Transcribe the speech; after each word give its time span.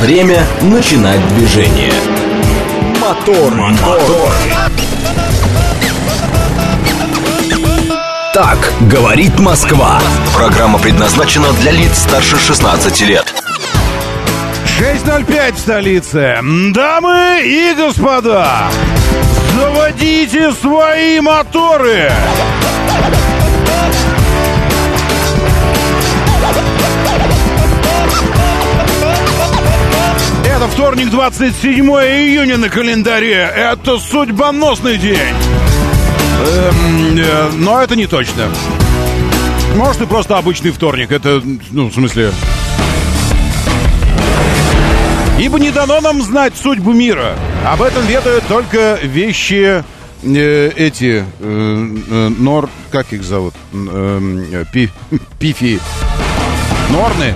Время 0.00 0.46
начинать 0.62 1.20
движение. 1.34 1.92
Мотор, 3.02 3.54
мотор. 3.54 4.32
Так 8.32 8.72
говорит 8.88 9.38
Москва. 9.38 10.00
Программа 10.34 10.78
предназначена 10.78 11.52
для 11.60 11.72
лиц 11.72 11.98
старше 11.98 12.38
16 12.38 13.00
лет. 13.02 13.34
6.05 14.78 15.52
в 15.52 15.58
столице. 15.58 16.38
Дамы 16.72 17.42
и 17.44 17.74
господа, 17.76 18.70
заводите 19.54 20.50
свои 20.52 21.20
моторы. 21.20 22.10
Это 30.60 30.68
вторник, 30.68 31.08
27 31.08 31.86
июня 31.86 32.58
на 32.58 32.68
календаре. 32.68 33.32
Это 33.32 33.98
судьбоносный 33.98 34.98
день. 34.98 35.16
Эм, 35.16 37.16
э, 37.16 37.50
но 37.54 37.80
это 37.80 37.96
не 37.96 38.06
точно. 38.06 38.50
Может, 39.74 40.02
и 40.02 40.06
просто 40.06 40.36
обычный 40.36 40.70
вторник. 40.70 41.12
Это, 41.12 41.42
ну, 41.70 41.86
в 41.86 41.94
смысле... 41.94 42.32
Ибо 45.38 45.58
не 45.58 45.70
дано 45.70 45.98
нам 46.02 46.20
знать 46.20 46.52
судьбу 46.62 46.92
мира. 46.92 47.36
Об 47.64 47.80
этом 47.80 48.04
ведают 48.04 48.46
только 48.46 48.98
вещи 49.02 49.82
э, 50.22 50.70
эти... 50.76 51.24
Э, 51.40 51.42
э, 52.10 52.28
нор... 52.36 52.68
Как 52.90 53.14
их 53.14 53.22
зовут? 53.22 53.54
Э, 53.72 54.64
пи, 54.70 54.90
пифи. 55.38 55.80
Норны. 56.90 57.34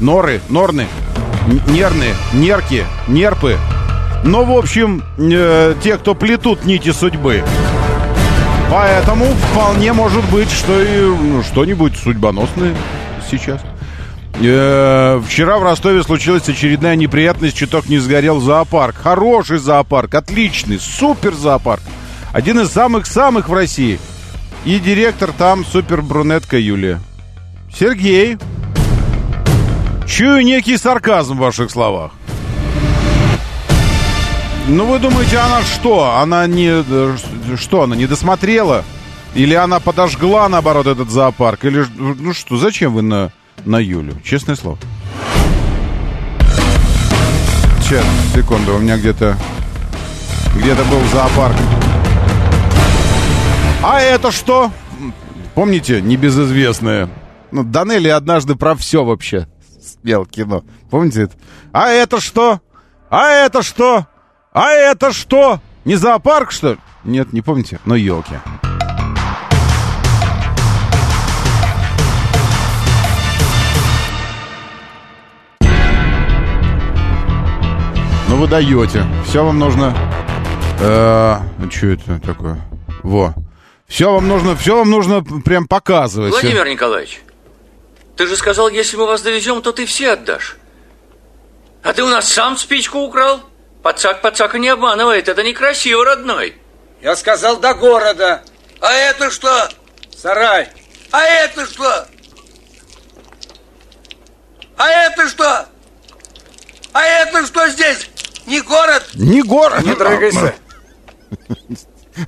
Норы. 0.00 0.40
Норны. 0.48 0.86
Нерны. 1.46 2.14
Нерки. 2.32 2.84
Нерпы. 3.08 3.56
Ну, 4.24 4.44
в 4.44 4.56
общем, 4.56 5.02
э, 5.18 5.74
те, 5.82 5.96
кто 5.96 6.14
плетут 6.14 6.64
нити 6.64 6.90
судьбы. 6.90 7.44
Поэтому 8.70 9.26
вполне 9.26 9.92
может 9.92 10.24
быть, 10.30 10.50
что 10.50 10.82
и 10.82 11.00
ну, 11.00 11.42
что-нибудь 11.42 11.96
судьбоносное 11.96 12.74
сейчас. 13.30 13.60
Э, 14.40 15.20
вчера 15.26 15.58
в 15.58 15.62
Ростове 15.62 16.02
случилась 16.02 16.48
очередная 16.48 16.96
неприятность, 16.96 17.56
чуток 17.56 17.88
не 17.88 17.98
сгорел 17.98 18.40
зоопарк. 18.40 18.96
Хороший 18.96 19.58
зоопарк, 19.58 20.14
отличный, 20.14 20.78
супер 20.80 21.34
зоопарк. 21.34 21.82
Один 22.32 22.60
из 22.60 22.70
самых-самых 22.70 23.48
в 23.48 23.54
России. 23.54 23.98
И 24.64 24.78
директор 24.80 25.30
там 25.32 25.64
супер 25.64 26.02
брюнетка 26.02 26.58
Юлия. 26.58 27.00
Сергей. 27.72 28.36
Чую 30.06 30.44
некий 30.44 30.76
сарказм 30.76 31.34
в 31.34 31.40
ваших 31.40 31.70
словах. 31.70 32.12
Ну, 34.68 34.86
вы 34.86 34.98
думаете, 34.98 35.38
она 35.38 35.62
что? 35.62 36.16
Она 36.20 36.46
не... 36.46 36.84
Что, 37.56 37.82
она 37.82 37.96
не 37.96 38.06
досмотрела? 38.06 38.84
Или 39.34 39.54
она 39.54 39.80
подожгла, 39.80 40.48
наоборот, 40.48 40.86
этот 40.86 41.10
зоопарк? 41.10 41.64
Или... 41.64 41.84
Ну 41.96 42.32
что, 42.32 42.56
зачем 42.56 42.94
вы 42.94 43.02
на, 43.02 43.32
на 43.64 43.78
Юлю? 43.78 44.14
Честное 44.24 44.56
слово. 44.56 44.78
Сейчас, 47.82 48.04
секунду, 48.34 48.76
у 48.76 48.78
меня 48.78 48.96
где-то... 48.96 49.36
Где-то 50.56 50.84
был 50.84 51.00
зоопарк. 51.12 51.56
А 53.82 54.00
это 54.00 54.32
что? 54.32 54.70
Помните, 55.54 56.00
небезызвестное? 56.00 57.08
Ну, 57.50 57.62
Данелли 57.62 58.08
однажды 58.08 58.56
про 58.56 58.74
все 58.74 59.04
вообще 59.04 59.46
снял 60.06 60.24
кино. 60.24 60.64
Помните 60.88 61.22
это? 61.22 61.34
А 61.72 61.88
это 61.88 62.20
что? 62.20 62.60
А 63.10 63.28
это 63.28 63.62
что? 63.64 64.06
А 64.52 64.70
это 64.70 65.12
что? 65.12 65.60
Не 65.84 65.96
зоопарк, 65.96 66.52
что 66.52 66.72
ли? 66.72 66.78
Нет, 67.02 67.32
не 67.32 67.42
помните? 67.42 67.80
Но 67.84 67.96
елки. 67.96 68.34
Ну 78.28 78.36
вы 78.36 78.46
даете. 78.46 79.04
Все 79.26 79.44
вам 79.44 79.58
нужно... 79.58 79.92
Э, 80.80 81.38
что 81.68 81.86
это 81.86 82.20
такое? 82.20 82.60
Во. 83.02 83.34
Все 83.88 84.12
вам 84.12 84.28
нужно, 84.28 84.54
все 84.54 84.76
вам 84.76 84.90
нужно 84.90 85.22
прям 85.22 85.66
показывать. 85.66 86.32
Владимир 86.32 86.68
Николаевич, 86.68 87.20
ты 88.16 88.26
же 88.26 88.36
сказал, 88.36 88.68
если 88.68 88.96
мы 88.96 89.06
вас 89.06 89.22
довезем, 89.22 89.62
то 89.62 89.72
ты 89.72 89.84
все 89.86 90.12
отдашь. 90.12 90.56
А 91.82 91.92
ты 91.92 92.02
у 92.02 92.08
нас 92.08 92.28
сам 92.28 92.56
спичку 92.56 92.98
украл? 92.98 93.40
Пацак 93.82 94.22
пацака 94.22 94.58
не 94.58 94.68
обманывает, 94.68 95.28
это 95.28 95.42
некрасиво, 95.42 96.04
родной. 96.04 96.56
Я 97.02 97.14
сказал 97.14 97.58
до 97.58 97.74
города. 97.74 98.42
А 98.80 98.92
это 98.92 99.30
что? 99.30 99.68
Сарай. 100.16 100.68
А 101.12 101.22
это 101.22 101.66
что? 101.66 102.06
А 104.76 104.88
это 104.88 105.28
что? 105.28 105.66
А 106.92 107.02
это 107.02 107.46
что 107.46 107.68
здесь? 107.68 108.10
Не 108.46 108.60
город? 108.62 109.04
Не 109.14 109.42
город. 109.42 109.84
Не 109.84 109.94
дрыгайся. 109.94 110.54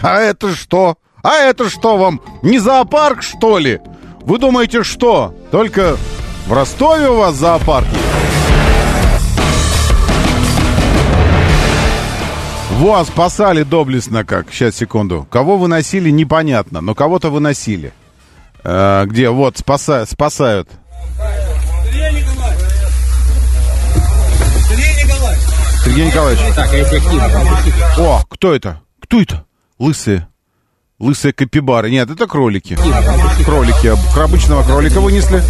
А 0.03 0.21
это 0.21 0.55
что? 0.55 0.99
А 1.23 1.37
это 1.37 1.69
что 1.71 1.97
вам? 1.97 2.23
Не 2.43 2.59
зоопарк, 2.59 3.23
что 3.23 3.59
ли? 3.59 3.81
Вы 4.29 4.39
думаете, 4.39 4.83
что? 4.83 5.35
Только 5.51 5.97
в 6.47 6.53
Ростове 6.53 7.09
у 7.09 7.17
вас 7.17 7.35
зоопарк 7.35 7.87
есть? 7.87 8.05
Во, 12.73 13.03
спасали 13.05 13.63
доблестно 13.63 14.27
как. 14.27 14.53
Сейчас, 14.53 14.77
секунду. 14.77 15.27
Кого 15.31 15.57
выносили, 15.57 16.11
непонятно, 16.11 16.83
но 16.83 16.95
кого-то 16.95 17.31
выносили. 17.31 17.95
Э, 18.65 19.07
где? 19.07 19.31
Вот, 19.31 19.57
спаса... 19.57 20.05
спасают. 20.05 20.69
Сергей 25.87 26.07
Николаевич. 26.07 26.55
Так, 26.55 26.69
эффективно. 26.75 27.31
О, 27.97 28.23
кто 28.29 28.55
это? 28.55 28.83
Кто 29.01 29.23
это? 29.23 29.47
Лысые. 29.79 30.29
Лысые 30.99 31.33
капибары. 31.33 31.91
Нет, 31.91 32.11
это 32.11 32.27
кролики. 32.27 32.77
Кролики. 33.45 34.19
Обычного 34.19 34.65
кролика 34.65 35.01
вынесли. 35.01 35.43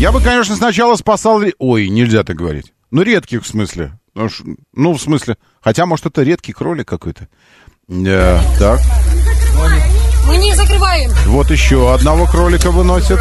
Я 0.00 0.10
бы, 0.10 0.20
конечно, 0.20 0.56
сначала 0.56 0.96
спасал... 0.96 1.42
Ой, 1.58 1.88
нельзя 1.88 2.24
так 2.24 2.36
говорить. 2.36 2.72
Ну, 2.90 3.02
редких 3.02 3.44
в 3.44 3.46
смысле. 3.46 3.92
Ну, 4.14 4.28
Ну, 4.74 4.92
в 4.94 5.00
смысле... 5.00 5.36
Хотя, 5.60 5.86
может, 5.86 6.06
это 6.06 6.22
редкий 6.22 6.52
кролик 6.52 6.88
какой-то. 6.88 7.28
Да, 7.86 8.42
так. 8.58 8.80
Мы 10.26 10.36
не 10.38 10.54
закрываем. 10.54 11.10
Вот 11.26 11.50
еще 11.50 11.92
одного 11.94 12.26
кролика 12.26 12.72
выносят. 12.72 13.20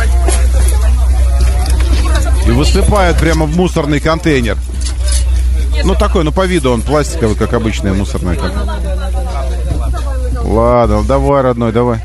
И 2.47 2.51
высыпают 2.51 3.19
прямо 3.19 3.45
в 3.45 3.55
мусорный 3.55 3.99
контейнер. 3.99 4.57
Ну, 5.83 5.93
такой, 5.93 6.23
ну, 6.23 6.31
по 6.31 6.45
виду 6.47 6.71
он 6.71 6.81
пластиковый, 6.81 7.35
как 7.35 7.53
обычный 7.53 7.93
мусорный 7.93 8.35
контейнер. 8.35 9.18
Ладно, 10.49 11.03
давай, 11.03 11.43
родной, 11.43 11.71
давай. 11.71 11.99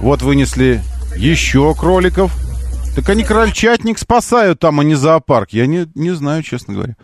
Вот 0.00 0.22
вынесли 0.22 0.80
еще 1.16 1.74
кроликов. 1.74 2.32
Так 2.94 3.08
они 3.08 3.24
крольчатник 3.24 3.98
спасают 3.98 4.60
там, 4.60 4.80
а 4.80 4.84
не 4.84 4.94
зоопарк. 4.94 5.50
Я 5.50 5.66
не, 5.66 5.88
не 5.94 6.12
знаю, 6.12 6.42
честно 6.42 6.74
говоря. 6.74 6.96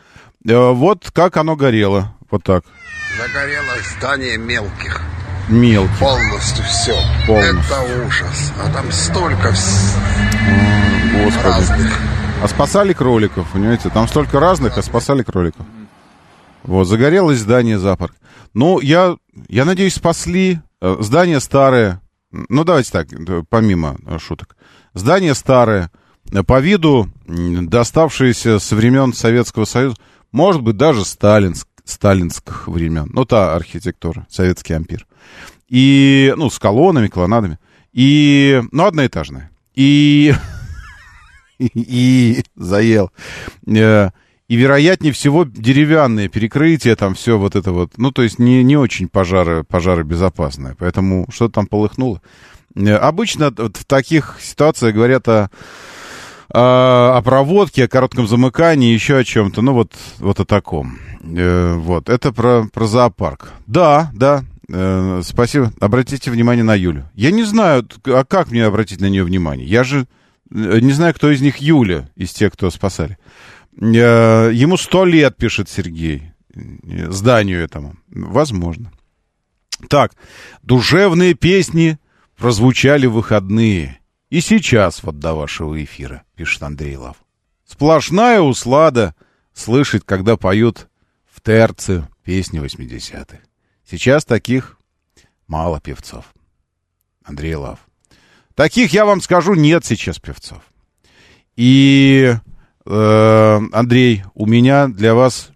Э, 0.49 0.71
Вот 0.73 1.11
как 1.13 1.37
оно 1.37 1.57
горело. 1.57 2.15
Вот 2.31 2.45
так. 2.45 2.65
Загорелось 3.21 3.89
здание 3.99 4.39
мелких. 4.39 5.01
Мелкий. 5.49 5.99
Полностью 6.01 6.65
все. 6.65 6.97
Полностью. 7.27 7.59
Это 7.77 8.07
ужас. 8.07 8.53
А 8.65 8.73
там 8.73 8.91
столько 8.93 9.49
вс- 9.49 9.97
Господи. 11.25 11.45
разных. 11.45 11.99
А 12.43 12.49
спасали 12.49 12.93
кроликов, 12.93 13.49
понимаете? 13.53 13.91
Там 13.91 14.07
столько 14.09 14.39
разных, 14.41 14.79
а 14.79 14.83
спасали 14.83 15.23
кроликов. 15.23 15.67
Вот, 16.63 16.85
загорелось 16.87 17.39
здание 17.41 17.79
зоопарк. 17.79 18.15
Ну, 18.55 18.81
я, 18.81 19.17
я 19.49 19.65
надеюсь, 19.65 19.95
спасли. 19.95 20.61
Э, 20.85 20.97
Здание 21.01 21.41
старое. 21.41 22.03
Ну, 22.31 22.63
давайте 22.63 22.91
так, 22.93 23.11
э, 23.11 23.43
помимо 23.49 23.97
э, 24.07 24.19
шуток. 24.19 24.55
Здание 24.93 25.35
старое. 25.35 25.91
По 26.47 26.61
виду 26.61 27.11
доставшееся 27.27 28.59
со 28.59 28.77
времен 28.77 29.15
Советского 29.15 29.65
Союза. 29.65 29.97
Может 30.31 30.63
быть, 30.63 30.77
даже 30.77 31.05
сталинск, 31.07 31.69
сталинских 31.85 32.69
времен. 32.69 33.11
Ну, 33.13 33.25
та 33.25 33.55
архитектура, 33.55 34.27
советский 34.29 34.75
ампир. 34.75 35.07
И, 35.69 36.35
ну, 36.37 36.51
с 36.51 36.59
колоннами, 36.59 37.09
колоннадами. 37.09 37.59
И, 37.93 38.63
ну, 38.73 38.85
одноэтажная. 38.85 39.51
И 39.75 40.35
и 41.59 42.45
заел. 42.57 43.11
И, 44.47 44.57
вероятнее 44.57 45.13
всего, 45.13 45.45
деревянные 45.45 46.29
перекрытия, 46.29 46.97
там 46.97 47.15
все 47.15 47.39
вот 47.39 47.57
это 47.57 47.73
вот. 47.73 47.93
Ну, 47.97 48.11
то 48.11 48.23
есть 48.23 48.39
не, 48.39 48.63
не 48.63 48.77
очень 48.77 49.09
пожары, 49.09 49.65
пожаробезопасное. 49.65 50.77
Поэтому 50.79 51.27
что 51.31 51.49
там 51.49 51.67
полыхнуло. 51.67 52.21
Э, 52.77 52.97
Обычно 52.97 53.51
в 53.51 53.85
таких 53.87 54.39
ситуациях 54.43 54.95
говорят 54.95 55.27
о, 55.29 55.49
о 56.51 57.23
проводке, 57.23 57.85
о 57.85 57.89
коротком 57.89 58.27
замыкании, 58.27 58.93
еще 58.93 59.17
о 59.17 59.25
чем-то. 59.25 59.63
Ну, 59.63 59.73
вот, 59.73 59.93
вот 60.19 60.41
о 60.41 60.45
таком. 60.45 60.99
Э, 61.23 61.75
вот, 61.75 62.11
это 62.11 62.31
про, 62.31 62.67
про 62.71 62.87
зоопарк. 62.87 63.51
Да, 63.67 64.11
да, 64.13 64.45
э, 64.69 65.23
спасибо. 65.25 65.73
Обратите 65.81 66.31
внимание 66.31 66.65
на 66.65 66.75
Юлю. 66.75 67.09
Я 67.15 67.31
не 67.31 67.45
знаю, 67.45 67.89
а 68.05 68.25
как 68.25 68.51
мне 68.51 68.67
обратить 68.67 69.01
на 69.01 69.09
нее 69.09 69.25
внимание? 69.25 69.67
Я 69.67 69.85
же 69.85 70.07
не 70.51 70.93
знаю, 70.93 71.15
кто 71.15 71.31
из 71.31 71.41
них 71.41 71.57
Юля, 71.57 72.11
из 72.15 72.33
тех, 72.33 72.53
кто 72.53 72.71
спасали. 72.71 73.17
Э, 73.81 74.51
ему 74.53 74.77
сто 74.77 75.05
лет, 75.05 75.37
пишет 75.37 75.69
Сергей. 75.69 76.33
Э, 76.55 77.11
Зданию 77.11 77.63
этому. 77.63 77.97
Возможно. 78.09 78.93
Так, 79.89 80.13
душевные 80.63 81.35
песни 81.35 81.99
прозвучали 82.37 83.07
в 83.07 83.15
выходные. 83.15 84.01
И 84.31 84.41
сейчас 84.41 85.03
вот 85.03 85.19
до 85.19 85.35
вашего 85.35 85.83
эфира, 85.83 86.25
пишет 86.35 86.63
Андрей 86.63 86.97
Лав. 86.97 87.17
Сплошная 87.67 88.41
услада 88.41 89.15
слышать, 89.53 90.05
когда 90.05 90.37
поют 90.37 90.89
в 91.31 91.41
терце 91.41 92.09
песни 92.23 92.61
80-х. 92.61 93.39
Сейчас 93.89 94.25
таких 94.25 94.79
мало 95.47 95.81
певцов. 95.81 96.35
Андрей 97.23 97.55
Лав. 97.55 97.81
Таких, 98.55 98.93
я 98.93 99.05
вам 99.05 99.21
скажу, 99.21 99.55
нет 99.55 99.85
сейчас 99.85 100.19
певцов. 100.19 100.63
И, 101.57 102.35
Андрей, 102.87 104.23
у 104.35 104.47
меня 104.47 104.89
для 104.89 105.15
вас 105.15 105.53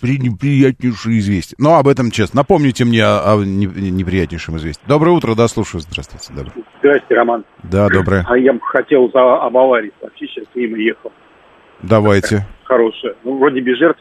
приятнейшее 0.00 1.18
известие. 1.18 1.56
Но 1.58 1.76
об 1.76 1.88
этом 1.88 2.10
честно. 2.10 2.40
Напомните 2.40 2.84
мне 2.84 3.04
о, 3.04 3.34
о 3.34 3.44
неприятнейшем 3.44 4.56
известии. 4.56 4.82
Доброе 4.86 5.10
утро, 5.12 5.34
да, 5.34 5.48
слушаю. 5.48 5.80
Здравствуйте. 5.80 6.32
Доброе. 6.32 6.64
Здрасте, 6.78 7.14
Роман. 7.14 7.44
Да, 7.64 7.88
доброе. 7.88 8.24
А 8.28 8.36
я 8.38 8.52
бы 8.52 8.60
хотел 8.62 9.10
за, 9.12 9.20
об 9.44 9.56
аварии 9.56 9.92
сообщить, 10.00 10.30
сейчас 10.30 10.46
мимо 10.54 10.78
ехал. 10.78 11.12
Давайте. 11.82 12.46
Хорошая. 12.64 13.14
Ну, 13.24 13.38
вроде 13.38 13.60
без 13.60 13.78
жертв. 13.78 14.00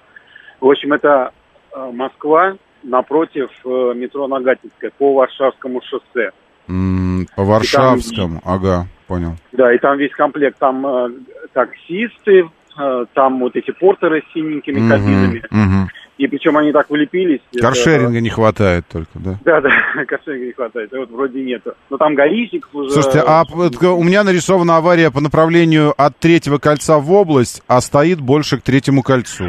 В 0.60 0.68
общем, 0.70 0.94
это 0.94 1.32
э, 1.76 1.92
Москва 1.94 2.56
напротив 2.84 3.50
э, 3.66 3.94
метро 3.96 4.28
Нагатинская 4.28 4.92
по 4.98 5.14
Варшавскому 5.16 5.82
шоссе. 5.90 6.32
М, 6.68 7.26
По 7.36 7.44
Варшавскому. 7.44 8.42
Ага, 8.44 8.88
понял. 9.10 9.36
Да, 9.52 9.74
и 9.74 9.78
там 9.80 9.98
весь 9.98 10.14
комплект. 10.14 10.58
Там 10.60 10.86
э, 10.88 11.10
таксисты, 11.54 12.46
э, 12.80 13.06
там 13.14 13.40
вот 13.40 13.56
эти 13.56 13.72
портеры 13.72 14.22
с 14.30 14.34
синенькими 14.34 14.80
Мгм, 14.80 14.90
кабинами. 14.90 15.44
мгм. 15.50 15.90
И 16.18 16.28
причем 16.28 16.58
они 16.58 16.72
так 16.74 16.90
вылепились. 16.90 17.40
это- 17.54 17.62
Каршеринга 17.62 18.20
не 18.20 18.30
хватает 18.30 18.86
только, 18.92 19.12
да. 19.16 19.40
Да, 19.46 19.62
да, 19.62 19.70
каршеринга 20.08 20.46
не 20.48 20.52
хватает. 20.52 20.92
Вот 20.92 21.10
вроде 21.12 21.42
нету. 21.42 21.74
Но 21.90 21.98
там 21.98 22.14
гаишников 22.16 22.74
уже... 22.76 22.90
Слушайте, 22.92 23.24
а 23.26 23.44
у 23.54 24.04
меня 24.04 24.24
нарисована 24.24 24.78
авария 24.78 25.12
по 25.12 25.22
направлению 25.22 25.94
от 25.98 26.18
третьего 26.18 26.58
кольца 26.58 27.00
в 27.00 27.12
область, 27.12 27.64
а 27.68 27.80
стоит 27.82 28.20
больше 28.22 28.58
к 28.58 28.62
третьему 28.62 29.02
кольцу. 29.02 29.46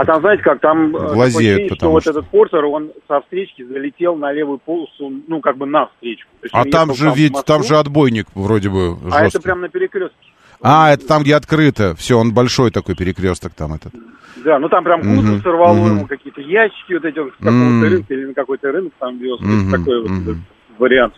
А 0.00 0.04
там, 0.06 0.22
знаете 0.22 0.42
как, 0.42 0.60
там 0.60 0.96
э, 0.96 0.98
такое 0.98 1.14
Глазеют, 1.14 1.66
что 1.66 1.74
потому 1.74 1.92
вот 1.92 2.02
что. 2.04 2.10
этот 2.12 2.26
портер, 2.28 2.64
он 2.64 2.90
со 3.06 3.20
встречки 3.20 3.62
залетел 3.62 4.16
на 4.16 4.32
левую 4.32 4.56
полосу, 4.56 5.12
ну, 5.28 5.40
как 5.42 5.58
бы 5.58 5.66
на 5.66 5.88
встречку. 5.88 6.30
А 6.52 6.64
там 6.64 6.94
же 6.94 7.10
в 7.10 7.16
ведь, 7.16 7.34
там 7.44 7.62
же 7.62 7.76
отбойник 7.76 8.26
вроде 8.34 8.70
бы 8.70 8.96
А 9.12 9.16
это 9.18 9.24
жесткий. 9.24 9.42
прям 9.42 9.60
на 9.60 9.68
перекрестке. 9.68 10.16
А, 10.62 10.90
это 10.94 11.06
там, 11.06 11.22
где 11.22 11.34
открыто. 11.34 11.94
Все, 11.96 12.18
он 12.18 12.32
большой 12.32 12.70
такой 12.70 12.94
перекресток 12.94 13.52
там 13.52 13.74
этот. 13.74 13.92
Да, 14.42 14.58
ну 14.58 14.70
там 14.70 14.84
прям 14.84 15.02
кузов 15.02 15.24
Мгм, 15.34 15.42
сорвало, 15.42 15.76
мгм. 15.76 15.86
ему 15.96 16.06
какие-то 16.06 16.40
ящики 16.40 16.94
вот 16.94 17.04
эти, 17.04 17.18
он 17.18 17.28
с 17.32 17.34
какого-то 17.44 17.90
рынка 17.90 18.14
или 18.14 18.24
на 18.24 18.32
какой-то 18.34 18.72
рынок 18.72 18.92
там 18.98 19.18
вез. 19.18 19.38
Мгм, 19.38 19.70
такой 19.70 20.00
вот 20.00 20.10
этот 20.22 20.36
вариант. 20.78 21.14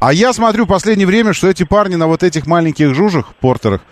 А 0.00 0.12
я 0.12 0.32
смотрю 0.32 0.64
в 0.64 0.68
последнее 0.68 1.06
время, 1.06 1.34
что 1.34 1.46
эти 1.46 1.62
парни 1.64 1.94
на 1.94 2.08
вот 2.08 2.24
этих 2.24 2.48
маленьких 2.48 2.94
жужах, 2.96 3.32
портерах, 3.40 3.82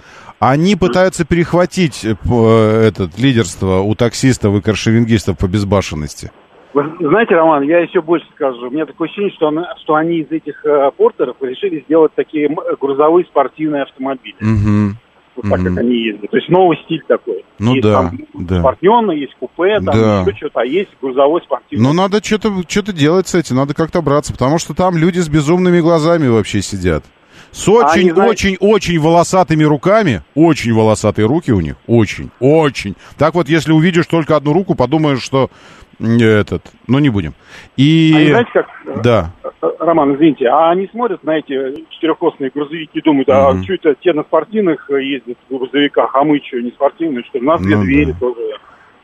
они 0.40 0.74
пытаются 0.74 1.24
перехватить 1.24 2.04
э, 2.04 2.14
э, 2.28 2.82
этот 2.88 3.18
лидерство 3.18 3.80
у 3.80 3.94
таксистов 3.94 4.56
и 4.56 4.60
каршерингистов 4.60 5.38
по 5.38 5.46
безбашенности. 5.46 6.32
Вы 6.72 6.84
знаете, 7.00 7.34
Роман, 7.34 7.62
я 7.64 7.80
еще 7.80 8.00
больше 8.00 8.26
скажу. 8.34 8.68
У 8.68 8.70
меня 8.70 8.86
такое 8.86 9.06
ощущение, 9.08 9.32
что, 9.36 9.48
она- 9.48 9.74
что 9.82 9.94
они 9.94 10.18
из 10.20 10.30
этих 10.30 10.64
э, 10.64 10.90
портеров 10.96 11.36
решили 11.40 11.82
сделать 11.84 12.12
такие 12.14 12.48
грузовые 12.80 13.26
спортивные 13.26 13.82
автомобили. 13.82 14.36
Мгм. 14.40 14.96
Вот 15.36 15.48
так, 15.48 15.60
Мгм. 15.60 15.74
как 15.74 15.84
они 15.84 15.96
ездят. 15.96 16.30
То 16.30 16.36
есть 16.36 16.48
новый 16.48 16.76
стиль 16.84 17.02
такой. 17.06 17.44
Ну 17.58 17.74
есть 17.74 17.86
да, 17.86 17.92
там 17.94 18.18
да. 18.34 18.60
спортивный, 18.60 19.20
есть 19.20 19.34
купе, 19.38 19.74
там 19.80 19.94
Да. 19.94 20.20
еще 20.26 20.36
что-то, 20.36 20.60
а 20.60 20.64
есть 20.64 20.90
грузовой 21.02 21.40
спортивный. 21.42 21.86
Ну, 21.86 21.92
надо 21.92 22.22
что-то 22.24 22.52
что 22.68 22.92
делать 22.92 23.28
с 23.28 23.34
этим, 23.34 23.56
надо 23.56 23.74
как-то 23.74 24.00
браться, 24.02 24.32
потому 24.32 24.58
что 24.58 24.74
там 24.74 24.96
люди 24.96 25.18
с 25.18 25.28
безумными 25.28 25.80
глазами 25.80 26.28
вообще 26.28 26.62
сидят. 26.62 27.04
С 27.52 27.68
А 27.68 27.90
они, 27.92 28.10
знаете- 28.10 28.30
очень-очень-очень 28.30 28.98
волосатыми 29.00 29.64
руками, 29.64 30.22
очень 30.34 30.72
волосатые 30.72 31.26
руки 31.26 31.50
у 31.52 31.60
них, 31.60 31.74
очень, 31.86 32.30
очень. 32.40 32.94
Так 33.18 33.34
вот, 33.34 33.48
если 33.48 33.72
увидишь 33.72 34.06
только 34.06 34.36
одну 34.36 34.52
руку, 34.52 34.74
подумаешь, 34.74 35.22
что 35.22 35.50
этот, 35.98 36.62
ну, 36.86 36.98
не 36.98 37.10
будем. 37.10 37.34
И... 37.76 38.12
Они, 38.16 38.28
знаете, 38.28 38.50
как, 38.54 38.66
э, 38.86 39.00
Да. 39.02 39.32
э, 39.62 39.66
Роман, 39.80 40.14
извините, 40.14 40.46
а 40.48 40.70
они 40.70 40.88
смотрят 40.92 41.22
на 41.24 41.38
эти 41.38 41.84
четырехосные 41.90 42.50
грузовики 42.54 42.98
и 42.98 43.02
думают, 43.02 43.28
а 43.28 43.52
Мгм. 43.52 43.64
что 43.64 43.74
это 43.74 43.94
те 44.00 44.12
на 44.14 44.22
спортивных 44.22 44.88
э, 44.90 45.02
ездят 45.02 45.36
в 45.50 45.56
грузовиках, 45.58 46.10
а 46.14 46.24
мы 46.24 46.40
что, 46.46 46.58
не 46.60 46.70
спортивные, 46.70 47.22
что 47.24 47.38
ли? 47.38 47.44
У 47.44 47.48
нас 47.48 47.60
две 47.60 47.76
Ну 47.76 47.82
двери 47.82 48.12
да. 48.12 48.18
тоже. 48.18 48.40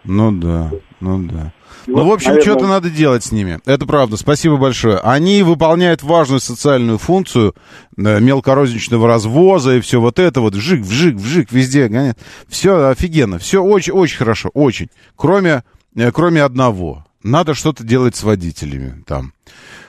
Ну 0.05 0.33
да, 0.33 0.71
ну 1.01 1.19
да. 1.25 1.53
Вот, 1.87 1.97
ну, 1.97 2.09
в 2.09 2.13
общем, 2.13 2.31
наверное, 2.31 2.51
что-то 2.51 2.67
надо 2.67 2.91
делать 2.91 3.25
с 3.25 3.33
ними. 3.33 3.61
Это 3.65 3.87
правда. 3.87 4.17
Спасибо 4.17 4.57
большое. 4.57 4.99
Они 4.99 5.43
выполняют 5.43 6.03
важную 6.03 6.41
социальную 6.41 6.99
функцию 6.99 7.55
э, 7.97 8.21
мелкорозничного 8.21 9.07
развоза 9.07 9.77
и 9.77 9.81
все 9.81 10.01
вот 10.01 10.19
это 10.19 10.41
вот. 10.41 10.55
Вжик, 10.55 10.83
вжик, 10.83 11.17
вжик, 11.17 11.53
везде 11.53 11.89
гонят. 11.89 12.19
Все 12.49 12.89
офигенно. 12.89 13.39
Все 13.39 13.63
очень, 13.63 13.93
очень 13.93 14.19
хорошо. 14.19 14.51
Очень. 14.53 14.89
Кроме, 15.15 15.63
э, 15.95 16.11
кроме 16.13 16.43
одного. 16.43 17.07
Надо 17.23 17.55
что-то 17.55 17.85
делать 17.85 18.17
с 18.17 18.23
водителями 18.25 19.03
там. 19.07 19.33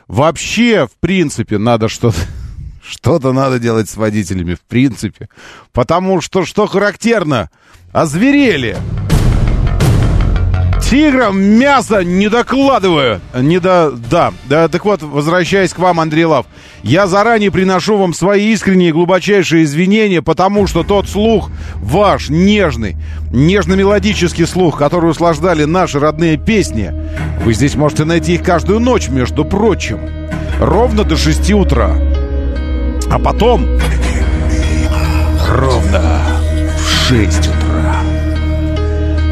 Вообще, 0.07 0.87
в 0.87 0.99
принципе, 0.99 1.57
надо 1.57 1.89
что-то... 1.89 2.17
Что-то 2.89 3.33
надо 3.33 3.59
делать 3.59 3.89
с 3.89 3.97
водителями, 3.97 4.53
в 4.53 4.61
принципе. 4.61 5.27
Потому 5.73 6.21
что, 6.21 6.45
что 6.45 6.67
характерно, 6.67 7.49
озверели. 7.91 8.77
Тиграм 10.81 11.39
мясо 11.39 12.03
не 12.03 12.29
докладываю. 12.29 13.19
Не 13.35 13.59
до... 13.59 13.91
Да. 13.91 14.33
да. 14.45 14.67
Так 14.67 14.85
вот, 14.85 15.01
возвращаясь 15.01 15.73
к 15.73 15.79
вам, 15.79 15.99
Андрей 15.99 16.25
Лав. 16.25 16.45
Я 16.83 17.07
заранее 17.07 17.51
приношу 17.51 17.97
вам 17.97 18.13
свои 18.13 18.53
искренние 18.53 18.93
глубочайшие 18.93 19.63
извинения, 19.63 20.21
потому 20.21 20.67
что 20.67 20.83
тот 20.83 21.09
слух 21.09 21.49
ваш, 21.75 22.29
нежный, 22.29 22.95
нежно-мелодический 23.31 24.45
слух, 24.45 24.77
который 24.77 25.11
услаждали 25.11 25.65
наши 25.65 25.99
родные 25.99 26.37
песни, 26.37 26.93
вы 27.43 27.53
здесь 27.53 27.75
можете 27.75 28.05
найти 28.05 28.35
их 28.35 28.43
каждую 28.43 28.79
ночь, 28.79 29.09
между 29.09 29.43
прочим. 29.43 29.99
Ровно 30.59 31.03
до 31.03 31.17
6 31.17 31.51
утра. 31.51 31.95
А 33.09 33.19
потом... 33.19 33.65
Ровно 35.49 36.21
в 36.77 37.09
6 37.09 37.39
утра. 37.39 37.46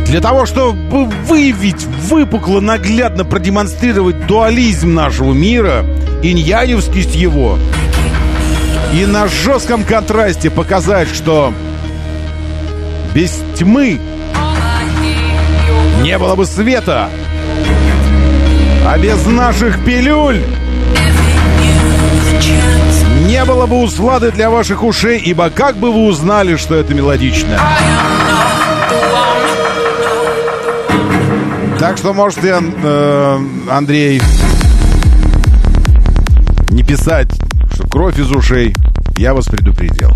Для 0.06 0.22
того, 0.22 0.46
чтобы 0.46 1.06
выявить, 1.26 1.84
выпукло, 1.84 2.60
наглядно 2.60 3.26
продемонстрировать 3.26 4.28
дуализм 4.28 4.94
нашего 4.94 5.34
мира, 5.34 5.86
иньяневскость 6.22 7.16
его, 7.16 7.58
и 8.94 9.06
на 9.06 9.28
жестком 9.28 9.84
контрасте 9.84 10.50
показать, 10.50 11.10
что 11.10 11.54
без 13.14 13.42
тьмы 13.56 14.00
не 16.02 16.18
было 16.18 16.36
бы 16.36 16.46
света, 16.46 17.10
а 18.86 18.98
без 18.98 19.26
наших 19.26 19.84
пилюль 19.84 20.42
не 23.28 23.44
было 23.44 23.66
бы 23.66 23.82
услады 23.82 24.32
для 24.32 24.50
ваших 24.50 24.84
ушей, 24.84 25.20
ибо 25.20 25.50
как 25.50 25.78
бы 25.78 25.92
вы 25.92 26.06
узнали, 26.06 26.56
что 26.56 26.76
это 26.76 26.94
мелодично? 26.94 27.60
Так 31.80 31.98
что 31.98 32.14
можете, 32.14 32.56
э, 32.62 33.40
Андрей, 33.70 34.22
не 36.70 36.84
писать, 36.84 37.28
что 37.74 37.88
кровь 37.88 38.18
из 38.18 38.32
ушей. 38.32 38.74
Я 39.18 39.34
вас 39.34 39.46
предупредил. 39.46 40.12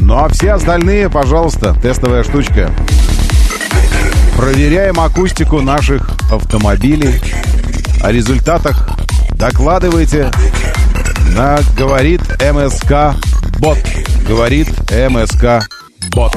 Ну 0.00 0.18
а 0.18 0.28
все 0.28 0.52
остальные, 0.52 1.10
пожалуйста, 1.10 1.74
тестовая 1.80 2.24
штучка. 2.24 2.70
Проверяем 4.36 5.00
акустику 5.00 5.60
наших 5.60 6.10
автомобилей. 6.30 7.20
О 8.02 8.10
результатах 8.10 8.90
докладывайте 9.32 10.30
на 11.36 11.58
говорит 11.76 12.20
МСК 12.40 13.16
Бот. 13.58 13.78
Говорит 14.28 14.68
МСК 14.90 15.66
Бот. 16.10 16.36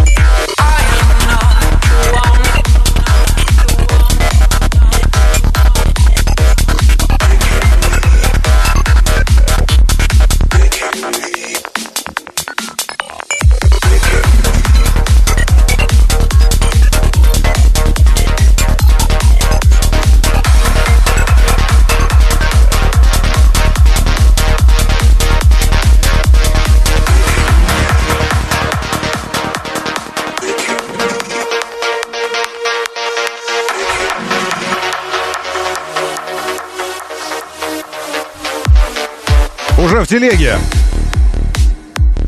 Уже 39.95 40.03
в 40.03 40.07
телеге. 40.07 40.55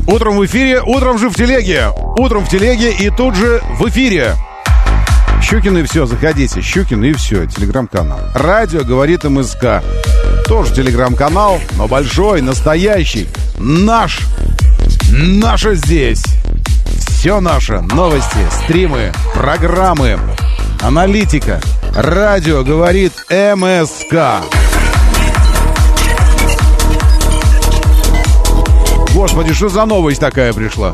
Утром 0.06 0.38
в 0.38 0.46
эфире, 0.46 0.80
утром 0.80 1.18
же 1.18 1.28
в 1.28 1.34
телеге. 1.34 1.88
Утром 2.16 2.46
в 2.46 2.48
телеге 2.48 2.92
и 2.92 3.10
тут 3.10 3.34
же 3.34 3.60
в 3.78 3.86
эфире. 3.90 4.36
Щукин 5.42 5.76
и 5.76 5.82
все, 5.82 6.06
заходите. 6.06 6.62
Щукин 6.62 7.04
и 7.04 7.12
все, 7.12 7.44
телеграм-канал. 7.46 8.20
Радио 8.34 8.84
говорит 8.84 9.24
МСК. 9.24 9.82
Тоже 10.46 10.72
телеграм-канал, 10.74 11.60
но 11.76 11.86
большой, 11.88 12.40
настоящий. 12.40 13.28
Наш. 13.58 14.20
Наше 15.10 15.74
здесь. 15.74 16.24
Все 17.08 17.40
наше. 17.40 17.80
Новости, 17.80 18.38
стримы, 18.64 19.12
программы, 19.34 20.18
аналитика. 20.80 21.60
Радио 21.94 22.62
говорит 22.62 23.12
МСК. 23.28 24.42
Господи, 29.38 29.54
что 29.54 29.68
за 29.68 29.84
новость 29.84 30.18
такая 30.18 30.52
пришла? 30.52 30.90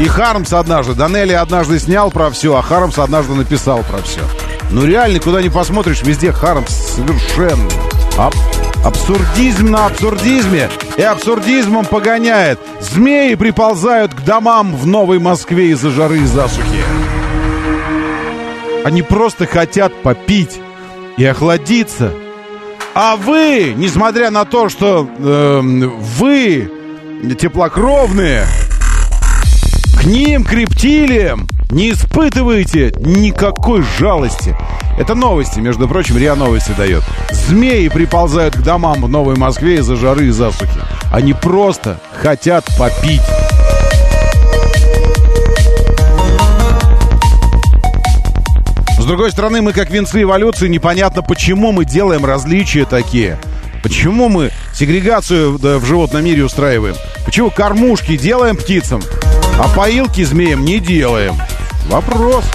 И 0.00 0.08
Хармс 0.08 0.50
однажды, 0.54 0.94
Данелли 0.94 1.34
однажды 1.34 1.78
снял 1.78 2.10
про 2.10 2.30
все, 2.30 2.56
а 2.56 2.62
Хармс 2.62 2.98
однажды 2.98 3.34
написал 3.34 3.82
про 3.82 3.98
все. 3.98 4.22
Ну 4.70 4.86
реально, 4.86 5.20
куда 5.20 5.42
ни 5.42 5.50
посмотришь, 5.50 6.00
везде 6.00 6.32
Хармс 6.32 6.70
совершенно. 6.70 7.68
Аб 8.16 8.34
абсурдизм 8.82 9.66
на 9.66 9.84
абсурдизме. 9.84 10.70
И 10.96 11.02
абсурдизмом 11.02 11.84
погоняет. 11.84 12.58
Змеи 12.80 13.34
приползают 13.34 14.14
к 14.14 14.22
домам 14.22 14.74
в 14.74 14.86
Новой 14.86 15.18
Москве 15.18 15.72
из-за 15.72 15.90
жары 15.90 16.20
и 16.20 16.24
засухи. 16.24 16.82
Они 18.86 19.02
просто 19.02 19.46
хотят 19.46 20.02
попить 20.02 20.58
и 21.18 21.26
охладиться. 21.26 22.14
А 22.98 23.16
вы, 23.16 23.74
несмотря 23.76 24.30
на 24.30 24.46
то, 24.46 24.70
что 24.70 25.06
э, 25.06 25.60
вы 25.60 26.70
теплокровные, 27.38 28.46
к 30.00 30.04
ним, 30.04 30.42
к 30.42 30.52
рептилиям, 30.54 31.46
не 31.70 31.90
испытываете 31.92 32.94
никакой 32.98 33.82
жалости. 33.98 34.56
Это 34.98 35.14
новости, 35.14 35.60
между 35.60 35.86
прочим, 35.86 36.16
РИА 36.16 36.36
Новости 36.36 36.72
дает. 36.74 37.02
Змеи 37.32 37.88
приползают 37.88 38.56
к 38.56 38.62
домам 38.62 39.02
в 39.02 39.10
Новой 39.10 39.36
Москве 39.36 39.74
из-за 39.74 39.96
жары 39.96 40.28
и 40.28 40.30
засухи. 40.30 40.80
Они 41.12 41.34
просто 41.34 42.00
хотят 42.22 42.64
попить. 42.78 43.20
С 49.06 49.08
другой 49.08 49.30
стороны, 49.30 49.62
мы 49.62 49.72
как 49.72 49.88
венцы 49.88 50.22
эволюции, 50.22 50.66
непонятно, 50.66 51.22
почему 51.22 51.70
мы 51.70 51.84
делаем 51.84 52.24
различия 52.24 52.84
такие. 52.84 53.38
Почему 53.80 54.28
мы 54.28 54.50
сегрегацию 54.74 55.56
в 55.58 55.86
животном 55.86 56.24
мире 56.24 56.42
устраиваем? 56.42 56.96
Почему 57.24 57.52
кормушки 57.52 58.16
делаем 58.16 58.56
птицам, 58.56 59.00
а 59.60 59.68
поилки 59.68 60.24
змеям 60.24 60.64
не 60.64 60.80
делаем? 60.80 61.36
Вопрос. 61.86 62.46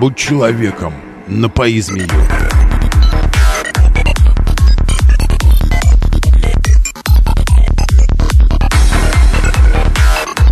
Будь 0.00 0.16
человеком, 0.16 0.94
напои 1.26 1.78
змею. 1.78 2.08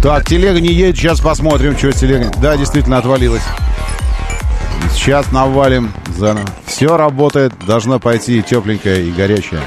Так, 0.03 0.27
телега 0.27 0.61
не 0.61 0.69
едет, 0.69 0.99
сейчас 0.99 1.21
посмотрим, 1.21 1.79
что 1.79 1.91
с 1.91 1.97
телегой. 1.97 2.31
Да, 2.43 2.59
действительно 2.59 2.99
отвалилась. 2.99 3.41
Сейчас 4.93 5.33
навалим 5.33 5.95
заново. 6.15 6.47
Все 6.67 6.99
работает, 6.99 7.55
должно 7.67 7.99
пойти 7.99 8.43
тепленькое 8.43 9.09
и 9.09 9.11
горячее. 9.11 9.63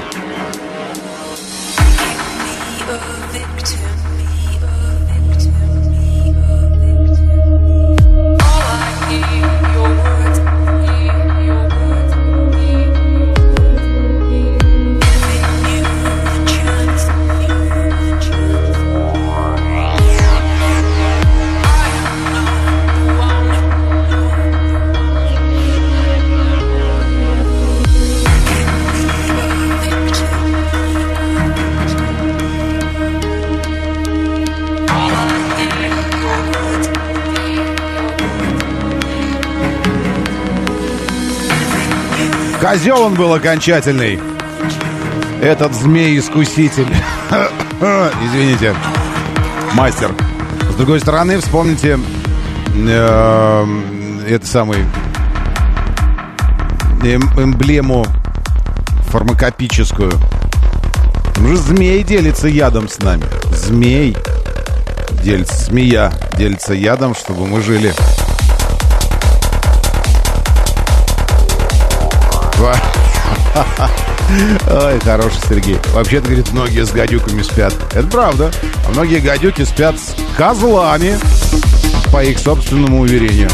Козел 42.72 43.02
он 43.02 43.12
был 43.12 43.34
окончательный. 43.34 44.18
Этот 45.42 45.74
змей-искуситель. 45.74 46.86
Извините. 48.24 48.74
Мастер. 49.74 50.14
С 50.70 50.74
другой 50.76 51.00
стороны, 51.00 51.38
вспомните 51.38 51.98
э, 52.74 53.66
это 54.26 54.46
самый 54.46 54.86
эм, 57.02 57.22
эмблему 57.38 58.06
фармакопическую. 59.08 60.12
Там 61.34 61.48
же 61.48 61.58
змей 61.58 62.02
делится 62.02 62.48
ядом 62.48 62.88
с 62.88 62.98
нами. 63.00 63.24
Змей 63.54 64.16
делится, 65.22 65.66
змея 65.66 66.10
делится 66.38 66.72
ядом, 66.72 67.14
чтобы 67.14 67.46
мы 67.46 67.60
жили. 67.60 67.92
Ой, 74.70 74.98
хороший 75.00 75.40
Сергей. 75.48 75.76
Вообще-то, 75.92 76.26
говорит, 76.26 76.52
многие 76.52 76.84
с 76.84 76.90
гадюками 76.90 77.42
спят. 77.42 77.74
Это 77.92 78.06
правда. 78.06 78.50
А 78.86 78.90
многие 78.90 79.18
гадюки 79.18 79.64
спят 79.64 79.96
с 79.98 80.14
козлами, 80.36 81.18
по 82.12 82.22
их 82.22 82.38
собственному 82.38 83.00
уверению. 83.00 83.48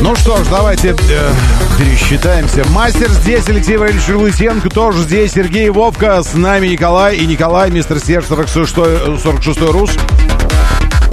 Ну 0.00 0.16
что 0.16 0.42
ж, 0.42 0.46
давайте 0.50 0.96
э, 1.10 1.32
пересчитаемся. 1.78 2.64
Мастер 2.70 3.08
здесь, 3.10 3.48
Алексей 3.48 3.76
Валерьевич 3.76 4.08
Лысенко 4.08 4.70
тоже 4.70 5.02
здесь, 5.02 5.32
Сергей 5.32 5.68
Вовка, 5.68 6.22
с 6.22 6.34
нами 6.34 6.68
Николай 6.68 7.16
и 7.16 7.26
Николай, 7.26 7.70
мистер 7.70 8.00
Серж 8.00 8.24
46, 8.26 8.74
46 9.22 9.60
Рус. 9.60 9.90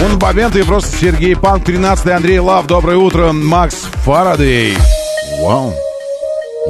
Он 0.00 0.18
момент 0.18 0.56
и 0.56 0.62
просто 0.62 0.96
Сергей 0.96 1.36
Панк, 1.36 1.64
13 1.64 2.06
Андрей 2.08 2.38
Лав, 2.38 2.66
доброе 2.66 2.96
утро, 2.96 3.32
Макс 3.32 3.74
Фарадей. 4.04 4.76
Вау. 5.40 5.72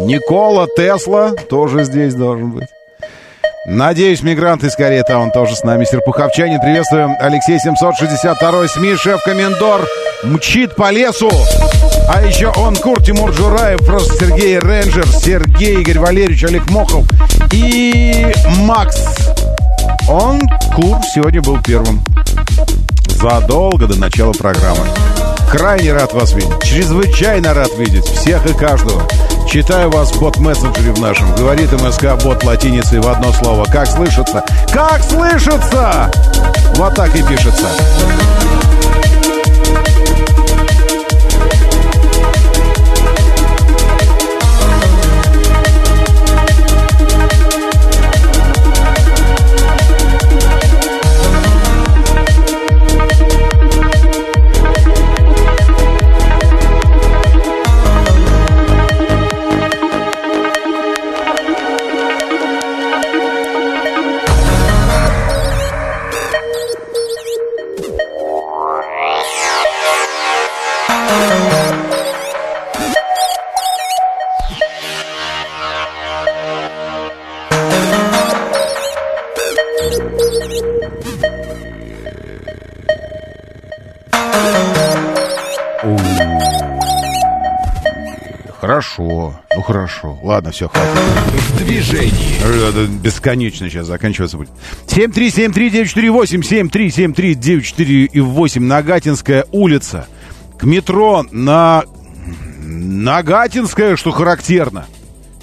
Никола 0.00 0.66
Тесла 0.76 1.32
тоже 1.32 1.84
здесь 1.84 2.14
должен 2.14 2.52
быть. 2.52 2.68
Надеюсь, 3.66 4.22
мигранты 4.22 4.70
скорее 4.70 5.02
там, 5.02 5.22
он 5.22 5.30
тоже 5.30 5.54
с 5.54 5.62
нами. 5.62 5.84
Серпуховчанин, 5.84 6.58
приветствуем. 6.58 7.16
Алексей 7.20 7.58
762 7.58 8.68
СМИ, 8.68 8.96
шеф-комендор, 8.96 9.86
мчит 10.24 10.74
по 10.74 10.90
лесу. 10.90 11.30
А 12.08 12.22
еще 12.22 12.50
он, 12.56 12.76
Кур 12.76 13.02
Тимур 13.02 13.30
Джураев, 13.32 13.84
просто 13.84 14.24
Сергей 14.24 14.58
Рейнджер, 14.58 15.06
Сергей 15.06 15.80
Игорь 15.82 15.98
Валерьевич, 15.98 16.44
Олег 16.44 16.70
Мохов 16.70 17.04
и 17.52 18.32
Макс. 18.60 19.04
Он, 20.08 20.40
Кур, 20.74 20.96
сегодня 21.14 21.42
был 21.42 21.58
первым. 21.62 22.02
Задолго 23.20 23.88
до 23.88 23.98
начала 23.98 24.32
программы. 24.32 24.86
Крайне 25.50 25.92
рад 25.92 26.12
вас 26.12 26.34
видеть. 26.34 26.62
Чрезвычайно 26.62 27.52
рад 27.52 27.76
видеть 27.76 28.04
всех 28.04 28.46
и 28.46 28.52
каждого. 28.56 29.02
Читаю 29.48 29.90
вас 29.90 30.12
в 30.12 30.20
бот-мессенджере 30.20 30.92
в 30.92 31.00
нашем. 31.00 31.34
Говорит 31.34 31.72
МСК 31.72 32.14
бот 32.22 32.44
латиницей 32.44 33.00
в 33.00 33.08
одно 33.08 33.32
слово. 33.32 33.64
Как 33.64 33.88
слышится? 33.88 34.44
Как 34.72 35.02
слышится? 35.02 36.12
Вот 36.76 36.94
так 36.94 37.12
и 37.16 37.22
пишется. 37.24 37.66
Ладно, 90.22 90.50
все, 90.50 90.68
хватит. 90.68 90.88
В 90.88 91.64
движении. 91.64 92.98
Бесконечно 93.02 93.68
сейчас 93.70 93.86
заканчиваться 93.86 94.36
будет. 94.36 94.50
7373948, 94.86 96.42
7373948, 98.12 98.60
Нагатинская 98.60 99.44
улица. 99.52 100.06
К 100.58 100.64
метро 100.64 101.24
на... 101.30 101.84
Нагатинская, 102.60 103.96
что 103.96 104.10
характерно. 104.10 104.86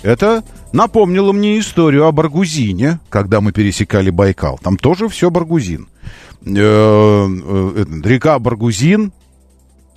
Это 0.04 0.44
напомнило 0.72 1.32
мне 1.32 1.58
историю 1.60 2.06
о 2.06 2.12
Баргузине, 2.12 3.00
когда 3.10 3.42
мы 3.42 3.52
пересекали 3.52 4.12
Байкал. 4.12 4.60
Там 4.62 4.78
тоже 4.78 5.10
все 5.10 5.32
Баргузин. 5.32 5.88
Э, 6.46 6.48
э, 6.48 7.86
Река 8.04 8.38
Баргузин, 8.38 9.12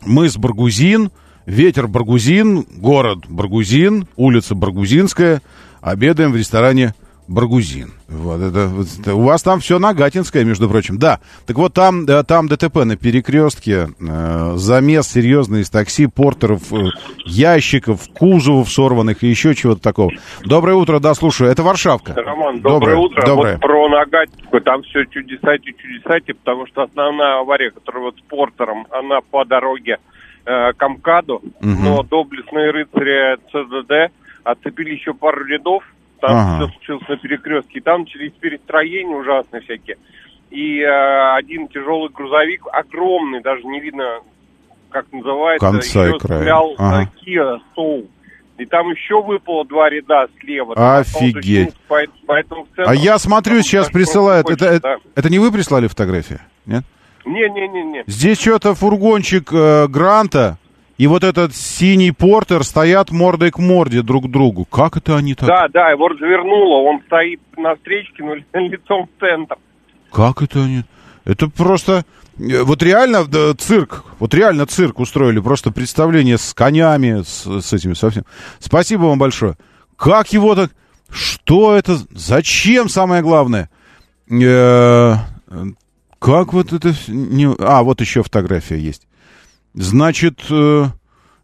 мыс 0.06 0.38
Баргузин, 0.38 1.10
ветер 1.48 1.88
Баргузин, 1.88 2.64
город 2.76 3.20
Баргузин, 3.28 4.06
улица 4.16 4.54
Баргузинская. 4.54 5.40
Обедаем 5.80 6.32
в 6.32 6.36
ресторане 6.36 6.94
Баргузин. 7.26 7.92
Вот 8.08 8.40
это, 8.40 8.68
вот 8.68 8.86
это- 9.00 9.14
у 9.14 9.22
вас 9.22 9.42
там 9.42 9.60
все 9.60 9.78
Нагатинское, 9.78 10.44
между 10.44 10.68
прочим. 10.68 10.98
Да, 10.98 11.20
так 11.46 11.56
вот 11.56 11.72
там, 11.74 12.04
да, 12.04 12.22
там 12.22 12.48
ДТП 12.48 12.84
на 12.84 12.96
перекрестке, 12.96 13.88
э, 13.98 14.52
замес 14.56 15.08
серьезный 15.08 15.60
из 15.60 15.70
такси, 15.70 16.06
портеров, 16.06 16.72
э, 16.72 16.88
ящиков, 17.24 18.00
кузовов 18.14 18.70
сорванных 18.70 19.22
и 19.24 19.28
еще 19.28 19.54
чего-то 19.54 19.80
такого. 19.80 20.10
Доброе 20.44 20.74
утро, 20.74 21.00
да, 21.00 21.14
слушаю. 21.14 21.50
Это 21.50 21.62
Варшавка. 21.62 22.14
Роман, 22.14 22.60
доброе, 22.60 22.96
утро. 22.96 23.24
Доброе. 23.24 23.52
Вот 23.54 23.60
про 23.62 23.88
Нагатинскую, 23.88 24.62
там 24.62 24.82
все 24.82 25.04
чудесати, 25.06 25.74
чудесати, 25.80 26.32
потому 26.32 26.66
что 26.66 26.82
основная 26.82 27.40
авария, 27.40 27.70
которая 27.70 28.04
вот 28.04 28.16
с 28.16 28.20
Портером, 28.28 28.86
она 28.90 29.20
по 29.30 29.44
дороге 29.44 29.98
э, 30.48 30.72
к 30.72 30.82
Амкаду, 30.82 31.42
Мгм. 31.60 31.84
но 31.84 32.02
доблестные 32.02 32.70
рыцари 32.70 33.36
ЦДД 33.52 34.12
отцепили 34.44 34.94
еще 34.94 35.12
пару 35.12 35.44
рядов, 35.44 35.82
там 36.20 36.30
Ага. 36.36 36.56
все 36.56 36.72
случилось 36.72 37.08
на 37.08 37.16
перекрестке, 37.18 37.78
и 37.78 37.82
там 37.82 38.00
начались 38.00 38.32
перестроения 38.40 39.14
ужасные 39.14 39.60
всякие. 39.62 39.96
И 40.50 40.80
э, 40.80 41.34
один 41.36 41.68
тяжелый 41.68 42.08
грузовик, 42.08 42.62
огромный, 42.72 43.42
даже 43.42 43.64
не 43.64 43.80
видно, 43.80 44.20
как 44.90 45.04
называется, 45.12 45.66
Конца 45.70 46.12
края. 46.18 46.38
стрелял 46.40 46.74
Ага. 46.78 46.96
на 46.98 47.02
Kia 47.22 47.58
Soul. 47.76 48.08
И 48.56 48.64
там 48.64 48.90
еще 48.90 49.22
выпало 49.22 49.64
два 49.66 49.88
ряда 49.88 50.26
слева. 50.40 50.74
Офигеть. 50.98 51.74
поэтому 52.26 52.66
целом- 52.74 52.90
А 52.90 52.94
я 52.94 53.16
смотрю, 53.18 53.60
сейчас 53.62 53.88
присылают. 53.88 54.50
Это, 54.50 54.64
хочется, 54.70 54.88
это, 54.88 54.98
это 55.14 55.30
не 55.30 55.38
вы 55.38 55.52
прислали 55.52 55.86
фотографии? 55.86 56.38
Нет? 56.66 56.82
Не-не-не-не. 57.24 58.04
Здесь 58.06 58.40
что-то 58.40 58.74
фургончик 58.74 59.50
э, 59.52 59.86
Гранта 59.88 60.58
и 60.98 61.06
вот 61.06 61.22
этот 61.22 61.54
синий 61.54 62.10
портер 62.10 62.64
стоят 62.64 63.10
мордой 63.12 63.52
к 63.52 63.58
морде 63.58 64.02
друг 64.02 64.26
к 64.26 64.30
другу. 64.30 64.64
Как 64.64 64.96
это 64.96 65.16
они 65.16 65.34
так? 65.34 65.46
Да, 65.48 65.68
да, 65.72 65.90
его 65.90 66.08
развернуло, 66.08 66.88
он 66.90 67.00
стоит 67.06 67.40
на 67.56 67.76
встречке, 67.76 68.24
но 68.24 68.34
лицом 68.58 69.06
в 69.06 69.20
центр. 69.20 69.56
Как 70.12 70.42
это 70.42 70.64
они? 70.64 70.82
Это 71.24 71.48
просто... 71.48 72.04
э, 72.38 72.62
Вот 72.62 72.82
реально 72.82 73.24
да, 73.26 73.54
цирк, 73.54 74.04
вот 74.18 74.34
реально 74.34 74.66
цирк 74.66 74.98
устроили, 74.98 75.38
просто 75.38 75.70
представление 75.70 76.36
с 76.36 76.52
конями, 76.52 77.22
с, 77.22 77.46
с 77.60 77.72
этими 77.72 77.94
совсем. 77.94 78.24
Спасибо 78.58 79.02
вам 79.02 79.18
большое. 79.18 79.56
Как 79.96 80.32
его 80.32 80.54
так... 80.54 80.72
Что 81.10 81.74
это? 81.74 81.96
Зачем, 82.10 82.88
самое 82.90 83.22
главное? 83.22 83.70
Э, 84.30 85.14
Как 86.18 86.52
вот 86.52 86.72
это... 86.72 86.94
не- 87.08 87.54
А, 87.58 87.82
вот 87.82 88.00
еще 88.00 88.22
фотография 88.22 88.78
есть. 88.78 89.06
Значит, 89.74 90.40
э, 90.50 90.86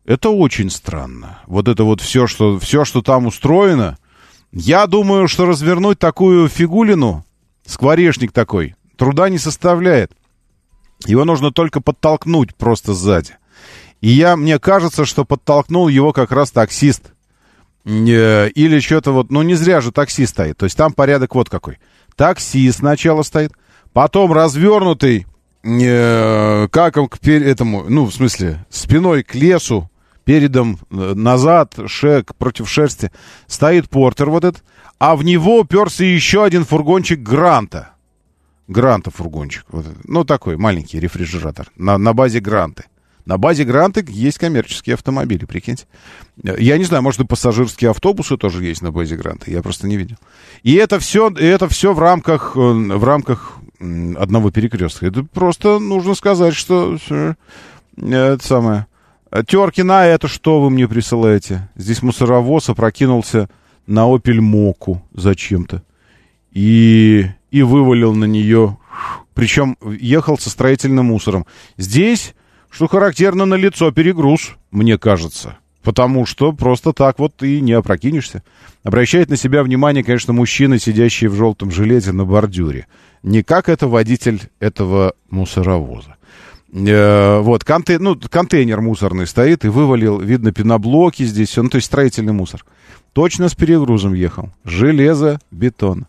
это 0.05 0.31
очень 0.31 0.71
странно. 0.71 1.39
Вот 1.47 1.69
это 1.69 1.85
вот 1.85 2.01
все, 2.01 2.27
что, 2.27 2.59
все, 2.59 2.85
что 2.85 3.03
там 3.03 3.27
устроено. 3.27 3.99
Я 4.51 4.87
думаю, 4.87 5.29
что 5.29 5.47
развернуть 5.47 5.99
такую 5.99 6.49
фигулину, 6.49 7.25
скворечник 7.67 8.33
такой, 8.33 8.75
труда 8.97 9.29
не 9.29 9.39
составляет. 9.39 10.13
Его 11.07 11.25
нужно 11.25 11.53
только 11.53 11.81
подтолкнуть 11.81 12.55
просто 12.55 12.95
сзади. 12.95 13.37
И 14.01 14.09
я, 14.11 14.37
мне 14.37 14.59
кажется, 14.59 15.05
что 15.05 15.25
подтолкнул 15.25 15.89
его 15.89 16.13
как 16.13 16.31
раз 16.33 16.51
таксист. 16.51 17.13
Э, 17.85 18.49
Или 18.49 18.81
что-то 18.81 19.13
вот, 19.13 19.31
ну 19.31 19.43
не 19.43 19.55
зря 19.55 19.81
же 19.81 19.93
такси 19.93 20.27
стоит. 20.27 20.57
То 20.59 20.65
есть 20.67 20.77
там 20.77 20.93
порядок 20.93 21.35
вот 21.35 21.49
какой. 21.51 21.79
Такси 22.17 22.71
сначала 22.71 23.23
стоит, 23.23 23.53
потом 23.95 24.33
развернутый, 24.33 25.27
э, 25.63 26.69
как 26.71 26.99
он 26.99 27.09
к 27.09 27.19
пер- 27.19 27.43
этому, 27.43 27.85
ну 27.89 28.05
в 28.05 28.13
смысле, 28.13 28.67
спиной 28.69 29.23
к 29.23 29.35
лесу, 29.35 29.91
передом 30.25 30.79
э, 30.91 31.15
назад, 31.15 31.75
шек 31.87 32.35
против 32.35 32.69
шерсти, 32.69 33.11
стоит 33.47 33.89
портер 33.89 34.29
вот 34.29 34.45
этот, 34.45 34.63
а 34.99 35.17
в 35.17 35.25
него 35.25 35.61
уперся 35.61 36.05
еще 36.05 36.45
один 36.45 36.65
фургончик 36.65 37.21
Гранта. 37.21 37.91
Гранта 38.67 39.11
фургончик. 39.11 39.65
Вот. 39.69 39.87
Ну, 40.05 40.25
такой 40.25 40.57
маленький 40.57 40.99
рефрижератор. 40.99 41.71
На, 41.77 41.99
на 41.99 42.15
базе 42.15 42.41
Гранты. 42.41 42.85
На 43.27 43.39
базе 43.39 43.65
Гранты 43.65 44.05
есть 44.09 44.39
коммерческие 44.39 44.95
автомобили, 44.95 45.45
прикиньте. 45.45 45.87
Я 46.43 46.77
не 46.79 46.85
знаю, 46.85 47.03
может, 47.03 47.21
и 47.21 47.25
пассажирские 47.27 47.91
автобусы 47.91 48.37
тоже 48.37 48.65
есть 48.65 48.83
на 48.83 48.91
базе 48.91 49.17
Гранты. 49.17 49.51
Я 49.51 49.63
просто 49.63 49.87
не 49.87 49.97
видел. 49.97 50.17
И 50.63 50.75
это 50.75 50.99
все, 50.99 51.29
и 51.31 51.45
это 51.45 51.69
все 51.69 51.93
в 51.93 51.99
рамках, 51.99 52.53
э, 52.55 52.59
в 52.61 53.05
рамках 53.05 53.59
одного 53.81 54.51
перекрестка. 54.51 55.07
Это 55.07 55.25
просто 55.25 55.79
нужно 55.79 56.15
сказать, 56.15 56.55
что 56.55 56.97
э, 57.11 57.35
это 57.97 58.47
самое. 58.47 58.87
Теркина, 59.47 60.07
это 60.07 60.29
что 60.29 60.61
вы 60.61 60.71
мне 60.71 60.87
присылаете? 60.87 61.69
Здесь 61.75 62.03
мусоровоз 62.03 62.69
опрокинулся 62.69 63.49
на 63.87 64.13
Опель 64.13 64.41
Моку 64.41 65.03
зачем-то. 65.13 65.83
И, 66.53 67.27
и 67.51 67.63
вывалил 67.63 68.15
на 68.15 68.27
нее. 68.27 68.79
Причем 69.35 69.77
ехал 69.83 70.39
со 70.39 70.51
строительным 70.51 71.07
мусором. 71.07 71.47
Здесь, 71.77 72.35
что 72.71 72.87
характерно, 72.87 73.45
на 73.45 73.55
лицо 73.55 73.91
перегруз, 73.91 74.53
мне 74.71 74.99
кажется. 74.99 75.59
Потому 75.85 76.25
что 76.25 76.53
просто 76.53 76.95
так 76.95 77.19
вот 77.19 77.43
и 77.43 77.61
не 77.61 77.73
опрокинешься. 77.73 78.43
Обращает 78.83 79.29
на 79.29 79.37
себя 79.37 79.63
внимание, 79.63 80.03
конечно, 80.03 80.33
мужчина, 80.33 80.79
сидящий 80.79 81.29
в 81.29 81.35
желтом 81.35 81.71
жилете 81.71 82.13
на 82.13 82.25
бордюре. 82.25 82.87
Не 83.23 83.43
как 83.43 83.69
это 83.69 83.87
водитель 83.87 84.41
этого 84.61 85.13
мусоровоза. 85.31 86.17
Э, 86.73 87.39
вот, 87.41 87.63
конте- 87.65 87.99
ну, 87.99 88.19
контейнер 88.19 88.81
мусорный 88.81 89.27
стоит 89.27 89.65
и 89.65 89.69
вывалил, 89.69 90.19
видно, 90.19 90.53
пеноблоки 90.53 91.23
здесь, 91.23 91.55
ну, 91.57 91.69
то 91.69 91.77
есть 91.77 91.87
строительный 91.87 92.33
мусор. 92.33 92.65
Точно 93.13 93.49
с 93.49 93.55
перегрузом 93.55 94.15
ехал. 94.15 94.51
Железо, 94.65 95.39
бетон. 95.51 96.07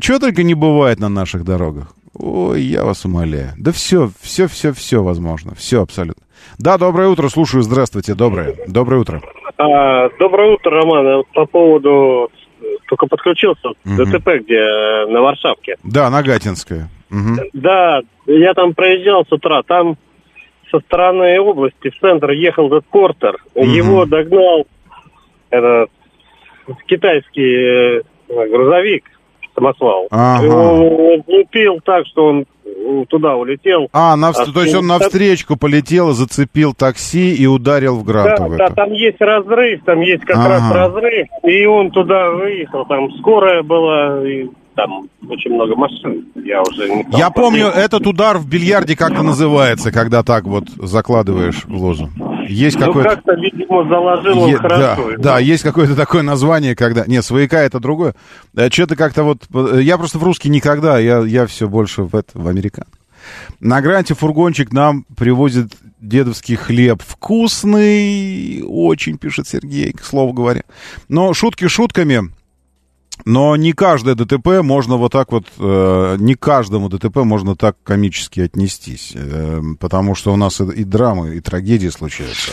Чего 0.00 0.18
только 0.18 0.42
не 0.42 0.54
бывает 0.54 0.98
на 0.98 1.10
наших 1.10 1.44
дорогах. 1.44 1.94
Ой, 2.14 2.62
я 2.62 2.84
вас 2.84 3.04
умоляю. 3.04 3.52
Да 3.58 3.72
все, 3.72 4.10
все, 4.22 4.48
все, 4.48 4.72
все 4.72 5.02
возможно. 5.02 5.54
Все 5.54 5.82
абсолютно. 5.82 6.25
Да, 6.58 6.78
доброе 6.78 7.08
утро, 7.08 7.28
слушаю. 7.28 7.62
Здравствуйте, 7.62 8.14
доброе. 8.14 8.54
Доброе 8.66 9.00
утро. 9.00 9.22
А, 9.58 10.08
доброе 10.18 10.54
утро, 10.54 10.70
Роман. 10.70 11.24
По 11.34 11.46
поводу 11.46 12.30
только 12.88 13.06
подключился 13.06 13.70
Мгм. 13.84 13.96
ДТП, 13.96 14.28
где 14.42 14.56
э, 14.56 15.06
на 15.06 15.20
Варшавке. 15.20 15.76
Да, 15.84 16.08
Нагатинская. 16.10 16.88
Мгм. 17.10 17.36
Да, 17.52 18.00
я 18.26 18.54
там 18.54 18.74
проезжал 18.74 19.24
с 19.26 19.32
утра. 19.32 19.62
Там 19.62 19.96
со 20.70 20.80
стороны 20.80 21.38
области 21.40 21.90
в 21.90 21.98
центр 22.00 22.30
ехал 22.30 22.66
этот 22.68 22.86
Портер. 22.86 23.36
Мгм. 23.54 23.68
Его 23.70 24.06
догнал 24.06 24.66
этот 25.50 25.90
китайский 26.86 27.98
э, 27.98 28.02
грузовик, 28.28 29.04
самосвал. 29.54 30.08
Ага. 30.10 30.44
Его 30.44 31.22
лупил 31.26 31.80
так, 31.84 32.06
что 32.06 32.26
он 32.26 32.40
э, 32.40 32.44
туда 33.08 33.34
улетел. 33.36 33.88
А, 33.92 34.16
нав- 34.16 34.36
А 34.38 34.44
то 34.52 34.62
есть 34.62 34.74
он 34.74 34.86
навстречку 34.86 35.56
полетел, 35.56 36.12
зацепил 36.12 36.74
такси 36.74 37.34
и 37.34 37.46
ударил 37.46 37.96
в 37.96 38.04
гранату 38.04 38.54
Да, 38.56 38.68
да, 38.68 38.74
там 38.74 38.92
есть 38.92 39.20
разрыв, 39.20 39.80
там 39.84 40.00
есть 40.00 40.24
как 40.24 40.36
Ага. 40.36 40.48
раз 40.48 40.72
разрыв, 40.72 41.26
и 41.44 41.66
он 41.66 41.90
туда 41.90 42.30
выехал, 42.30 42.84
там 42.86 43.10
скорая 43.18 43.62
была, 43.62 44.26
и 44.28 44.46
там 44.74 45.08
очень 45.28 45.52
много 45.54 45.74
машин. 45.74 46.26
Я 46.44 46.60
уже 46.62 46.88
не 46.88 47.06
Я 47.16 47.30
помню, 47.30 47.66
этот 47.66 48.06
удар 48.06 48.36
в 48.38 48.46
бильярде 48.48 48.94
как-то 48.96 49.22
называется, 49.22 49.90
когда 49.90 50.22
так 50.22 50.44
вот 50.44 50.64
закладываешь 50.76 51.64
в 51.64 51.74
лозу. 51.82 52.10
Есть 52.48 52.78
Ну, 52.78 52.86
какое-то... 52.86 53.10
как-то, 53.16 53.32
видимо, 53.34 53.88
заложил 53.88 54.38
он 54.42 54.50
Е- 54.50 54.56
хорошо. 54.58 55.10
Да, 55.12 55.16
да, 55.18 55.38
есть 55.38 55.62
какое-то 55.62 55.94
такое 55.96 56.22
название, 56.22 56.74
когда... 56.74 57.04
Нет, 57.06 57.24
свояка 57.24 57.60
это 57.62 57.80
другое. 57.80 58.14
Что-то 58.70 58.96
как-то 58.96 59.22
вот... 59.24 59.42
э, 59.52 59.80
Я 59.82 59.98
просто 59.98 60.18
в 60.18 60.24
русский 60.24 60.48
никогда, 60.48 60.98
я, 60.98 61.18
я 61.20 61.46
все 61.46 61.68
больше 61.68 62.02
в, 62.02 62.14
это, 62.14 62.30
в 62.38 62.46
американ. 62.48 62.84
На 63.58 63.80
гранте 63.80 64.14
фургончик 64.14 64.72
нам 64.72 65.04
привозит 65.16 65.72
дедовский 66.00 66.54
хлеб. 66.56 67.02
Вкусный, 67.04 68.62
очень, 68.66 69.18
пишет 69.18 69.48
Сергей, 69.48 69.92
к 69.92 70.04
слову 70.04 70.32
говоря. 70.32 70.62
Но 71.08 71.32
шутки 71.34 71.66
шутками, 71.68 72.30
но 73.24 73.56
не 73.56 73.72
каждое 73.72 74.14
ДТП 74.14 74.62
можно 74.62 74.96
вот 74.96 75.12
так 75.12 75.32
вот, 75.32 75.46
э, 75.58 76.16
не 76.18 76.34
каждому 76.34 76.88
ДТП 76.88 77.18
можно 77.18 77.56
так 77.56 77.76
комически 77.82 78.40
отнестись. 78.40 79.12
э, 79.14 79.60
потому 79.80 80.14
что 80.14 80.32
у 80.32 80.36
нас 80.36 80.60
и, 80.60 80.84
драмы, 80.84 81.36
и 81.36 81.40
трагедии 81.40 81.88
случаются. 81.88 82.52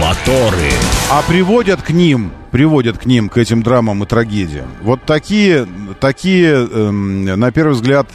Моторы. 0.00 0.70
А 1.10 1.22
приводят 1.22 1.82
к 1.82 1.90
ним, 1.90 2.32
приводят 2.50 2.98
к 2.98 3.06
ним, 3.06 3.28
к 3.28 3.38
этим 3.38 3.62
драмам 3.62 4.02
и 4.02 4.06
трагедиям. 4.06 4.68
Вот 4.82 5.02
такие, 5.04 5.66
такие, 6.00 6.52
эм, 6.52 7.24
на 7.24 7.50
первый 7.52 7.72
взгляд, 7.72 8.08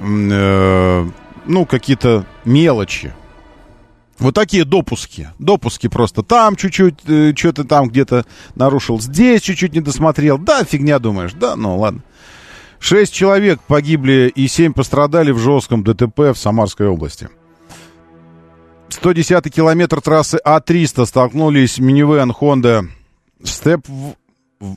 э, 0.00 1.06
ну, 1.46 1.66
какие-то 1.66 2.26
мелочи. 2.44 3.12
Вот 4.18 4.34
такие 4.34 4.64
допуски. 4.64 5.28
Допуски 5.38 5.88
просто. 5.88 6.22
Там 6.22 6.56
чуть-чуть, 6.56 7.00
э, 7.06 7.32
что-то 7.36 7.64
там 7.64 7.88
где-то 7.88 8.24
нарушил. 8.54 8.98
Здесь 9.00 9.42
чуть-чуть 9.42 9.74
не 9.74 9.80
досмотрел. 9.80 10.38
Да, 10.38 10.64
фигня 10.64 10.98
думаешь. 10.98 11.32
Да, 11.34 11.54
ну 11.56 11.78
ладно. 11.78 12.02
Шесть 12.78 13.12
человек 13.12 13.60
погибли 13.66 14.32
и 14.34 14.48
семь 14.48 14.72
пострадали 14.72 15.30
в 15.32 15.38
жестком 15.38 15.82
ДТП 15.84 16.18
в 16.32 16.36
Самарской 16.36 16.88
области. 16.88 17.28
110 18.88 19.52
километр 19.52 20.00
трассы 20.00 20.38
А300 20.44 21.06
столкнулись 21.06 21.78
минивэн 21.78 22.30
Honda 22.30 22.86
Step 23.42 23.84
в... 23.88 24.14
в- 24.60 24.76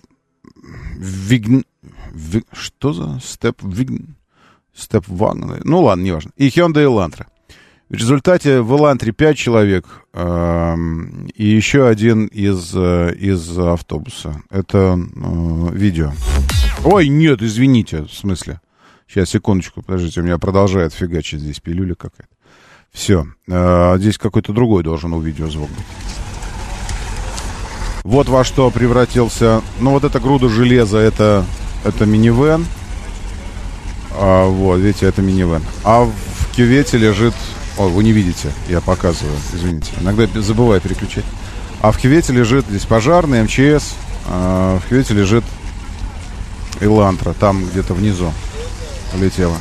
Вигн... 0.98 1.64
Ви- 2.12 2.44
Что 2.52 2.92
за 2.94 3.04
Step 3.24 3.56
Вигн... 3.62 4.16
Step 4.76 5.06
Wagon? 5.08 5.62
Ну 5.64 5.82
ладно, 5.84 6.04
неважно. 6.04 6.32
И 6.38 6.48
Hyundai 6.48 6.86
Elantra. 6.86 7.26
В 7.90 7.96
результате 7.96 8.62
в 8.62 8.78
Элантре 8.78 9.12
5 9.12 9.36
человек 9.36 9.86
эм, 10.14 11.28
и 11.34 11.44
еще 11.44 11.88
один 11.88 12.28
из, 12.28 12.72
э, 12.76 13.16
из 13.16 13.58
автобуса. 13.58 14.44
Это 14.52 14.96
э, 15.00 15.70
видео. 15.72 16.12
Ой, 16.84 17.08
нет, 17.08 17.42
извините, 17.42 18.04
в 18.04 18.14
смысле. 18.14 18.62
Сейчас, 19.08 19.30
секундочку, 19.30 19.82
подождите, 19.82 20.22
у 20.22 20.24
меня 20.24 20.38
продолжает 20.38 20.94
фигачить 20.94 21.42
здесь 21.42 21.60
пилюля 21.60 21.96
какая-то. 21.96 22.30
Все. 22.92 23.28
здесь 23.98 24.18
какой-то 24.18 24.52
другой 24.52 24.84
должен 24.84 25.14
у 25.14 25.22
видео 25.22 25.48
звук 25.48 25.70
быть. 25.70 25.86
Вот 28.04 28.30
во 28.30 28.44
что 28.44 28.70
превратился... 28.72 29.62
Ну, 29.80 29.92
вот 29.92 30.04
эта 30.04 30.20
груда 30.20 30.50
железа, 30.50 30.98
это, 30.98 31.46
это 31.84 32.06
минивэн. 32.06 32.66
А, 34.12 34.48
вот, 34.48 34.78
видите, 34.78 35.06
это 35.06 35.22
минивэн. 35.22 35.64
А 35.84 36.04
в 36.04 36.56
кювете 36.56 36.98
лежит... 36.98 37.34
О, 37.80 37.88
вы 37.88 38.04
не 38.04 38.12
видите, 38.12 38.52
я 38.68 38.82
показываю, 38.82 39.38
извините. 39.54 39.94
Иногда 40.02 40.28
забываю 40.42 40.82
переключать. 40.82 41.24
А 41.82 41.94
в 41.94 41.98
кювете 41.98 42.34
лежит 42.34 42.66
здесь 42.68 42.84
пожарный, 42.84 43.42
МЧС. 43.44 43.96
А, 44.28 44.80
в 44.80 44.90
кювете 44.90 45.14
лежит 45.14 45.46
Илантра, 46.82 47.32
там 47.32 47.66
где-то 47.66 47.94
внизу 47.94 48.34
полетела. 49.14 49.56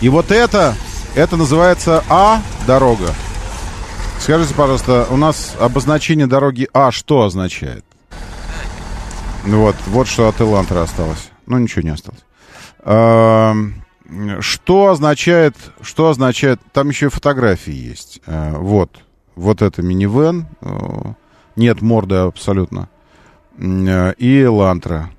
И 0.00 0.08
вот 0.08 0.30
это, 0.30 0.76
это 1.16 1.36
называется 1.36 2.04
А-дорога. 2.08 3.12
Скажите, 4.20 4.54
пожалуйста, 4.54 5.08
у 5.10 5.16
нас 5.16 5.56
обозначение 5.58 6.28
дороги 6.28 6.68
А 6.72 6.92
что 6.92 7.24
означает? 7.24 7.84
Ну 9.44 9.62
Вот, 9.62 9.76
вот 9.88 10.06
что 10.06 10.28
от 10.28 10.40
Элантра 10.40 10.82
осталось. 10.82 11.30
Ну, 11.46 11.58
ничего 11.58 11.82
не 11.82 11.90
осталось. 11.90 12.20
Что 14.40 14.88
означает, 14.88 15.54
что 15.82 16.08
означает, 16.08 16.60
там 16.72 16.88
еще 16.88 17.06
и 17.06 17.10
фотографии 17.10 17.72
есть. 17.72 18.20
Э, 18.26 18.56
Вот, 18.56 18.90
вот 19.36 19.62
это 19.62 19.82
минивэн, 19.82 20.46
э, 20.60 21.12
нет 21.56 21.80
морды 21.82 22.16
абсолютно. 22.16 22.88
Э, 23.58 24.12
И 24.18 24.42
Элантра. 24.42 25.10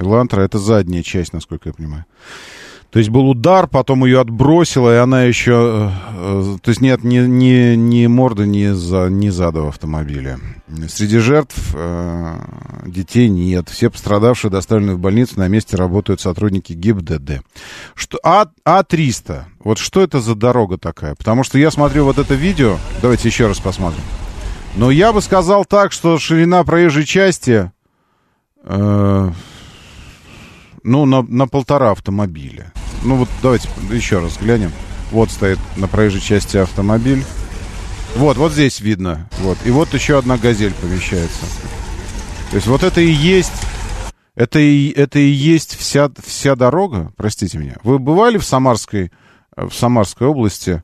Элантра 0.00 0.42
это 0.42 0.58
задняя 0.58 1.02
часть, 1.02 1.32
насколько 1.32 1.68
я 1.68 1.72
понимаю. 1.72 2.04
То 2.92 2.98
есть 2.98 3.08
был 3.08 3.30
удар, 3.30 3.68
потом 3.68 4.04
ее 4.04 4.20
отбросило, 4.20 4.94
и 4.94 4.98
она 4.98 5.24
еще... 5.24 5.90
э, 6.14 6.54
э, 6.54 6.58
то 6.62 6.68
есть 6.68 6.82
нет 6.82 7.02
ни, 7.02 7.20
ни, 7.20 7.74
ни 7.74 8.06
морды, 8.06 8.46
ни, 8.46 8.66
за, 8.66 9.08
ни 9.08 9.30
зада 9.30 9.62
в 9.62 9.68
автомобиле. 9.68 10.38
Среди 10.88 11.16
жертв 11.16 11.56
э, 11.72 12.38
детей 12.84 13.30
нет. 13.30 13.70
Все 13.70 13.88
пострадавшие 13.88 14.50
доставлены 14.50 14.94
в 14.94 14.98
больницу. 14.98 15.38
На 15.38 15.48
месте 15.48 15.78
работают 15.78 16.20
сотрудники 16.20 16.74
ГИБДД. 16.74 17.40
Что, 17.94 18.18
а, 18.22 18.48
А300. 18.66 19.44
Вот 19.64 19.78
что 19.78 20.02
это 20.02 20.20
за 20.20 20.34
дорога 20.34 20.76
такая? 20.76 21.14
Потому 21.14 21.44
что 21.44 21.58
я 21.58 21.70
смотрю 21.70 22.04
вот 22.04 22.18
это 22.18 22.34
видео. 22.34 22.76
Давайте 23.00 23.26
еще 23.26 23.46
раз 23.46 23.58
посмотрим. 23.58 24.02
Но 24.76 24.90
я 24.90 25.14
бы 25.14 25.22
сказал 25.22 25.64
так, 25.64 25.92
что 25.92 26.18
ширина 26.18 26.62
проезжей 26.62 27.06
части... 27.06 27.72
э, 28.64 29.32
ну, 30.84 31.04
на, 31.04 31.22
на 31.22 31.46
полтора 31.46 31.90
автомобиля. 31.90 32.72
Ну, 33.04 33.16
вот 33.16 33.28
давайте 33.42 33.68
еще 33.90 34.20
раз 34.20 34.38
глянем. 34.38 34.72
Вот 35.10 35.30
стоит 35.30 35.58
на 35.76 35.88
проезжей 35.88 36.20
части 36.20 36.56
автомобиль. 36.56 37.24
Вот, 38.16 38.36
вот 38.36 38.52
здесь 38.52 38.80
видно. 38.80 39.28
Вот. 39.40 39.58
И 39.64 39.70
вот 39.70 39.92
еще 39.94 40.18
одна 40.18 40.36
газель 40.36 40.74
помещается. 40.74 41.44
То 42.50 42.56
есть 42.56 42.66
вот 42.66 42.82
это 42.82 43.00
и 43.00 43.10
есть... 43.10 43.52
Это 44.34 44.58
и, 44.58 44.90
это 44.90 45.18
и 45.18 45.28
есть 45.28 45.76
вся, 45.76 46.10
вся 46.24 46.56
дорога, 46.56 47.12
простите 47.16 47.58
меня. 47.58 47.76
Вы 47.82 47.98
бывали 47.98 48.38
в 48.38 48.44
Самарской, 48.44 49.12
в 49.54 49.72
Самарской 49.72 50.26
области 50.26 50.82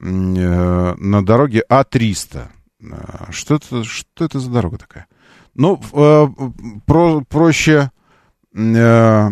э, 0.00 0.04
на 0.04 1.24
дороге 1.24 1.62
А300? 1.70 2.48
Э, 2.82 3.30
Что 3.30 3.54
это, 3.56 3.84
что 3.84 4.24
это 4.24 4.40
за 4.40 4.50
дорога 4.50 4.78
такая? 4.78 5.06
Ну, 5.54 5.80
э, 5.92 6.28
про, 6.86 7.20
проще... 7.28 7.92
э, 8.54 9.30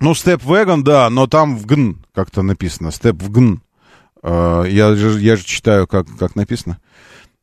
ну, 0.00 0.12
Step 0.12 0.42
Wagon, 0.44 0.82
да, 0.82 1.08
но 1.10 1.26
там 1.26 1.56
в 1.56 1.66
ГН 1.66 2.04
как-то 2.12 2.42
написано. 2.42 2.88
Step 2.88 3.22
в 3.22 3.30
ГН. 3.30 3.62
Э, 4.22 4.64
я, 4.68 4.94
же, 4.94 5.20
я 5.20 5.36
же 5.36 5.44
читаю, 5.44 5.86
как, 5.86 6.06
как 6.18 6.36
написано. 6.36 6.78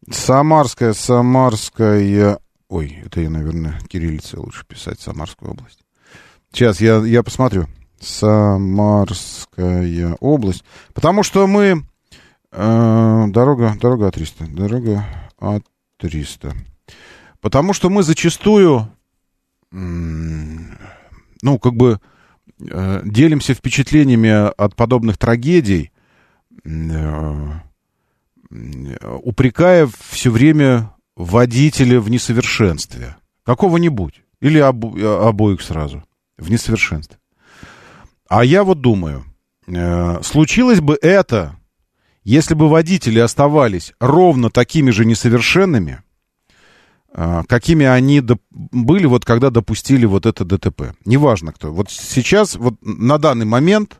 Самарская, 0.10 0.94
Самарская... 0.94 2.40
Ой, 2.68 3.02
это 3.06 3.22
я, 3.22 3.30
наверное, 3.30 3.80
кириллицей 3.88 4.40
лучше 4.40 4.66
писать, 4.66 5.00
Самарская 5.00 5.50
область. 5.50 5.80
Сейчас 6.52 6.82
я, 6.82 6.98
я 6.98 7.24
посмотрю. 7.24 7.68
Самарская 8.00 10.16
область. 10.20 10.64
Потому 10.94 11.24
что 11.24 11.48
мы... 11.48 11.86
э, 12.52 13.26
дорога, 13.28 13.76
дорога 13.80 14.10
А300. 14.10 14.54
Дорога 14.54 15.06
А300. 15.40 16.54
Потому 17.42 17.74
что 17.74 17.90
мы 17.90 18.04
зачастую... 18.04 18.90
ну, 19.72 21.60
как 21.60 21.76
бы 21.76 22.00
э, 22.60 23.02
делимся 23.06 23.54
впечатлениями 23.54 24.30
от 24.30 24.76
подобных 24.76 25.18
трагедий, 25.18 25.92
э, 26.66 27.60
упрекая 29.24 29.90
все 30.10 30.32
время 30.32 30.92
водителя 31.16 32.00
в 32.00 32.10
несовершенстве. 32.10 33.16
Какого-нибудь. 33.44 34.22
Или 34.42 34.60
обо- 34.60 35.28
обоих 35.28 35.62
сразу. 35.62 36.04
В 36.38 36.50
несовершенстве. 36.50 37.18
А 38.28 38.44
я 38.44 38.64
вот 38.64 38.82
думаю, 38.82 39.26
э, 39.68 40.22
случилось 40.24 40.80
бы 40.80 40.98
это, 41.02 41.58
если 42.24 42.54
бы 42.54 42.70
водители 42.70 43.20
оставались 43.20 43.94
ровно 44.00 44.50
такими 44.50 44.92
же 44.92 45.06
несовершенными, 45.06 45.92
э, 45.92 46.09
какими 47.12 47.86
они 47.86 48.22
были, 48.52 49.06
вот 49.06 49.26
когда 49.26 49.50
допустили 49.50 50.06
вот 50.06 50.26
это 50.26 50.46
ДТП. 50.46 50.94
Неважно 51.06 51.52
кто. 51.52 51.72
Вот 51.72 51.90
сейчас, 51.90 52.56
вот 52.56 52.76
на 52.82 53.18
данный 53.18 53.46
момент, 53.46 54.00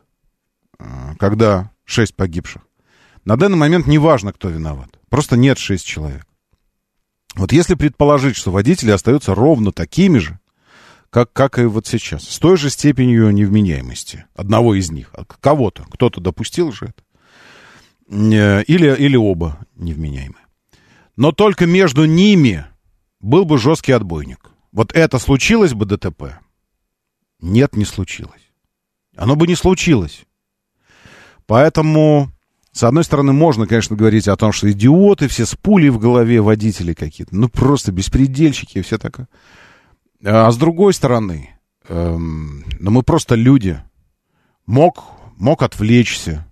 э, 0.78 0.84
когда 1.18 1.70
шесть 1.84 2.14
погибших, 2.14 2.62
на 3.24 3.36
данный 3.36 3.56
момент 3.56 3.86
неважно, 3.86 4.32
кто 4.32 4.48
виноват. 4.48 4.98
Просто 5.08 5.36
нет 5.36 5.58
шесть 5.58 5.86
человек. 5.86 6.26
Вот 7.34 7.52
если 7.52 7.74
предположить, 7.74 8.36
что 8.36 8.52
водители 8.52 8.90
остаются 8.90 9.34
ровно 9.34 9.72
такими 9.72 10.18
же, 10.18 10.38
как, 11.10 11.32
как 11.32 11.58
и 11.58 11.64
вот 11.64 11.86
сейчас, 11.86 12.22
с 12.28 12.38
той 12.38 12.56
же 12.56 12.70
степенью 12.70 13.30
невменяемости 13.30 14.24
одного 14.34 14.74
из 14.74 14.90
них, 14.90 15.10
от 15.14 15.32
кого-то, 15.40 15.84
кто-то 15.90 16.20
допустил 16.20 16.70
же 16.70 16.86
это, 16.86 17.02
Э, 18.10 18.62
или, 18.64 18.94
или 18.96 19.16
оба 19.16 19.58
невменяемые. 19.76 20.44
Но 21.16 21.30
только 21.32 21.66
между 21.66 22.06
ними 22.06 22.66
был 23.20 23.44
бы 23.44 23.58
жесткий 23.58 23.92
отбойник. 23.92 24.50
Вот 24.72 24.92
это 24.92 25.18
случилось 25.18 25.74
бы 25.74 25.84
ДТП? 25.84 26.38
Нет, 27.40 27.76
не 27.76 27.84
случилось. 27.84 28.52
Оно 29.16 29.36
бы 29.36 29.46
не 29.46 29.54
случилось. 29.54 30.24
Поэтому, 31.46 32.30
с 32.72 32.84
одной 32.84 33.04
стороны, 33.04 33.32
можно, 33.32 33.66
конечно, 33.66 33.96
говорить 33.96 34.28
о 34.28 34.36
том, 34.36 34.52
что 34.52 34.70
идиоты, 34.70 35.26
все 35.28 35.46
с 35.46 35.54
пулей 35.56 35.90
в 35.90 35.98
голове 35.98 36.40
водители 36.40 36.94
какие-то, 36.94 37.34
ну 37.34 37.48
просто 37.48 37.92
беспредельщики 37.92 38.78
и 38.78 38.82
все 38.82 38.98
такое. 38.98 39.28
А 40.24 40.50
с 40.50 40.56
другой 40.56 40.94
стороны, 40.94 41.50
эм, 41.88 42.64
ну 42.78 42.90
мы 42.90 43.02
просто 43.02 43.34
люди. 43.34 43.80
Мог, 44.66 45.04
мог 45.36 45.62
отвлечься, 45.62 46.46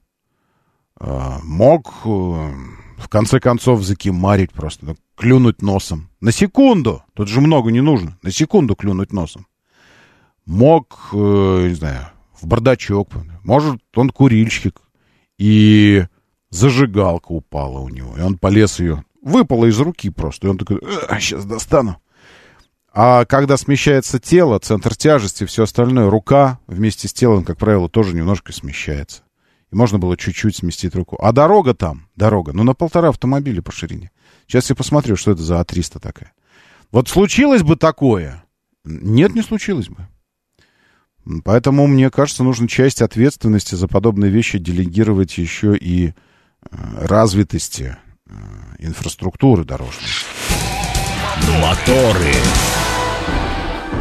э, 0.99 1.39
мог, 1.45 1.87
э, 2.05 2.09
в 2.09 3.09
конце 3.09 3.39
концов, 3.39 3.83
закимарить 3.83 4.51
просто, 4.51 4.87
ну, 4.87 4.97
клюнуть 5.19 5.63
носом. 5.63 6.09
На 6.21 6.31
секунду, 6.33 7.03
тут 7.15 7.29
же 7.29 7.41
много 7.41 7.73
не 7.73 7.81
нужно, 7.81 8.17
на 8.23 8.31
секунду 8.31 8.77
клюнуть 8.77 9.13
носом. 9.13 9.47
Мог, 10.47 11.11
э, 11.13 11.67
не 11.69 11.75
знаю, 11.75 12.07
в 12.41 12.47
бардачок, 12.47 13.11
может, 13.43 13.81
он 13.97 14.11
курильщик, 14.11 14.81
и 15.37 16.07
зажигалка 16.51 17.33
упала 17.33 17.81
у 17.81 17.89
него, 17.89 18.17
и 18.17 18.21
он 18.21 18.39
полез 18.39 18.79
ее, 18.79 19.05
выпала 19.21 19.67
из 19.67 19.79
руки 19.81 20.09
просто, 20.09 20.47
и 20.47 20.51
он 20.51 20.57
такой, 20.57 20.81
а, 21.09 21.19
сейчас 21.21 21.45
достану. 21.45 22.01
А 22.93 23.25
когда 23.27 23.57
смещается 23.57 24.19
тело, 24.19 24.59
центр 24.61 24.97
тяжести, 24.97 25.45
все 25.45 25.65
остальное, 25.65 26.09
рука 26.09 26.61
вместе 26.67 27.09
с 27.09 27.13
телом, 27.13 27.45
как 27.45 27.59
правило, 27.59 27.89
тоже 27.89 28.15
немножко 28.15 28.53
смещается. 28.53 29.23
И 29.71 29.77
можно 29.77 29.99
было 29.99 30.17
чуть-чуть 30.17 30.57
сместить 30.57 30.95
руку. 30.95 31.17
А 31.21 31.33
дорога 31.33 31.75
там, 31.75 32.09
дорога, 32.17 32.53
ну, 32.53 32.63
на 32.65 32.75
полтора 32.75 33.11
автомобиля 33.11 33.61
по 33.61 33.71
ширине. 33.71 34.11
Сейчас 34.49 34.71
я 34.71 34.77
посмотрю, 34.77 35.15
что 35.15 35.33
это 35.33 35.43
за 35.43 35.61
А300 35.61 36.01
такая. 36.01 36.33
Вот 36.91 37.09
случилось 37.09 37.63
бы 37.63 37.77
такое? 37.77 38.45
Нет, 38.83 39.35
не 39.35 39.43
случилось 39.43 39.89
бы. 39.89 40.09
Поэтому, 41.45 41.87
мне 41.87 42.11
кажется, 42.11 42.43
нужно 42.43 42.67
часть 42.67 43.03
ответственности 43.03 43.75
за 43.75 43.87
подобные 43.87 44.31
вещи 44.31 44.59
делегировать 44.59 45.37
еще 45.37 45.77
и 45.77 46.09
э, 46.09 46.13
развитости 46.71 47.99
э, 48.27 48.33
инфраструктуры 48.79 49.65
дорожной. 49.65 50.09
Моторы. 51.61 52.33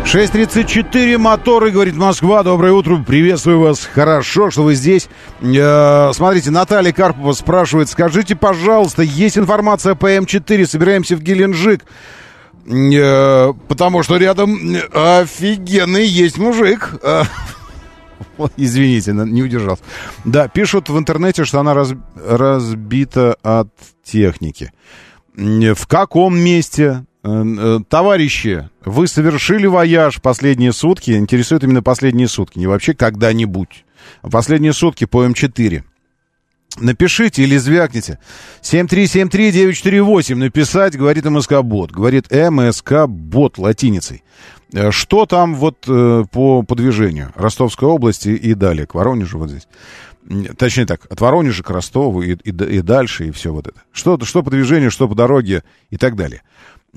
6.34 0.07 1.17
моторы, 1.17 1.69
говорит 1.69 1.97
Москва. 1.97 2.41
Доброе 2.41 2.71
утро, 2.71 2.95
приветствую 3.05 3.59
вас. 3.59 3.85
Хорошо, 3.93 4.49
что 4.49 4.63
вы 4.63 4.73
здесь. 4.73 5.09
Э, 5.41 6.11
смотрите, 6.13 6.49
Наталья 6.49 6.93
Карпова 6.93 7.33
спрашивает, 7.33 7.89
скажите, 7.89 8.33
пожалуйста, 8.33 9.01
есть 9.01 9.37
информация 9.37 9.95
по 9.95 10.09
М4, 10.09 10.65
собираемся 10.65 11.17
в 11.17 11.21
Геленджик. 11.21 11.83
Э, 12.65 13.51
потому 13.67 14.01
что 14.01 14.15
рядом 14.15 14.77
офигенный 14.93 16.07
есть 16.07 16.37
мужик. 16.37 16.93
Э, 17.03 17.23
Извините, 18.55 19.11
не 19.11 19.43
удержался. 19.43 19.83
Да, 20.23 20.47
пишут 20.47 20.87
в 20.87 20.97
интернете, 20.97 21.43
что 21.43 21.59
она 21.59 21.73
раз, 21.73 21.93
разбита 22.15 23.35
от 23.43 23.67
техники. 24.05 24.71
В 25.35 25.85
каком 25.85 26.39
месте? 26.39 27.03
Э, 27.27 27.43
э, 27.45 27.79
товарищи, 27.89 28.69
вы 28.85 29.07
совершили 29.07 29.67
вояж 29.67 30.21
последние 30.21 30.71
сутки, 30.71 31.11
интересуют 31.11 31.63
именно 31.63 31.83
последние 31.83 32.29
сутки, 32.29 32.57
не 32.57 32.67
вообще 32.67 32.93
когда-нибудь. 32.93 33.83
Последние 34.21 34.71
сутки 34.71 35.05
по 35.05 35.25
М4. 35.25 35.83
Напишите 36.79 37.43
или 37.43 37.57
звякните. 37.57 38.19
7373948 38.61 40.35
написать, 40.35 40.95
говорит 40.95 41.25
МСК-бот. 41.25 41.91
Говорит 41.91 42.31
МСК-бот 42.31 43.57
латиницей. 43.57 44.23
Э, 44.71 44.91
что 44.91 45.25
там 45.25 45.55
вот 45.55 45.81
по, 45.81 46.63
по 46.63 46.75
движению? 46.75 47.33
Ростовской 47.35 47.89
области 47.89 48.29
и 48.29 48.53
далее, 48.53 48.87
к 48.87 48.93
Воронежу 48.93 49.39
вот 49.39 49.49
здесь. 49.49 49.67
Точнее 50.57 50.85
так, 50.85 51.05
от 51.09 51.19
Воронежа 51.19 51.63
к 51.63 51.69
Ростову 51.69 52.21
и, 52.21 52.35
и, 52.35 52.49
и 52.51 52.81
дальше, 52.81 53.27
и 53.27 53.31
все 53.31 53.51
вот 53.51 53.67
это. 53.67 53.81
Что, 53.91 54.17
что 54.23 54.43
по 54.43 54.51
движению, 54.51 54.91
что 54.91 55.07
по 55.07 55.15
дороге 55.15 55.63
и 55.89 55.97
так 55.97 56.15
далее. 56.15 56.41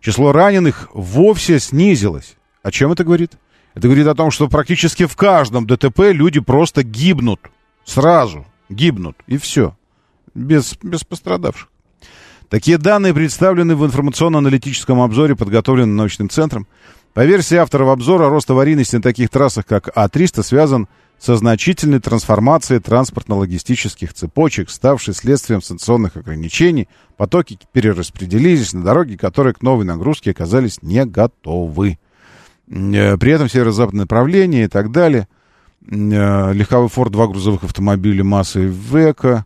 Число 0.01 0.31
раненых 0.31 0.89
вовсе 0.95 1.59
снизилось. 1.59 2.37
О 2.63 2.71
чем 2.71 2.93
это 2.93 3.03
говорит? 3.03 3.33
Это 3.77 3.89
говорит 3.89 4.07
о 4.07 4.15
том, 4.15 4.31
что 4.31 4.49
практически 4.49 5.05
в 5.05 5.17
каждом 5.17 5.67
ДТП 5.67 6.11
люди 6.11 6.41
просто 6.41 6.83
гибнут. 6.83 7.41
Сразу 7.85 8.47
гибнут. 8.71 9.17
И 9.27 9.37
все. 9.37 9.77
Без, 10.35 10.79
без 10.83 11.05
пострадавших. 11.05 11.69
Такие 12.49 12.79
данные 12.79 13.13
представлены 13.13 13.77
в 13.77 13.85
информационно-аналитическом 13.85 15.03
обзоре, 15.03 15.37
подготовленном 15.37 15.95
научным 15.95 16.31
центром. 16.31 16.67
По 17.13 17.27
версии 17.27 17.57
авторов 17.57 17.91
обзора, 17.91 18.31
рост 18.31 18.51
аварийности 18.51 18.97
на 18.97 19.03
таких 19.03 19.29
трассах, 19.29 19.67
как 19.67 19.89
А300, 19.89 20.43
связан 20.43 20.89
со 21.19 21.37
значительной 21.37 22.01
трансформацией 22.01 22.81
транспортно-логистических 22.81 24.15
цепочек, 24.15 24.71
ставшей 24.71 25.13
следствием 25.13 25.61
санкционных 25.61 26.17
ограничений. 26.17 26.89
Потоки 27.19 27.59
перераспределились 27.73 28.73
на 28.73 28.83
дороги, 28.83 29.17
которые 29.17 29.53
к 29.53 29.61
новой 29.61 29.85
нагрузке 29.85 30.31
оказались 30.31 30.81
не 30.81 31.05
готовы. 31.05 31.99
Э, 32.69 33.17
При 33.17 33.33
этом 33.33 33.49
северо-западное 33.49 34.03
направление 34.03 34.65
и 34.65 34.69
так 34.69 34.91
далее. 34.91 35.29
Э, 35.89 36.53
Легковой 36.53 36.89
форт, 36.89 37.13
два 37.13 37.27
грузовых 37.27 37.65
автомобиля 37.65 38.25
массы 38.25 38.61
Века. 38.67 39.45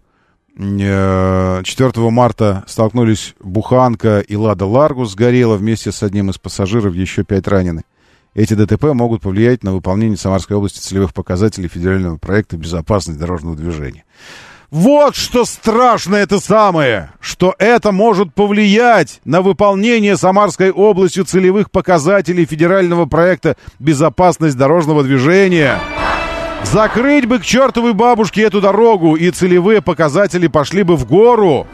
Э, 0.59 1.63
4 1.65 2.11
марта 2.11 2.65
столкнулись 2.67 3.35
Буханка 3.41 4.21
и 4.21 4.37
Лада 4.37 4.67
Ларгус. 4.67 5.13
Сгорела 5.13 5.57
вместе 5.57 5.93
с 5.93 6.03
одним 6.03 6.31
из 6.31 6.39
пассажиров, 6.39 6.95
еще 6.95 7.25
пять 7.25 7.49
ранены. 7.49 7.83
Эти 8.35 8.55
ДТП 8.55 8.85
могут 8.95 9.23
повлиять 9.23 9.65
на 9.65 9.73
выполнение 9.73 10.17
Самарской 10.17 10.57
области 10.57 10.79
целевых 10.79 11.13
показателей 11.13 11.69
федерального 11.69 12.17
проекта 12.17 12.57
«Безопасность 12.57 13.19
дорожного 13.19 13.57
движения». 13.57 14.05
Вот 14.71 15.17
что 15.17 15.45
страшно 15.47 16.15
это 16.15 16.39
самое, 16.39 17.11
что 17.19 17.57
это 17.59 17.91
может 17.91 18.33
повлиять 18.33 19.21
на 19.25 19.43
выполнение 19.43 20.17
Самарской 20.17 20.71
областью 20.71 21.25
целевых 21.25 21.73
показателей 21.73 22.47
федерального 22.47 23.07
проекта 23.07 23.57
«Безопасность 23.81 24.57
дорожного 24.57 25.03
движения». 25.03 25.81
Закрыть 26.63 27.27
бы 27.27 27.41
к 27.41 27.45
чертовой 27.45 27.95
бабушке 27.95 28.43
эту 28.43 28.61
дорогу, 28.61 29.17
и 29.17 29.31
целевые 29.33 29.83
показатели 29.83 30.47
пошли 30.47 30.85
бы 30.85 30.95
в 30.95 31.05
гору. 31.05 31.67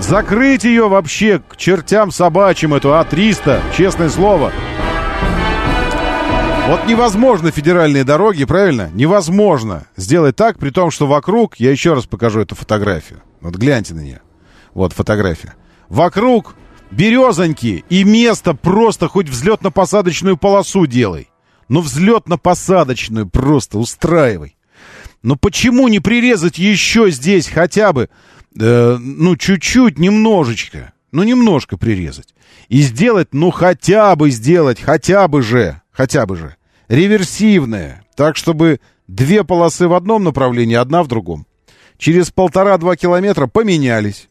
Закрыть 0.00 0.64
ее 0.64 0.88
вообще 0.88 1.40
к 1.46 1.56
чертям 1.56 2.10
собачьим, 2.10 2.74
эту 2.74 2.88
А300, 2.88 3.60
честное 3.76 4.08
слово. 4.08 4.50
Вот 6.68 6.84
невозможно 6.88 7.52
федеральные 7.52 8.02
дороги, 8.02 8.44
правильно? 8.44 8.90
Невозможно 8.92 9.86
сделать 9.96 10.34
так, 10.34 10.58
при 10.58 10.70
том, 10.70 10.90
что 10.90 11.06
вокруг, 11.06 11.60
я 11.60 11.70
еще 11.70 11.94
раз 11.94 12.06
покажу 12.06 12.40
эту 12.40 12.56
фотографию. 12.56 13.22
Вот 13.40 13.54
гляньте 13.54 13.94
на 13.94 14.00
нее. 14.00 14.20
Вот 14.74 14.92
фотография. 14.92 15.54
Вокруг 15.88 16.56
березоньки 16.90 17.84
и 17.88 18.02
место 18.02 18.54
просто 18.54 19.06
хоть 19.06 19.28
взлетно-посадочную 19.28 20.36
полосу 20.36 20.86
делай. 20.86 21.30
Ну, 21.68 21.82
взлетно-посадочную 21.82 23.30
просто 23.30 23.78
устраивай. 23.78 24.56
Но 25.22 25.36
почему 25.36 25.86
не 25.86 26.00
прирезать 26.00 26.58
еще 26.58 27.12
здесь 27.12 27.46
хотя 27.46 27.92
бы, 27.92 28.08
э, 28.58 28.96
ну, 28.98 29.36
чуть-чуть, 29.36 30.00
немножечко, 30.00 30.92
ну, 31.12 31.22
немножко 31.22 31.76
прирезать. 31.76 32.34
И 32.68 32.80
сделать, 32.82 33.28
ну, 33.30 33.52
хотя 33.52 34.16
бы 34.16 34.30
сделать, 34.30 34.80
хотя 34.80 35.28
бы 35.28 35.42
же, 35.42 35.80
хотя 35.96 36.26
бы 36.26 36.36
же, 36.36 36.56
реверсивное, 36.88 38.04
так, 38.14 38.36
чтобы 38.36 38.80
две 39.08 39.44
полосы 39.44 39.88
в 39.88 39.94
одном 39.94 40.24
направлении, 40.24 40.76
одна 40.76 41.02
в 41.02 41.08
другом. 41.08 41.46
Через 41.96 42.30
полтора-два 42.30 42.96
километра 42.96 43.46
поменялись. 43.46 44.28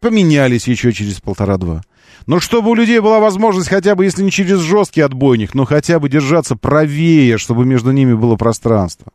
Поменялись 0.00 0.68
еще 0.68 0.92
через 0.92 1.20
полтора-два. 1.20 1.82
Но 2.26 2.38
чтобы 2.38 2.70
у 2.70 2.74
людей 2.74 3.00
была 3.00 3.18
возможность 3.18 3.68
хотя 3.68 3.96
бы, 3.96 4.04
если 4.04 4.22
не 4.22 4.30
через 4.30 4.60
жесткий 4.60 5.00
отбойник, 5.00 5.54
но 5.54 5.64
хотя 5.64 5.98
бы 5.98 6.08
держаться 6.08 6.54
правее, 6.54 7.38
чтобы 7.38 7.64
между 7.64 7.90
ними 7.90 8.14
было 8.14 8.36
пространство. 8.36 9.12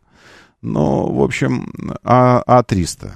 Ну, 0.60 1.10
в 1.10 1.22
общем, 1.22 1.72
А, 2.02 2.42
А300. 2.46 3.10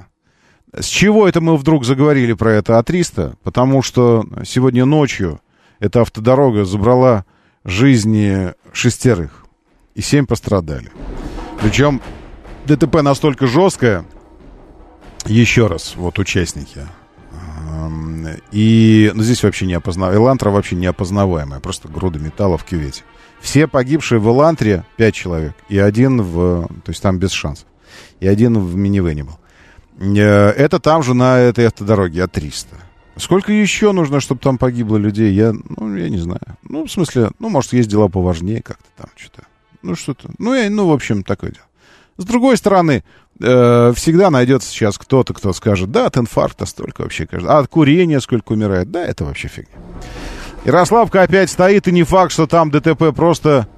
С 0.79 0.87
чего 0.87 1.29
это 1.29 1.41
мы 1.41 1.57
вдруг 1.57 1.85
заговорили 1.85 2.33
про 2.33 2.53
это 2.53 2.79
А300? 2.79 3.37
Потому 3.43 3.83
что 3.83 4.25
сегодня 4.45 4.85
ночью 4.87 5.41
эта 5.81 6.03
автодорога 6.03 6.65
забрала 6.65 7.25
жизни 7.65 8.55
шестерых. 8.73 9.45
И 9.95 10.01
семь 10.01 10.27
пострадали. 10.27 10.91
Причем 11.61 12.01
ДТП 12.67 13.03
настолько 13.03 13.47
жесткое, 13.47 14.05
еще 15.25 15.67
раз, 15.67 15.95
вот 15.97 16.19
участники. 16.19 16.87
И 18.53 19.11
ну, 19.15 19.23
здесь 19.23 19.43
вообще 19.43 19.67
не 19.67 19.75
опознаваемая. 19.75 20.25
Элантра 20.25 20.51
вообще 20.51 20.77
не 20.77 20.87
опознаваемая. 20.87 21.61
Просто 21.61 21.89
груда 21.89 22.19
металла 22.19 22.59
в 22.59 22.65
кювете. 22.65 23.03
Все 23.41 23.67
погибшие 23.67 24.19
в 24.19 24.29
Элантре, 24.29 24.85
пять 24.97 25.15
человек. 25.15 25.55
И 25.69 25.79
один 25.79 26.23
в... 26.23 26.67
То 26.85 26.91
есть 26.91 27.03
там 27.03 27.19
без 27.19 27.31
шансов. 27.31 27.67
И 28.21 28.27
один 28.27 28.59
в 28.59 28.77
минивене 28.77 29.25
был. 29.25 29.39
Э, 30.01 30.51
Это 30.51 30.81
там 30.81 31.03
же 31.03 31.15
на 31.15 31.39
этой 31.39 31.67
автодороге 31.67 32.23
А300. 32.23 32.67
Сколько 33.19 33.53
еще 33.53 33.93
нужно, 33.93 34.21
чтобы 34.21 34.41
там 34.41 34.59
погибло 34.59 34.97
людей? 34.97 35.33
Я, 35.33 35.53
ну, 35.53 35.97
я 35.97 36.09
не 36.09 36.19
знаю. 36.19 36.41
Ну, 36.63 36.87
в 36.87 36.91
смысле, 36.91 37.31
ну, 37.39 37.49
может, 37.49 37.73
есть 37.73 37.89
дела 37.89 38.09
поважнее 38.09 38.63
как-то 38.63 38.87
там 38.97 39.07
что-то. 39.17 39.43
Ну, 39.83 39.95
что-то. 39.95 40.31
Ну, 40.39 40.55
я, 40.55 40.71
ну, 40.71 40.89
в 40.89 40.93
общем, 40.93 41.25
такое 41.25 41.51
дело. 41.51 41.65
С 42.17 42.25
другой 42.25 42.57
стороны, 42.57 43.05
э, 43.41 43.93
всегда 43.95 44.31
найдется 44.31 44.69
сейчас 44.69 44.99
кто-то, 44.99 45.35
кто 45.35 45.53
скажет, 45.53 45.91
да, 45.91 46.07
от 46.07 46.17
инфаркта 46.17 46.67
столько 46.67 47.03
вообще. 47.03 47.29
А 47.33 47.59
от 47.59 47.69
курения 47.69 48.21
сколько 48.21 48.53
умирает? 48.53 48.91
Да, 48.91 49.05
это 49.05 49.25
вообще 49.25 49.49
фигня. 49.49 49.75
Ярославка 50.65 51.23
опять 51.23 51.51
стоит, 51.51 51.87
и 51.89 51.93
не 51.93 52.03
факт, 52.03 52.33
что 52.33 52.47
там 52.47 52.71
ДТП 52.71 53.15
просто 53.15 53.69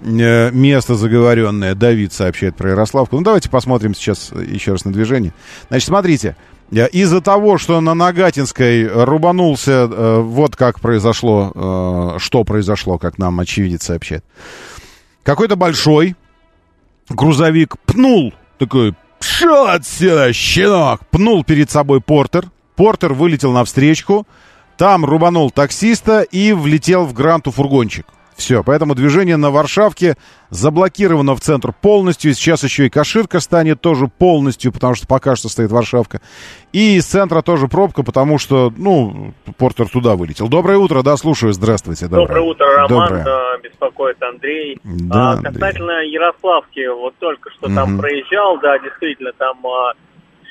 э, 0.00 0.50
место 0.52 0.94
заговоренное. 0.94 1.74
Давид 1.74 2.12
сообщает 2.12 2.56
про 2.56 2.70
Ярославку. 2.70 3.16
Ну, 3.16 3.22
давайте 3.22 3.50
посмотрим 3.50 3.94
сейчас 3.94 4.32
еще 4.32 4.72
раз 4.72 4.84
на 4.84 4.92
движение. 4.92 5.32
Значит, 5.68 5.88
смотрите. 5.88 6.36
Я 6.70 6.86
Из-за 6.86 7.20
того, 7.22 7.56
что 7.56 7.80
на 7.80 7.94
Нагатинской 7.94 8.86
рубанулся, 8.86 9.88
э, 9.90 10.20
вот 10.20 10.54
как 10.54 10.80
произошло, 10.80 11.52
э, 11.54 12.18
что 12.18 12.44
произошло, 12.44 12.98
как 12.98 13.16
нам 13.16 13.40
очевидец 13.40 13.84
сообщает. 13.84 14.24
Какой-то 15.22 15.56
большой 15.56 16.14
грузовик 17.08 17.76
пнул, 17.86 18.34
такой, 18.58 18.94
пшел 19.18 19.66
отсюда, 19.66 20.32
щенок, 20.32 21.06
пнул 21.06 21.42
перед 21.42 21.70
собой 21.70 22.02
Портер. 22.02 22.50
Портер 22.76 23.14
вылетел 23.14 23.52
навстречку, 23.52 24.26
там 24.76 25.04
рубанул 25.04 25.50
таксиста 25.50 26.20
и 26.20 26.52
влетел 26.52 27.06
в 27.06 27.14
Гранту 27.14 27.50
фургончик. 27.50 28.06
Все, 28.38 28.62
поэтому 28.62 28.94
движение 28.94 29.36
на 29.36 29.50
Варшавке 29.50 30.16
заблокировано 30.50 31.34
в 31.34 31.40
центр 31.40 31.72
полностью. 31.72 32.32
Сейчас 32.34 32.62
еще 32.62 32.86
и 32.86 32.88
Каширка 32.88 33.40
станет 33.40 33.80
тоже 33.80 34.06
полностью, 34.06 34.70
потому 34.72 34.94
что 34.94 35.08
пока 35.08 35.34
что 35.34 35.48
стоит 35.48 35.72
Варшавка. 35.72 36.20
И 36.72 36.96
из 36.98 37.06
центра 37.06 37.42
тоже 37.42 37.66
пробка, 37.66 38.04
потому 38.04 38.38
что, 38.38 38.72
ну, 38.76 39.34
Портер 39.58 39.88
туда 39.88 40.14
вылетел. 40.14 40.48
Доброе 40.48 40.78
утро, 40.78 41.02
да, 41.02 41.16
слушаю, 41.16 41.52
здравствуйте. 41.52 42.06
Доброе, 42.06 42.42
утро, 42.42 42.66
Роман, 42.76 43.08
Доброе. 43.08 43.58
беспокоит 43.60 44.22
Андрей. 44.22 44.78
Да, 44.84 45.30
А, 45.30 45.32
Андрей. 45.32 45.52
касательно 45.54 46.04
Ярославки, 46.06 46.86
вот 46.94 47.14
только 47.18 47.50
что 47.50 47.66
там 47.74 47.94
Мгм. 47.94 47.98
проезжал, 48.00 48.60
да, 48.60 48.78
действительно, 48.78 49.32
там 49.36 49.58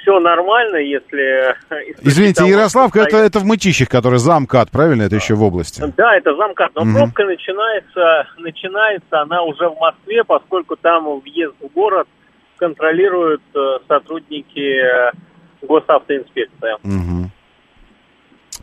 все 0.08 0.20
нормально, 0.20 0.78
если... 0.78 1.56
исключить 1.70 2.08
Извините, 2.08 2.36
того, 2.36 2.50
Ярославка, 2.50 3.00
это, 3.02 3.18
это 3.18 3.40
в 3.40 3.46
Мытищах, 3.46 3.90
который 3.90 4.20
замкат, 4.20 4.72
правильно? 4.72 5.04
Это 5.04 5.16
еще 5.16 5.36
в 5.36 5.44
области. 5.44 5.84
Да, 5.98 6.16
это 6.16 6.34
замкат, 6.36 6.72
но 6.76 6.86
Мгм. 6.86 6.96
пробка 6.96 7.26
начинается, 7.26 8.28
начинается 8.38 9.22
она 9.22 9.44
уже 9.44 9.68
в 9.68 9.78
Москве, 9.78 10.24
поскольку 10.24 10.78
там 10.78 11.20
въезд 11.20 11.56
в 11.60 11.74
город 11.74 12.08
контролируют 12.56 13.42
э, 13.54 13.60
сотрудники 13.88 14.82
э, 14.82 15.12
госавтоинспекции. 15.62 16.78
Мгм. 16.84 17.32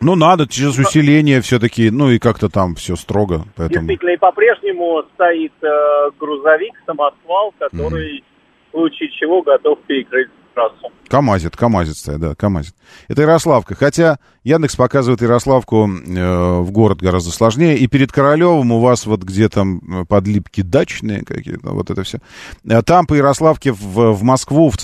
Ну, 0.01 0.15
надо 0.15 0.47
через 0.47 0.77
усиление 0.77 1.41
все-таки, 1.41 1.89
ну 1.89 2.09
и 2.09 2.19
как-то 2.19 2.49
там 2.49 2.75
все 2.75 2.95
строго, 2.95 3.43
поэтому... 3.55 3.87
Действительно, 3.87 4.09
и 4.09 4.17
по-прежнему 4.17 5.03
стоит 5.13 5.53
э, 5.61 6.09
грузовик, 6.19 6.73
самосвал, 6.85 7.53
который 7.59 8.23
в 8.67 8.71
случае 8.71 9.09
чего 9.11 9.41
готов 9.41 9.79
перекрыть 9.87 10.29
трассу. 10.55 10.91
КамАЗит, 11.07 11.55
КамАЗит 11.55 11.97
стоит, 11.97 12.19
да, 12.19 12.35
КамАЗит. 12.35 12.73
Это 13.07 13.21
Ярославка. 13.21 13.75
Хотя 13.75 14.17
Яндекс 14.43 14.75
показывает 14.75 15.21
Ярославку 15.21 15.87
э, 15.87 16.59
в 16.59 16.71
город 16.71 17.01
гораздо 17.01 17.31
сложнее. 17.31 17.77
И 17.77 17.87
перед 17.87 18.11
Королевым 18.11 18.71
у 18.71 18.79
вас 18.79 19.05
вот 19.05 19.21
где 19.21 19.47
там 19.49 19.79
э, 20.01 20.05
подлипки 20.05 20.61
дачные 20.61 21.23
какие-то, 21.23 21.69
вот 21.71 21.91
это 21.91 22.01
все. 22.03 22.19
А 22.67 22.81
Там 22.81 23.05
по 23.05 23.13
Ярославке 23.13 23.71
в, 23.71 24.13
в 24.13 24.23
Москву, 24.23 24.69
в, 24.71 24.75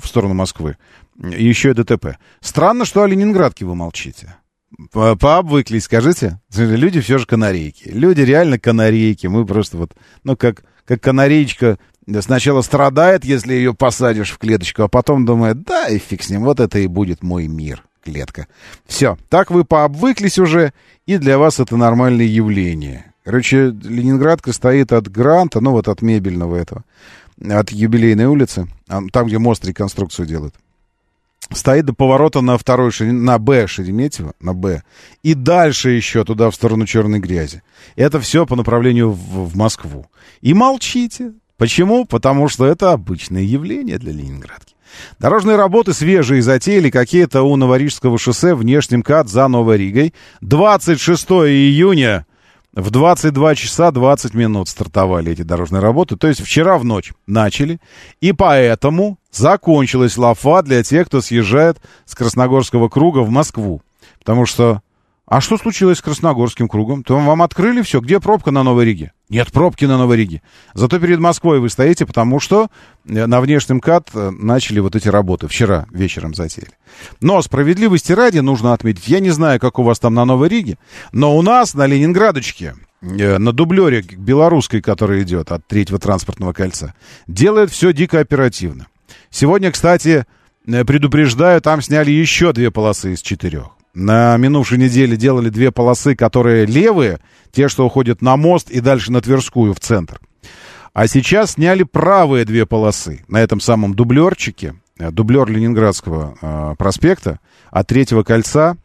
в 0.00 0.06
сторону 0.06 0.34
Москвы. 0.34 0.76
И 1.22 1.44
еще 1.44 1.70
и 1.70 1.74
ДТП. 1.74 2.16
Странно, 2.40 2.86
что 2.86 3.02
о 3.02 3.06
Ленинградке 3.06 3.66
вы 3.66 3.74
молчите. 3.74 4.36
По- 4.92 5.16
Пообвыклись, 5.16 5.84
скажите? 5.84 6.40
Люди 6.56 7.00
все 7.00 7.18
же 7.18 7.26
канарейки. 7.26 7.88
Люди 7.88 8.22
реально 8.22 8.58
канарейки. 8.58 9.26
Мы 9.26 9.44
просто 9.44 9.76
вот, 9.76 9.92
ну, 10.24 10.36
как, 10.36 10.64
как 10.86 11.02
канареечка 11.02 11.78
сначала 12.20 12.62
страдает, 12.62 13.24
если 13.24 13.54
ее 13.54 13.74
посадишь 13.74 14.30
в 14.30 14.38
клеточку, 14.38 14.82
а 14.82 14.88
потом 14.88 15.24
думает, 15.24 15.62
да, 15.62 15.88
и 15.88 15.98
фиг 15.98 16.22
с 16.22 16.30
ним, 16.30 16.44
вот 16.44 16.60
это 16.60 16.78
и 16.78 16.86
будет 16.86 17.22
мой 17.22 17.46
мир, 17.46 17.84
клетка. 18.04 18.46
Все, 18.86 19.16
так 19.28 19.50
вы 19.50 19.64
пообвыклись 19.64 20.38
уже, 20.38 20.72
и 21.06 21.18
для 21.18 21.38
вас 21.38 21.60
это 21.60 21.76
нормальное 21.76 22.26
явление. 22.26 23.12
Короче, 23.24 23.66
Ленинградка 23.66 24.52
стоит 24.52 24.92
от 24.92 25.08
Гранта, 25.08 25.60
ну 25.60 25.72
вот 25.72 25.88
от 25.88 26.02
мебельного 26.02 26.56
этого, 26.56 26.84
от 27.40 27.70
юбилейной 27.70 28.26
улицы, 28.26 28.68
а, 28.88 29.00
там, 29.12 29.26
где 29.26 29.38
мост 29.38 29.64
реконструкцию 29.64 30.26
делают 30.26 30.54
стоит 31.52 31.84
до 31.84 31.92
поворота 31.92 32.40
на 32.40 32.56
второй 32.58 32.92
на 33.00 33.38
Б 33.38 33.66
Шереметьево, 33.66 34.34
на 34.40 34.54
Б, 34.54 34.82
и 35.22 35.34
дальше 35.34 35.90
еще 35.90 36.24
туда, 36.24 36.50
в 36.50 36.54
сторону 36.54 36.86
черной 36.86 37.18
грязи. 37.18 37.62
Это 37.96 38.20
все 38.20 38.46
по 38.46 38.56
направлению 38.56 39.10
в, 39.10 39.48
в 39.48 39.56
Москву. 39.56 40.06
И 40.40 40.54
молчите. 40.54 41.32
Почему? 41.60 42.06
Потому 42.06 42.48
что 42.48 42.64
это 42.64 42.92
обычное 42.92 43.42
явление 43.42 43.98
для 43.98 44.12
Ленинградки. 44.12 44.74
Дорожные 45.18 45.56
работы 45.56 45.92
свежие 45.92 46.40
затеяли 46.40 46.88
какие-то 46.88 47.42
у 47.42 47.54
Новорижского 47.56 48.16
шоссе 48.16 48.54
внешний 48.54 48.96
МКАД 48.96 49.28
за 49.28 49.46
Новой 49.46 49.76
Ригой. 49.76 50.14
26 50.40 51.26
июня 51.30 52.24
в 52.72 52.88
22 52.88 53.54
часа 53.56 53.90
20 53.90 54.32
минут 54.32 54.70
стартовали 54.70 55.32
эти 55.32 55.42
дорожные 55.42 55.82
работы. 55.82 56.16
То 56.16 56.28
есть 56.28 56.40
вчера 56.40 56.78
в 56.78 56.84
ночь 56.86 57.12
начали. 57.26 57.78
И 58.22 58.32
поэтому 58.32 59.18
закончилась 59.30 60.16
лафа 60.16 60.62
для 60.62 60.82
тех, 60.82 61.08
кто 61.08 61.20
съезжает 61.20 61.76
с 62.06 62.14
Красногорского 62.14 62.88
круга 62.88 63.18
в 63.18 63.28
Москву. 63.28 63.82
Потому 64.18 64.46
что... 64.46 64.80
А 65.30 65.40
что 65.40 65.56
случилось 65.58 65.98
с 65.98 66.02
Красногорским 66.02 66.66
кругом? 66.66 67.04
То 67.04 67.16
вам 67.16 67.42
открыли 67.42 67.82
все? 67.82 68.00
Где 68.00 68.18
пробка 68.18 68.50
на 68.50 68.64
Новой 68.64 68.84
Риге? 68.84 69.12
Нет 69.28 69.52
пробки 69.52 69.84
на 69.84 69.96
Новой 69.96 70.16
Риге. 70.16 70.42
Зато 70.74 70.98
перед 70.98 71.20
Москвой 71.20 71.60
вы 71.60 71.68
стоите, 71.70 72.04
потому 72.04 72.40
что 72.40 72.66
э, 73.06 73.26
на 73.26 73.40
внешнем 73.40 73.76
МКАД 73.76 74.08
э, 74.12 74.30
начали 74.30 74.80
вот 74.80 74.96
эти 74.96 75.06
работы. 75.06 75.46
Вчера 75.46 75.86
вечером 75.92 76.34
затеяли. 76.34 76.72
Но 77.20 77.40
справедливости 77.42 78.10
ради 78.10 78.40
нужно 78.40 78.72
отметить, 78.72 79.06
я 79.06 79.20
не 79.20 79.30
знаю, 79.30 79.60
как 79.60 79.78
у 79.78 79.84
вас 79.84 80.00
там 80.00 80.14
на 80.14 80.24
Новой 80.24 80.48
Риге, 80.48 80.78
но 81.12 81.36
у 81.36 81.42
нас 81.42 81.74
на 81.74 81.86
Ленинградочке, 81.86 82.74
э, 83.00 83.38
на 83.38 83.52
дублере 83.52 84.02
белорусской, 84.02 84.82
которая 84.82 85.22
идет 85.22 85.52
от 85.52 85.64
третьего 85.64 86.00
транспортного 86.00 86.52
кольца, 86.52 86.94
делает 87.28 87.70
все 87.70 87.92
дико 87.92 88.18
оперативно. 88.18 88.88
Сегодня, 89.30 89.70
кстати, 89.70 90.26
предупреждаю, 90.66 91.60
там 91.60 91.82
сняли 91.82 92.10
еще 92.10 92.52
две 92.52 92.72
полосы 92.72 93.12
из 93.12 93.22
четырех. 93.22 93.76
На 93.94 94.36
минувшей 94.36 94.78
неделе 94.78 95.16
делали 95.16 95.48
две 95.48 95.72
полосы, 95.72 96.14
которые 96.14 96.64
левые, 96.66 97.18
те, 97.50 97.68
что 97.68 97.84
уходят 97.84 98.22
на 98.22 98.36
мост 98.36 98.70
и 98.70 98.80
дальше 98.80 99.10
на 99.10 99.20
Тверскую 99.20 99.74
в 99.74 99.80
центр. 99.80 100.20
А 100.92 101.06
сейчас 101.06 101.52
сняли 101.52 101.82
правые 101.82 102.44
две 102.44 102.66
полосы 102.66 103.24
на 103.28 103.40
этом 103.40 103.60
самом 103.60 103.94
дублерчике, 103.94 104.74
э, 104.98 105.10
дублер 105.10 105.48
Ленинградского 105.48 106.36
э, 106.40 106.74
проспекта 106.78 107.40
от 107.70 107.86
третьего 107.86 108.22
кольца 108.22 108.76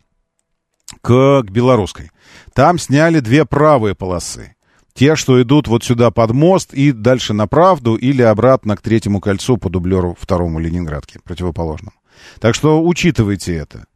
к, 1.02 1.44
к 1.44 1.52
Белорусской. 1.52 2.12
Там 2.54 2.78
сняли 2.80 3.20
две 3.20 3.46
правые 3.46 3.96
полосы. 3.96 4.56
Те, 4.94 5.16
что 5.16 5.42
идут 5.42 5.68
вот 5.68 5.84
сюда 5.84 6.10
под 6.10 6.32
мост 6.32 6.74
и 6.74 6.92
дальше 6.92 7.34
на 7.34 7.48
правду 7.48 7.96
или 7.96 8.22
обратно 8.22 8.78
к 8.78 8.82
третьему 8.82 9.20
кольцу 9.20 9.58
по 9.58 9.70
дублеру 9.70 10.16
второму 10.20 10.60
Ленинградке, 10.60 11.20
противоположному. 11.24 11.98
Так 12.40 12.56
что 12.56 12.82
учитывайте 12.82 13.56
это. 13.56 13.88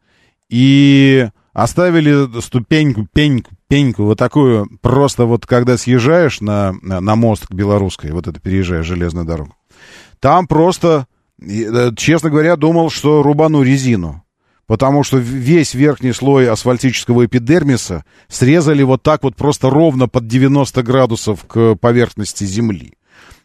И 0.49 1.29
оставили 1.53 2.41
ступеньку, 2.41 3.07
пеньку, 3.13 3.51
пеньку, 3.67 4.03
вот 4.03 4.17
такую, 4.17 4.67
просто 4.81 5.25
вот 5.25 5.45
когда 5.45 5.77
съезжаешь 5.77 6.41
на, 6.41 6.73
на, 6.81 7.15
мост 7.15 7.47
к 7.47 7.53
Белорусской, 7.53 8.11
вот 8.11 8.27
это 8.27 8.39
переезжаешь 8.39 8.85
железную 8.85 9.25
дорогу, 9.25 9.55
там 10.19 10.47
просто, 10.47 11.07
э, 11.41 11.91
честно 11.95 12.29
говоря, 12.29 12.55
думал, 12.55 12.89
что 12.89 13.21
рубану 13.21 13.61
резину. 13.61 14.23
Потому 14.65 15.03
что 15.03 15.17
весь 15.17 15.73
верхний 15.73 16.11
слой 16.11 16.47
асфальтического 16.47 17.25
эпидермиса 17.25 18.05
срезали 18.27 18.83
вот 18.83 19.01
так 19.01 19.23
вот 19.23 19.35
просто 19.35 19.71
ровно 19.71 20.07
под 20.07 20.27
90 20.27 20.83
градусов 20.83 21.43
к 21.47 21.73
поверхности 21.73 22.43
земли. 22.43 22.93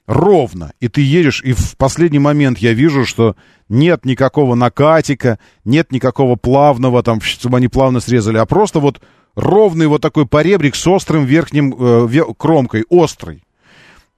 Ровно. 0.06 0.72
И 0.80 0.88
ты 0.88 1.00
едешь, 1.00 1.42
и 1.42 1.52
в 1.52 1.76
последний 1.76 2.18
момент 2.18 2.58
я 2.58 2.74
вижу, 2.74 3.06
что 3.06 3.36
нет 3.70 4.04
никакого 4.04 4.54
накатика, 4.54 5.38
нет 5.64 5.92
никакого 5.92 6.36
плавного, 6.36 7.02
там, 7.02 7.20
чтобы 7.22 7.56
они 7.56 7.68
плавно 7.68 8.00
срезали, 8.00 8.36
а 8.36 8.44
просто 8.44 8.80
вот 8.80 9.00
ровный 9.34 9.86
вот 9.86 10.02
такой 10.02 10.26
поребрик 10.26 10.76
с 10.76 10.86
острым 10.86 11.24
верхним 11.24 11.74
э, 11.78 12.22
кромкой, 12.36 12.84
острый. 12.90 13.44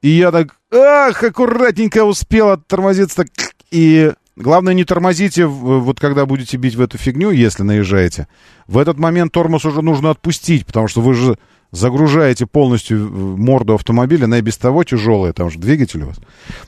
И 0.02 0.08
я 0.08 0.32
так, 0.32 0.56
ах, 0.72 1.22
аккуратненько 1.22 2.04
успел 2.04 2.50
оттормозиться 2.50 3.18
так, 3.18 3.28
и 3.70 4.12
главное 4.36 4.74
не 4.74 4.84
тормозите, 4.84 5.46
вот 5.46 6.00
когда 6.00 6.26
будете 6.26 6.56
бить 6.56 6.74
в 6.74 6.80
эту 6.80 6.98
фигню, 6.98 7.30
если 7.30 7.62
наезжаете. 7.62 8.26
В 8.66 8.78
этот 8.78 8.98
момент 8.98 9.32
тормоз 9.32 9.64
уже 9.64 9.82
нужно 9.82 10.10
отпустить, 10.10 10.66
потому 10.66 10.88
что 10.88 11.00
вы 11.00 11.14
же 11.14 11.38
загружаете 11.76 12.46
полностью 12.46 12.98
морду 13.36 13.74
автомобиля, 13.74 14.24
она 14.24 14.38
и 14.38 14.42
без 14.42 14.56
того 14.56 14.84
тяжелая, 14.84 15.32
там 15.32 15.50
же 15.50 15.58
двигатель 15.58 16.02
у 16.02 16.08
вас. 16.08 16.16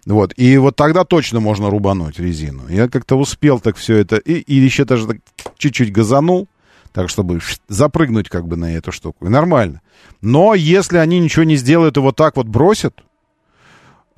Вот, 0.07 0.33
и 0.37 0.57
вот 0.59 0.77
тогда 0.77 1.05
точно 1.05 1.41
можно 1.41 1.71
рубануть 1.71 2.19
резину. 2.19 2.63
Я 2.69 2.89
как-то 2.89 3.17
успел 3.17 3.61
так 3.61 3.77
все 3.77 3.97
это, 3.97 4.17
и, 4.17 4.35
и 4.35 4.55
еще 4.55 4.85
даже 4.85 5.07
так 5.07 5.17
чуть-чуть 5.57 5.93
газанул, 5.93 6.49
так 6.93 7.09
чтобы 7.09 7.41
запрыгнуть 7.69 8.29
как 8.29 8.47
бы 8.47 8.57
на 8.57 8.75
эту 8.75 8.93
штуку. 8.93 9.27
И 9.27 9.29
нормально. 9.29 9.81
Но 10.21 10.55
если 10.55 10.99
они 10.99 11.19
ничего 11.21 11.45
не 11.45 11.57
сделают 11.57 11.97
и 11.97 12.01
вот 12.01 12.17
так 12.17 12.37
вот 12.37 12.47
бросят, 12.47 13.03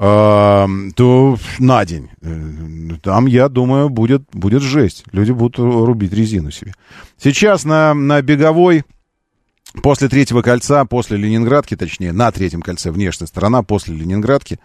то 0.00 1.36
на 1.58 1.84
день. 1.84 2.08
Э, 2.22 2.96
Там, 3.02 3.26
я 3.26 3.50
думаю, 3.50 3.90
будет, 3.90 4.22
будет 4.32 4.62
жесть. 4.62 5.04
Люди 5.12 5.32
будут 5.32 5.58
рубить 5.58 6.14
резину 6.14 6.50
себе. 6.50 6.72
Сейчас 7.18 7.64
на, 7.64 7.92
на 7.92 8.22
беговой, 8.22 8.84
после 9.82 10.08
третьего 10.08 10.42
кольца, 10.42 10.84
после 10.84 11.16
Ленинградки, 11.16 11.76
точнее, 11.76 12.12
на 12.12 12.30
третьем 12.32 12.62
кольце, 12.62 12.90
внешняя 12.90 13.26
сторона, 13.26 13.62
после 13.62 13.94
Ленинградки, 13.94 14.58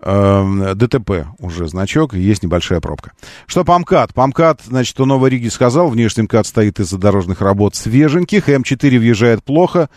э, 0.00 0.74
ДТП 0.74 1.26
уже 1.38 1.68
значок, 1.68 2.14
есть 2.14 2.42
небольшая 2.42 2.80
пробка. 2.80 3.12
Что 3.46 3.64
по 3.64 3.78
МКАД? 3.78 4.14
По 4.14 4.26
МКАД, 4.26 4.62
значит, 4.66 4.98
у 5.00 5.04
Новой 5.04 5.30
Риги 5.30 5.48
сказал, 5.48 5.88
внешний 5.88 6.24
МКАД 6.24 6.46
стоит 6.46 6.80
из-за 6.80 6.98
дорожных 6.98 7.40
работ 7.40 7.74
свеженьких, 7.74 8.48
М4 8.48 8.98
въезжает 8.98 9.44
плохо, 9.44 9.88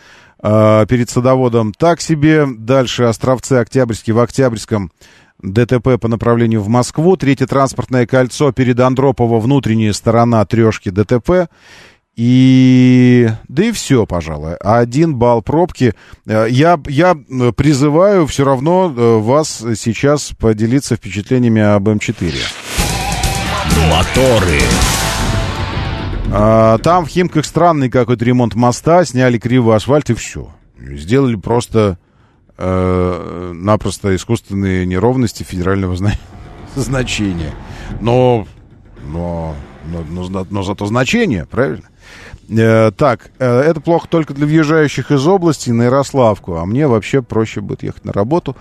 э, 0.42 0.86
перед 0.88 1.08
садоводом. 1.08 1.72
Так 1.72 2.00
себе, 2.00 2.46
дальше 2.46 3.04
Островцы, 3.04 3.54
Октябрьский, 3.54 4.12
в 4.12 4.18
Октябрьском. 4.18 4.90
ДТП 5.42 5.98
по 6.00 6.08
направлению 6.08 6.62
в 6.62 6.68
Москву, 6.68 7.16
третье 7.16 7.46
транспортное 7.46 8.06
кольцо 8.06 8.52
перед 8.52 8.78
Андропово, 8.78 9.40
внутренняя 9.40 9.92
сторона 9.92 10.44
трешки 10.44 10.90
ДТП, 10.90 11.48
и... 12.16 13.28
Да 13.48 13.64
и 13.64 13.72
все, 13.72 14.04
пожалуй. 14.06 14.54
Один 14.56 15.16
балл 15.16 15.42
пробки. 15.42 15.94
Э, 16.26 16.46
Я, 16.50 16.78
я 16.86 17.14
призываю 17.56 18.26
все 18.26 18.44
равно 18.44 18.92
э, 18.94 19.18
вас 19.18 19.64
сейчас 19.76 20.32
поделиться 20.38 20.96
впечатлениями 20.96 21.62
об 21.62 21.88
М4. 21.88 22.34
Моторы. 23.90 24.60
А, 26.34 26.78
Там 26.78 27.04
в 27.04 27.08
Химках 27.08 27.44
странный 27.44 27.90
какой-то 27.90 28.24
ремонт 28.24 28.54
моста, 28.54 29.04
сняли 29.04 29.38
кривой 29.38 29.76
асфальт 29.76 30.10
и 30.10 30.14
все. 30.14 30.50
Сделали 30.78 31.36
просто 31.36 31.98
э, 32.58 33.52
напросто 33.54 34.14
искусственные 34.14 34.84
неровности 34.86 35.42
федерального 35.44 35.96
зна- 35.96 36.14
значения. 36.76 37.52
Но, 38.00 38.46
но, 39.06 39.54
но, 39.86 40.04
но, 40.28 40.46
но 40.48 40.62
зато 40.62 40.86
значение, 40.86 41.46
правильно? 41.46 41.88
Э, 42.48 42.90
так, 42.96 43.30
э, 43.38 43.60
это 43.60 43.80
плохо 43.80 44.08
только 44.08 44.34
для 44.34 44.46
въезжающих 44.46 45.10
из 45.10 45.26
области 45.26 45.70
на 45.70 45.82
Ярославку, 45.84 46.56
а 46.56 46.66
мне 46.66 46.86
вообще 46.86 47.22
проще 47.22 47.60
будет 47.60 47.82
ехать 47.82 48.04
на 48.04 48.12
работу. 48.12 48.56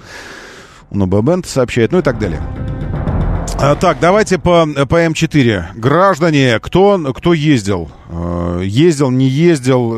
УНББН 0.92 1.44
сообщает, 1.46 1.92
ну 1.92 2.00
и 2.00 2.02
так 2.02 2.20
далее. 2.20 2.42
А, 3.64 3.76
так, 3.76 3.98
давайте 4.02 4.40
по, 4.40 4.66
по 4.66 5.06
М4. 5.06 5.74
Граждане, 5.76 6.60
кто, 6.60 6.98
кто 7.14 7.34
ездил? 7.34 7.92
Э, 8.10 8.62
Ездил, 8.64 9.12
не 9.12 9.28
ездил 9.28 9.94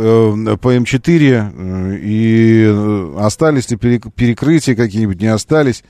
э, 0.54 0.58
по 0.58 0.76
М4? 0.76 1.52
э, 1.54 1.98
И 2.02 2.66
э, 2.68 3.16
остались 3.20 3.70
ли 3.72 3.78
перек- 3.78 4.12
перекрытия 4.14 4.76
какие-нибудь, 4.76 5.22
не 5.22 5.28
остались? 5.28 5.84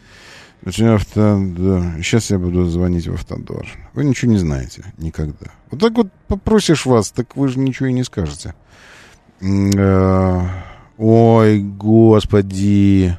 Очень 0.66 0.88
авто- 0.88 1.39
да. 1.57 1.93
Сейчас 2.01 2.32
я 2.32 2.39
буду 2.39 2.66
звонить 2.66 3.07
в 3.07 3.14
автодор. 3.14 3.68
Вы 3.93 4.05
ничего 4.05 4.32
не 4.32 4.38
знаете 4.38 4.86
никогда. 4.97 5.47
Вот 5.72 5.80
так 5.82 5.93
вот 5.93 6.07
попросишь 6.28 6.86
вас, 6.86 7.11
так 7.11 7.36
вы 7.36 7.47
же 7.49 7.59
ничего 7.59 7.88
и 7.89 7.93
не 7.93 8.03
скажете. 8.03 8.53
Э, 9.41 10.41
Ой, 10.97 11.59
господи. 11.59 13.18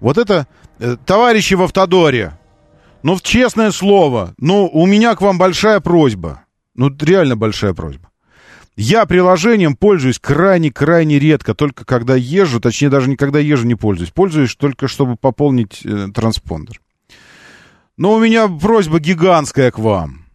Вот 0.00 0.18
это, 0.18 0.46
э, 0.78 0.96
товарищи 1.04 1.54
в 1.54 1.62
автодоре, 1.62 2.32
ну, 3.02 3.18
честное 3.20 3.70
слово, 3.70 4.34
ну, 4.38 4.66
у 4.72 4.86
меня 4.86 5.14
к 5.14 5.20
вам 5.20 5.38
большая 5.38 5.80
просьба. 5.80 6.42
Ну, 6.74 6.90
реально 7.00 7.36
большая 7.36 7.74
просьба. 7.74 8.08
Я 8.80 9.06
приложением 9.06 9.74
пользуюсь 9.74 10.20
крайне-крайне 10.20 11.18
редко, 11.18 11.52
только 11.52 11.84
когда 11.84 12.14
езжу, 12.14 12.60
точнее, 12.60 12.90
даже 12.90 13.10
никогда 13.10 13.40
езжу 13.40 13.66
не 13.66 13.74
пользуюсь. 13.74 14.12
Пользуюсь 14.12 14.54
только, 14.54 14.86
чтобы 14.86 15.16
пополнить 15.16 15.80
э, 15.84 16.06
транспондер. 16.14 16.80
Но 17.96 18.14
у 18.14 18.20
меня 18.20 18.46
просьба 18.46 19.00
гигантская 19.00 19.72
к 19.72 19.80
вам. 19.80 20.26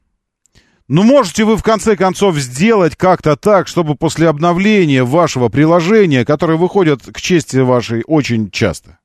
Ну, 0.89 1.03
можете 1.03 1.45
вы 1.45 1.55
в 1.55 1.63
конце 1.63 1.95
концов 1.95 2.35
сделать 2.35 2.97
как-то 2.97 3.37
так, 3.37 3.69
чтобы 3.69 3.95
после 3.95 4.27
обновления 4.27 5.05
вашего 5.05 5.47
приложения, 5.47 6.25
которое 6.25 6.57
выходит 6.57 7.01
к 7.01 7.21
чести 7.21 7.55
вашей 7.59 8.03
очень 8.07 8.51
часто, 8.51 8.99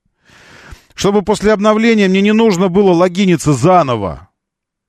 чтобы 0.96 1.22
после 1.22 1.52
обновления 1.52 2.08
мне 2.08 2.22
не 2.22 2.32
нужно 2.32 2.66
было 2.66 2.90
логиниться 2.90 3.52
заново. 3.52 4.30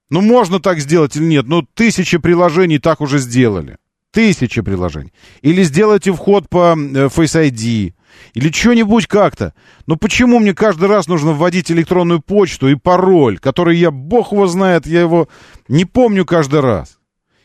Ну, 0.09 0.21
можно 0.21 0.59
так 0.59 0.79
сделать 0.79 1.15
или 1.15 1.25
нет? 1.25 1.45
Ну, 1.45 1.61
тысячи 1.61 2.17
приложений 2.17 2.79
так 2.79 2.99
уже 2.99 3.19
сделали. 3.19 3.77
Тысячи 4.12 4.62
приложений. 4.62 5.14
Или 5.41 5.64
сделайте 5.64 6.12
вход 6.12 6.49
по 6.49 6.74
э, 6.74 7.07
Face 7.07 7.49
ID. 7.49 7.93
Или 8.34 8.51
что-нибудь 8.51 9.07
как-то. 9.07 9.53
Но 9.86 9.95
почему 9.97 10.39
мне 10.39 10.53
каждый 10.53 10.88
раз 10.88 11.07
нужно 11.07 11.32
вводить 11.32 11.72
электронную 11.72 12.20
почту 12.20 12.68
и 12.70 12.76
пароль, 12.76 13.38
который 13.38 13.78
я, 13.78 13.91
бог 13.91 14.32
его 14.32 14.47
знает, 14.47 14.88
я 14.88 15.01
его 15.01 15.28
не 15.68 15.86
помню 15.86 16.26
каждый 16.26 16.62
раз. 16.62 16.99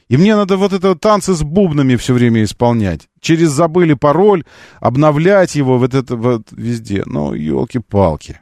И 0.09 0.17
мне 0.17 0.37
надо 0.37 0.57
вот 0.57 0.73
это 0.73 0.95
танцы 0.95 1.35
с 1.35 1.43
бубнами 1.43 1.97
все 1.97 2.15
время 2.15 2.45
исполнять. 2.45 3.09
Через 3.21 3.51
забыли 3.51 3.95
пароль, 3.95 4.45
обновлять 4.81 5.55
его 5.55 5.79
вот 5.79 5.95
это 5.95 6.17
вот 6.17 6.49
везде. 6.53 7.03
Ну, 7.07 7.33
елки-палки. 7.33 8.41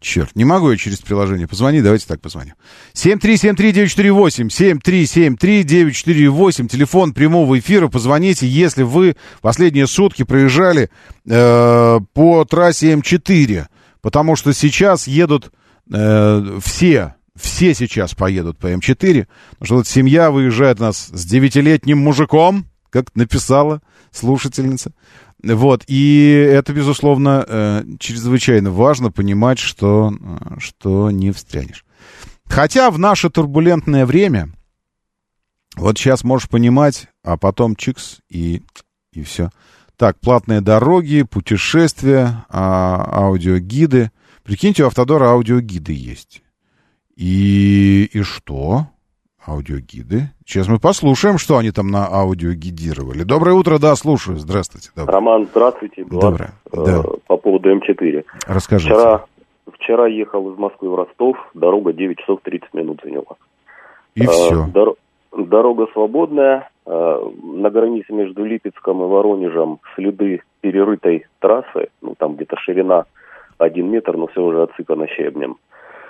Черт, 0.00 0.36
не 0.36 0.44
могу 0.44 0.70
я 0.70 0.76
через 0.76 1.00
приложение. 1.00 1.48
Позвони, 1.48 1.82
давайте 1.82 2.06
так 2.06 2.20
позвоним. 2.20 2.54
7373948, 2.94 4.48
7373948, 4.48 6.68
телефон 6.68 7.12
прямого 7.12 7.58
эфира. 7.58 7.88
Позвоните, 7.88 8.46
если 8.46 8.84
вы 8.84 9.16
последние 9.40 9.88
сутки 9.88 10.22
проезжали 10.22 10.90
э, 11.26 11.98
по 12.12 12.44
трассе 12.44 12.92
М4. 12.92 13.66
Потому 14.00 14.36
что 14.36 14.52
сейчас 14.52 15.08
едут 15.08 15.50
э, 15.92 16.60
все, 16.64 17.16
все 17.34 17.74
сейчас 17.74 18.14
поедут 18.14 18.56
по 18.58 18.72
М4. 18.72 19.26
Потому 19.50 19.66
что 19.66 19.74
вот 19.76 19.88
семья 19.88 20.30
выезжает 20.30 20.78
нас 20.78 21.08
с 21.12 21.24
девятилетним 21.24 21.98
мужиком, 21.98 22.66
как 22.90 23.16
написала 23.16 23.82
слушательница. 24.12 24.92
Вот, 25.42 25.84
и 25.86 26.30
это, 26.50 26.72
безусловно, 26.72 27.44
э, 27.46 27.84
чрезвычайно 28.00 28.72
важно 28.72 29.12
понимать, 29.12 29.58
что, 29.58 30.12
э, 30.12 30.58
что 30.58 31.10
не 31.10 31.30
встрянешь. 31.30 31.84
Хотя 32.46 32.90
в 32.90 32.98
наше 32.98 33.30
турбулентное 33.30 34.04
время, 34.04 34.50
вот 35.76 35.96
сейчас 35.96 36.24
можешь 36.24 36.48
понимать, 36.48 37.06
а 37.22 37.36
потом 37.36 37.76
чикс 37.76 38.18
и, 38.28 38.62
и 39.12 39.22
все. 39.22 39.50
Так, 39.96 40.18
платные 40.18 40.60
дороги, 40.60 41.22
путешествия, 41.22 42.44
а, 42.48 43.26
аудиогиды. 43.26 44.10
Прикиньте, 44.42 44.84
у 44.84 44.86
Автодора 44.86 45.30
аудиогиды 45.30 45.92
есть. 45.92 46.42
И, 47.16 48.08
и 48.12 48.22
что? 48.22 48.88
Аудиогиды. 49.48 50.30
Сейчас 50.44 50.68
мы 50.68 50.78
послушаем, 50.78 51.38
что 51.38 51.56
они 51.56 51.70
там 51.70 51.88
на 51.88 52.06
аудиогидировали. 52.06 53.22
Доброе 53.22 53.54
утро, 53.54 53.78
да, 53.78 53.96
слушаю. 53.96 54.36
Здравствуйте. 54.36 54.90
Доброе. 54.94 55.14
Роман, 55.14 55.48
здравствуйте. 55.50 56.04
Доброе. 56.04 56.50
Э, 56.72 56.84
да. 56.84 57.02
По 57.26 57.36
поводу 57.36 57.70
М4. 57.70 58.24
Расскажите. 58.46 58.92
Вчера, 58.92 59.24
вчера 59.72 60.06
ехал 60.06 60.52
из 60.52 60.58
Москвы 60.58 60.90
в 60.90 60.94
Ростов, 60.94 61.36
дорога 61.54 61.92
9 61.92 62.18
часов 62.18 62.40
30 62.42 62.74
минут 62.74 63.00
заняла. 63.02 63.36
И 64.14 64.24
э, 64.24 64.26
все. 64.26 64.66
Дор- 64.72 64.96
дорога 65.32 65.86
свободная. 65.92 66.68
Э, 66.84 67.30
на 67.42 67.70
границе 67.70 68.12
между 68.12 68.44
Липецком 68.44 69.02
и 69.02 69.06
Воронежем 69.06 69.78
следы 69.94 70.42
перерытой 70.60 71.26
трассы. 71.38 71.88
Ну, 72.02 72.14
там 72.18 72.36
где-то 72.36 72.56
ширина 72.58 73.04
1 73.58 73.90
метр, 73.90 74.16
но 74.16 74.26
все 74.26 74.42
уже 74.42 74.62
отсыпано 74.62 75.06
щебнем. 75.08 75.56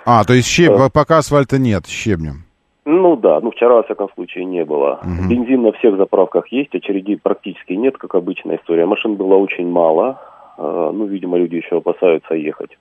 А, 0.05 0.23
то 0.23 0.33
есть 0.33 0.47
щеб... 0.47 0.73
пока 0.93 1.19
асфальта 1.19 1.57
нет, 1.57 1.85
щебнем. 1.87 2.48
Ну 2.85 3.15
да, 3.15 3.39
ну 3.41 3.51
вчера, 3.51 3.75
во 3.75 3.83
всяком 3.83 4.09
случае, 4.15 4.45
не 4.45 4.65
было. 4.65 4.99
Мгм. 5.03 5.29
Бензин 5.29 5.61
на 5.61 5.71
всех 5.73 5.97
заправках 5.97 6.47
есть, 6.51 6.73
очередей 6.73 7.17
практически 7.21 7.73
нет, 7.73 7.97
как 7.97 8.15
обычная 8.15 8.57
история. 8.57 8.85
Машин 8.85 9.15
было 9.15 9.35
очень 9.35 9.69
мало. 9.69 10.19
Э, 10.57 10.91
Ну, 10.93 11.05
видимо, 11.05 11.37
люди 11.37 11.55
еще 11.55 11.77
опасаются 11.77 12.33
ехать. 12.35 12.77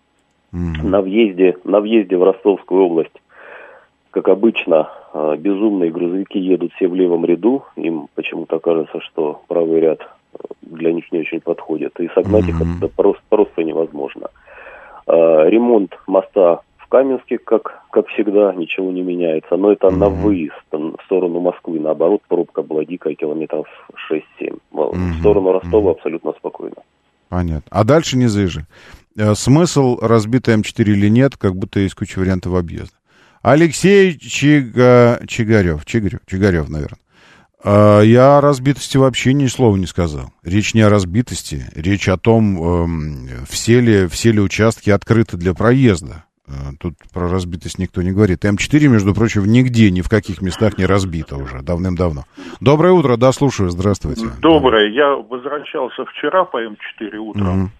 На 0.52 1.00
въезде, 1.02 1.56
на 1.64 1.80
въезде 1.80 2.16
в 2.16 2.22
Ростовскую 2.24 2.84
область, 2.86 3.20
как 4.10 4.28
обычно, 4.28 4.88
э, 5.12 5.36
безумные 5.38 5.90
грузовики 5.90 6.38
едут 6.38 6.72
все 6.72 6.88
в 6.88 6.94
левом 6.94 7.24
ряду. 7.26 7.64
Им 7.76 8.08
почему-то 8.14 8.58
кажется, 8.58 9.00
что 9.00 9.42
правый 9.46 9.80
ряд 9.80 10.00
э, 10.00 10.38
для 10.62 10.92
них 10.92 11.12
не 11.12 11.20
очень 11.20 11.40
подходит. 11.40 12.00
И 12.00 12.08
согнать 12.14 12.48
их 12.48 12.56
это 12.60 12.88
просто, 12.96 13.22
просто 13.28 13.62
невозможно. 13.62 14.28
Э, 15.06 15.48
Ремонт 15.50 15.98
моста 16.06 16.60
в 16.88 16.90
Каменске, 16.90 17.36
как, 17.36 17.82
как 17.90 18.08
всегда, 18.08 18.54
ничего 18.54 18.90
не 18.90 19.02
меняется. 19.02 19.56
Но 19.56 19.70
это 19.72 19.90
на 19.90 20.08
выезд 20.08 20.54
в 20.72 20.96
сторону 21.04 21.40
Москвы. 21.40 21.78
Наоборот, 21.78 22.22
пробка 22.28 22.62
была 22.62 22.86
дикая, 22.86 23.14
километров 23.14 23.66
6-7. 24.10 24.58
В 24.72 25.18
сторону 25.20 25.52
Ростова 25.52 25.90
абсолютно 25.90 26.32
спокойно. 26.38 26.76
Понятно. 27.28 27.66
А 27.70 27.84
дальше 27.84 28.16
не 28.16 28.26
заезжай. 28.26 28.64
Э, 29.18 29.34
Смысл 29.34 29.98
разбитый 30.00 30.54
М4 30.54 30.84
или 30.84 31.08
нет, 31.10 31.36
как 31.36 31.56
будто 31.56 31.78
есть 31.78 31.94
куча 31.94 32.20
вариантов 32.20 32.54
объезда. 32.54 32.96
Алексей 33.42 34.18
Чига... 34.18 35.20
Чигарев, 35.28 35.84
Чигарев, 35.84 36.20
Чигарев, 36.26 36.70
наверное. 36.70 36.98
А, 37.62 38.00
Я 38.00 38.38
о 38.38 38.40
разбитости 38.40 38.96
вообще 38.96 39.34
ни 39.34 39.46
слова 39.46 39.76
не 39.76 39.86
сказал. 39.86 40.32
Речь 40.42 40.72
не 40.72 40.80
о 40.80 40.88
разбитости, 40.88 41.66
речь 41.74 42.08
о 42.08 42.16
том, 42.16 42.62
эм, 42.62 43.28
все 43.46 43.80
ли, 43.80 44.06
все 44.06 44.32
ли 44.32 44.40
участки 44.40 44.88
открыты 44.88 45.36
для 45.36 45.52
проезда. 45.52 46.24
Э, 46.48 46.72
Тут 46.80 46.94
про 47.12 47.28
разбитость 47.28 47.78
никто 47.78 48.02
не 48.02 48.12
говорит. 48.12 48.44
М4, 48.44 48.88
между 48.88 49.14
прочим, 49.14 49.44
нигде, 49.44 49.90
ни 49.90 50.00
в 50.00 50.08
каких 50.08 50.40
местах 50.42 50.78
не 50.78 50.86
разбито 50.86 51.36
уже, 51.36 51.62
давным-давно. 51.62 52.24
Доброе 52.60 52.92
утро, 52.92 53.16
да, 53.16 53.32
слушаю, 53.32 53.70
здравствуйте. 53.70 54.26
Доброе. 54.40 54.90
Я 54.90 55.14
возвращался 55.16 56.04
вчера 56.06 56.44
по 56.44 56.62
М4 56.62 57.16
утром. 57.18 57.46
Мгм. 57.58 57.70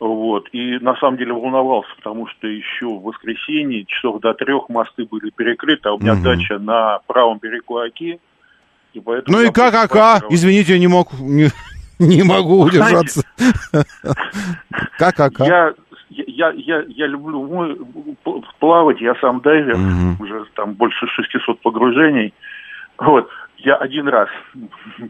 Вот, 0.00 0.48
и 0.52 0.78
на 0.78 0.94
самом 0.96 1.16
деле 1.16 1.32
волновался, 1.32 1.88
потому 1.96 2.28
что 2.28 2.46
еще 2.46 2.86
в 2.86 3.02
воскресенье 3.02 3.84
часов 3.84 4.20
до 4.20 4.32
трех 4.34 4.68
мосты 4.68 5.04
были 5.04 5.30
перекрыты, 5.30 5.88
а 5.88 5.94
у 5.94 5.98
меня 5.98 6.14
Мгм. 6.14 6.22
дача 6.22 6.58
на 6.60 7.00
правом 7.08 7.38
берегу 7.42 7.78
Оки. 7.78 8.20
И 8.94 9.00
поэтому 9.00 9.36
Ну 9.36 9.42
и 9.42 9.50
как, 9.50 9.90
паркировал. 9.90 10.32
Извините, 10.32 10.74
я 10.74 10.78
не 10.78 10.86
мог, 10.86 11.12
не, 11.18 11.48
не 11.98 12.22
могу 12.22 12.60
удержаться. 12.62 13.22
Как, 14.98 15.18
ака? 15.20 15.44
Я, 15.44 15.74
я, 16.26 16.50
я, 16.50 16.84
я 16.88 17.06
люблю 17.06 17.42
мой, 17.46 17.76
п- 18.24 18.42
плавать, 18.58 19.00
я 19.00 19.14
сам 19.20 19.40
дайвер, 19.40 19.76
уже 20.20 20.44
там 20.54 20.72
больше 20.74 21.06
600 21.06 21.60
погружений. 21.60 22.32
Вот, 22.98 23.28
я 23.58 23.76
один 23.76 24.08
раз 24.08 24.28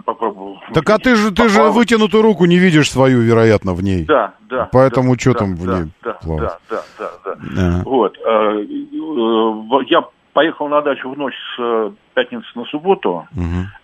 попробовал. 0.05 0.61
Так 0.75 0.89
а 0.91 0.99
ты 0.99 1.15
же, 1.15 1.31
ты 1.33 1.49
же 1.49 1.63
вытянутую 1.63 2.23
руку 2.23 2.45
не 2.45 2.59
видишь 2.59 2.91
свою, 2.91 3.21
вероятно, 3.21 3.75
в 3.75 3.83
ней. 3.83 4.05
Да, 4.05 4.35
да. 4.49 4.69
Поэтому 4.73 5.15
да, 5.15 5.19
что 5.21 5.33
да, 5.33 5.39
там 5.39 5.55
в 5.55 5.67
да, 5.67 5.79
ней 5.79 5.91
да, 6.03 6.13
плавать? 6.13 6.53
Да, 6.71 6.83
да, 6.99 7.11
да, 7.25 7.35
да. 7.35 7.37
Да. 7.55 7.83
Вот. 7.85 8.17
э, 8.17 8.21
э, 8.21 9.85
Я 9.89 10.05
поехал 10.33 10.69
на 10.69 10.81
дачу 10.83 11.11
в 11.11 11.19
ночь 11.19 11.35
с 11.35 11.59
э, 11.59 11.91
пятницы 12.15 12.47
на 12.55 12.65
субботу 12.67 13.27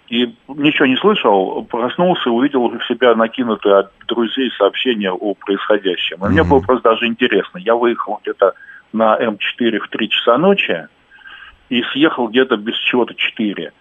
и 0.09 0.35
ничего 0.49 0.87
не 0.87 0.97
слышал, 0.97 1.65
проснулся, 1.65 2.31
увидел 2.31 2.65
у 2.65 2.81
себя 2.81 3.15
накинутые 3.15 3.79
от 3.79 3.93
друзей 4.07 4.51
сообщения 4.59 5.11
о 5.11 5.35
происходящем. 5.35 6.25
И 6.25 6.29
мне 6.29 6.43
было 6.45 6.61
просто 6.61 6.91
даже 6.91 7.07
интересно. 7.07 7.59
Я 7.59 7.75
выехал 7.75 8.21
где-то 8.23 8.55
на 8.93 9.17
М4 9.19 9.79
в 9.79 9.89
3 9.89 10.09
часа 10.09 10.39
ночи 10.39 10.87
и 11.71 11.83
съехал 11.93 12.29
где-то 12.29 12.57
без 12.57 12.77
чего-то 12.77 13.15
4. 13.15 13.73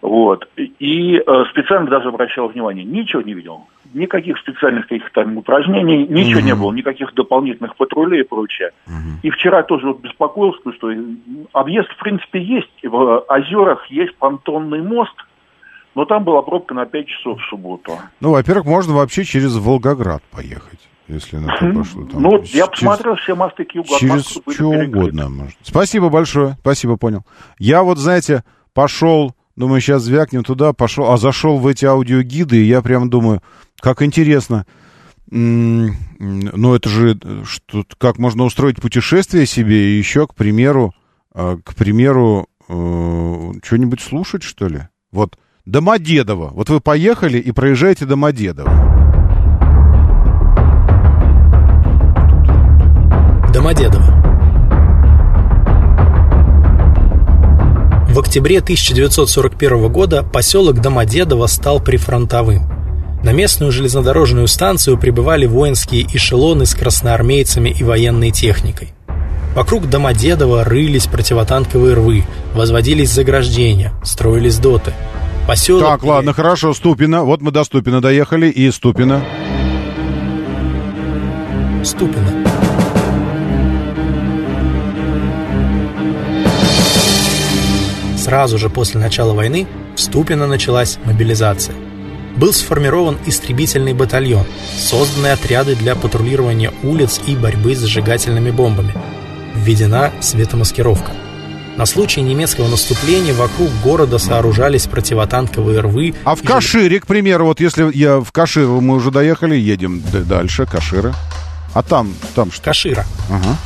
Вот. 0.00 0.48
И 0.56 1.16
э, 1.16 1.44
специально 1.50 1.88
даже 1.88 2.08
обращал 2.08 2.48
внимание, 2.48 2.84
ничего 2.84 3.22
не 3.22 3.34
видел. 3.34 3.66
Никаких 3.94 4.36
специальных 4.38 4.86
каких-то 4.86 5.22
там 5.24 5.38
упражнений, 5.38 6.06
ничего 6.06 6.40
не 6.40 6.52
Мгм. 6.52 6.60
было, 6.62 6.72
никаких 6.72 7.14
дополнительных 7.14 7.74
патрулей 7.76 8.20
и 8.20 8.22
прочее. 8.24 8.70
И 9.22 9.30
вчера 9.30 9.62
тоже 9.62 9.86
вот 9.88 10.00
беспокоился, 10.00 10.60
что 10.76 10.90
объезд, 11.54 11.88
в 11.90 11.98
принципе, 11.98 12.42
есть. 12.42 12.68
В 12.82 13.24
озерах 13.28 13.86
есть 13.90 14.14
понтонный 14.16 14.82
мост, 14.82 15.14
но 15.94 16.04
там 16.04 16.22
была 16.24 16.42
пробка 16.42 16.74
на 16.74 16.84
5 16.86 17.06
часов 17.08 17.40
в 17.40 17.44
субботу. 17.48 17.92
Ну, 18.20 18.32
во-первых, 18.32 18.66
можно 18.66 18.94
вообще 18.94 19.24
через 19.24 19.56
Волгоград 19.56 20.22
поехать, 20.30 20.80
если 21.08 21.38
на 21.38 21.46
то 21.56 21.72
пошло. 21.72 22.04
Там, 22.04 22.22
ну, 22.22 22.38
через- 22.40 22.54
я 22.54 22.66
посмотрел, 22.66 23.14
все 23.16 23.34
мосты 23.34 23.64
к 23.64 23.74
югу 23.74 23.88
Через 23.98 24.26
что 24.28 24.40
перекрыты. 24.42 24.86
угодно 24.98 25.28
можно. 25.30 25.52
Спасибо 25.62 26.10
большое, 26.10 26.56
спасибо, 26.60 26.96
понял. 26.98 27.22
Я 27.58 27.82
вот, 27.82 27.96
знаете, 27.98 28.44
пошел, 28.74 29.34
думаю, 29.56 29.80
сейчас 29.80 30.02
звякнем 30.02 30.44
туда, 30.44 30.72
пошел, 30.74 31.10
а 31.10 31.16
зашел 31.16 31.56
в 31.56 31.66
эти 31.66 31.86
аудиогиды, 31.86 32.58
и 32.58 32.64
я 32.66 32.82
прям 32.82 33.08
думаю, 33.10 33.40
как 33.80 34.02
интересно. 34.02 34.66
Ну, 35.30 36.74
это 36.74 36.88
же, 36.88 37.18
что, 37.44 37.84
как 37.98 38.18
можно 38.18 38.44
устроить 38.44 38.80
путешествие 38.80 39.46
себе 39.46 39.90
и 39.90 39.98
еще, 39.98 40.26
к 40.26 40.34
примеру, 40.34 40.94
э, 41.34 41.58
к 41.62 41.74
примеру, 41.74 42.48
э, 42.68 43.52
что-нибудь 43.62 44.00
слушать, 44.00 44.42
что 44.42 44.68
ли? 44.68 44.88
Вот, 45.12 45.36
Домодедово. 45.66 46.50
Вот 46.54 46.70
вы 46.70 46.80
поехали 46.80 47.38
и 47.38 47.52
проезжаете 47.52 48.06
Домодедово. 48.06 48.70
Домодедово. 53.52 54.18
В 58.08 58.18
октябре 58.18 58.60
1941 58.60 59.92
года 59.92 60.22
поселок 60.22 60.80
Домодедово 60.80 61.46
стал 61.46 61.80
прифронтовым. 61.80 62.62
На 63.22 63.32
местную 63.32 63.72
железнодорожную 63.72 64.46
станцию 64.46 64.96
прибывали 64.96 65.46
воинские 65.46 66.06
эшелоны 66.14 66.66
с 66.66 66.74
красноармейцами 66.74 67.70
и 67.70 67.82
военной 67.82 68.30
техникой. 68.30 68.92
Вокруг 69.54 69.90
Домодедова 69.90 70.62
рылись 70.62 71.06
противотанковые 71.06 71.94
рвы, 71.94 72.24
возводились 72.54 73.10
заграждения, 73.10 73.92
строились 74.04 74.58
доты. 74.58 74.92
Поселок... 75.48 75.82
Так, 75.82 76.04
ладно, 76.04 76.32
хорошо, 76.32 76.74
Ступино. 76.74 77.24
Вот 77.24 77.40
мы 77.40 77.50
до 77.50 77.64
Ступина 77.64 78.00
доехали, 78.00 78.48
и 78.48 78.70
Ступино. 78.70 79.24
Ступино. 81.82 82.44
Сразу 88.16 88.58
же 88.58 88.68
после 88.68 89.00
начала 89.00 89.32
войны 89.32 89.66
в 89.96 90.00
Ступино 90.00 90.46
началась 90.46 90.98
мобилизация. 91.04 91.74
Был 92.38 92.52
сформирован 92.52 93.18
истребительный 93.26 93.94
батальон, 93.94 94.46
созданы 94.78 95.28
отряды 95.28 95.74
для 95.74 95.96
патрулирования 95.96 96.72
улиц 96.84 97.20
и 97.26 97.34
борьбы 97.34 97.74
с 97.74 97.80
зажигательными 97.80 98.52
бомбами. 98.52 98.94
Введена 99.56 100.12
светомаскировка. 100.20 101.12
На 101.76 101.84
случай 101.84 102.20
немецкого 102.20 102.68
наступления 102.68 103.34
вокруг 103.34 103.70
города 103.82 104.18
сооружались 104.18 104.86
противотанковые 104.86 105.80
рвы. 105.80 106.14
А 106.24 106.36
в 106.36 106.42
Кашире, 106.42 107.00
к 107.00 107.08
примеру, 107.08 107.46
вот 107.46 107.60
если 107.60 107.90
я 107.92 108.20
в 108.20 108.30
Каширу 108.30 108.80
мы 108.80 108.94
уже 108.94 109.10
доехали, 109.10 109.56
едем 109.56 110.00
дальше, 110.12 110.64
Кашира. 110.66 111.14
А 111.74 111.82
там, 111.82 112.14
там 112.36 112.52
что? 112.52 112.66
Кашира. 112.66 113.04
Ага. 113.30 113.56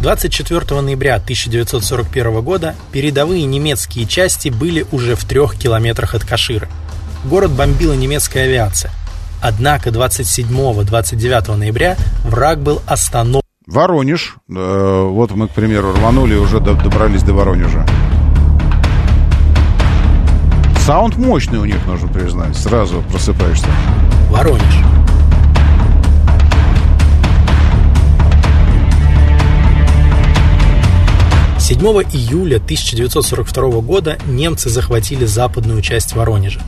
24 0.00 0.80
ноября 0.80 1.16
1941 1.16 2.40
года 2.40 2.74
передовые 2.90 3.44
немецкие 3.44 4.06
части 4.06 4.48
были 4.48 4.86
уже 4.92 5.14
в 5.14 5.24
трех 5.24 5.56
километрах 5.56 6.14
от 6.14 6.24
Каширы. 6.24 6.68
Город 7.24 7.50
бомбила 7.50 7.92
немецкая 7.92 8.44
авиация. 8.44 8.90
Однако 9.42 9.90
27-29 9.90 11.54
ноября 11.54 11.96
враг 12.24 12.60
был 12.60 12.80
остановлен. 12.86 13.42
Воронеж. 13.66 14.36
Э, 14.48 15.02
вот 15.06 15.32
мы, 15.32 15.48
к 15.48 15.50
примеру, 15.52 15.92
рванули 15.92 16.34
и 16.34 16.38
уже 16.38 16.60
добрались 16.60 17.22
до 17.22 17.34
Воронежа. 17.34 17.86
Саунд 20.86 21.16
мощный 21.18 21.58
у 21.58 21.64
них, 21.66 21.86
нужно 21.86 22.08
признать. 22.08 22.56
Сразу 22.56 23.02
просыпаешься. 23.10 23.68
Воронеж. 24.30 24.99
7 31.70 31.78
июля 31.78 32.56
1942 32.56 33.80
года 33.80 34.18
немцы 34.26 34.68
захватили 34.68 35.24
западную 35.24 35.82
часть 35.82 36.16
Воронежа. 36.16 36.60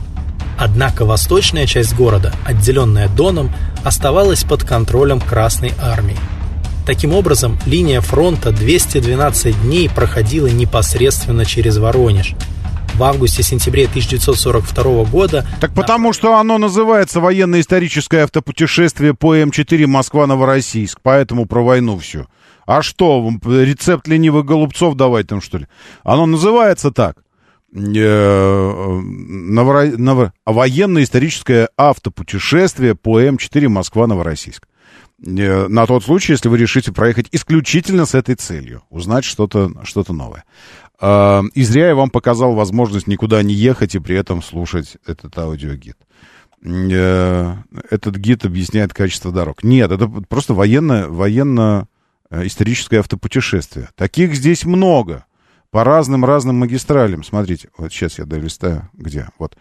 Однако 0.57 1.03
восточная 1.03 1.67
часть 1.67 1.93
города, 1.93 2.33
отделенная 2.45 3.09
Доном, 3.09 3.51
оставалась 3.83 4.45
под 4.45 4.63
контролем 4.63 5.19
Красной 5.19 5.73
Армии. 5.77 6.15
Таким 6.85 7.13
образом, 7.13 7.59
линия 7.65 7.99
фронта 7.99 8.53
212 8.53 9.63
дней 9.63 9.89
проходила 9.89 10.47
непосредственно 10.47 11.43
через 11.43 11.75
Воронеж. 11.75 12.33
В 12.93 13.03
августе-сентябре 13.03 13.87
1942 13.87 15.03
года... 15.03 15.45
Так 15.59 15.73
потому 15.73 16.13
что 16.13 16.37
оно 16.37 16.57
называется 16.57 17.19
военно-историческое 17.19 18.23
автопутешествие 18.23 19.13
по 19.13 19.35
М4 19.35 19.85
Москва-Новороссийск, 19.85 20.99
поэтому 21.03 21.45
про 21.45 21.61
войну 21.61 21.99
все. 21.99 22.25
А 22.65 22.81
что, 22.81 23.29
рецепт 23.43 24.07
ленивых 24.07 24.45
голубцов 24.45 24.95
давать 24.95 25.27
там, 25.27 25.41
что 25.41 25.57
ли? 25.59 25.67
Оно 26.03 26.25
называется 26.25 26.91
так. 26.91 27.23
Э, 27.75 28.99
Новоро... 29.01 29.85
Ново... 29.97 30.33
Военно-историческое 30.45 31.69
автопутешествие 31.75 32.95
по 32.95 33.21
М4 33.21 33.67
Москва-Новороссийск. 33.67 34.67
Э, 35.25 35.67
на 35.67 35.85
тот 35.87 36.03
случай, 36.03 36.33
если 36.33 36.49
вы 36.49 36.57
решите 36.57 36.91
проехать 36.91 37.27
исключительно 37.31 38.05
с 38.05 38.13
этой 38.13 38.35
целью, 38.35 38.83
узнать 38.89 39.25
что-то 39.25 39.71
что 39.83 40.05
новое. 40.13 40.43
Э, 41.01 41.41
и 41.55 41.63
зря 41.63 41.87
я 41.89 41.95
вам 41.95 42.11
показал 42.11 42.53
возможность 42.53 43.07
никуда 43.07 43.41
не 43.41 43.55
ехать 43.55 43.95
и 43.95 43.99
при 43.99 44.15
этом 44.15 44.43
слушать 44.43 44.97
этот 45.07 45.37
аудиогид. 45.37 45.97
Этот 46.61 48.15
гид 48.15 48.45
объясняет 48.45 48.93
качество 48.93 49.33
дорог. 49.33 49.65
Нет, 49.65 49.91
это 49.91 50.07
просто 50.07 50.53
военно, 50.53 51.09
военно 51.09 51.89
историческое 52.43 52.99
автопутешествие. 52.99 53.89
Таких 53.95 54.35
здесь 54.35 54.65
много. 54.65 55.25
По 55.71 55.83
разным-разным 55.83 56.57
магистралям. 56.57 57.23
Смотрите, 57.23 57.69
вот 57.77 57.91
сейчас 57.91 58.19
я 58.19 58.25
долистаю. 58.25 58.89
Где? 58.93 59.29
Вот. 59.39 59.57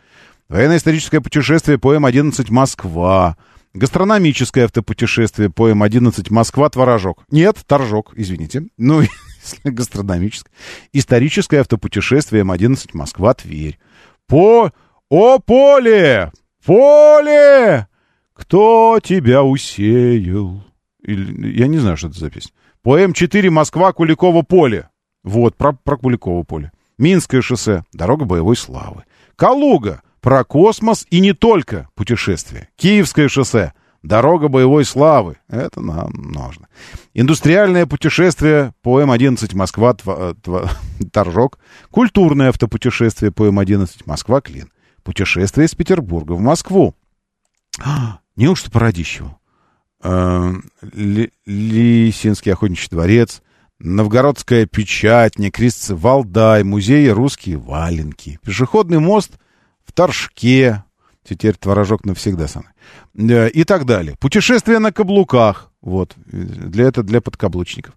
Военно-историческое 0.48 1.20
путешествие 1.20 1.78
по 1.78 1.94
М11 1.94 2.50
Москва. 2.50 3.36
Гастрономическое 3.72 4.64
автопутешествие 4.66 5.48
по 5.48 5.70
М11 5.70 6.26
Москва-Творожок. 6.28 7.24
Нет, 7.30 7.56
Торжок, 7.66 8.12
извините. 8.14 8.66
Ну, 8.76 9.02
гастрономическое. 9.64 10.52
Историческое 10.92 11.60
автопутешествие 11.60 12.42
М11 12.42 12.90
Москва-Тверь. 12.92 13.78
По... 14.26 14.72
О, 15.08 15.38
поле! 15.38 16.30
Поле! 16.64 17.86
Кто 18.34 19.00
тебя 19.02 19.42
усеял? 19.42 20.64
Или, 21.02 21.58
я 21.58 21.66
не 21.66 21.78
знаю, 21.78 21.96
что 21.96 22.08
это 22.08 22.18
за 22.18 22.30
песня. 22.30 22.52
По 22.82 22.98
М4 22.98 23.48
Москва, 23.50 23.92
Куликово 23.92 24.42
поле. 24.42 24.88
Вот, 25.22 25.56
про, 25.56 25.72
про 25.72 25.96
Куликово 25.96 26.42
поле. 26.42 26.72
Минское 26.98 27.40
шоссе, 27.40 27.84
дорога 27.92 28.24
боевой 28.24 28.56
славы. 28.56 29.04
Калуга, 29.36 30.02
про 30.20 30.42
космос 30.42 31.06
и 31.08 31.20
не 31.20 31.32
только 31.32 31.88
путешествие. 31.94 32.68
Киевское 32.74 33.28
шоссе, 33.28 33.72
дорога 34.02 34.48
боевой 34.48 34.84
славы. 34.84 35.36
Это 35.48 35.80
нам 35.80 36.10
нужно. 36.12 36.66
Индустриальное 37.14 37.86
путешествие 37.86 38.74
по 38.82 39.00
М11 39.00 39.54
Москва, 39.56 39.94
тва, 39.94 40.34
тва, 40.42 40.68
Торжок. 41.12 41.60
Культурное 41.92 42.48
автопутешествие 42.48 43.30
по 43.30 43.46
М11 43.46 44.02
Москва, 44.06 44.40
Клин. 44.40 44.72
Путешествие 45.04 45.66
из 45.66 45.74
Петербурга 45.76 46.32
в 46.32 46.40
Москву. 46.40 46.96
А, 47.80 48.18
неужто 48.34 48.72
по 48.72 48.80
Радищеву? 48.80 49.28
э, 49.28 49.41
Лисинский 51.46 52.52
охотничий 52.52 52.88
дворец, 52.90 53.42
Новгородская 53.78 54.66
печатня, 54.66 55.50
Крестцы 55.50 55.94
Валдай, 55.94 56.62
музей 56.64 57.10
«Русские 57.10 57.56
валенки», 57.58 58.38
пешеходный 58.44 58.98
мост 58.98 59.32
в 59.84 59.92
Торжке, 59.92 60.84
теперь 61.24 61.54
творожок 61.56 62.04
навсегда 62.04 62.48
самый, 62.48 62.70
э, 63.16 63.48
и 63.50 63.64
так 63.64 63.86
далее. 63.86 64.16
Путешествие 64.18 64.78
на 64.78 64.92
каблуках, 64.92 65.70
вот, 65.80 66.14
для 66.26 66.86
это 66.86 67.02
для 67.02 67.20
подкаблучников. 67.20 67.94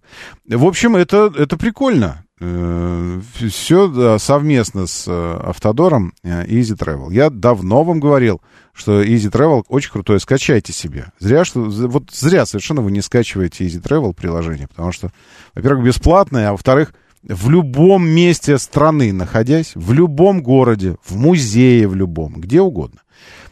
В 0.48 0.64
общем, 0.64 0.96
это, 0.96 1.32
это 1.36 1.56
прикольно. 1.56 2.24
Э, 2.38 3.20
Все 3.50 4.18
совместно 4.18 4.86
с 4.86 5.06
э, 5.08 5.40
Автодором 5.42 6.12
Easy 6.22 6.76
Travel. 6.76 7.12
Я 7.12 7.30
давно 7.30 7.82
вам 7.82 8.00
говорил, 8.00 8.42
что 8.72 9.02
Easy 9.02 9.30
Travel 9.30 9.64
очень 9.68 9.90
крутое, 9.90 10.20
скачайте 10.20 10.72
себе. 10.72 11.12
Зря, 11.18 11.44
что, 11.44 11.62
вот 11.62 12.10
зря 12.12 12.44
совершенно 12.44 12.82
вы 12.82 12.90
не 12.92 13.00
скачиваете 13.00 13.66
Easy 13.66 13.82
Travel 13.82 14.14
приложение, 14.14 14.68
потому 14.68 14.92
что, 14.92 15.10
во-первых, 15.54 15.86
бесплатное, 15.86 16.48
а 16.48 16.52
во-вторых, 16.52 16.92
в 17.28 17.50
любом 17.50 18.08
месте 18.08 18.58
страны 18.58 19.12
находясь, 19.12 19.72
в 19.74 19.92
любом 19.92 20.42
городе, 20.42 20.96
в 21.04 21.16
музее 21.16 21.88
в 21.88 21.94
любом, 21.94 22.34
где 22.34 22.60
угодно, 22.60 23.00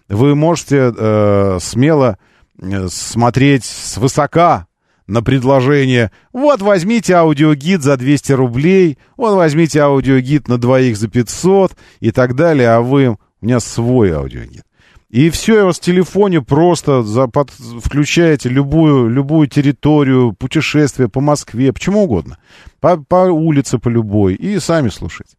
вы 0.09 0.35
можете 0.35 0.93
э, 0.97 1.59
смело 1.61 2.19
э, 2.61 2.89
смотреть 2.89 3.65
свысока 3.65 4.67
на 5.07 5.23
предложение 5.23 6.11
«Вот 6.33 6.63
возьмите 6.63 7.15
аудиогид 7.15 7.83
за 7.83 7.97
200 7.97 8.33
рублей», 8.33 8.99
«Вот 9.17 9.35
возьмите 9.35 9.81
аудиогид 9.81 10.49
на 10.49 10.59
двоих 10.59 10.97
за 10.97 11.09
500» 11.09 11.73
и 12.01 12.11
так 12.11 12.35
далее, 12.35 12.71
а 12.71 12.81
вы... 12.81 13.17
У 13.41 13.47
меня 13.47 13.61
свой 13.61 14.11
аудиогид. 14.15 14.65
И 15.11 15.31
все, 15.31 15.63
у 15.63 15.67
вас 15.67 15.77
в 15.77 15.81
телефоне 15.81 16.41
просто 16.41 17.03
за, 17.03 17.29
под, 17.29 17.51
включаете 17.51 18.49
любую, 18.49 19.09
любую 19.09 19.47
территорию, 19.47 20.33
путешествие 20.33 21.09
по 21.09 21.21
Москве, 21.21 21.73
почему 21.73 22.05
угодно. 22.05 22.39
По, 22.81 22.97
по 22.97 23.31
улице, 23.31 23.79
по 23.79 23.89
любой. 23.89 24.35
И 24.35 24.59
сами 24.59 24.89
слушайте. 24.89 25.37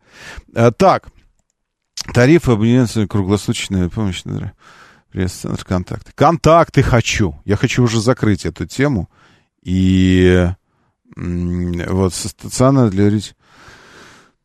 А, 0.56 0.72
так, 0.72 1.10
тарифы 2.14 2.52
абонентская 2.52 3.08
круглосуточная 3.08 3.90
помощь. 3.90 4.24
Пресс-центр 5.12 5.64
контакты. 5.64 6.12
Контакты 6.14 6.84
хочу. 6.84 7.40
Я 7.46 7.56
хочу 7.56 7.84
уже 7.84 8.02
закрыть 8.02 8.46
эту 8.46 8.66
тему. 8.66 9.10
И 9.62 10.50
Вот, 11.16 12.14
со 12.14 12.30
стационара 12.30 12.90
для 12.90 13.10
речи. 13.10 13.34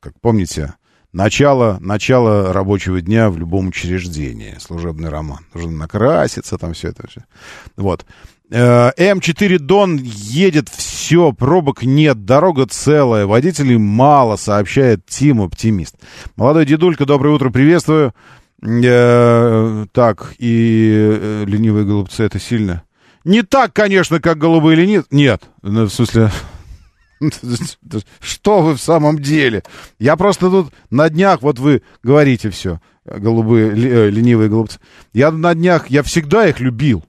как 0.00 0.14
помните, 0.20 0.74
начало, 1.12 1.78
начало 1.80 2.52
рабочего 2.52 3.00
дня 3.00 3.30
в 3.30 3.38
любом 3.38 3.68
учреждении. 3.68 4.56
Служебный 4.58 5.08
роман. 5.08 5.46
Нужно 5.54 5.72
накраситься, 5.72 6.58
там 6.58 6.72
все 6.72 6.88
это. 6.88 7.08
Все. 7.08 7.24
Вот. 7.76 8.04
Э, 8.50 8.90
М4 8.96 9.58
Дон 9.58 9.96
едет, 9.96 10.68
все, 10.68 11.32
пробок 11.32 11.84
нет, 11.84 12.24
дорога 12.24 12.66
целая, 12.66 13.26
водителей 13.26 13.76
мало, 13.76 14.34
сообщает 14.36 15.06
Тим 15.06 15.40
Оптимист. 15.40 15.96
Молодой 16.36 16.66
дедулька, 16.66 17.06
доброе 17.06 17.34
утро, 17.34 17.50
приветствую. 17.50 18.12
Э, 18.62 19.86
так, 19.92 20.34
и 20.38 20.90
э, 20.92 21.44
ленивые 21.46 21.86
голубцы, 21.86 22.24
это 22.24 22.38
сильно. 22.38 22.84
Не 23.24 23.42
так, 23.42 23.72
конечно, 23.72 24.20
как 24.20 24.38
голубые 24.38 24.76
ленивые. 24.76 25.06
Нет, 25.10 25.42
ну, 25.62 25.84
в 25.84 25.90
смысле... 25.92 26.30
Что 28.20 28.62
вы 28.62 28.74
в 28.74 28.80
самом 28.80 29.18
деле? 29.18 29.62
Я 29.98 30.16
просто 30.16 30.50
тут 30.50 30.72
на 30.90 31.10
днях, 31.10 31.42
вот 31.42 31.58
вы 31.58 31.82
говорите 32.02 32.48
все, 32.50 32.80
голубые, 33.04 33.70
э, 33.72 34.10
ленивые 34.10 34.48
голубцы. 34.48 34.78
Я 35.12 35.30
на 35.30 35.54
днях, 35.54 35.88
я 35.88 36.02
всегда 36.02 36.46
их 36.46 36.60
любил 36.60 37.04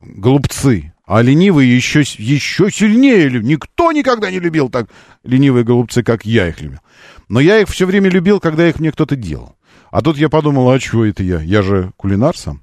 голубцы. 0.00 0.92
А 1.06 1.22
ленивые 1.22 1.74
еще, 1.74 2.00
еще 2.00 2.70
сильнее 2.70 3.28
любил. 3.28 3.48
Никто 3.48 3.92
никогда 3.92 4.30
не 4.30 4.40
любил 4.40 4.68
так 4.68 4.88
ленивые 5.22 5.64
голубцы, 5.64 6.02
как 6.02 6.24
я 6.24 6.48
их 6.48 6.60
любил. 6.60 6.80
Но 7.28 7.38
я 7.38 7.60
их 7.60 7.68
все 7.68 7.86
время 7.86 8.10
любил, 8.10 8.40
когда 8.40 8.68
их 8.68 8.80
мне 8.80 8.90
кто-то 8.90 9.14
делал. 9.14 9.55
А 9.90 10.02
тут 10.02 10.16
я 10.16 10.28
подумал, 10.28 10.70
а 10.70 10.78
чего 10.78 11.04
это 11.04 11.22
я? 11.22 11.40
Я 11.40 11.62
же 11.62 11.92
кулинар 11.96 12.36
сам. 12.36 12.62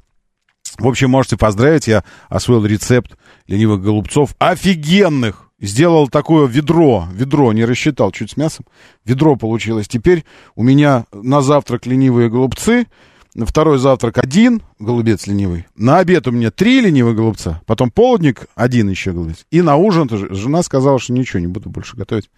В 0.77 0.87
общем, 0.87 1.09
можете 1.11 1.37
поздравить, 1.37 1.87
я 1.87 2.03
освоил 2.29 2.65
рецепт 2.65 3.17
ленивых 3.47 3.81
голубцов. 3.81 4.35
Офигенных! 4.39 5.49
Сделал 5.59 6.09
такое 6.09 6.45
ведро, 6.45 7.07
ведро, 7.13 7.53
не 7.53 7.63
рассчитал, 7.63 8.11
чуть 8.11 8.31
с 8.31 8.37
мясом. 8.37 8.65
Ведро 9.05 9.37
получилось. 9.37 9.87
Теперь 9.87 10.25
у 10.55 10.63
меня 10.63 11.05
на 11.13 11.41
завтрак 11.41 11.85
ленивые 11.85 12.29
голубцы, 12.29 12.87
на 13.33 13.45
второй 13.45 13.77
завтрак 13.77 14.17
один 14.17 14.61
голубец 14.77 15.25
ленивый, 15.25 15.65
на 15.75 15.99
обед 15.99 16.27
у 16.27 16.31
меня 16.31 16.51
три 16.51 16.81
ленивых 16.81 17.15
голубца, 17.15 17.61
потом 17.65 17.91
полдник 17.91 18.47
один 18.55 18.89
еще 18.89 19.11
голубец, 19.11 19.45
и 19.51 19.61
на 19.61 19.75
ужин 19.75 20.07
тоже. 20.07 20.27
Жена 20.35 20.63
сказала, 20.63 20.99
что 20.99 21.13
ничего, 21.13 21.39
не 21.39 21.47
буду 21.47 21.69
больше 21.69 21.95
готовить, 21.95 22.29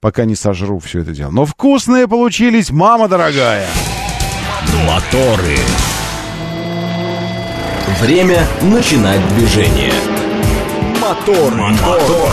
пока 0.00 0.24
не 0.24 0.36
сожру 0.36 0.78
все 0.78 1.00
это 1.00 1.12
дело. 1.12 1.30
Но 1.30 1.46
вкусные 1.46 2.06
получились, 2.08 2.70
мама 2.70 3.08
дорогая. 3.08 3.66
Моторы. 4.86 5.58
Время 8.00 8.46
начинать 8.62 9.26
движение. 9.34 9.92
Мотор, 11.00 11.54
мотор. 11.54 12.30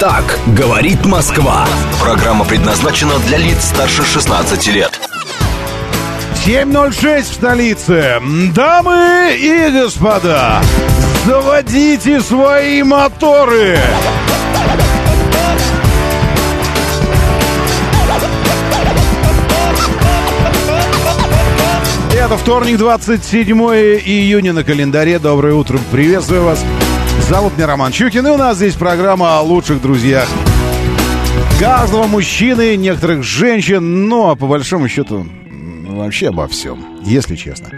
Так 0.00 0.38
говорит 0.48 1.04
Москва. 1.06 1.66
Программа 2.00 2.44
предназначена 2.44 3.18
для 3.26 3.38
лиц 3.38 3.64
старше 3.64 4.04
16 4.04 4.66
лет. 4.68 5.00
7.06 6.44 7.22
в 7.22 7.34
столице. 7.34 8.20
Дамы 8.52 9.36
и 9.38 9.70
господа, 9.70 10.60
заводите 11.24 12.20
свои 12.20 12.82
моторы. 12.82 13.78
Это 22.24 22.36
вторник, 22.36 22.78
27 22.78 23.58
июня 23.58 24.52
на 24.52 24.62
календаре. 24.62 25.18
Доброе 25.18 25.54
утро, 25.54 25.80
приветствую 25.90 26.44
вас. 26.44 26.64
Зовут 27.28 27.56
меня 27.56 27.66
Роман 27.66 27.90
Чукин, 27.90 28.24
и 28.24 28.30
у 28.30 28.36
нас 28.36 28.58
здесь 28.58 28.74
программа 28.74 29.38
о 29.38 29.42
лучших 29.42 29.82
друзьях 29.82 30.28
каждого 31.58 32.06
мужчины, 32.06 32.76
некоторых 32.76 33.24
женщин, 33.24 34.08
ну, 34.08 34.30
а 34.30 34.36
по 34.36 34.46
большому 34.46 34.88
счету, 34.88 35.18
м, 35.20 35.96
вообще 35.96 36.28
обо 36.28 36.46
всем, 36.46 37.02
если 37.02 37.34
честно. 37.34 37.70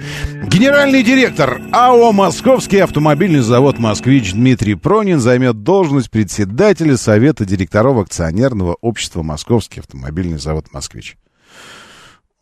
Генеральный 0.47 1.03
директор 1.03 1.63
АО 1.73 2.13
«Московский 2.13 2.81
автомобильный 2.81 3.41
завод 3.41 3.79
«Москвич» 3.79 4.33
Дмитрий 4.33 4.75
Пронин 4.75 5.21
займет 5.21 5.63
должность 5.63 6.11
председателя 6.11 6.99
Совета 6.99 7.47
директоров 7.47 7.99
акционерного 7.99 8.77
общества 8.83 9.23
«Московский 9.23 9.81
автомобильный 9.81 10.39
завод 10.39 10.67
«Москвич». 10.73 11.17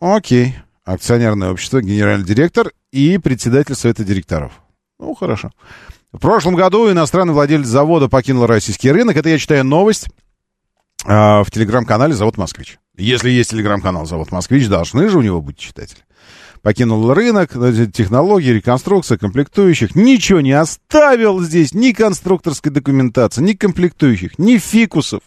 Окей. 0.00 0.57
Акционерное 0.85 1.51
общество, 1.51 1.80
генеральный 1.80 2.26
директор 2.26 2.72
и 2.91 3.18
председатель 3.18 3.74
Совета 3.74 4.05
директоров. 4.05 4.53
Ну, 4.99 5.14
хорошо. 5.14 5.53
В 6.12 6.18
прошлом 6.18 6.55
году 6.55 6.91
иностранный 6.91 7.33
владелец 7.33 7.66
завода 7.66 8.09
покинул 8.09 8.47
российский 8.47 8.91
рынок. 8.91 9.16
Это 9.16 9.28
я 9.28 9.39
читаю 9.39 9.64
новость 9.64 10.09
а, 11.05 11.43
в 11.45 11.51
телеграм-канале 11.51 12.14
«Завод 12.14 12.37
Москвич». 12.37 12.78
Если 12.97 13.30
есть 13.30 13.51
телеграм-канал 13.51 14.07
«Завод 14.07 14.30
Москвич», 14.30 14.68
должны 14.68 15.09
же 15.09 15.18
у 15.18 15.22
него 15.22 15.41
быть 15.41 15.57
читатели. 15.57 16.01
Покинул 16.63 17.13
рынок, 17.13 17.57
э, 17.57 17.87
технологии, 17.93 18.51
реконструкция, 18.51 19.19
комплектующих. 19.19 19.97
Ничего 19.97 20.41
не 20.41 20.53
оставил 20.53 21.41
здесь, 21.41 21.75
ни 21.75 21.91
конструкторской 21.91 22.71
документации, 22.71 23.43
ни 23.43 23.53
комплектующих, 23.55 24.39
ни 24.39 24.59
фикусов, 24.59 25.23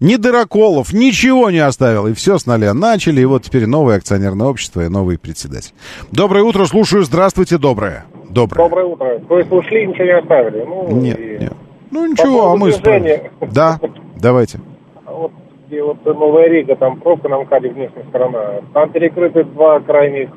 ни 0.00 0.16
дыроколов, 0.16 0.92
ничего 0.92 1.50
не 1.50 1.60
оставил. 1.60 2.08
И 2.08 2.14
все 2.14 2.36
с 2.36 2.46
нуля 2.46 2.74
начали, 2.74 3.20
и 3.20 3.24
вот 3.24 3.44
теперь 3.44 3.66
новое 3.66 3.98
акционерное 3.98 4.48
общество 4.48 4.80
и 4.80 4.88
новый 4.88 5.18
председатель. 5.18 5.72
Доброе 6.10 6.42
утро, 6.42 6.64
слушаю, 6.64 7.04
здравствуйте, 7.04 7.58
доброе. 7.58 8.04
Доброе. 8.28 8.64
Доброе 8.64 8.86
утро. 8.86 9.20
То 9.28 9.38
есть 9.38 9.52
ушли, 9.52 9.86
ничего 9.86 10.04
не 10.04 10.18
оставили? 10.18 10.64
Ну, 10.64 10.88
Нет, 10.96 11.18
и 11.20 11.38
нет. 11.42 11.52
Ну 11.92 12.06
ничего, 12.06 12.50
а 12.50 12.56
мы 12.56 12.72
движения. 12.72 13.30
справимся. 13.30 13.54
Да, 13.54 13.80
давайте. 14.16 14.60
Вот 15.06 15.30
где 15.68 15.82
вот 15.82 16.04
Новая 16.04 16.48
Рига, 16.48 16.74
там 16.74 16.98
пробка 16.98 17.28
на 17.28 17.38
МКАДе 17.42 17.68
внешняя 17.68 18.04
сторона. 18.08 18.62
Там 18.74 18.90
перекрыты 18.90 19.44
два 19.44 19.78
крайних 19.80 20.30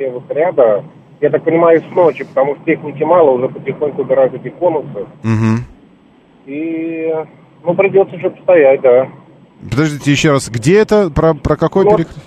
левых 0.00 0.24
ряда. 0.30 0.84
Я 1.20 1.30
так 1.30 1.44
понимаю, 1.44 1.80
с 1.80 1.94
ночи, 1.94 2.24
потому 2.24 2.56
что 2.56 2.64
техники 2.64 3.02
мало, 3.02 3.30
уже 3.32 3.48
потихоньку 3.48 4.02
убирают 4.02 4.34
эти 4.34 4.48
конусы. 4.48 5.06
Мгм. 5.22 5.64
И, 6.46 7.14
ну, 7.62 7.74
придется 7.74 8.16
еще 8.16 8.30
постоять, 8.30 8.80
да. 8.80 9.08
Подождите 9.70 10.10
еще 10.10 10.30
раз, 10.32 10.48
где 10.48 10.78
это? 10.78 11.10
Про, 11.10 11.34
про 11.34 11.56
какой 11.56 11.84
Вот. 11.84 11.96
перекрытие? 11.98 12.22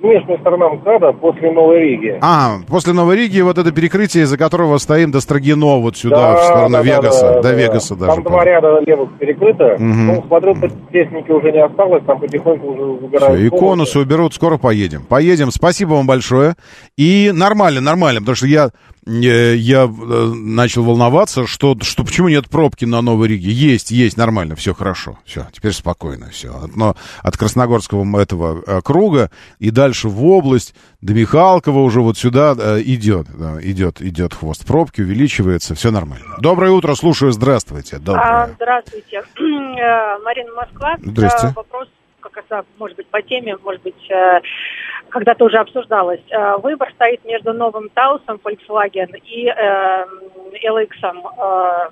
Внешняя 0.00 0.38
сторона 0.38 0.68
МКАДа 0.70 1.12
после 1.12 1.50
Новой 1.52 1.80
Риги. 1.80 2.18
А, 2.20 2.58
после 2.68 2.92
Новой 2.92 3.16
Риги 3.16 3.40
вот 3.40 3.58
это 3.58 3.72
перекрытие, 3.72 4.24
из-за 4.24 4.38
которого 4.38 4.78
стоим 4.78 5.10
до 5.10 5.20
Строгино, 5.20 5.78
вот 5.80 5.96
сюда, 5.96 6.34
Да, 6.34 6.36
в 6.36 6.44
сторону 6.44 6.68
да, 6.70 6.78
да, 6.78 6.82
Вегаса, 6.82 7.26
да, 7.26 7.34
до 7.36 7.42
да. 7.42 7.52
Вегаса 7.52 7.96
даже. 7.96 8.14
Там 8.14 8.24
два 8.24 8.44
ряда 8.44 8.80
левых 8.86 9.10
перекрыто. 9.18 9.76
Мгм. 9.78 10.06
Ну, 10.06 10.24
смотрю, 10.26 10.54
техники 10.92 11.30
уже 11.30 11.52
не 11.52 11.62
осталось, 11.62 12.02
там 12.06 12.20
потихоньку 12.20 12.66
уже 12.68 12.82
выбирают. 12.82 13.38
Все, 13.38 13.46
и 13.46 13.48
конусы 13.50 13.98
уберут, 13.98 14.34
скоро 14.34 14.56
поедем. 14.56 15.02
Поедем, 15.02 15.50
спасибо 15.50 15.94
вам 15.94 16.06
большое. 16.06 16.54
И 16.96 17.30
нормально, 17.34 17.80
нормально, 17.80 18.20
потому 18.20 18.36
что 18.36 18.46
я, 18.46 18.70
я 19.08 19.84
э, 19.84 19.86
начал 20.34 20.84
волноваться, 20.84 21.46
что, 21.46 21.76
что 21.80 22.04
почему 22.04 22.28
нет 22.28 22.48
пробки 22.48 22.84
на 22.84 23.00
Новой 23.00 23.28
Риге. 23.28 23.50
Есть, 23.50 23.90
есть, 23.90 24.16
нормально, 24.16 24.54
все 24.54 24.74
хорошо. 24.74 25.18
Все, 25.24 25.46
теперь 25.52 25.72
спокойно, 25.72 26.28
все. 26.30 26.68
Но 26.74 26.94
от 27.22 27.36
Красногорского 27.36 28.20
этого 28.20 28.62
э, 28.66 28.80
круга 28.82 29.30
и 29.58 29.70
дальше 29.70 30.08
в 30.08 30.24
область, 30.24 30.74
до 31.00 31.14
Михалкова 31.14 31.78
уже 31.78 32.00
вот 32.00 32.18
сюда 32.18 32.54
э, 32.58 32.82
идет, 32.84 33.28
идет, 33.62 34.02
идет 34.02 34.34
хвост 34.34 34.66
пробки, 34.66 35.00
увеличивается, 35.00 35.74
все 35.74 35.90
нормально. 35.90 36.36
Доброе 36.40 36.72
утро, 36.72 36.94
слушаю, 36.94 37.32
здравствуйте. 37.32 37.98
Доброе. 37.98 38.42
А, 38.44 38.50
здравствуйте. 38.54 39.22
Э, 39.78 40.18
Марина 40.24 40.52
Москва. 40.54 40.96
Здрасте. 41.00 41.46
Э, 41.46 41.52
Вопрос, 41.54 41.88
как 42.20 42.36
это, 42.36 42.64
может 42.78 42.96
быть, 42.96 43.06
по 43.06 43.22
теме, 43.22 43.56
может 43.62 43.80
быть, 43.82 43.94
когда-то 45.10 45.44
уже 45.44 45.58
обсуждалось. 45.58 46.20
Э, 46.30 46.56
Выбор 46.62 46.90
стоит 46.94 47.24
между 47.24 47.52
новым 47.52 47.88
Таусом 47.90 48.40
Volkswagen 48.44 49.16
и 49.24 49.46
э, 49.46 50.04
LX. 50.68 50.88
э, 51.02 51.90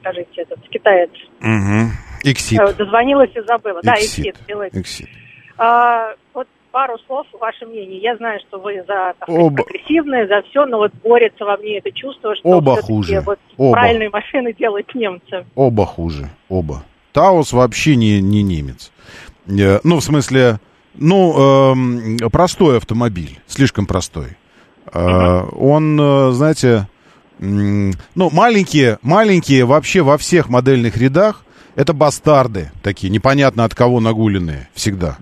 Скажите, 0.00 0.42
этот 0.42 0.60
китаец. 0.68 1.10
Угу. 1.40 1.90
Иксид. 2.24 2.60
Э, 2.60 2.72
Дозвонилась 2.74 3.30
и 3.34 3.40
забыла. 3.40 3.80
Да, 3.82 3.94
Иксид. 3.94 4.26
Иксид. 4.36 4.48
LX. 4.48 4.70
Иксид. 4.80 5.08
А, 5.56 6.14
Вот 6.34 6.46
пару 6.70 6.98
слов, 7.06 7.26
ваше 7.40 7.66
мнение. 7.66 7.98
Я 7.98 8.16
знаю, 8.16 8.38
что 8.46 8.58
вы 8.60 8.76
за 8.86 9.14
так 9.18 9.28
Оба. 9.28 9.62
прогрессивные, 9.64 10.26
за 10.28 10.42
все, 10.42 10.66
но 10.66 10.78
вот 10.78 10.92
борется 11.02 11.44
во 11.44 11.56
мне 11.56 11.78
это 11.78 11.90
чувство, 11.92 12.34
что 12.36 12.48
Оба 12.48 12.80
хуже. 12.80 13.20
вот 13.20 13.38
Оба. 13.56 13.72
правильные 13.72 14.10
машины 14.10 14.52
делают 14.52 14.94
немцы. 14.94 15.44
Оба 15.56 15.84
хуже, 15.86 16.28
оба. 16.48 16.82
Таус 17.12 17.52
вообще 17.52 17.96
не, 17.96 18.20
не 18.20 18.42
немец. 18.42 18.92
Э, 19.48 19.80
Ну, 19.82 19.96
в 19.96 20.02
смысле, 20.02 20.58
ну, 20.98 21.72
эм, 21.72 22.18
простой 22.30 22.76
автомобиль, 22.78 23.38
слишком 23.46 23.86
простой. 23.86 24.36
Э, 24.92 25.42
Он, 25.52 25.98
э, 26.00 26.30
знаете, 26.32 26.88
ну, 27.38 27.92
маленькие, 28.32 28.98
маленькие 29.02 29.64
вообще 29.64 30.02
во 30.02 30.18
всех 30.18 30.48
модельных 30.48 30.96
рядах, 30.96 31.44
это 31.76 31.92
бастарды 31.92 32.72
такие, 32.82 33.10
непонятно 33.10 33.64
от 33.64 33.74
кого 33.74 34.00
нагуленные, 34.00 34.68
всегда. 34.74 35.18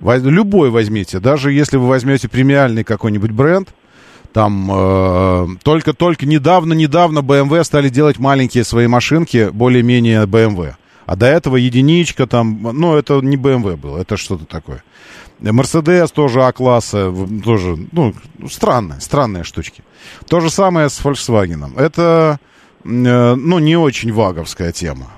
Любой 0.00 0.70
возьмите, 0.70 1.20
даже 1.20 1.52
если 1.52 1.76
вы 1.76 1.86
возьмете 1.86 2.28
премиальный 2.28 2.82
какой-нибудь 2.82 3.30
бренд, 3.30 3.72
там 4.32 4.68
э, 4.72 5.46
только-только 5.62 6.26
недавно-недавно 6.26 7.20
BMW 7.20 7.62
стали 7.62 7.88
делать 7.88 8.18
маленькие 8.18 8.64
свои 8.64 8.86
машинки, 8.88 9.50
более-менее 9.52 10.24
BMW. 10.24 10.74
А 11.06 11.16
до 11.16 11.26
этого 11.26 11.56
единичка 11.56 12.26
там, 12.26 12.60
ну, 12.62 12.94
это 12.94 13.20
не 13.20 13.36
BMW 13.36 13.76
было, 13.76 13.98
это 13.98 14.16
что-то 14.16 14.44
такое. 14.44 14.82
Мерседес 15.40 16.12
тоже 16.12 16.44
А-класса, 16.44 17.12
тоже, 17.44 17.76
ну, 17.90 18.14
странные, 18.48 19.00
странные 19.00 19.42
штучки. 19.42 19.82
То 20.28 20.40
же 20.40 20.50
самое 20.50 20.88
с 20.88 21.00
Volkswagen. 21.00 21.76
Это, 21.76 22.38
э, 22.84 23.34
ну, 23.34 23.58
не 23.58 23.76
очень 23.76 24.12
ваговская 24.12 24.70
тема. 24.70 25.10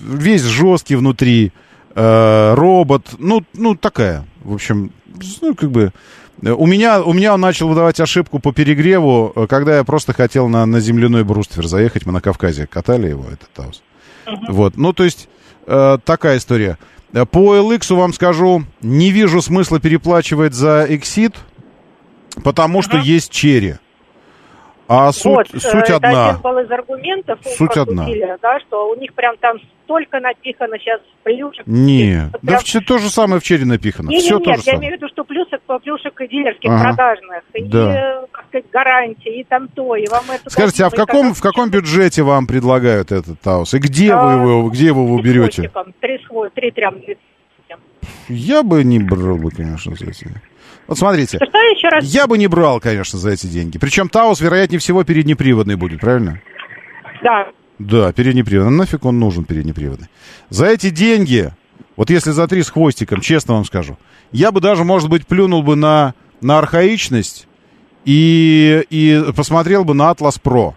Весь 0.00 0.42
жесткий 0.42 0.96
внутри, 0.96 1.52
э, 1.94 2.54
робот, 2.54 3.14
ну, 3.18 3.42
ну, 3.54 3.74
такая, 3.74 4.26
в 4.44 4.54
общем, 4.54 4.92
ну, 5.40 5.54
как 5.54 5.70
бы... 5.70 5.92
У 6.42 6.66
меня, 6.66 7.00
у 7.00 7.12
меня 7.12 7.34
он 7.34 7.40
начал 7.40 7.68
выдавать 7.68 8.00
ошибку 8.00 8.40
по 8.40 8.52
перегреву, 8.52 9.32
э, 9.34 9.46
когда 9.46 9.76
я 9.76 9.84
просто 9.84 10.12
хотел 10.12 10.48
на, 10.48 10.66
на 10.66 10.80
земляной 10.80 11.24
бруствер 11.24 11.66
заехать. 11.66 12.04
Мы 12.04 12.12
на 12.12 12.20
Кавказе 12.20 12.66
катали 12.66 13.08
его, 13.08 13.24
этот 13.30 13.48
Таус. 13.54 13.82
Вот, 14.48 14.76
ну, 14.76 14.92
то 14.92 15.04
есть, 15.04 15.28
э, 15.66 15.98
такая 16.04 16.38
история. 16.38 16.78
По 17.30 17.56
LX 17.56 17.94
вам 17.94 18.12
скажу, 18.14 18.64
не 18.80 19.10
вижу 19.10 19.42
смысла 19.42 19.80
переплачивать 19.80 20.54
за 20.54 20.86
Exit, 20.86 21.34
потому 22.42 22.80
что 22.82 22.96
есть 22.96 23.30
черри. 23.30 23.74
А 24.94 25.12
суть, 25.12 25.24
вот, 25.24 25.54
э, 25.54 25.58
суть 25.60 25.84
это 25.84 25.96
одна. 25.96 26.28
один 26.30 26.42
был 26.42 26.58
из 26.58 26.70
аргументов, 26.70 27.38
Суть 27.56 27.76
одна. 27.76 28.06
да, 28.42 28.60
что 28.60 28.88
у 28.90 28.94
них 28.96 29.14
прям 29.14 29.36
там 29.38 29.56
столько 29.84 30.20
напихано 30.20 30.78
сейчас 30.78 31.00
плюшек. 31.22 31.66
Не, 31.66 32.28
Вот 32.32 32.40
да 32.42 32.52
прям- 32.52 32.60
все 32.60 32.80
то 32.80 32.98
же 32.98 33.08
самое 33.10 33.40
в 33.40 33.44
черри 33.44 33.64
напихано. 33.64 34.08
Не, 34.08 34.16
не, 34.16 34.20
все 34.22 34.36
нет, 34.36 34.44
то 34.44 34.52
же 34.54 34.58
я 34.58 34.62
самое. 34.64 34.78
имею 34.80 34.92
в 34.92 34.96
виду, 35.02 35.08
что 35.12 35.24
плюсок, 35.24 35.60
плюшек 35.82 36.20
и 36.20 36.28
дилерских 36.28 36.70
Ага. 36.70 36.82
продажных, 36.84 37.42
и, 37.54 37.62
Да. 37.64 38.22
э, 38.22 38.26
как 38.30 38.44
сказать, 38.48 38.64
гарантии, 38.70 39.40
и 39.40 39.44
там 39.44 39.68
то, 39.68 39.96
и 39.96 40.06
вам 40.08 40.24
это... 40.30 40.50
Скажите, 40.50 40.84
а 40.84 40.90
в 40.90 40.94
и 40.94 40.96
каком, 40.96 41.34
в 41.34 41.40
каком 41.40 41.70
бюджете 41.70 42.22
вам 42.22 42.46
предлагают 42.46 43.12
этот 43.12 43.40
Таус? 43.40 43.74
И 43.74 43.78
где 43.78 44.14
вы 44.14 44.32
А, 44.32 44.34
его, 44.34 44.68
где 44.70 44.92
вы 44.92 45.02
его 45.04 45.18
берете? 45.20 45.62
хвостиком, 45.68 45.94
Три, 46.00 46.18
с 46.18 46.30
хво- 46.30 46.50
три 46.54 46.70
трям. 46.70 46.96
Я 48.28 48.62
бы 48.62 48.84
не 48.84 48.98
брал 48.98 49.36
бы, 49.36 49.50
конечно, 49.50 49.94
за 49.96 50.06
эти. 50.10 50.26
Вот 50.86 50.98
смотрите. 50.98 51.38
Что 51.38 51.58
еще 51.58 51.88
раз? 51.88 52.04
Я 52.04 52.26
бы 52.26 52.38
не 52.38 52.46
брал, 52.46 52.80
конечно, 52.80 53.18
за 53.18 53.30
эти 53.30 53.46
деньги. 53.46 53.78
Причем 53.78 54.08
Таус, 54.08 54.40
вероятнее 54.40 54.78
всего, 54.78 55.04
переднеприводный 55.04 55.76
будет, 55.76 56.00
правильно? 56.00 56.40
Да. 57.22 57.48
Да, 57.78 58.12
переднеприводный. 58.12 58.76
Нафиг 58.76 59.04
он 59.04 59.18
нужен 59.18 59.44
переднеприводный? 59.44 60.08
За 60.50 60.66
эти 60.66 60.90
деньги, 60.90 61.50
вот 61.96 62.10
если 62.10 62.30
за 62.30 62.46
три 62.48 62.62
с 62.62 62.70
хвостиком, 62.70 63.20
честно 63.20 63.54
вам 63.54 63.64
скажу, 63.64 63.96
я 64.32 64.52
бы 64.52 64.60
даже, 64.60 64.84
может 64.84 65.08
быть, 65.08 65.26
плюнул 65.26 65.62
бы 65.62 65.76
на, 65.76 66.14
на 66.40 66.58
архаичность 66.58 67.46
и, 68.04 68.84
и 68.90 69.24
посмотрел 69.36 69.84
бы 69.84 69.94
на 69.94 70.10
Atlas 70.10 70.40
Pro 70.42 70.74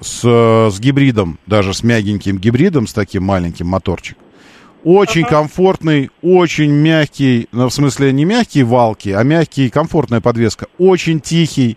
с, 0.00 0.22
э, 0.24 0.70
с 0.70 0.80
гибридом, 0.80 1.38
даже 1.46 1.74
с 1.74 1.82
мягеньким 1.82 2.38
гибридом, 2.38 2.86
с 2.86 2.92
таким 2.92 3.24
маленьким 3.24 3.66
моторчиком. 3.66 4.22
Очень 4.82 5.24
комфортный, 5.24 6.10
очень 6.22 6.72
мягкий, 6.72 7.48
ну, 7.52 7.68
в 7.68 7.74
смысле 7.74 8.12
не 8.12 8.24
мягкие 8.24 8.64
валки, 8.64 9.10
а 9.10 9.22
мягкий, 9.22 9.68
комфортная 9.68 10.22
подвеска. 10.22 10.68
Очень 10.78 11.20
тихий, 11.20 11.76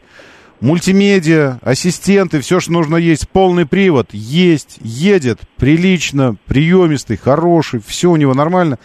мультимедиа, 0.62 1.60
ассистенты, 1.62 2.40
все, 2.40 2.62
что 2.62 2.72
нужно 2.72 2.96
есть. 2.96 3.28
Полный 3.28 3.66
привод 3.66 4.10
есть, 4.14 4.78
едет 4.82 5.40
прилично, 5.58 6.38
приемистый, 6.46 7.18
хороший, 7.18 7.82
все 7.86 8.10
у 8.10 8.16
него 8.16 8.34
нормально. 8.34 8.80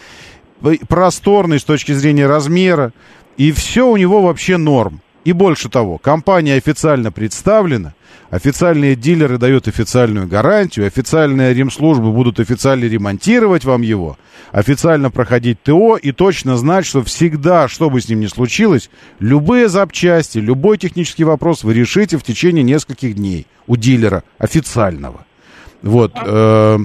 Просторный 0.89 1.61
с 1.61 1.65
точки 1.65 1.93
зрения 1.93 2.27
размера. 2.27 2.93
И 3.37 3.53
все 3.53 3.89
у 3.89 3.97
него 3.97 4.21
вообще 4.23 4.57
норм. 4.57 5.01
И 5.25 5.33
больше 5.33 5.69
того, 5.69 5.99
компания 5.99 6.55
официально 6.55 7.13
представлена, 7.13 7.95
официальные 8.31 8.95
дилеры 8.97 9.39
дают 9.39 9.69
официальную 9.69 10.27
гарантию, 10.27 10.87
официальные 10.87 11.55
ремслужбы 11.55 12.13
будут 12.13 12.41
официально 12.41 12.85
ремонтировать 12.85 13.65
вам 13.65 13.83
его, 13.83 14.17
официально 14.53 15.11
проходить 15.11 15.63
ТО 15.63 15.97
и 15.97 16.13
точно 16.13 16.57
знать, 16.57 16.87
что 16.87 17.03
всегда, 17.03 17.69
что 17.69 17.91
бы 17.91 18.01
с 18.01 18.09
ним 18.09 18.21
ни 18.21 18.27
случилось, 18.27 18.91
любые 19.19 19.69
запчасти, 19.69 20.39
любой 20.39 20.79
технический 20.79 21.25
вопрос 21.25 21.65
вы 21.65 21.75
решите 21.75 22.17
в 22.17 22.23
течение 22.23 22.63
нескольких 22.63 23.15
дней 23.15 23.47
у 23.67 23.77
дилера 23.77 24.23
официального. 24.39 25.27
Вот. 25.83 26.13
э, 26.15 26.79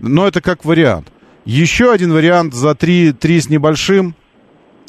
но 0.00 0.28
это 0.28 0.40
как 0.40 0.64
вариант. 0.64 1.08
Еще 1.44 1.92
один 1.92 2.12
вариант 2.12 2.54
за 2.54 2.74
три, 2.74 3.12
три 3.12 3.40
с 3.40 3.48
небольшим. 3.48 4.14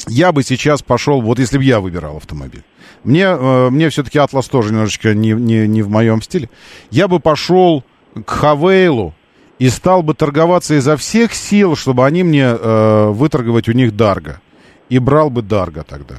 Я 0.07 0.31
бы 0.31 0.43
сейчас 0.43 0.81
пошел, 0.81 1.21
вот 1.21 1.39
если 1.39 1.57
бы 1.57 1.63
я 1.63 1.79
выбирал 1.79 2.17
автомобиль. 2.17 2.63
Мне, 3.07 3.23
э, 3.23 3.69
мне 3.69 3.87
все-таки 3.87 4.19
Атлас 4.19 4.49
тоже 4.49 4.73
немножечко 4.73 5.13
не, 5.13 5.31
не, 5.31 5.65
не 5.65 5.81
в 5.81 5.89
моем 5.89 6.21
стиле. 6.21 6.49
Я 6.91 7.07
бы 7.07 7.21
пошел 7.21 7.85
к 8.25 8.29
Хавейлу 8.29 9.13
и 9.59 9.69
стал 9.69 10.03
бы 10.03 10.13
торговаться 10.13 10.73
изо 10.75 10.97
всех 10.97 11.33
сил, 11.33 11.77
чтобы 11.77 12.05
они 12.05 12.23
мне 12.23 12.43
э, 12.43 13.07
выторговать 13.11 13.69
у 13.69 13.71
них 13.71 13.95
Дарго. 13.95 14.41
И 14.89 14.99
брал 14.99 15.29
бы 15.29 15.41
Дарго 15.41 15.85
тогда. 15.87 16.15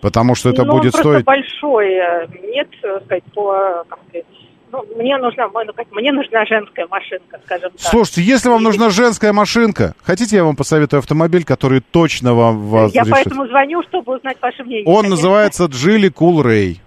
Потому 0.00 0.34
что 0.34 0.48
это 0.48 0.64
ну, 0.64 0.72
он 0.72 0.80
будет 0.80 0.94
стоить... 0.94 1.26
большой. 1.26 1.92
э, 1.92 2.26
Нет, 2.42 2.68
э, 2.82 3.00
сказать, 3.04 3.24
по, 3.34 3.84
сказать, 3.84 4.24
ну, 4.72 4.84
мне 4.96 5.16
нужна, 5.18 5.48
ну, 5.48 5.72
как, 5.74 5.90
мне 5.92 6.12
нужна 6.12 6.44
женская 6.46 6.86
машинка, 6.88 7.40
скажем 7.44 7.70
так. 7.70 7.80
Слушайте, 7.80 8.22
если 8.22 8.48
вам 8.48 8.62
нужна 8.62 8.90
женская 8.90 9.32
машинка, 9.32 9.94
хотите, 10.02 10.36
я 10.36 10.44
вам 10.44 10.56
посоветую 10.56 10.98
автомобиль, 10.98 11.44
который 11.44 11.80
точно 11.80 12.34
вам 12.34 12.68
вас 12.68 12.94
Я 12.94 13.02
решит? 13.02 13.12
поэтому 13.12 13.46
звоню, 13.46 13.82
чтобы 13.84 14.16
узнать 14.16 14.38
ваше 14.40 14.64
мнение. 14.64 14.86
Он 14.86 15.02
конечно. 15.02 15.10
называется 15.16 15.64
Geely 15.66 16.08
Coolray. 16.08 16.80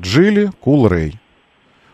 Geely 0.00 0.50
Coolray. 0.60 1.18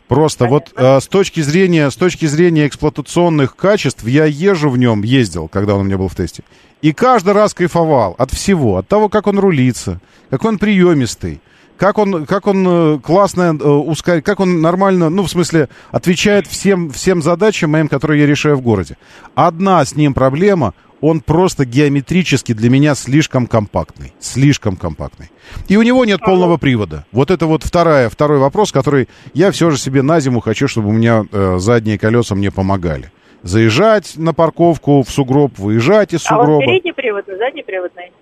Просто 0.08 0.46
вот 0.46 0.72
э, 0.76 1.00
с 1.00 1.08
точки 1.08 1.40
зрения, 1.40 1.90
с 1.90 1.96
точки 1.96 2.26
зрения 2.26 2.68
эксплуатационных 2.68 3.56
качеств, 3.56 4.04
я 4.04 4.24
езжу 4.24 4.70
в 4.70 4.78
нем, 4.78 5.02
ездил, 5.02 5.48
когда 5.48 5.74
он 5.74 5.80
у 5.80 5.84
меня 5.84 5.98
был 5.98 6.08
в 6.08 6.14
тесте, 6.14 6.44
и 6.80 6.92
каждый 6.92 7.32
раз 7.32 7.54
кайфовал 7.54 8.14
от 8.16 8.30
всего, 8.30 8.76
от 8.76 8.86
того, 8.86 9.08
как 9.08 9.26
он 9.26 9.38
рулится, 9.40 10.00
как 10.30 10.44
он 10.44 10.58
приемистый, 10.58 11.40
как 11.76 11.98
он, 11.98 12.26
как 12.26 12.46
он 12.46 12.66
э, 12.68 12.98
классно 13.00 13.56
э, 13.58 13.68
ускоряет, 13.68 14.24
как 14.24 14.40
он 14.40 14.60
нормально, 14.60 15.08
ну, 15.10 15.22
в 15.22 15.28
смысле, 15.28 15.68
отвечает 15.90 16.46
всем, 16.46 16.90
всем 16.90 17.22
задачам 17.22 17.70
моим, 17.70 17.88
которые 17.88 18.22
я 18.22 18.26
решаю 18.26 18.56
в 18.56 18.62
городе. 18.62 18.96
Одна 19.34 19.84
с 19.84 19.94
ним 19.94 20.14
проблема, 20.14 20.74
он 21.00 21.20
просто 21.20 21.64
геометрически 21.64 22.52
для 22.52 22.70
меня 22.70 22.94
слишком 22.94 23.46
компактный. 23.46 24.14
Слишком 24.18 24.76
компактный. 24.76 25.30
И 25.68 25.76
у 25.76 25.82
него 25.82 26.04
нет 26.04 26.20
полного 26.20 26.56
привода. 26.56 27.04
Вот 27.12 27.30
это 27.30 27.46
вот 27.46 27.62
вторая, 27.62 28.08
второй 28.08 28.38
вопрос, 28.38 28.72
который 28.72 29.08
я 29.34 29.50
все 29.50 29.70
же 29.70 29.78
себе 29.78 30.02
на 30.02 30.20
зиму 30.20 30.40
хочу, 30.40 30.68
чтобы 30.68 30.88
у 30.88 30.92
меня 30.92 31.24
э, 31.30 31.58
задние 31.58 31.98
колеса 31.98 32.34
мне 32.34 32.50
помогали. 32.50 33.12
Заезжать 33.42 34.14
на 34.16 34.32
парковку 34.32 35.02
в 35.02 35.10
сугроб, 35.10 35.58
выезжать 35.58 36.14
из 36.14 36.24
А 36.26 36.36
вот 36.36 36.46
сугроба. 36.46 36.64
переднеприводный, 36.64 37.36
заднеприводный? 37.36 38.12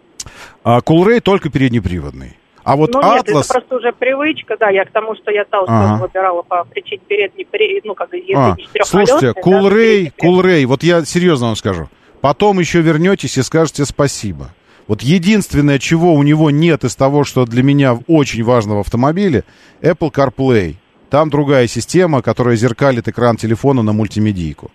А 0.64 0.80
Coolray 0.80 1.20
только 1.20 1.50
переднеприводный. 1.50 2.36
А 2.64 2.76
вот 2.76 2.92
ну 2.92 3.02
нет, 3.02 3.28
Atlas... 3.28 3.40
это 3.40 3.48
просто 3.48 3.76
уже 3.76 3.92
привычка, 3.92 4.56
да, 4.58 4.70
я 4.70 4.84
к 4.84 4.90
тому, 4.90 5.14
что 5.14 5.30
я 5.30 5.44
Таус 5.44 5.68
Ага. 5.68 5.88
тоже 5.98 6.02
выбирала 6.02 6.42
по 6.42 6.64
причине 6.64 7.02
передней, 7.06 7.44
пере- 7.44 7.80
ну, 7.84 7.94
как 7.94 8.12
если 8.12 8.32
А, 8.34 8.56
не 8.56 8.66
слушайте, 8.84 9.32
да, 9.34 9.40
Кулрей, 9.40 10.10
Кулрей, 10.16 10.64
вот 10.64 10.82
я 10.82 11.04
серьезно 11.04 11.48
вам 11.48 11.56
скажу. 11.56 11.88
Потом 12.20 12.58
еще 12.58 12.80
вернетесь 12.80 13.36
и 13.36 13.42
скажете 13.42 13.84
спасибо. 13.84 14.48
Вот 14.86 15.02
единственное, 15.02 15.78
чего 15.78 16.14
у 16.14 16.22
него 16.22 16.50
нет 16.50 16.84
из 16.84 16.96
того, 16.96 17.24
что 17.24 17.44
для 17.46 17.62
меня 17.62 17.98
очень 18.06 18.42
важно 18.42 18.76
в 18.76 18.80
автомобиле, 18.80 19.44
Apple 19.82 20.10
CarPlay. 20.10 20.76
Там 21.10 21.30
другая 21.30 21.66
система, 21.66 22.22
которая 22.22 22.56
зеркалит 22.56 23.08
экран 23.08 23.36
телефона 23.36 23.82
на 23.82 23.92
мультимедийку. 23.92 24.70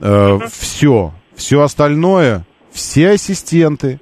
все. 0.00 1.12
Все 1.34 1.62
остальное, 1.62 2.44
все 2.72 3.10
ассистенты, 3.10 4.00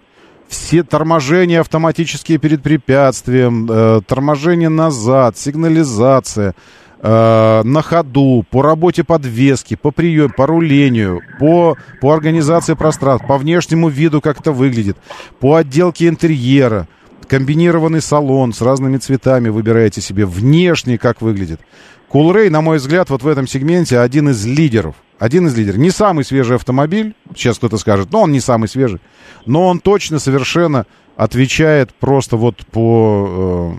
все 0.49 0.83
торможения 0.83 1.61
автоматические 1.61 2.39
перед 2.39 2.63
препятствием, 2.63 3.69
э, 3.71 4.01
торможение 4.07 4.69
назад, 4.69 5.37
сигнализация, 5.37 6.55
э, 7.01 7.63
на 7.65 7.83
ходу, 7.83 8.45
по 8.51 8.63
работе 8.63 9.05
подвески, 9.05 9.77
по 9.77 9.91
приему, 9.91 10.33
по 10.37 10.47
рулению, 10.47 11.21
по, 11.39 11.77
по 12.01 12.13
организации 12.13 12.75
пространства, 12.75 13.27
по 13.27 13.39
внешнему 13.39 13.89
виду, 13.89 14.21
как 14.21 14.41
это 14.41 14.53
выглядит, 14.53 14.97
по 15.41 15.57
отделке 15.57 16.09
интерьера, 16.09 16.89
комбинированный 17.29 18.01
салон 18.01 18.53
с 18.53 18.61
разными 18.61 18.99
цветами 18.99 19.49
выбираете 19.49 20.01
себе, 20.01 20.27
внешне 20.27 20.99
как 20.99 21.21
выглядит. 21.21 21.61
Кулрей, 22.09 22.51
на 22.51 22.61
мой 22.61 22.79
взгляд, 22.79 23.11
вот 23.11 23.23
в 23.23 23.29
этом 23.29 23.47
сегменте 23.47 23.99
один 23.99 24.31
из 24.31 24.47
лидеров. 24.47 24.95
Один 25.19 25.47
из 25.47 25.57
лидеров. 25.57 25.79
Не 25.79 25.91
самый 25.91 26.25
свежий 26.25 26.57
автомобиль, 26.57 27.15
сейчас 27.35 27.57
кто-то 27.59 27.79
скажет, 27.79 28.09
но 28.13 28.23
он 28.23 28.33
не 28.33 28.41
самый 28.41 28.69
свежий. 28.69 29.01
Но 29.47 29.67
он 29.67 29.81
точно 29.81 30.19
совершенно 30.19 30.85
отвечает 31.17 31.95
просто 31.95 32.37
вот 32.37 32.57
по... 32.67 33.75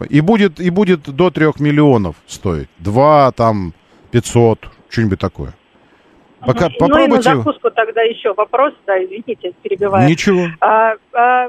э, 0.00 0.06
и, 0.10 0.20
будет, 0.20 0.60
и 0.60 0.68
будет 0.70 1.02
до 1.04 1.30
трех 1.30 1.58
миллионов 1.58 2.16
стоить. 2.26 2.68
Два, 2.78 3.32
там, 3.32 3.72
500, 4.10 4.58
что-нибудь 4.90 5.18
такое. 5.18 5.54
Пока, 6.40 6.66
Ну 6.68 6.68
и 6.68 6.72
на 6.72 6.78
попробуйте... 6.78 7.22
закуску 7.36 7.70
тогда 7.70 8.02
еще 8.02 8.34
вопрос, 8.34 8.74
да, 8.86 9.02
извините, 9.02 9.54
перебиваю. 9.62 10.06
Ничего. 10.06 10.48
А, 10.60 10.92
а, 11.14 11.48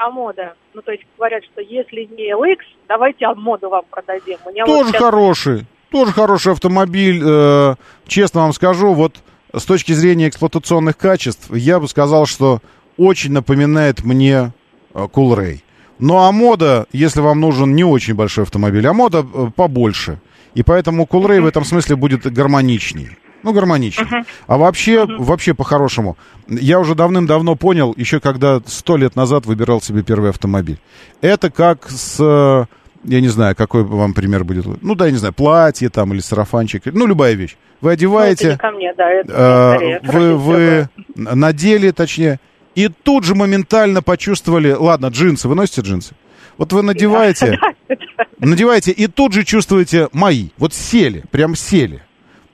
Амода, 0.00 0.54
ну 0.74 0.82
то 0.82 0.90
есть 0.90 1.04
говорят, 1.16 1.44
что 1.44 1.60
если 1.60 2.08
не 2.16 2.32
LX, 2.34 2.58
давайте 2.88 3.26
Амоду 3.26 3.68
вам 3.68 3.84
продадим. 3.88 4.38
Мне 4.46 4.64
вот 4.64 4.78
Тоже 4.78 4.90
сейчас- 4.90 5.02
хороший. 5.02 5.66
Тоже 5.92 6.12
хороший 6.12 6.52
автомобиль. 6.52 7.20
э, 7.22 7.74
честно 8.06 8.40
вам 8.40 8.52
скажу, 8.54 8.94
вот 8.94 9.16
с 9.54 9.64
точки 9.64 9.92
зрения 9.92 10.28
эксплуатационных 10.28 10.96
качеств, 10.96 11.54
я 11.54 11.78
бы 11.78 11.86
сказал, 11.86 12.24
что 12.24 12.60
очень 12.96 13.32
напоминает 13.32 14.02
мне 14.02 14.52
э, 14.94 15.06
Coolray. 15.12 15.60
Ну 15.98 16.16
а 16.16 16.32
мода, 16.32 16.86
если 16.92 17.20
вам 17.20 17.40
нужен 17.40 17.74
не 17.74 17.84
очень 17.84 18.14
большой 18.14 18.44
автомобиль, 18.44 18.86
а 18.86 18.94
мода 18.94 19.18
э, 19.18 19.50
побольше. 19.54 20.18
И 20.54 20.62
поэтому 20.62 21.04
Coolray 21.04 21.42
в 21.42 21.46
этом 21.46 21.64
смысле 21.64 21.96
будет 21.96 22.22
гармоничнее. 22.32 23.18
Ну, 23.42 23.52
гармоничнее. 23.52 24.24
А 24.46 24.56
вообще, 24.56 25.04
вообще 25.04 25.52
по-хорошему, 25.52 26.16
я 26.46 26.78
уже 26.78 26.94
давным-давно 26.94 27.56
понял, 27.56 27.92
еще 27.96 28.20
когда 28.20 28.62
сто 28.66 28.96
лет 28.96 29.16
назад 29.16 29.46
выбирал 29.46 29.82
себе 29.82 30.02
первый 30.02 30.30
автомобиль. 30.30 30.78
Это 31.20 31.50
как 31.50 31.90
с, 31.90 32.16
э, 32.20 32.66
я 33.04 33.20
не 33.20 33.28
знаю, 33.28 33.56
какой 33.56 33.84
вам 33.84 34.14
пример 34.14 34.44
будет. 34.44 34.66
Ну, 34.82 34.94
да, 34.94 35.06
я 35.06 35.12
не 35.12 35.18
знаю, 35.18 35.34
платье 35.34 35.88
там 35.88 36.12
или 36.12 36.20
сарафанчик, 36.20 36.84
ну, 36.86 37.06
любая 37.06 37.34
вещь. 37.34 37.56
Вы 37.80 37.88
Ну, 37.88 37.92
это 37.92 37.98
одеваете, 37.98 38.50
не 38.50 38.56
ко 38.56 38.70
мне, 38.70 38.94
да, 38.96 39.10
это 39.10 39.32
э, 39.32 39.76
скорее 39.76 40.00
вы, 40.02 40.36
вы 40.36 40.88
надели, 41.16 41.90
точнее, 41.90 42.38
и 42.74 42.88
тут 42.88 43.24
же 43.24 43.34
моментально 43.34 44.02
почувствовали, 44.02 44.72
ладно, 44.72 45.06
джинсы, 45.06 45.48
вы 45.48 45.54
носите 45.54 45.82
джинсы? 45.82 46.14
Вот 46.58 46.72
вы 46.72 46.82
надеваете, 46.82 47.58
надеваете, 48.38 48.92
и 48.92 49.06
тут 49.08 49.32
же 49.32 49.44
чувствуете 49.44 50.08
мои, 50.12 50.50
вот 50.58 50.74
сели, 50.74 51.24
прям 51.30 51.56
сели. 51.56 52.02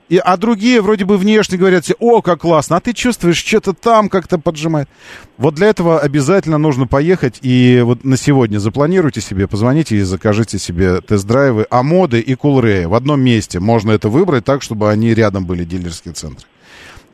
И, 0.09 0.17
а 0.17 0.37
другие 0.37 0.81
вроде 0.81 1.05
бы 1.05 1.17
внешне 1.17 1.57
говорят 1.57 1.85
себе, 1.85 1.95
о, 1.99 2.23
как 2.23 2.41
классно, 2.41 2.77
а 2.77 2.79
ты 2.79 2.93
чувствуешь, 2.93 3.37
что-то 3.37 3.73
там 3.73 4.09
как-то 4.09 4.39
поджимает. 4.39 4.89
Вот 5.37 5.53
для 5.53 5.67
этого 5.67 5.99
обязательно 5.99 6.57
нужно 6.57 6.87
поехать 6.87 7.37
и 7.43 7.81
вот 7.85 8.03
на 8.03 8.17
сегодня 8.17 8.57
запланируйте 8.57 9.21
себе, 9.21 9.47
позвоните 9.47 9.97
и 9.97 10.01
закажите 10.01 10.57
себе 10.57 11.01
тест-драйвы 11.01 11.67
Амоды 11.69 12.19
и 12.19 12.33
Кулрея. 12.33 12.87
В 12.87 12.95
одном 12.95 13.21
месте 13.21 13.59
можно 13.59 13.91
это 13.91 14.09
выбрать 14.09 14.45
так, 14.45 14.63
чтобы 14.63 14.89
они 14.89 15.13
рядом 15.13 15.45
были, 15.45 15.63
дилерские 15.63 16.15
центры. 16.15 16.47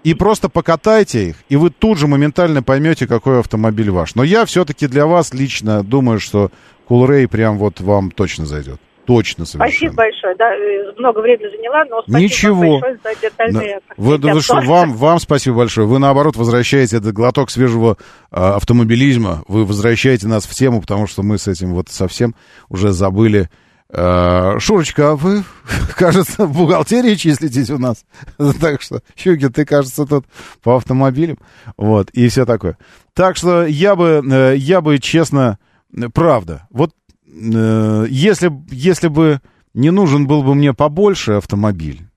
И 0.06 0.14
просто 0.14 0.48
покатайте 0.48 1.30
их, 1.30 1.36
и 1.50 1.58
вы 1.58 1.72
тут 1.72 1.98
же 1.98 2.08
моментально 2.08 2.64
поймете, 2.64 3.08
какой 3.08 3.40
автомобиль 3.40 3.90
ваш. 3.90 4.16
Но 4.16 4.24
я 4.24 4.46
все-таки 4.46 4.88
для 4.88 5.06
вас 5.06 5.34
лично 5.34 5.84
думаю, 5.84 6.20
что 6.20 6.52
Кулрей 6.88 7.28
прям 7.28 7.58
вот 7.58 7.82
вам 7.82 8.12
точно 8.12 8.46
зайдет. 8.46 8.80
Точно 9.06 9.46
совершенно. 9.46 9.72
Спасибо 9.72 9.96
большое, 9.96 10.36
да, 10.36 10.56
э, 10.56 10.94
много 10.98 11.20
времени 11.20 11.56
заняла, 11.56 11.86
но 11.86 12.02
спасибо 12.02 12.20
Ничего. 12.20 12.80
большое 12.80 13.00
за 13.04 13.22
детальные 13.22 13.80
Да. 13.88 13.94
Вы, 13.98 14.16
такие 14.18 14.34
вы 14.34 14.42
что, 14.42 14.62
вам, 14.62 14.94
вам 14.94 15.20
спасибо 15.20 15.58
большое. 15.58 15.88
Вы, 15.88 16.00
наоборот, 16.00 16.36
возвращаете 16.36 16.98
этот 16.98 17.14
глоток 17.14 17.50
свежего 17.50 17.98
а, 18.32 18.56
автомобилизма. 18.56 19.44
Вы 19.48 19.66
возвращаете 19.66 20.28
нас 20.28 20.46
в 20.46 20.54
тему, 20.54 20.82
потому 20.82 21.08
что 21.08 21.24
мы 21.24 21.38
с 21.38 21.48
этим 21.48 21.74
вот 21.74 21.90
совсем 21.90 22.36
уже 22.70 22.92
забыли. 22.92 23.50
А, 23.90 24.60
Шурочка, 24.60 25.12
а 25.12 25.16
вы, 25.16 25.44
кажется, 25.96 26.46
в 26.46 26.54
бухгалтерии 26.54 27.16
числитесь 27.16 27.70
у 27.70 27.78
нас. 27.78 28.06
Так 28.60 28.82
что, 28.82 29.02
Щуки, 29.16 29.50
ты, 29.50 29.66
кажется, 29.66 30.06
тут 30.06 30.26
по 30.64 30.78
автомобилям. 30.78 31.38
Вот, 31.78 32.10
и 32.12 32.28
все 32.28 32.46
такое. 32.46 32.78
Так 33.14 33.38
что 33.38 33.66
я 33.66 33.96
бы, 33.96 34.24
э, 34.30 34.56
я 34.58 34.82
бы, 34.82 34.98
честно, 35.00 35.60
э, 35.96 36.10
правда, 36.14 36.68
вот 36.72 36.92
э, 37.36 38.08
если, 38.10 38.52
если 38.72 39.08
бы 39.08 39.42
не 39.74 39.92
нужен 39.92 40.28
был 40.28 40.44
бы 40.44 40.56
мне 40.56 40.74
побольше 40.74 41.34
автомобиль, 41.34 42.08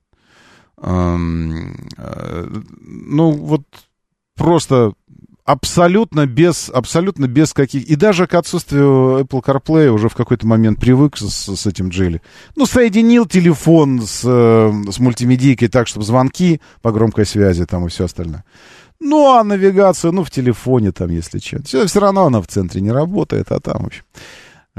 эм, 0.81 1.89
э, 1.97 2.61
ну 2.81 3.31
вот 3.31 3.63
просто 4.35 4.93
абсолютно 5.49 6.27
без, 6.27 6.69
абсолютно 6.69 7.27
без 7.27 7.53
каких... 7.53 7.89
И 7.89 7.95
даже 7.95 8.27
к 8.27 8.35
отсутствию 8.35 9.21
Apple 9.21 9.43
CarPlay 9.43 9.89
уже 9.89 10.07
в 10.07 10.13
какой-то 10.13 10.45
момент 10.45 10.79
привык 10.79 11.17
с, 11.17 11.55
с 11.55 11.65
этим 11.65 11.89
Джелли. 11.89 12.21
Ну, 12.55 12.67
соединил 12.67 13.25
телефон 13.25 14.03
с, 14.03 14.21
э, 14.23 14.91
с 14.91 14.99
мультимедийкой 14.99 15.67
так, 15.67 15.87
чтобы 15.87 16.05
звонки 16.05 16.61
по 16.83 16.91
громкой 16.91 17.25
связи 17.25 17.65
там 17.65 17.87
и 17.87 17.89
все 17.89 18.05
остальное. 18.05 18.43
Ну, 18.99 19.33
а 19.33 19.43
навигацию, 19.43 20.11
ну, 20.11 20.23
в 20.23 20.29
телефоне 20.29 20.91
там, 20.91 21.09
если 21.09 21.39
что. 21.39 21.63
Все, 21.63 21.87
все 21.87 21.99
равно 21.99 22.25
она 22.25 22.41
в 22.41 22.47
центре 22.47 22.79
не 22.81 22.91
работает, 22.91 23.51
а 23.51 23.59
там, 23.59 23.83
в 23.83 23.87
общем. 23.87 24.03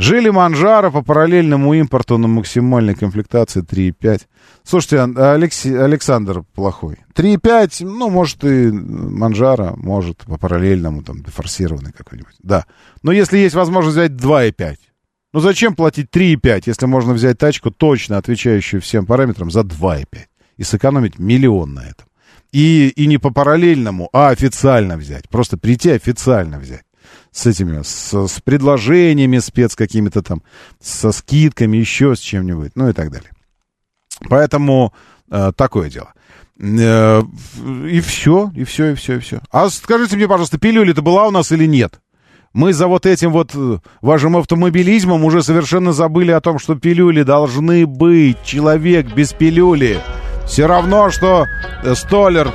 Жили 0.01 0.31
Манжаро 0.31 0.91
по 0.91 1.03
параллельному 1.03 1.75
импорту 1.75 2.17
на 2.17 2.27
максимальной 2.27 2.95
комплектации 2.95 3.61
3.5. 3.63 4.27
Слушайте, 4.65 4.99
а- 4.99 5.35
Алекси- 5.35 5.77
Александр 5.77 6.43
плохой. 6.55 6.97
3.5, 7.15 7.85
ну, 7.85 8.09
может, 8.09 8.43
и 8.45 8.71
Манжаро, 8.73 9.75
может, 9.77 10.19
по 10.25 10.39
параллельному, 10.39 11.03
там, 11.03 11.23
форсированный 11.25 11.93
какой-нибудь. 11.93 12.35
Да. 12.43 12.65
Но 13.03 13.13
если 13.13 13.37
есть 13.39 13.55
возможность 13.55 13.97
взять 13.99 14.13
2.5, 14.13 14.79
ну, 15.35 15.41
зачем 15.41 15.75
платить 15.75 16.09
3.5, 16.11 16.63
если 16.67 16.87
можно 16.87 17.13
взять 17.13 17.37
тачку, 17.37 17.71
точно 17.71 18.17
отвечающую 18.17 18.81
всем 18.81 19.05
параметрам, 19.05 19.51
за 19.51 19.65
2.5 19.65 20.29
и 20.57 20.63
сэкономить 20.63 21.19
миллион 21.19 21.75
на 21.75 21.81
этом. 21.81 22.07
И, 22.53 22.89
и 22.89 23.07
не 23.07 23.19
по 23.19 23.31
параллельному, 23.31 24.09
а 24.15 24.31
официально 24.31 24.97
взять. 24.97 25.29
Просто 25.29 25.59
прийти 25.59 25.91
официально 25.91 26.59
взять 26.59 26.85
с 27.33 27.47
этими, 27.47 27.83
с, 27.83 28.13
с 28.13 28.41
предложениями 28.41 29.39
спец 29.39 29.77
какими-то 29.77 30.23
там, 30.23 30.43
со 30.81 31.13
скидками, 31.13 31.77
еще 31.77 32.17
с 32.17 32.21
чем-нибудь, 32.21 32.73
ну 32.75 32.89
и 32.89 32.93
так 32.93 33.11
далее. 33.11 33.31
Поэтому 34.29 34.93
э, 35.31 35.53
такое 35.57 35.91
дело. 35.91 36.13
Э, 36.59 37.23
и 37.89 38.01
все, 38.01 38.51
и 38.55 38.65
все, 38.65 38.93
и 38.93 38.95
все, 38.95 39.17
и 39.17 39.19
все. 39.21 39.41
А 39.51 39.71
скажите 39.71 40.17
мне, 40.17 40.29
пожалуйста, 40.29 40.59
пилюля-то 40.59 41.03
была 41.03 41.27
у 41.29 41.31
нас 41.31 41.53
или 41.53 41.67
нет? 41.67 42.01
Мы 42.53 42.73
за 42.73 42.89
вот 42.89 43.07
этим 43.07 43.31
вот 43.31 43.53
э, 43.55 43.79
вашим 44.03 44.37
автомобилизмом 44.37 45.25
уже 45.25 45.43
совершенно 45.43 45.93
забыли 45.93 46.33
о 46.33 46.41
том, 46.41 46.59
что 46.59 46.75
пилюли 46.75 47.23
должны 47.23 47.87
быть. 47.87 48.43
Человек 48.45 49.15
без 49.15 49.33
пилюли. 49.33 50.01
Все 50.47 50.67
равно, 50.67 51.11
что 51.11 51.47
э, 51.85 51.95
столер 51.95 52.53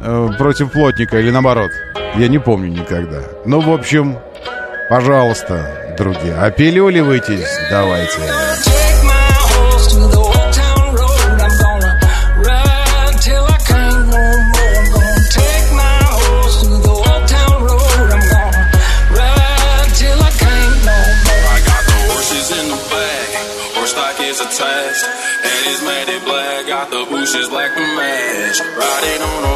Э, 0.00 0.28
против 0.38 0.72
плотника 0.72 1.18
или 1.18 1.30
наоборот. 1.30 1.70
Я 2.16 2.28
не 2.28 2.38
помню 2.38 2.68
никогда. 2.68 3.20
Ну, 3.44 3.60
в 3.60 3.70
общем, 3.72 4.18
пожалуйста, 4.88 5.94
друзья, 5.96 6.42
опилюливайтесь, 6.42 7.58
давайте. 7.70 8.20
Black. 26.26 26.66
Got. 26.66 26.90
Riding 28.76 29.22
on 29.22 29.44
a 29.44 29.55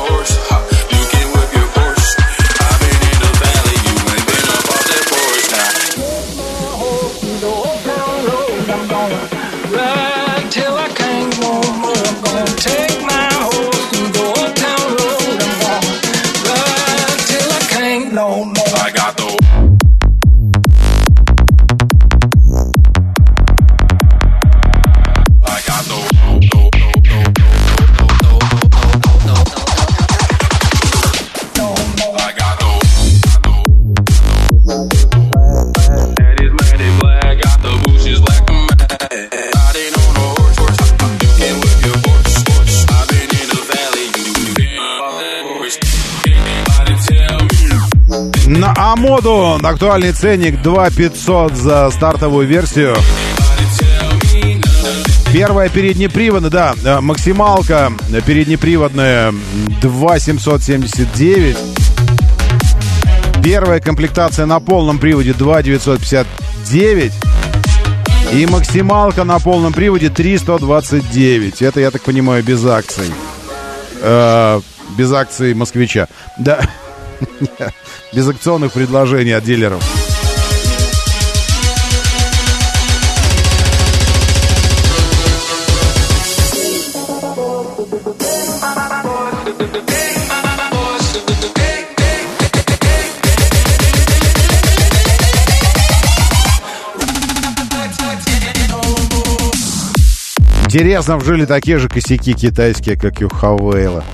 На 48.51 48.75
Амоду 48.77 49.61
актуальный 49.63 50.11
ценник 50.11 50.61
2500 50.61 51.55
за 51.55 51.89
стартовую 51.91 52.49
версию. 52.49 52.97
Первая 55.33 55.69
переднеприводная, 55.69 56.51
да, 56.51 56.75
э, 56.85 57.01
максималка 57.01 57.93
переднеприводная 58.27 59.33
2779. 59.81 61.57
Первая 63.41 63.79
комплектация 63.79 64.47
на 64.47 64.59
полном 64.59 64.99
приводе 64.99 65.33
2959. 65.33 67.13
И 68.33 68.47
максималка 68.47 69.23
на 69.23 69.39
полном 69.39 69.73
приводе 69.73 70.09
3129. 70.09 71.63
Это, 71.63 71.79
я 71.79 71.93
так 71.93 72.03
понимаю, 72.03 72.43
без 72.43 72.67
акций. 72.67 73.13
Э, 74.03 74.61
без 74.99 75.13
акций 75.13 75.55
москвича. 75.55 76.09
Да. 76.37 76.59
Без 78.13 78.29
акционных 78.29 78.73
предложений 78.73 79.33
от 79.33 79.45
дилеров. 79.45 79.83
Интересно, 100.65 101.17
вжили 101.17 101.47
такие 101.47 101.79
же 101.79 101.89
косяки 101.89 102.33
китайские, 102.33 102.97
как 102.97 103.21
и 103.21 103.25
у 103.25 103.29
Хавейла? 103.29 104.05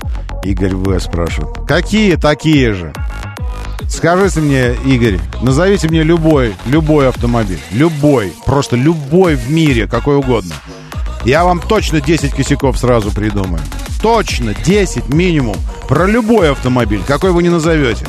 Игорь 0.47 0.75
В. 0.75 0.99
спрашивает. 0.99 1.67
Какие 1.67 2.15
такие 2.15 2.73
же? 2.73 2.93
Скажите 3.89 4.39
мне, 4.39 4.73
Игорь, 4.85 5.19
назовите 5.41 5.87
мне 5.89 6.03
любой, 6.03 6.55
любой 6.65 7.09
автомобиль. 7.09 7.59
Любой, 7.71 8.33
просто 8.45 8.75
любой 8.75 9.35
в 9.35 9.49
мире, 9.49 9.87
какой 9.87 10.15
угодно. 10.15 10.55
Я 11.25 11.43
вам 11.43 11.59
точно 11.59 11.99
10 11.99 12.33
косяков 12.33 12.77
сразу 12.77 13.11
придумаю. 13.11 13.61
Точно 14.01 14.53
10 14.53 15.09
минимум. 15.09 15.57
Про 15.87 16.05
любой 16.05 16.51
автомобиль, 16.51 17.01
какой 17.05 17.31
вы 17.31 17.43
не 17.43 17.49
назовете. 17.49 18.05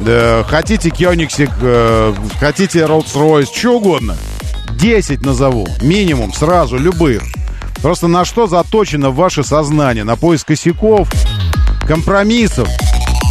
Да, 0.00 0.44
хотите 0.48 0.90
Кёнигсик, 0.90 1.50
э, 1.60 2.14
хотите 2.40 2.80
Rolls-Royce, 2.80 3.48
что 3.52 3.76
угодно. 3.76 4.16
10 4.72 5.22
назову, 5.24 5.68
минимум, 5.82 6.32
сразу, 6.32 6.78
любых. 6.78 7.22
Просто 7.82 8.08
на 8.08 8.24
что 8.24 8.46
заточено 8.46 9.10
ваше 9.10 9.44
сознание? 9.44 10.04
На 10.04 10.16
поиск 10.16 10.48
косяков, 10.48 11.08
компромиссов 11.88 12.68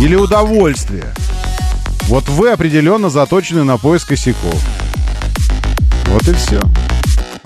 или 0.01 0.15
удовольствия? 0.15 1.13
Вот 2.07 2.27
вы 2.27 2.49
определенно 2.49 3.09
заточены 3.09 3.63
на 3.63 3.77
поиск 3.77 4.09
косяков. 4.09 4.59
Вот 6.07 6.27
и 6.27 6.33
все. 6.33 6.59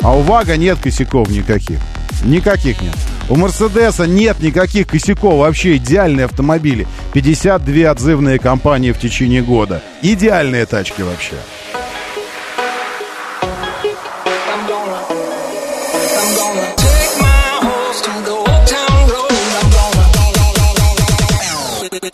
А 0.02 0.16
у 0.16 0.22
Вага 0.22 0.56
нет 0.56 0.80
косяков 0.82 1.30
никаких. 1.30 1.80
Никаких 2.24 2.82
нет. 2.82 2.96
У 3.28 3.36
Мерседеса 3.36 4.08
нет 4.08 4.40
никаких 4.40 4.88
косяков. 4.88 5.40
Вообще 5.40 5.76
идеальные 5.76 6.26
автомобили. 6.26 6.88
52 7.14 7.92
отзывные 7.92 8.40
компании 8.40 8.94
в 8.94 9.00
течение 9.00 9.42
года. 9.42 9.84
Идеальные 10.02 10.66
тачки 10.66 11.02
вообще. 11.02 11.36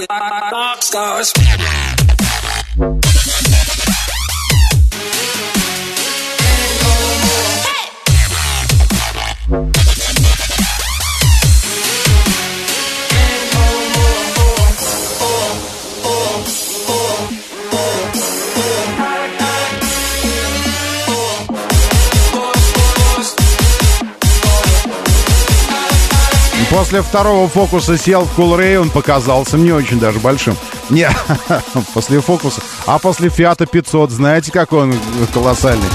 Rock 0.06 0.84
stars. 0.84 1.34
После 26.78 27.02
второго 27.02 27.48
фокуса 27.48 27.98
сел 27.98 28.26
в 28.26 28.36
Кулрей, 28.36 28.78
он 28.78 28.92
показался 28.92 29.58
мне 29.58 29.74
очень 29.74 30.00
даже 30.00 30.20
большим. 30.20 30.56
Не, 30.92 31.10
после 31.96 32.22
фокуса. 32.22 32.62
А 32.86 33.00
после 33.00 33.30
Фиата 33.30 33.66
500, 33.66 34.12
знаете, 34.12 34.52
какой 34.52 34.84
он 34.84 34.96
колоссальный? 35.34 35.88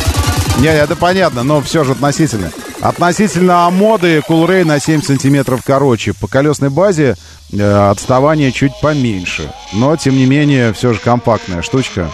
Не, 0.59 0.67
это 0.67 0.97
понятно, 0.97 1.45
но 1.45 1.61
все 1.61 1.85
же 1.85 1.93
относительно. 1.93 2.51
Относительно 2.81 3.65
Амоды 3.69 4.23
Кулрей 4.23 4.65
на 4.65 4.81
7 4.81 5.03
сантиметров 5.03 5.61
короче. 5.65 6.15
По 6.15 6.27
колесной 6.27 6.71
базе 6.71 7.15
э, 7.53 7.89
отставание 7.89 8.51
чуть 8.51 8.73
поменьше. 8.83 9.53
Но, 9.73 9.97
тем 9.97 10.17
не 10.17 10.27
менее, 10.27 10.73
все 10.73 10.93
же 10.93 10.99
компактная 10.99 11.63
штучка. 11.63 12.11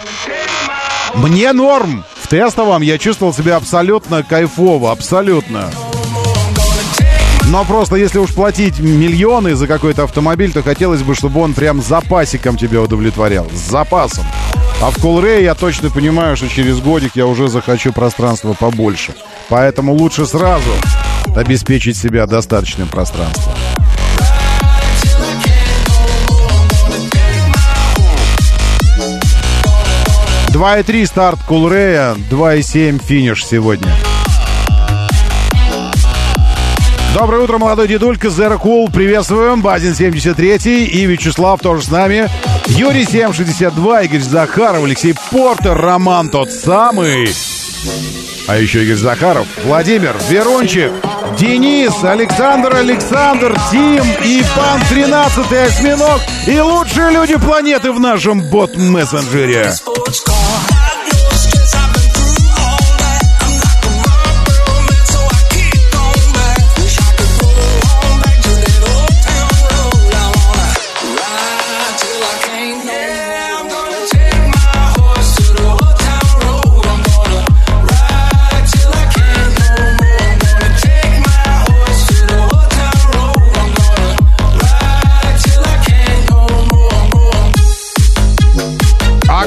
Мне 1.15 1.53
норм! 1.53 2.05
В 2.21 2.27
тестовом 2.27 2.83
я 2.83 2.99
чувствовал 2.99 3.33
себя 3.33 3.55
абсолютно 3.55 4.21
кайфово, 4.21 4.91
абсолютно. 4.91 5.71
Но 7.49 7.65
просто 7.65 7.95
если 7.95 8.19
уж 8.19 8.31
платить 8.35 8.79
миллионы 8.79 9.55
за 9.55 9.65
какой-то 9.65 10.03
автомобиль, 10.03 10.53
то 10.53 10.61
хотелось 10.61 11.01
бы, 11.01 11.15
чтобы 11.15 11.41
он 11.41 11.55
прям 11.55 11.81
запасиком 11.81 12.57
тебя 12.57 12.79
удовлетворял. 12.79 13.49
С 13.51 13.71
запасом. 13.71 14.23
А 14.81 14.91
в 14.91 15.01
Колрее 15.01 15.43
я 15.43 15.55
точно 15.55 15.89
понимаю, 15.89 16.37
что 16.37 16.47
через 16.47 16.79
годик 16.79 17.13
я 17.15 17.25
уже 17.25 17.47
захочу 17.47 17.91
пространства 17.91 18.53
побольше. 18.53 19.13
Поэтому 19.49 19.93
лучше 19.93 20.27
сразу 20.27 20.69
обеспечить 21.35 21.97
себя 21.97 22.27
достаточным 22.27 22.87
пространством. 22.87 23.55
Два 30.49 30.79
и 30.79 30.83
три 30.83 31.03
старт 31.07 31.39
Кулрея, 31.47 32.15
2,7 32.29 33.01
финиш 33.03 33.43
сегодня. 33.43 33.91
Доброе 37.15 37.41
утро, 37.41 37.57
молодой 37.57 37.87
дедулька, 37.87 38.27
Zero 38.27 38.61
Cool, 38.61 38.91
приветствуем, 38.91 39.61
Базин 39.61 39.95
73 39.95 40.85
и 40.85 41.05
Вячеслав 41.05 41.59
тоже 41.59 41.83
с 41.83 41.89
нами, 41.89 42.29
Юрий 42.67 43.03
762, 43.03 44.03
Игорь 44.03 44.19
Захаров, 44.21 44.83
Алексей 44.83 45.15
Портер, 45.31 45.75
Роман 45.75 46.29
тот 46.29 46.51
самый, 46.51 47.27
а 48.47 48.57
еще 48.57 48.83
Игорь 48.83 48.95
Захаров, 48.95 49.47
Владимир, 49.65 50.15
Верунчик, 50.29 50.91
Денис, 51.37 52.03
Александр, 52.03 52.75
Александр, 52.75 53.55
Тим 53.71 54.03
и 54.23 54.43
Пан 54.55 54.81
13 54.89 55.51
осьминог. 55.51 56.19
И 56.47 56.59
лучшие 56.59 57.11
люди 57.11 57.37
планеты 57.37 57.91
в 57.91 57.99
нашем 57.99 58.41
бот-мессенджере. 58.41 59.71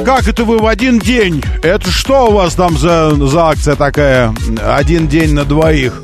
Как 0.04 0.26
это 0.26 0.44
вы 0.44 0.58
в 0.58 0.66
один 0.66 0.98
день? 0.98 1.42
Это 1.62 1.90
что 1.90 2.28
у 2.28 2.32
вас 2.32 2.54
там 2.54 2.76
за, 2.76 3.14
за 3.14 3.48
акция 3.48 3.76
такая? 3.76 4.34
Один 4.62 5.06
день 5.06 5.34
на 5.34 5.44
двоих. 5.44 6.02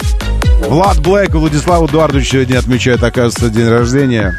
Влад 0.66 1.00
Блэк 1.00 1.30
и 1.34 1.38
Владислав 1.38 1.88
Эдуардович 1.88 2.30
сегодня 2.30 2.58
отмечают, 2.58 3.02
оказывается, 3.02 3.50
день 3.50 3.68
рождения 3.68 4.38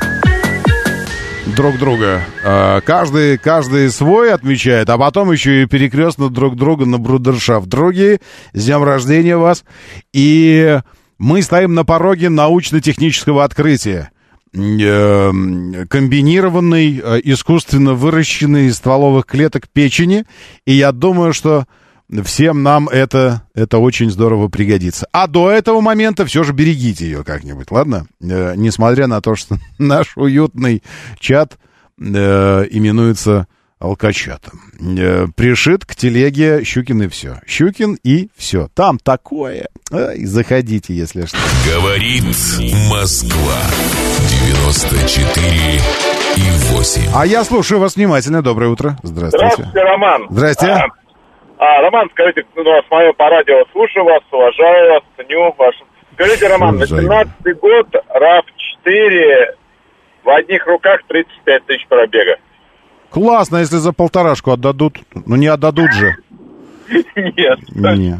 друг 1.55 1.77
друга. 1.77 2.21
А, 2.43 2.81
Каждый, 2.81 3.37
каждый 3.37 3.89
свой 3.89 4.33
отмечает, 4.33 4.89
а 4.89 4.97
потом 4.97 5.31
еще 5.31 5.63
и 5.63 5.65
перекрестно 5.65 6.29
друг 6.29 6.55
друга 6.55 6.85
на 6.85 6.97
брудершафт. 6.97 7.67
Другие, 7.67 8.19
с 8.53 8.65
днем 8.65 8.83
рождения 8.83 9.35
вас. 9.35 9.63
И 10.13 10.79
мы 11.17 11.41
стоим 11.41 11.73
на 11.73 11.83
пороге 11.83 12.29
научно-технического 12.29 13.43
открытия. 13.43 14.11
Э, 14.51 15.31
Комбинированный, 15.89 17.01
э, 17.03 17.21
искусственно 17.23 17.93
выращенный 17.93 18.67
из 18.67 18.77
стволовых 18.77 19.25
клеток 19.25 19.69
печени. 19.69 20.25
И 20.65 20.73
я 20.73 20.91
думаю, 20.91 21.33
что 21.33 21.65
всем 22.23 22.63
нам 22.63 22.89
это, 22.89 23.43
это 23.53 23.77
очень 23.77 24.09
здорово 24.09 24.47
пригодится. 24.47 25.07
А 25.11 25.27
до 25.27 25.51
этого 25.51 25.81
момента 25.81 26.25
все 26.25 26.43
же 26.43 26.53
берегите 26.53 27.05
ее 27.05 27.23
как-нибудь, 27.23 27.69
ладно? 27.69 28.07
Э, 28.21 28.53
несмотря 28.55 29.05
на 29.05 29.21
то, 29.21 29.35
что 29.35 29.59
наш 29.77 30.17
уютный 30.17 30.83
чат 31.19 31.57
именуется 31.99 33.47
алкачатом. 33.79 34.59
Э, 34.79 35.25
пришит 35.35 35.85
к 35.85 35.95
телеге 35.95 36.63
Щукин 36.63 37.03
и 37.03 37.07
все. 37.07 37.37
Щукин 37.47 37.97
и 38.03 38.29
все. 38.35 38.67
Там 38.75 38.99
такое. 38.99 39.67
Ай, 39.91 40.25
заходите, 40.25 40.93
если 40.93 41.25
что. 41.25 41.37
Говорит 41.65 42.23
Москва. 42.89 43.59
94 44.29 45.79
и 46.35 46.75
8. 46.75 47.01
А 47.15 47.25
я 47.25 47.43
слушаю 47.43 47.79
вас 47.79 47.95
внимательно. 47.95 48.41
Доброе 48.41 48.69
утро. 48.69 48.97
Здравствуйте. 49.03 49.47
Здравствуйте, 49.55 49.81
Роман. 49.81 50.27
Здрасте. 50.29 50.67
А, 50.67 50.85
а, 51.57 51.81
Роман, 51.81 52.09
скажите, 52.11 52.43
ну, 52.55 52.63
вас 52.63 52.85
мое 52.91 53.13
по 53.13 53.29
радио 53.29 53.63
слушаю 53.71 54.05
вас, 54.05 54.21
уважаю 54.31 54.93
вас, 54.93 55.03
ценю 55.17 55.53
ваш. 55.57 55.75
Скажите, 56.13 56.47
Роман, 56.47 56.77
на 56.77 56.85
Взаимно. 56.85 57.23
17 57.43 57.59
год 57.59 57.87
RAV4 57.95 59.55
в 60.23 60.29
одних 60.29 60.67
руках 60.67 61.01
35 61.07 61.65
тысяч 61.65 61.87
пробега. 61.87 62.37
Классно, 63.11 63.57
если 63.57 63.77
за 63.77 63.91
полторашку 63.93 64.51
отдадут. 64.51 64.97
Ну, 65.25 65.35
не 65.35 65.47
отдадут 65.47 65.91
же. 65.93 66.15
Нет. 67.15 67.59
Не. 67.75 68.17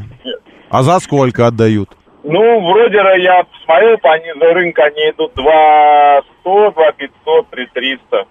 А 0.70 0.84
за 0.84 1.00
сколько 1.00 1.48
отдают? 1.48 1.90
Ну, 2.24 2.72
вроде 2.72 2.98
я 2.98 3.44
смотрел, 3.66 3.98
по 3.98 4.14
они 4.14 4.32
за 4.40 4.54
рынка 4.54 4.84
они 4.84 5.10
идут 5.12 5.34
2 5.36 6.22
100, 6.42 6.72
2 6.72 6.92
500, 6.92 7.50
3 7.50 7.66
300. 7.74 8.26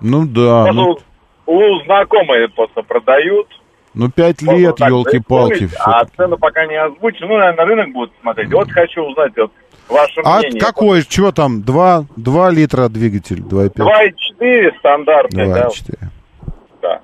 Ну 0.00 0.26
да. 0.26 0.64
Просто 0.64 0.72
Ну, 0.74 0.98
у, 1.46 1.84
знакомые 1.84 2.48
просто 2.48 2.82
продают. 2.82 3.48
ну 3.94 4.10
пять 4.10 4.42
лет, 4.42 4.78
елки-палки. 4.78 5.68
А 5.84 6.04
цену 6.16 6.38
пока 6.38 6.66
не 6.66 6.76
озвучу. 6.76 7.26
Ну, 7.26 7.36
наверное, 7.36 7.64
рынок 7.64 7.92
будет 7.92 8.12
смотреть. 8.20 8.52
Вот 8.52 8.70
хочу 8.70 9.02
узнать 9.02 9.32
вот, 9.36 9.52
ваше 9.88 10.20
А 10.24 10.38
мнение. 10.38 10.60
какой, 10.60 11.02
что 11.02 11.32
там, 11.32 11.62
2, 11.62 12.04
2 12.16 12.50
литра 12.50 12.88
двигатель, 12.88 13.40
2,5? 13.40 13.74
2,4 14.40 14.78
стандартный, 14.78 15.46
да. 15.48 15.68
2,4. 15.68 15.98
Да. 16.82 17.00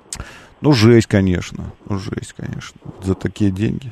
Ну, 0.61 0.73
жесть, 0.73 1.07
конечно. 1.07 1.65
Ну, 1.89 1.97
жесть, 1.97 2.33
конечно. 2.37 2.79
За 3.01 3.15
такие 3.15 3.51
деньги. 3.51 3.91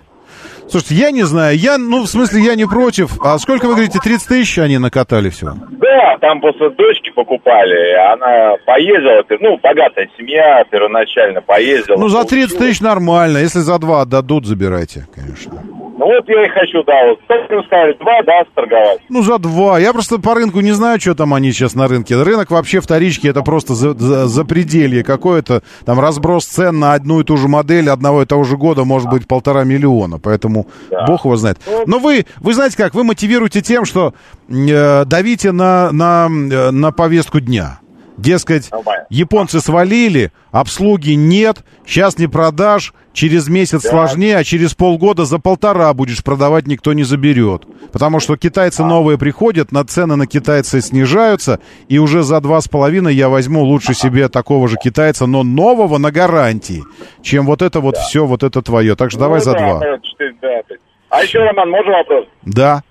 Слушайте, 0.69 0.95
я 0.95 1.11
не 1.11 1.23
знаю, 1.23 1.57
я, 1.57 1.77
ну, 1.77 2.03
в 2.03 2.07
смысле, 2.07 2.41
я 2.41 2.55
не 2.55 2.65
против. 2.65 3.19
А 3.21 3.37
сколько, 3.39 3.65
вы 3.65 3.73
говорите, 3.73 3.99
30 4.01 4.27
тысяч 4.27 4.57
они 4.59 4.77
накатали 4.77 5.29
всего? 5.29 5.51
Да, 5.71 6.17
там 6.21 6.39
после 6.39 6.69
дочки 6.69 7.11
покупали, 7.13 7.93
она 8.13 8.55
поездила, 8.65 9.23
ну, 9.41 9.57
богатая 9.61 10.07
семья 10.17 10.63
первоначально 10.71 11.41
поездила. 11.41 11.97
Ну, 11.97 12.07
за 12.07 12.23
30 12.23 12.57
тысяч 12.57 12.79
нормально. 12.79 13.39
Если 13.39 13.59
за 13.59 13.77
2 13.77 14.01
отдадут, 14.01 14.45
забирайте, 14.45 15.05
конечно. 15.13 15.61
Ну, 16.01 16.07
вот 16.07 16.27
я 16.27 16.45
и 16.47 16.49
хочу, 16.49 16.83
да, 16.83 16.93
вот, 17.09 17.19
вы 17.29 17.63
сказали, 17.63 17.93
два, 17.99 18.23
да, 18.25 18.43
сторговать. 18.51 19.01
Ну, 19.07 19.21
за 19.21 19.37
2. 19.37 19.79
Я 19.81 19.93
просто 19.93 20.17
по 20.17 20.33
рынку 20.33 20.59
не 20.61 20.71
знаю, 20.71 20.99
что 20.99 21.13
там 21.13 21.31
они 21.31 21.51
сейчас 21.51 21.75
на 21.75 21.87
рынке. 21.87 22.19
Рынок 22.19 22.49
вообще 22.49 22.81
вторички 22.81 23.27
это 23.27 23.43
просто 23.43 23.75
за, 23.75 23.93
за, 23.93 24.25
запределье 24.25 25.03
какое-то. 25.03 25.61
Там 25.85 25.99
разброс 25.99 26.45
цен 26.45 26.79
на 26.79 26.95
одну 26.95 27.19
и 27.19 27.23
ту 27.23 27.37
же 27.37 27.47
модель 27.47 27.87
одного 27.87 28.23
и 28.23 28.25
того 28.25 28.45
же 28.45 28.57
года 28.57 28.83
может 28.83 29.11
быть 29.11 29.27
полтора 29.27 29.63
миллиона. 29.63 30.17
Поэтому 30.17 30.65
бог 31.05 31.25
его 31.25 31.35
знает. 31.35 31.59
Но 31.85 31.99
вы, 31.99 32.25
вы 32.37 32.55
знаете 32.55 32.77
как, 32.77 32.95
вы 32.95 33.03
мотивируете 33.03 33.61
тем, 33.61 33.85
что 33.85 34.15
э, 34.49 35.05
давите 35.05 35.51
на, 35.51 35.91
на, 35.91 36.27
э, 36.29 36.71
на 36.71 36.91
повестку 36.91 37.39
дня. 37.39 37.77
Дескать, 38.17 38.71
японцы 39.09 39.59
свалили, 39.59 40.31
обслуги 40.51 41.11
нет, 41.11 41.63
сейчас 41.85 42.17
не 42.17 42.25
продашь, 42.25 42.93
через 43.13 43.49
месяц 43.49 43.87
сложнее, 43.87 44.37
а 44.37 44.43
через 44.43 44.73
полгода 44.73 45.25
за 45.25 45.39
полтора 45.39 45.93
будешь 45.93 46.23
продавать, 46.23 46.67
никто 46.67 46.93
не 46.93 47.03
заберет. 47.03 47.63
Потому 47.91 48.19
что 48.19 48.37
китайцы 48.37 48.83
новые 48.83 49.17
приходят, 49.17 49.71
на 49.71 49.83
цены 49.85 50.15
на 50.15 50.27
китайцы 50.27 50.81
снижаются, 50.81 51.59
и 51.89 51.97
уже 51.99 52.23
за 52.23 52.39
два 52.41 52.61
с 52.61 52.67
половиной 52.67 53.13
я 53.13 53.29
возьму 53.29 53.63
лучше 53.63 53.93
себе 53.93 54.29
такого 54.29 54.67
же 54.67 54.77
китайца, 54.81 55.25
но 55.25 55.43
нового 55.43 55.97
на 55.97 56.11
гарантии, 56.11 56.83
чем 57.21 57.45
вот 57.45 57.61
это 57.61 57.79
вот 57.79 57.97
все, 57.97 58.25
вот 58.25 58.43
это 58.43 58.61
твое. 58.61 58.95
Так 58.95 59.11
что 59.11 59.19
давай 59.19 59.39
Ну 59.39 59.45
за 59.45 59.53
да, 59.53 59.59
два. 59.59 59.79
да, 59.79 59.97
да. 60.41 60.61
А 61.09 61.23
еще, 61.23 61.39
Роман, 61.39 61.69
можно 61.69 61.91
вопрос? 61.91 62.25
Да. 62.43 62.83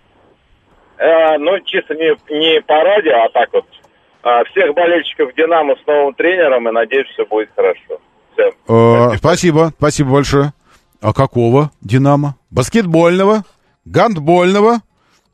Э, 0.99 1.39
ну, 1.39 1.59
чисто 1.65 1.95
не, 1.95 2.15
не 2.29 2.61
по 2.61 2.75
радио, 2.75 3.25
а 3.25 3.29
так 3.31 3.49
вот. 3.53 3.65
А, 4.23 4.45
всех 4.45 4.75
болельщиков 4.75 5.35
«Динамо» 5.35 5.75
с 5.83 5.87
новым 5.87 6.13
тренером, 6.13 6.69
и 6.69 6.73
надеюсь, 6.73 7.09
все 7.09 7.25
будет 7.25 7.49
хорошо. 7.57 7.99
Э, 8.69 9.17
спасибо, 9.19 9.73
спасибо 9.77 10.11
большое. 10.13 10.53
А 11.01 11.13
какого 11.13 11.71
Динамо? 11.81 12.37
Баскетбольного, 12.51 13.45
гандбольного. 13.85 14.81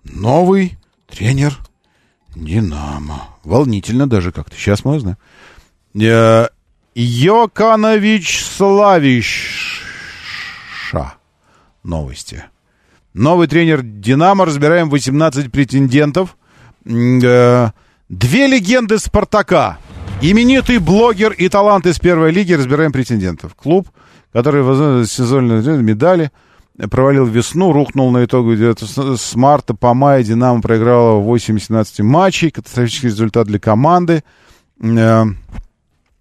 Новый 0.05 0.79
тренер 1.09 1.57
Динамо. 2.35 3.29
Волнительно 3.45 4.09
даже 4.09 4.31
как-то. 4.33 4.57
Сейчас 4.57 4.85
мы 4.85 4.97
узнаем. 4.97 5.17
Э, 5.95 6.49
Йоканович 6.95 8.45
Славиша. 8.45 9.85
Новости. 11.83 12.45
Новый 13.15 13.49
тренер 13.49 13.83
Динамо. 13.83 14.45
Разбираем 14.45 14.89
18 14.91 15.51
претендентов. 15.51 16.37
Э, 16.85 17.71
Две 18.09 18.47
легенды 18.47 18.99
Спартака. 19.01 19.79
Именитый 20.23 20.79
блогер 20.79 21.33
и 21.33 21.49
талант 21.49 21.87
из 21.87 21.99
первой 21.99 22.31
лиги. 22.31 22.53
Разбираем 22.53 22.93
претендентов. 22.93 23.55
Клуб, 23.55 23.89
который 24.33 24.63
возможно, 24.63 25.07
сезонные 25.07 25.63
медали 25.83 26.33
провалил 26.91 27.27
весну, 27.27 27.73
рухнул 27.73 28.11
на 28.11 28.25
итогу 28.25 28.55
с, 28.55 29.35
марта 29.35 29.75
по 29.75 29.95
май. 29.95 30.25
Динамо 30.25 30.61
проиграла 30.61 31.21
8-17 31.21 32.03
матчей. 32.03 32.51
Катастрофический 32.51 33.09
результат 33.09 33.47
для 33.47 33.59
команды. 33.59 34.25
Э, 34.83 35.25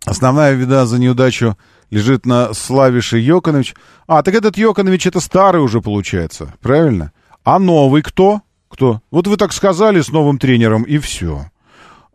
Основная 0.05 0.53
вида 0.53 0.85
за 0.85 0.99
неудачу 0.99 1.57
лежит 1.89 2.25
на 2.25 2.53
Славише 2.53 3.17
Йоканович. 3.17 3.75
А, 4.07 4.21
так 4.21 4.35
этот 4.35 4.57
Йоканович 4.57 5.07
это 5.07 5.19
старый 5.19 5.61
уже 5.61 5.81
получается, 5.81 6.53
правильно? 6.61 7.11
А 7.43 7.57
новый 7.57 8.03
кто? 8.03 8.41
Кто? 8.69 9.01
Вот 9.09 9.27
вы 9.27 9.37
так 9.37 9.51
сказали 9.51 10.01
с 10.01 10.09
новым 10.09 10.37
тренером, 10.37 10.83
и 10.83 10.99
все. 10.99 11.45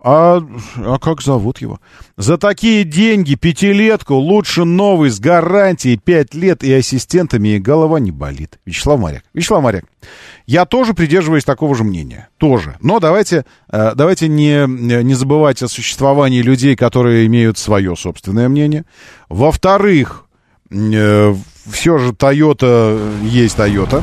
А, 0.03 0.43
а 0.77 0.99
как 0.99 1.21
зовут 1.21 1.59
его? 1.59 1.79
За 2.17 2.39
такие 2.39 2.85
деньги 2.85 3.35
пятилетку 3.35 4.15
лучше 4.15 4.65
новый 4.65 5.11
с 5.11 5.21
гарантией 5.21 5.99
пять 5.99 6.35
лет 6.35 6.65
и 6.65 6.73
ассистентами, 6.73 7.51
и 7.51 7.59
голова 7.59 8.01
не 8.01 8.11
болит. 8.11 8.59
Вячеслав 8.65 8.99
Моряк. 8.99 9.25
Вячеслав 9.35 9.63
Моряк, 9.63 9.85
я 10.47 10.65
тоже 10.65 10.95
придерживаюсь 10.95 11.45
такого 11.45 11.75
же 11.75 11.85
мнения. 11.85 12.29
Тоже. 12.39 12.77
Но 12.81 12.99
давайте, 12.99 13.45
э, 13.71 13.93
давайте 13.95 14.29
не, 14.29 14.67
не 14.67 15.15
забывать 15.15 15.63
о 15.63 15.69
существовании 15.69 16.41
людей, 16.41 16.77
которые 16.77 17.27
имеют 17.27 17.59
свое 17.59 17.95
собственное 17.95 18.49
мнение. 18.49 18.87
Во-вторых, 19.29 20.25
э, 20.71 21.35
все 21.71 21.99
же 21.99 22.13
Toyota 22.13 23.23
есть 23.23 23.59
Toyota. 23.59 24.03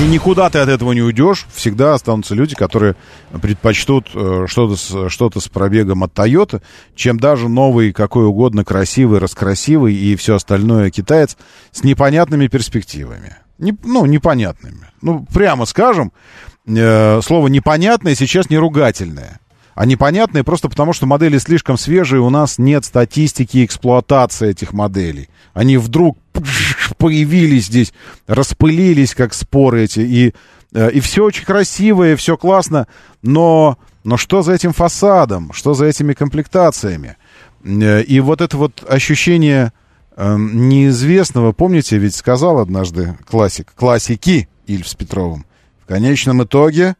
И 0.00 0.06
никуда 0.06 0.50
ты 0.50 0.58
от 0.58 0.68
этого 0.68 0.92
не 0.92 1.02
уйдешь. 1.02 1.46
Всегда 1.54 1.94
останутся 1.94 2.34
люди, 2.34 2.54
которые 2.54 2.96
предпочтут 3.40 4.08
э, 4.14 4.46
что-то 4.48 4.76
с, 4.76 5.08
что 5.08 5.30
с 5.38 5.48
пробегом 5.48 6.02
от 6.02 6.12
Toyota, 6.12 6.62
чем 6.94 7.18
даже 7.18 7.48
новый, 7.48 7.92
какой 7.92 8.26
угодно, 8.26 8.64
красивый, 8.64 9.20
раскрасивый 9.20 9.94
и 9.94 10.16
все 10.16 10.34
остальное 10.34 10.90
китаец 10.90 11.36
с 11.70 11.84
непонятными 11.84 12.48
перспективами. 12.48 13.36
Не, 13.58 13.76
ну, 13.84 14.04
непонятными. 14.04 14.88
Ну, 15.00 15.26
прямо 15.32 15.64
скажем, 15.64 16.12
э, 16.66 17.20
слово 17.22 17.46
«непонятное» 17.48 18.14
сейчас 18.14 18.50
не 18.50 18.58
ругательное. 18.58 19.40
А 19.74 19.86
непонятные 19.86 20.44
просто 20.44 20.68
потому, 20.68 20.92
что 20.92 21.06
модели 21.06 21.38
слишком 21.38 21.76
свежие, 21.76 22.20
у 22.20 22.30
нас 22.30 22.58
нет 22.58 22.84
статистики 22.84 23.64
эксплуатации 23.64 24.50
этих 24.50 24.72
моделей. 24.72 25.28
Они 25.52 25.76
вдруг 25.76 26.18
появились 26.96 27.66
здесь, 27.66 27.92
распылились, 28.26 29.14
как 29.14 29.34
споры 29.34 29.84
эти, 29.84 30.00
и, 30.00 30.34
э, 30.72 30.90
и 30.90 31.00
все 31.00 31.24
очень 31.24 31.44
красиво, 31.44 32.12
и 32.12 32.16
все 32.16 32.36
классно, 32.36 32.86
но, 33.22 33.78
но 34.04 34.16
что 34.16 34.42
за 34.42 34.52
этим 34.52 34.72
фасадом, 34.72 35.52
что 35.52 35.74
за 35.74 35.86
этими 35.86 36.12
комплектациями? 36.12 37.16
Э, 37.64 38.02
И 38.02 38.20
вот 38.20 38.40
это 38.40 38.56
вот 38.56 38.84
ощущение 38.88 39.72
э, 40.16 40.36
неизвестного, 40.38 41.52
помните, 41.52 41.98
ведь 41.98 42.14
сказал 42.14 42.58
однажды 42.58 43.16
классик, 43.28 43.72
классики 43.74 44.48
Ильф 44.66 44.88
с 44.88 44.94
Петровым, 44.94 45.44
в 45.82 45.86
конечном 45.86 46.42
итоге 46.42 46.96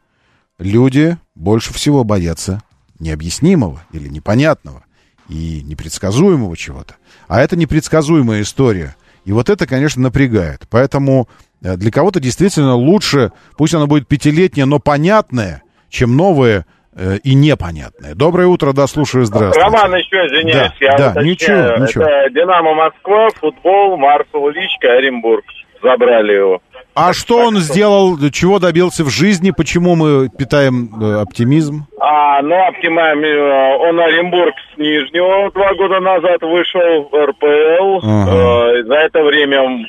люди 0.59 1.17
больше 1.35 1.73
всего 1.73 2.05
боятся 2.05 2.63
необъяснимого 2.99 3.83
или 3.93 4.09
непонятного 4.09 4.85
и 5.29 5.63
непредсказуемого 5.65 6.57
чего-то. 6.57 6.97
А 7.29 7.41
это 7.41 7.57
непредсказуемая 7.57 8.43
история. 8.43 8.95
И 9.25 9.33
вот 9.33 9.49
это, 9.49 9.67
конечно, 9.67 10.03
напрягает. 10.03 10.61
Поэтому 10.71 11.29
э, 11.63 11.77
для 11.77 11.91
кого-то 11.91 12.21
действительно 12.21 12.75
лучше, 12.75 13.33
пусть 13.57 13.75
оно 13.75 13.87
будет 13.87 14.07
пятилетнее, 14.07 14.67
но 14.67 14.79
понятное, 14.79 15.63
чем 15.89 16.17
новое 16.17 16.67
э, 16.95 17.17
и 17.23 17.35
непонятное. 17.35 18.15
Доброе 18.15 18.49
утро, 18.49 18.73
да, 18.73 18.87
слушаю, 18.87 19.25
здравствуйте. 19.25 19.61
Роман, 19.65 19.95
еще 19.95 20.17
извиняюсь, 20.27 20.73
Да, 20.81 20.87
я 20.87 20.97
да, 20.97 21.11
уточняю. 21.13 21.25
ничего, 21.33 21.85
ничего. 21.87 22.05
Это 22.05 22.35
Динамо 22.35 22.75
Москва, 22.75 23.29
футбол, 23.41 23.97
Марсел 23.97 24.51
Ильичка, 24.51 24.93
Оренбург. 24.93 25.45
Забрали 25.83 26.33
его. 26.33 26.61
А 26.95 27.13
что 27.13 27.39
он 27.39 27.57
сделал, 27.57 28.17
чего 28.31 28.59
добился 28.61 29.03
в 29.05 29.09
жизни, 29.11 29.51
почему 29.51 29.97
мы 29.97 30.29
питаем 30.29 30.91
э, 31.03 31.21
оптимизм? 31.23 31.87
А, 32.01 32.41
ну, 32.43 32.55
Оптимайм, 32.69 33.19
э, 33.25 33.77
он 33.89 33.99
Оренбург 33.99 34.55
с 34.75 34.79
Нижнего 34.79 35.51
два 35.51 35.75
года 35.75 35.99
назад 35.99 36.41
вышел 36.43 37.09
в 37.11 37.27
РПЛ. 37.27 38.07
Ага. 38.07 38.79
Э, 38.79 38.83
За 38.85 38.95
это 38.95 39.23
время 39.25 39.89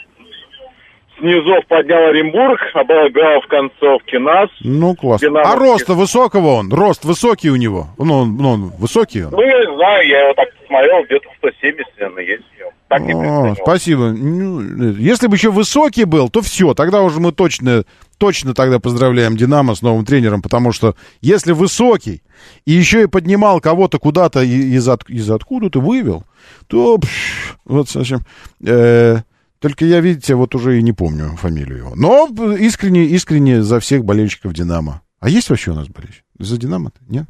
с 1.19 1.21
низов 1.21 1.63
поднял 1.67 2.07
Оренбург, 2.07 2.59
обыграл 2.73 3.39
в 3.41 3.47
концовке 3.47 4.17
нас. 4.17 4.49
Ну, 4.61 4.95
классно. 4.95 5.27
Динамо- 5.27 5.43
А 5.45 5.55
роста 5.55 5.93
высокого 5.93 6.55
он? 6.55 6.73
Рост 6.73 7.05
высокий 7.05 7.51
у 7.51 7.55
него? 7.55 7.85
Ну, 7.99 8.13
он, 8.21 8.35
ну, 8.35 8.49
он 8.49 8.71
высокий 8.79 9.23
он? 9.25 9.29
Ну, 9.31 9.41
я 9.41 9.59
не 9.59 9.75
знаю, 9.77 10.07
я 10.07 10.23
его 10.23 10.33
так 10.33 10.47
посмотрел, 10.59 11.03
где-то 11.05 11.29
170, 11.37 11.85
наверное, 11.99 12.23
есть. 12.23 12.43
Так 12.87 13.01
О, 13.01 13.55
спасибо. 13.61 14.11
Ну, 14.11 14.61
Если 14.93 15.27
бы 15.27 15.35
еще 15.35 15.49
высокий 15.51 16.03
был, 16.03 16.29
то 16.29 16.41
все, 16.41 16.73
тогда 16.75 17.01
уже 17.01 17.19
мы 17.19 17.31
точно, 17.31 17.83
точно 18.17 18.53
тогда 18.53 18.79
поздравляем 18.79 19.35
Динамо 19.35 19.73
с 19.73 19.81
новым 19.81 20.05
тренером, 20.05 20.41
потому 20.41 20.71
что 20.71 20.95
если 21.19 21.51
высокий 21.51 22.21
и 22.65 22.73
еще 22.73 23.03
и 23.03 23.07
поднимал 23.07 23.59
кого-то 23.59 23.97
куда-то 23.97 24.43
из, 24.43 24.87
от- 24.87 25.09
из 25.09 25.29
откуда-то 25.31 25.81
вывел, 25.81 26.25
то 26.67 26.99
пш, 26.99 27.57
вот 27.65 27.89
совсем... 27.89 28.21
э, 28.63 29.17
только 29.59 29.85
я, 29.85 29.99
видите, 29.99 30.35
вот 30.35 30.53
уже 30.53 30.77
и 30.77 30.83
не 30.83 30.93
помню 30.93 31.35
фамилию 31.37 31.77
его. 31.79 31.95
Но 31.95 32.27
искренне, 32.55 33.05
искренне 33.05 33.63
за 33.63 33.79
всех 33.79 34.05
болельщиков 34.05 34.53
Динамо. 34.53 35.01
А 35.19 35.27
есть 35.29 35.49
вообще 35.49 35.71
у 35.71 35.75
нас 35.75 35.87
болельщик? 35.87 36.23
За 36.37 36.55
Динамо? 36.57 36.89
-то? 36.89 37.01
Нет? 37.09 37.25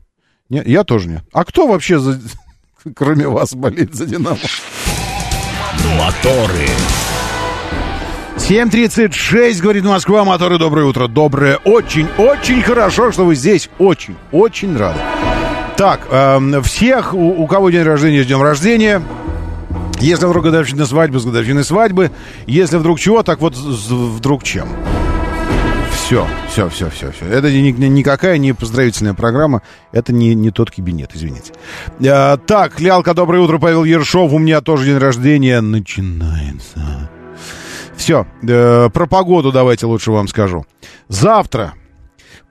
Нет? 0.49 0.67
Я 0.67 0.83
тоже 0.83 1.07
нет. 1.07 1.23
А 1.31 1.45
кто 1.45 1.65
вообще, 1.65 1.97
за, 1.97 2.19
кроме 2.95 3.29
вас, 3.29 3.55
болеет 3.55 3.95
за 3.95 4.05
Динамо? 4.05 4.37
Моторы. 5.97 6.67
7.36, 8.37 9.61
говорит 9.61 9.83
Москва, 9.83 10.23
моторы, 10.23 10.57
доброе 10.57 10.85
утро. 10.85 11.07
Доброе, 11.07 11.57
очень, 11.65 12.07
очень 12.17 12.61
хорошо, 12.61 13.11
что 13.11 13.25
вы 13.25 13.35
здесь. 13.35 13.69
Очень, 13.79 14.15
очень 14.31 14.77
рады. 14.77 14.99
Так, 15.77 16.07
эм, 16.11 16.61
всех, 16.61 17.13
у, 17.13 17.41
у 17.41 17.47
кого 17.47 17.69
день 17.69 17.83
рождения, 17.83 18.23
с 18.23 18.27
днем 18.27 18.41
рождения. 18.41 19.01
Если 19.99 20.25
вдруг 20.25 20.43
годовщина 20.45 20.85
свадьбы, 20.85 21.19
с 21.19 21.25
годовщиной 21.25 21.63
свадьбы. 21.63 22.11
Если 22.45 22.77
вдруг 22.77 22.99
чего, 22.99 23.23
так 23.23 23.39
вот 23.39 23.55
вдруг 23.55 24.43
чем. 24.43 24.67
Все, 26.05 26.27
все, 26.49 26.69
все, 26.69 26.89
все, 26.91 27.11
все. 27.11 27.25
Это 27.25 27.51
ни- 27.51 27.71
ни- 27.71 27.87
никакая 27.87 28.37
не 28.37 28.53
поздравительная 28.53 29.15
программа. 29.15 29.63
Это 29.91 30.13
не, 30.13 30.35
не 30.35 30.51
тот 30.51 30.69
кабинет, 30.69 31.09
извините. 31.15 31.51
Э, 31.99 32.37
так, 32.37 32.79
Лялка, 32.79 33.15
доброе 33.15 33.39
утро, 33.41 33.57
Павел 33.57 33.83
Ершов. 33.83 34.31
У 34.31 34.37
меня 34.37 34.61
тоже 34.61 34.85
день 34.85 34.99
рождения. 34.99 35.61
Начинается. 35.61 37.09
Все, 37.95 38.27
э, 38.47 38.89
про 38.93 39.07
погоду 39.07 39.51
давайте 39.51 39.87
лучше 39.87 40.11
вам 40.11 40.27
скажу. 40.27 40.67
Завтра, 41.07 41.73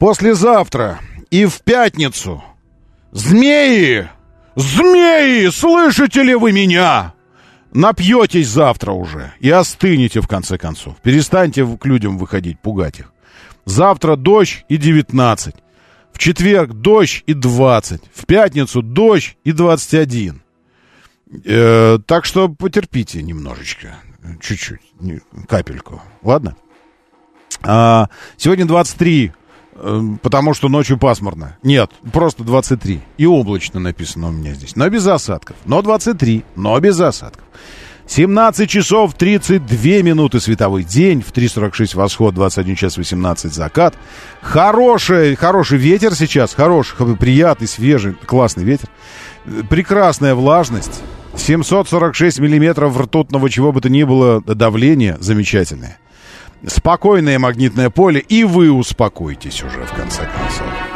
послезавтра 0.01 0.99
и 1.31 1.47
в 1.47 1.63
пятницу. 1.63 2.43
Змеи! 3.13 4.09
Змеи! 4.57 5.49
Слышите 5.51 6.25
ли 6.25 6.35
вы 6.35 6.51
меня? 6.51 7.13
Напьетесь 7.73 8.49
завтра 8.49 8.91
уже 8.91 9.33
и 9.39 9.49
остынете 9.49 10.21
в 10.21 10.27
конце 10.27 10.59
концов. 10.59 10.97
Перестаньте 11.05 11.65
к 11.65 11.87
людям 11.87 12.19
выходить, 12.19 12.59
пугать 12.59 12.99
их. 12.99 13.14
Завтра 13.65 14.17
дождь 14.17 14.65
и 14.69 14.77
19. 14.77 15.55
В 16.13 16.19
четверг 16.19 16.73
дождь 16.73 17.25
и 17.27 17.35
20. 17.35 18.03
В 18.13 18.27
пятницу 18.27 18.83
дождь 18.83 19.37
и 19.45 19.53
21. 19.53 20.43
Э, 21.45 21.99
так 22.07 22.25
что 22.25 22.49
потерпите 22.49 23.23
немножечко. 23.23 23.97
Чуть-чуть. 24.41 24.81
Капельку. 25.49 26.03
Ладно? 26.23 26.57
А, 27.63 28.09
сегодня 28.37 28.67
23, 28.67 29.33
э, 29.73 30.01
потому 30.23 30.55
что 30.55 30.69
ночью 30.69 30.99
пасмурно. 30.99 31.57
Нет, 31.63 31.91
просто 32.13 32.45
23. 32.45 33.01
И 33.17 33.27
облачно 33.27 33.81
написано 33.81 34.29
у 34.29 34.33
меня 34.33 34.55
здесь. 34.55 34.77
Но 34.77 34.89
без 34.89 35.07
осадков. 35.07 35.57
Но 35.65 35.83
23, 35.83 36.45
но 36.57 36.79
без 36.81 37.01
осадков. 37.01 37.45
17 38.07 38.69
часов 38.69 39.15
32 39.15 40.03
минуты 40.03 40.41
световой 40.41 40.85
день, 40.85 41.23
в 41.23 41.33
3.46 41.33 41.97
восход, 41.97 42.35
21 42.35 42.77
час 42.77 42.97
18 42.97 43.53
закат. 43.53 43.95
Хороший, 44.43 45.35
хороший 45.37 45.79
ветер 45.79 46.15
сейчас, 46.15 46.55
хороший, 46.55 47.17
приятный, 47.17 47.67
свежий, 47.67 48.15
классный 48.15 48.65
ветер. 48.65 48.89
Прекрасная 49.71 50.35
влажность. 50.35 51.03
746 51.37 52.39
миллиметров 52.39 52.99
ртутного 52.99 53.51
чего 53.51 53.73
бы 53.73 53.81
то 53.81 53.89
ни 53.89 54.05
было 54.05 54.41
давление 54.43 55.17
замечательное. 55.21 55.99
Спокойное 56.67 57.39
магнитное 57.39 57.91
поле, 57.91 58.21
и 58.21 58.45
вы 58.45 58.71
успокойтесь 58.71 59.63
уже 59.63 59.85
в 59.85 59.93
конце 59.93 60.21
концов. 60.21 60.94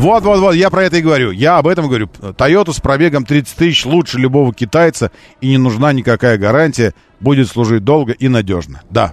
Вот, 0.00 0.22
вот, 0.22 0.40
вот, 0.40 0.54
я 0.54 0.70
про 0.70 0.84
это 0.84 0.96
и 0.96 1.02
говорю. 1.02 1.30
Я 1.30 1.58
об 1.58 1.66
этом 1.68 1.86
говорю. 1.86 2.06
Toyota 2.06 2.72
с 2.72 2.80
пробегом 2.80 3.26
30 3.26 3.54
тысяч 3.54 3.84
лучше 3.84 4.18
любого 4.18 4.54
китайца, 4.54 5.12
и 5.42 5.48
не 5.48 5.58
нужна 5.58 5.92
никакая 5.92 6.38
гарантия. 6.38 6.94
Будет 7.20 7.48
служить 7.48 7.84
долго 7.84 8.12
и 8.12 8.28
надежно. 8.28 8.80
Да, 8.88 9.12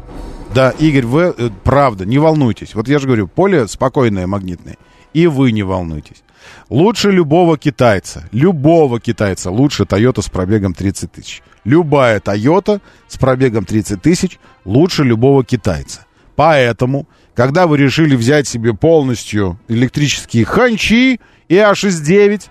да, 0.55 0.69
Игорь, 0.69 1.05
вы, 1.05 1.35
э, 1.37 1.49
правда, 1.65 2.05
не 2.05 2.19
волнуйтесь. 2.19 2.73
Вот 2.73 2.87
я 2.87 2.99
же 2.99 3.07
говорю, 3.07 3.27
поле 3.27 3.67
спокойное, 3.67 4.27
магнитное. 4.27 4.77
И 5.13 5.27
вы 5.27 5.51
не 5.51 5.61
волнуйтесь. 5.61 6.23
Лучше 6.69 7.11
любого 7.11 7.57
китайца, 7.57 8.29
любого 8.31 9.01
китайца, 9.01 9.51
лучше 9.51 9.83
Toyota 9.83 10.21
с 10.21 10.29
пробегом 10.29 10.73
30 10.73 11.11
тысяч. 11.11 11.43
Любая 11.65 12.21
Toyota 12.21 12.79
с 13.09 13.17
пробегом 13.17 13.65
30 13.65 14.01
тысяч 14.01 14.39
лучше 14.63 15.03
любого 15.03 15.43
китайца. 15.43 16.05
Поэтому, 16.37 17.07
когда 17.37 17.67
вы 17.67 17.77
решили 17.77 18.15
взять 18.15 18.47
себе 18.47 18.73
полностью 18.73 19.59
электрические 19.67 20.43
ханчи 20.43 21.19
и 21.47 21.55
А69, 21.55 22.41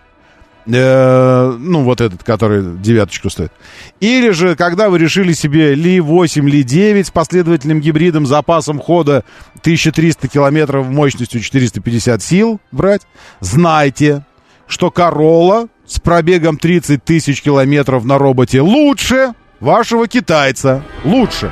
э, 0.66 1.56
ну, 1.58 1.82
вот 1.82 2.00
этот, 2.00 2.22
который 2.22 2.78
девяточку 2.78 3.28
стоит, 3.28 3.50
или 3.98 4.30
же, 4.30 4.54
когда 4.54 4.88
вы 4.88 4.98
решили 4.98 5.32
себе 5.32 5.74
Ли-8, 5.74 6.40
Ли-9 6.48 7.02
с 7.02 7.10
последовательным 7.10 7.80
гибридом, 7.80 8.26
запасом 8.26 8.78
хода 8.78 9.24
1300 9.56 10.28
километров 10.28 10.86
мощностью 10.86 11.40
450 11.40 12.22
сил 12.22 12.60
брать, 12.70 13.02
знайте, 13.40 14.24
что 14.68 14.92
Королла 14.92 15.66
с 15.84 15.98
пробегом 15.98 16.58
30 16.58 17.02
тысяч 17.02 17.42
километров 17.42 18.04
на 18.04 18.18
роботе 18.18 18.60
лучше 18.60 19.32
вашего 19.58 20.06
китайца. 20.06 20.84
Лучше. 21.04 21.50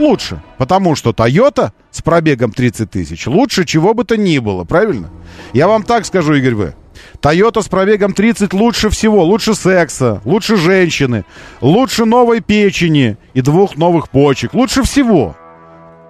Лучше. 0.00 0.42
Потому 0.56 0.96
что 0.96 1.10
Toyota 1.10 1.72
с 1.90 2.00
пробегом 2.00 2.52
30 2.52 2.90
тысяч 2.90 3.26
лучше 3.26 3.64
чего 3.66 3.92
бы 3.92 4.04
то 4.04 4.16
ни 4.16 4.38
было, 4.38 4.64
правильно? 4.64 5.10
Я 5.52 5.68
вам 5.68 5.82
так 5.82 6.06
скажу, 6.06 6.34
Игорь 6.34 6.54
В. 6.54 6.74
Toyota 7.20 7.62
с 7.62 7.68
пробегом 7.68 8.14
30 8.14 8.54
лучше 8.54 8.88
всего. 8.88 9.22
Лучше 9.24 9.54
секса, 9.54 10.22
лучше 10.24 10.56
женщины, 10.56 11.24
лучше 11.60 12.06
новой 12.06 12.40
печени 12.40 13.18
и 13.34 13.42
двух 13.42 13.76
новых 13.76 14.08
почек. 14.08 14.54
Лучше 14.54 14.82
всего. 14.84 15.36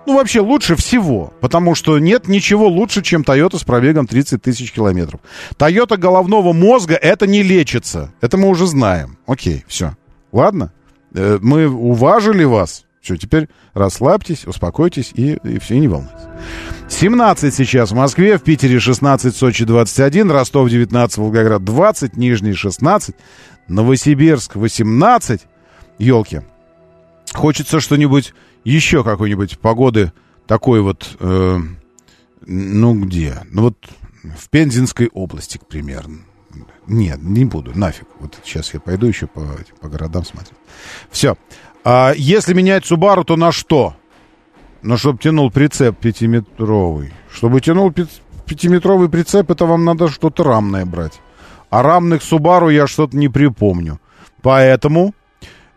Ну, 0.06 0.16
вообще, 0.16 0.40
лучше 0.40 0.76
всего. 0.76 1.32
Потому 1.40 1.74
что 1.74 1.98
нет 1.98 2.28
ничего 2.28 2.68
лучше, 2.68 3.02
чем 3.02 3.22
Toyota 3.22 3.58
с 3.58 3.64
пробегом 3.64 4.06
30 4.06 4.40
тысяч 4.40 4.72
километров. 4.72 5.20
Toyota 5.58 5.96
головного 5.96 6.52
мозга 6.52 6.94
это 6.94 7.26
не 7.26 7.42
лечится. 7.42 8.12
Это 8.20 8.36
мы 8.36 8.48
уже 8.48 8.66
знаем. 8.66 9.18
Окей, 9.26 9.64
все. 9.66 9.96
Ладно? 10.32 10.72
Э, 11.12 11.38
Мы 11.42 11.68
уважили 11.68 12.44
вас. 12.44 12.84
Все, 13.00 13.16
теперь 13.16 13.48
расслабьтесь, 13.72 14.46
успокойтесь 14.46 15.12
и, 15.14 15.38
и 15.42 15.58
все, 15.58 15.76
и 15.76 15.80
не 15.80 15.88
волнуйтесь. 15.88 16.20
17 16.88 17.54
сейчас 17.54 17.92
в 17.92 17.94
Москве, 17.94 18.36
в 18.36 18.42
Питере 18.42 18.78
16, 18.78 19.34
Сочи 19.34 19.64
21, 19.64 20.30
Ростов 20.30 20.68
19, 20.68 21.18
Волгоград 21.18 21.64
20, 21.64 22.16
Нижний 22.16 22.52
16, 22.52 23.14
Новосибирск 23.68 24.56
18. 24.56 25.42
Елки. 25.98 26.40
Хочется 27.32 27.80
что-нибудь 27.80 28.34
еще 28.64 29.04
какой-нибудь 29.04 29.58
погоды 29.58 30.12
такой 30.46 30.80
вот, 30.80 31.16
э, 31.20 31.58
ну 32.46 33.04
где? 33.04 33.42
Ну 33.50 33.62
вот 33.62 33.76
в 34.22 34.48
Пензенской 34.48 35.08
области, 35.12 35.58
к 35.58 35.66
примеру. 35.66 36.10
Нет, 36.86 37.22
не 37.22 37.44
буду, 37.44 37.78
нафиг. 37.78 38.08
Вот 38.18 38.36
сейчас 38.44 38.74
я 38.74 38.80
пойду 38.80 39.06
еще 39.06 39.26
по, 39.26 39.46
по 39.80 39.88
городам 39.88 40.24
смотреть. 40.24 40.58
Все. 41.10 41.36
А 41.84 42.12
если 42.16 42.52
менять 42.52 42.84
Субару, 42.84 43.24
то 43.24 43.36
на 43.36 43.52
что? 43.52 43.94
Ну, 44.82 44.96
чтобы 44.96 45.18
тянул 45.18 45.50
прицеп 45.50 45.98
пятиметровый. 45.98 47.12
Чтобы 47.32 47.60
тянул 47.60 47.92
пятиметровый 48.46 49.08
прицеп, 49.08 49.50
это 49.50 49.66
вам 49.66 49.84
надо 49.84 50.08
что-то 50.08 50.44
рамное 50.44 50.84
брать. 50.84 51.20
А 51.70 51.82
рамных 51.82 52.22
Субару 52.22 52.68
я 52.68 52.86
что-то 52.86 53.16
не 53.16 53.28
припомню. 53.28 54.00
Поэтому... 54.42 55.14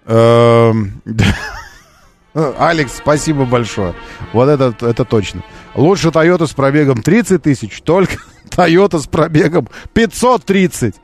эм, 0.06 1.02
Алекс, 2.34 2.98
спасибо 2.98 3.46
большое. 3.46 3.94
Вот 4.32 4.50
это, 4.50 4.74
это 4.86 5.06
точно. 5.06 5.44
Лучше 5.76 6.10
Toyota 6.10 6.48
с 6.48 6.54
пробегом 6.54 7.02
30 7.02 7.42
тысяч, 7.42 7.82
только 7.82 8.18
Toyota 8.56 9.00
с 9.00 9.08
пробегом 9.08 9.68
530. 9.94 10.96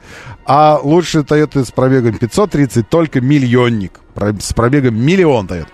А 0.45 0.79
лучше 0.81 1.19
Toyota 1.19 1.63
с 1.63 1.71
пробегом 1.71 2.17
530, 2.17 2.89
только 2.89 3.21
миллионник. 3.21 3.99
С 4.39 4.53
пробегом 4.53 4.95
миллион 4.95 5.47
Toyota. 5.47 5.67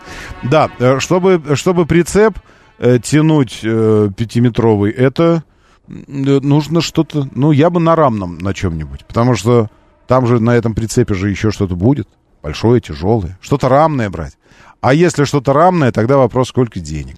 Да, 0.43 0.69
э, 0.79 0.99
чтобы, 0.99 1.41
чтобы 1.55 1.85
прицеп 1.85 2.39
э, 2.77 2.99
тянуть 2.99 3.59
э, 3.63 4.09
пятиметровый, 4.15 4.91
это 4.91 5.43
э, 5.87 5.91
нужно 5.91 6.81
что-то... 6.81 7.27
Ну, 7.33 7.51
я 7.51 7.69
бы 7.69 7.79
на 7.79 7.95
рамном 7.95 8.37
на 8.37 8.53
чем-нибудь. 8.53 9.05
Потому 9.05 9.35
что 9.35 9.69
там 10.07 10.27
же 10.27 10.39
на 10.39 10.55
этом 10.55 10.75
прицепе 10.75 11.13
же 11.13 11.29
еще 11.29 11.51
что-то 11.51 11.75
будет. 11.75 12.07
Большое, 12.43 12.79
тяжелое. 12.79 13.37
Что-то 13.41 13.69
рамное 13.69 14.09
брать. 14.09 14.37
А 14.81 14.93
если 14.93 15.23
что-то 15.23 15.51
рамное, 15.53 15.91
тогда 15.91 16.17
вопрос, 16.17 16.49
сколько 16.49 16.79
денег. 16.79 17.17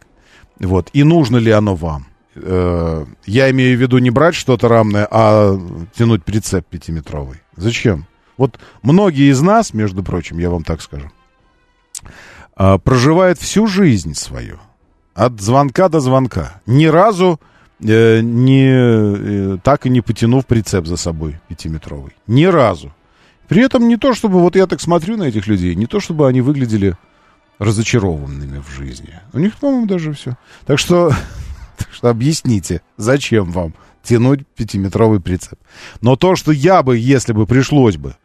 Вот. 0.59 0.89
И 0.93 1.03
нужно 1.03 1.37
ли 1.37 1.51
оно 1.51 1.75
вам? 1.75 2.07
Э, 2.41 3.05
Я 3.25 3.49
имею 3.51 3.77
в 3.77 3.81
виду 3.81 3.97
не 3.97 4.09
брать 4.09 4.35
что-то 4.35 4.67
рамное, 4.67 5.07
а 5.09 5.59
тянуть 5.95 6.23
прицеп 6.23 6.65
пятиметровый. 6.67 7.41
Зачем? 7.55 8.05
Вот 8.37 8.59
многие 8.83 9.31
из 9.31 9.41
нас, 9.41 9.73
между 9.73 10.03
прочим, 10.03 10.37
я 10.39 10.49
вам 10.49 10.63
так 10.63 10.81
скажу, 10.81 11.11
а, 12.55 12.77
проживают 12.77 13.39
всю 13.39 13.67
жизнь 13.67 14.13
свою. 14.13 14.59
От 15.15 15.41
звонка 15.41 15.89
до 15.89 15.99
звонка. 15.99 16.61
Ни 16.67 16.85
разу 16.85 17.39
э, 17.79 18.21
не, 18.21 18.69
э, 18.69 19.57
так 19.63 19.85
и 19.85 19.89
не 19.89 20.01
потянув 20.01 20.45
прицеп 20.45 20.85
за 20.85 20.97
собой 20.97 21.39
пятиметровый. 21.47 22.13
Ни 22.27 22.45
разу. 22.45 22.93
При 23.47 23.63
этом 23.63 23.87
не 23.87 23.97
то, 23.97 24.13
чтобы, 24.13 24.39
вот 24.39 24.55
я 24.55 24.67
так 24.67 24.81
смотрю 24.81 25.17
на 25.17 25.23
этих 25.23 25.47
людей, 25.47 25.73
не 25.75 25.87
то, 25.87 25.99
чтобы 25.99 26.27
они 26.27 26.41
выглядели 26.41 26.95
разочарованными 27.59 28.59
в 28.59 28.69
жизни. 28.69 29.19
У 29.33 29.39
них, 29.39 29.55
по-моему, 29.55 29.87
даже 29.87 30.13
все. 30.13 30.37
Так 30.65 30.77
что, 30.77 31.11
так 31.77 31.87
что 31.91 32.09
объясните, 32.09 32.81
зачем 32.97 33.51
вам 33.51 33.73
тянуть 34.03 34.47
пятиметровый 34.47 35.19
прицеп. 35.19 35.59
Но 36.01 36.15
то, 36.15 36.35
что 36.35 36.51
я 36.51 36.81
бы, 36.83 36.97
если 36.97 37.33
бы 37.33 37.45
пришлось 37.45 37.97
бы, 37.97 38.15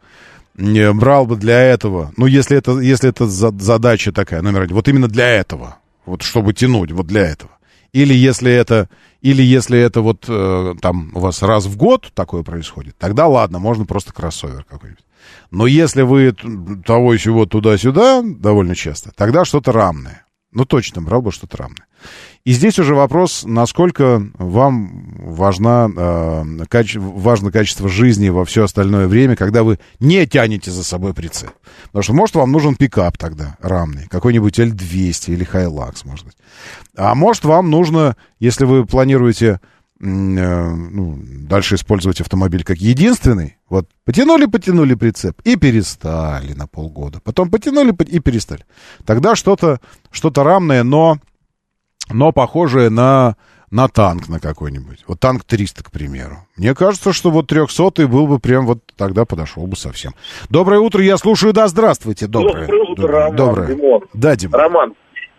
брал 0.55 1.25
бы 1.25 1.35
для 1.35 1.59
этого, 1.61 2.13
ну, 2.17 2.25
если 2.25 2.57
это, 2.57 2.79
если 2.79 3.09
это 3.09 3.27
за- 3.27 3.57
задача 3.57 4.11
такая, 4.11 4.41
номер 4.41 4.61
один, 4.61 4.75
вот 4.75 4.87
именно 4.87 5.07
для 5.07 5.27
этого, 5.29 5.77
вот 6.05 6.21
чтобы 6.21 6.53
тянуть, 6.53 6.91
вот 6.91 7.07
для 7.07 7.21
этого. 7.21 7.51
Или 7.91 8.13
если 8.13 8.51
это, 8.51 8.89
или 9.21 9.43
если 9.43 9.79
это 9.79 10.01
вот 10.01 10.25
э, 10.27 10.73
там 10.81 11.11
у 11.13 11.19
вас 11.19 11.43
раз 11.43 11.65
в 11.65 11.77
год 11.77 12.11
такое 12.15 12.41
происходит, 12.43 12.97
тогда 12.97 13.27
ладно, 13.27 13.59
можно 13.59 13.85
просто 13.85 14.11
кроссовер 14.11 14.63
какой-нибудь. 14.67 15.03
Но 15.51 15.67
если 15.67 16.01
вы 16.01 16.33
того 16.85 17.13
и 17.13 17.17
сего 17.19 17.45
туда-сюда 17.45 18.23
довольно 18.23 18.75
часто, 18.75 19.11
тогда 19.15 19.45
что-то 19.45 19.71
рамное. 19.71 20.25
Ну, 20.53 20.65
точно, 20.65 21.01
брал 21.01 21.21
бы 21.21 21.31
что-то 21.31 21.57
рамное. 21.57 21.85
И 22.43 22.51
здесь 22.51 22.77
уже 22.77 22.93
вопрос, 22.93 23.43
насколько 23.45 24.21
вам 24.37 25.15
важна, 25.17 25.89
э, 25.95 26.43
каче- 26.69 26.99
важно 26.99 27.51
качество 27.51 27.87
жизни 27.87 28.29
во 28.29 28.43
все 28.43 28.65
остальное 28.65 29.07
время, 29.07 29.35
когда 29.35 29.63
вы 29.63 29.79
не 29.99 30.25
тянете 30.27 30.69
за 30.69 30.83
собой 30.83 31.13
прицеп. 31.13 31.51
Потому 31.85 32.03
что, 32.03 32.13
может, 32.13 32.35
вам 32.35 32.51
нужен 32.51 32.75
пикап 32.75 33.17
тогда 33.17 33.55
рамный, 33.61 34.07
какой-нибудь 34.09 34.59
L200 34.59 35.31
или 35.31 35.47
Hilux, 35.49 36.01
может 36.03 36.25
быть. 36.25 36.35
А 36.97 37.15
может, 37.15 37.45
вам 37.45 37.69
нужно, 37.69 38.17
если 38.39 38.65
вы 38.65 38.85
планируете 38.85 39.61
ну, 40.05 41.17
дальше 41.47 41.75
использовать 41.75 42.19
автомобиль 42.19 42.63
как 42.63 42.77
единственный, 42.77 43.57
вот 43.69 43.87
потянули, 44.05 44.45
потянули 44.45 44.95
прицеп 44.95 45.39
и 45.43 45.55
перестали 45.55 46.53
на 46.53 46.67
полгода. 46.67 47.19
Потом 47.23 47.49
потянули 47.49 47.91
по- 47.91 48.03
и 48.03 48.19
перестали. 48.19 48.65
Тогда 49.05 49.35
что-то 49.35 49.79
что 50.11 50.31
рамное, 50.35 50.83
но, 50.83 51.17
но 52.11 52.33
похожее 52.33 52.89
на, 52.89 53.37
на 53.71 53.87
танк 53.87 54.27
на 54.27 54.39
какой-нибудь. 54.39 55.05
Вот 55.07 55.19
танк 55.21 55.45
300, 55.45 55.85
к 55.85 55.91
примеру. 55.91 56.39
Мне 56.57 56.75
кажется, 56.75 57.13
что 57.13 57.31
вот 57.31 57.47
300 57.47 58.07
был 58.07 58.27
бы 58.27 58.39
прям 58.39 58.65
вот 58.65 58.79
тогда 58.97 59.23
подошел 59.23 59.65
бы 59.67 59.77
совсем. 59.77 60.13
Доброе 60.49 60.79
утро, 60.81 61.01
я 61.01 61.17
слушаю. 61.17 61.53
Да, 61.53 61.67
здравствуйте. 61.69 62.27
Доброе. 62.27 62.67
Доброе 62.67 62.83
утро. 62.91 63.07
Роман, 63.07 63.35
Доброе. 63.35 63.67
Димон. 63.67 64.01
Да, 64.13 64.35
Дима. 64.35 64.57
Роман, 64.57 64.93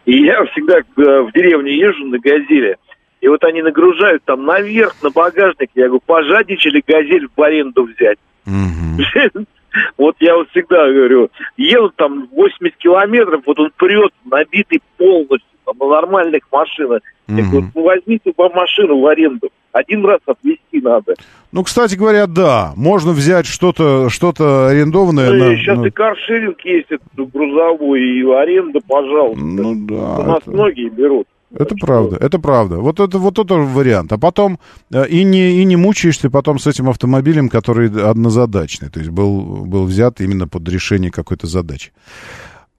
и 0.07 0.24
я 0.24 0.45
всегда 0.47 0.78
э, 0.78 0.82
в 0.97 1.32
деревне 1.35 1.77
езжу 1.78 2.05
на 2.07 2.19
«Газели», 2.19 2.77
и 3.25 3.29
вот 3.29 3.43
они 3.45 3.63
нагружают 3.63 4.23
там 4.27 4.45
наверх, 4.45 4.95
на 5.03 5.09
багажник, 5.09 5.71
я 5.75 5.87
говорю, 5.87 6.03
пожадничали 6.05 6.85
«Газель» 6.87 7.27
в 7.35 7.41
аренду 7.43 7.85
взять. 7.85 8.19
Вот 9.99 10.15
я 10.21 10.37
вот 10.37 10.49
всегда 10.51 10.87
говорю, 10.89 11.31
едут 11.57 11.97
там 11.97 12.29
80 12.31 12.77
километров, 12.79 13.43
вот 13.45 13.59
он 13.59 13.71
прет, 13.77 14.13
набитый 14.25 14.81
полностью, 14.97 15.41
там, 15.65 15.75
на 15.81 15.87
нормальных 15.89 16.43
машинах. 16.53 17.01
Я 17.27 17.43
говорю, 17.43 17.59
Мгм. 17.63 17.73
ну 17.75 17.83
возьмите 17.83 18.33
вам 18.37 18.53
машину 18.55 19.01
в 19.01 19.07
аренду, 19.09 19.49
один 19.73 20.05
раз 20.05 20.21
отвезти 20.27 20.81
надо. 20.81 21.15
Ну, 21.51 21.65
кстати 21.65 21.97
говоря, 21.97 22.29
да, 22.29 22.73
можно 22.77 23.11
взять 23.11 23.47
что-то 23.47 24.11
что 24.11 24.33
арендованное. 24.69 25.33
Ну, 25.33 25.45
на- 25.51 25.57
сейчас 25.57 25.79
на- 25.79 25.87
и 25.87 25.91
каршеринг 25.91 26.61
есть, 26.65 26.93
этот 26.93 27.33
грузовой, 27.33 28.01
и 28.01 28.23
аренда, 28.23 28.79
пожалуйста. 28.87 29.43
Ну 29.45 29.75
да. 29.89 30.19
У 30.19 30.23
нас 30.25 30.39
это- 30.43 30.51
многие 30.53 30.89
берут. 30.89 31.27
Это 31.59 31.74
правда, 31.76 32.16
это 32.16 32.39
правда. 32.39 32.78
Вот 32.78 33.01
это 33.01 33.18
вот 33.18 33.39
это 33.39 33.55
вариант. 33.55 34.12
А 34.12 34.18
потом 34.18 34.59
э, 34.90 35.06
и 35.09 35.24
не, 35.24 35.60
и 35.60 35.64
не 35.64 35.76
мучаешься 35.76 36.31
потом 36.31 36.59
с 36.59 36.66
этим 36.66 36.89
автомобилем, 36.89 37.48
который 37.48 37.89
однозадачный. 38.10 38.90
То 38.90 39.01
есть 39.01 39.10
был, 39.10 39.64
был 39.64 39.85
взят 39.85 40.20
именно 40.20 40.48
под 40.48 40.68
решение 40.68 41.10
какой-то 41.10 41.47
задачи. 41.47 41.93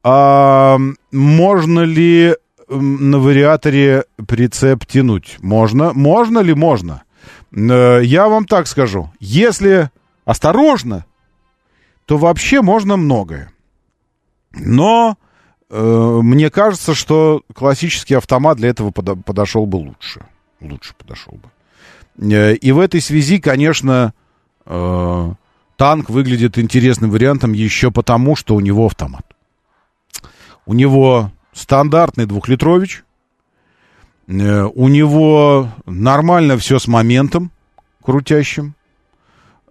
А 0.03 0.77
можно 1.11 1.79
ли 1.81 2.35
на 2.69 3.19
вариаторе 3.19 4.05
прицеп 4.27 4.85
тянуть? 4.85 5.37
Можно. 5.41 5.93
Можно 5.93 6.39
ли 6.39 6.53
можно? 6.53 7.03
Э, 7.51 8.01
Я 8.03 8.27
вам 8.27 8.45
так 8.45 8.67
скажу. 8.67 9.09
Если 9.19 9.89
осторожно, 10.25 11.05
то 12.05 12.17
вообще 12.17 12.61
можно 12.61 12.97
многое. 12.97 13.51
Но 14.51 15.17
мне 15.69 16.49
кажется, 16.49 16.93
что 16.93 17.41
классический 17.53 18.13
автомат 18.15 18.57
для 18.57 18.69
этого 18.69 18.91
подо- 18.91 19.21
подошел 19.21 19.65
бы 19.65 19.77
лучше. 19.77 20.21
Лучше 20.61 20.93
подошел 20.97 21.33
бы. 21.33 21.49
Э, 22.33 22.53
И 22.55 22.71
в 22.71 22.79
этой 22.79 23.01
связи, 23.01 23.39
конечно, 23.39 24.13
э, 24.65 25.33
танк 25.75 26.09
выглядит 26.09 26.57
интересным 26.57 27.09
вариантом 27.11 27.53
еще 27.53 27.91
потому, 27.91 28.35
что 28.35 28.55
у 28.55 28.59
него 28.59 28.85
автомат. 28.85 29.25
У 30.65 30.73
него 30.73 31.31
стандартный 31.53 32.25
двухлитрович. 32.25 33.03
Э, 34.27 34.63
У 34.63 34.87
него 34.87 35.69
нормально 35.85 36.57
все 36.57 36.79
с 36.79 36.87
моментом 36.87 37.51
крутящим. 38.03 38.75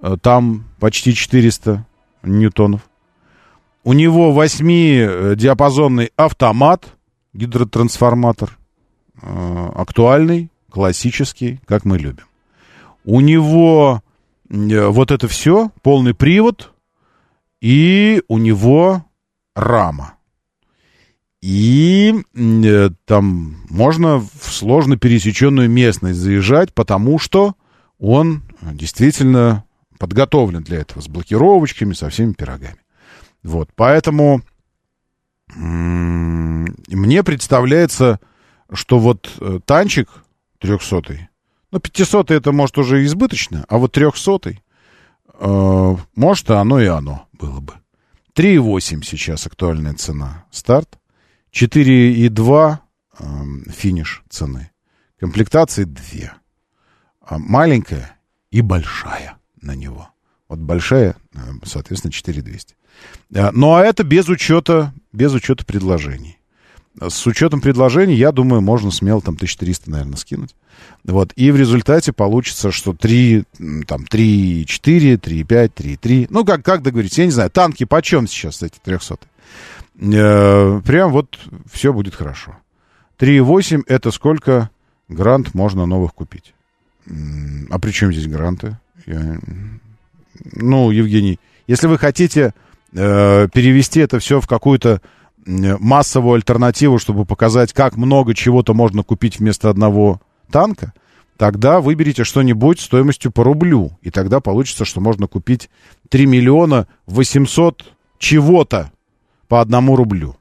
Э, 0.02 0.16
Там 0.20 0.64
почти 0.80 1.14
400 1.14 1.84
ньютонов. 2.24 2.82
У 3.84 3.92
него 3.92 4.32
8-диапазонный 4.32 6.10
автомат, 6.16 6.96
гидротрансформатор, 7.34 8.58
э, 9.20 9.70
актуальный, 9.74 10.50
классический, 10.70 11.60
как 11.66 11.84
мы 11.84 11.98
любим. 11.98 12.24
У 13.04 13.20
него 13.20 14.02
э, 14.48 14.86
вот 14.86 15.10
это 15.10 15.28
все, 15.28 15.70
полный 15.82 16.14
привод, 16.14 16.72
и 17.60 18.22
у 18.26 18.38
него 18.38 19.04
рама. 19.54 20.14
И 21.42 22.14
э, 22.34 22.90
там 23.04 23.56
можно 23.68 24.18
в 24.18 24.50
сложно 24.50 24.96
пересеченную 24.96 25.68
местность 25.68 26.18
заезжать, 26.18 26.72
потому 26.72 27.18
что 27.18 27.54
он 27.98 28.44
действительно 28.62 29.64
подготовлен 29.98 30.62
для 30.62 30.78
этого, 30.78 31.02
с 31.02 31.08
блокировочками, 31.08 31.92
со 31.92 32.08
всеми 32.08 32.32
пирогами. 32.32 32.78
Вот, 33.44 33.70
поэтому 33.76 34.42
мне 35.54 37.22
представляется, 37.22 38.18
что 38.72 38.98
вот 38.98 39.30
э, 39.40 39.60
танчик 39.64 40.08
300 40.58 41.28
ну, 41.70 41.80
500 41.80 42.30
это, 42.30 42.52
может, 42.52 42.78
уже 42.78 43.04
избыточно, 43.04 43.64
а 43.68 43.78
вот 43.78 43.92
300 43.92 44.54
э, 45.34 45.96
может, 46.14 46.50
оно 46.50 46.80
и 46.80 46.86
оно 46.86 47.28
было 47.32 47.60
бы. 47.60 47.74
3,8 48.34 49.04
сейчас 49.04 49.46
актуальная 49.46 49.94
цена. 49.94 50.46
Старт. 50.50 50.98
4,2 51.52 52.78
э, 53.18 53.24
финиш 53.70 54.24
цены. 54.28 54.70
Комплектации 55.20 55.84
2. 55.84 56.32
А 57.20 57.38
маленькая 57.38 58.16
и 58.50 58.60
большая 58.60 59.36
на 59.60 59.74
него. 59.76 60.08
Вот 60.48 60.58
большая, 60.58 61.16
э, 61.34 61.38
соответственно, 61.64 62.12
4200. 62.12 62.76
Э, 63.34 63.50
Ну, 63.52 63.74
а 63.74 63.82
это 63.82 64.04
без 64.04 64.28
учета, 64.28 64.92
без 65.12 65.32
учета 65.32 65.64
предложений. 65.64 66.38
С 67.00 67.26
учетом 67.26 67.60
предложений, 67.60 68.14
я 68.16 68.30
думаю, 68.30 68.60
можно 68.62 68.90
смело 68.92 69.20
там 69.20 69.34
1300, 69.34 69.90
наверное, 69.90 70.16
скинуть. 70.16 70.54
Вот. 71.04 71.32
И 71.34 71.50
в 71.50 71.56
результате 71.56 72.12
получится, 72.12 72.70
что 72.70 72.92
3, 72.92 73.44
м, 73.58 73.82
там, 73.82 74.04
3,4, 74.04 75.16
3,5, 75.18 75.72
3,3. 75.74 76.26
Ну, 76.30 76.44
как, 76.44 76.64
как 76.64 76.82
договориться? 76.82 77.22
Я 77.22 77.26
не 77.26 77.32
знаю. 77.32 77.50
Танки 77.50 77.84
почем 77.84 78.28
сейчас 78.28 78.62
эти 78.62 78.78
300? 78.82 79.18
Э, 80.00 80.80
прям 80.84 81.10
вот 81.12 81.38
все 81.72 81.92
будет 81.92 82.14
хорошо. 82.14 82.56
3,8 83.18 83.82
это 83.88 84.10
сколько 84.12 84.70
грант 85.08 85.52
можно 85.54 85.86
новых 85.86 86.14
купить? 86.14 86.54
А 87.70 87.78
при 87.78 87.90
чем 87.90 88.12
здесь 88.12 88.26
гранты? 88.28 88.76
Я- 89.06 89.38
Ну, 90.52 90.90
Евгений, 90.90 91.38
если 91.66 91.86
вы 91.86 91.98
хотите 91.98 92.54
э, 92.94 93.48
перевести 93.52 94.00
это 94.00 94.18
все 94.18 94.40
в 94.40 94.46
какую-то 94.46 95.00
массовую 95.46 96.36
альтернативу, 96.36 96.98
чтобы 96.98 97.24
показать, 97.26 97.72
как 97.72 97.96
много 97.96 98.34
чего-то 98.34 98.72
можно 98.72 99.02
купить 99.02 99.38
вместо 99.38 99.68
одного 99.68 100.20
танка, 100.50 100.94
тогда 101.36 101.80
выберите 101.80 102.24
что-нибудь 102.24 102.80
стоимостью 102.80 103.30
по 103.30 103.44
рублю. 103.44 103.98
И 104.00 104.10
тогда 104.10 104.40
получится, 104.40 104.84
что 104.84 105.00
можно 105.00 105.26
купить 105.26 105.68
3 106.08 106.26
миллиона 106.26 106.88
800 107.06 107.84
чего-то 108.18 108.90
по 109.48 109.60
одному 109.60 109.96
рублю. 109.96 110.36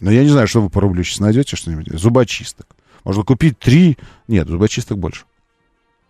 Но 0.00 0.10
я 0.10 0.22
не 0.22 0.28
знаю, 0.28 0.46
что 0.46 0.60
вы 0.60 0.70
по 0.70 0.80
рублю 0.80 1.04
сейчас 1.04 1.20
найдете 1.20 1.56
что-нибудь. 1.56 1.88
Зубочисток. 1.98 2.66
Можно 3.04 3.22
купить 3.22 3.58
три... 3.58 3.96
Нет, 4.28 4.48
зубочисток 4.48 4.98
больше. 4.98 5.24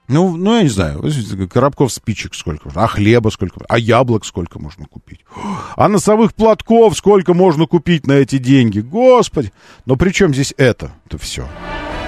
Ну, 0.06 0.36
ну, 0.36 0.56
я 0.56 0.62
не 0.62 0.68
знаю, 0.68 1.02
коробков 1.48 1.90
спичек 1.90 2.35
сколько 2.35 2.66
можно, 2.66 2.85
а 2.85 2.86
хлеба 2.86 3.31
сколько, 3.31 3.60
а 3.68 3.78
яблок 3.78 4.26
сколько 4.26 4.59
можно 4.59 4.86
купить, 4.86 5.20
а 5.76 5.89
носовых 5.89 6.35
платков 6.35 6.97
сколько 6.97 7.32
можно 7.32 7.66
купить 7.66 8.06
на 8.06 8.12
эти 8.12 8.39
деньги, 8.39 8.81
господи. 8.81 9.52
Но 9.86 9.97
при 9.97 10.10
чем 10.10 10.35
здесь 10.35 10.52
это? 10.59 10.93
Это 11.06 11.16
все. 11.16 11.48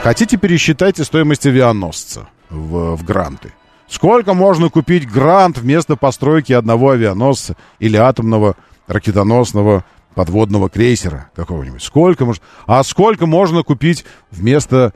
Хотите, 0.03 0.37
пересчитайте 0.37 1.05
стоимость 1.05 1.47
авианосца 1.47 2.29
в, 2.51 2.97
в 2.97 3.05
гранты. 3.05 3.53
Сколько 3.89 4.35
можно 4.35 4.69
купить 4.69 5.09
грант 5.11 5.59
вместо 5.59 5.97
постройки 5.97 6.53
одного 6.53 6.91
авианосца 6.91 7.57
или 7.79 7.97
атомного 7.97 8.57
ракетоносного 8.87 9.85
подводного 10.15 10.69
крейсера 10.69 11.31
какого-нибудь? 11.35 11.83
Сколько 11.83 12.25
можно... 12.27 12.43
А 12.67 12.83
сколько 12.83 13.27
можно 13.27 13.63
купить 13.63 14.05
вместо 14.31 14.93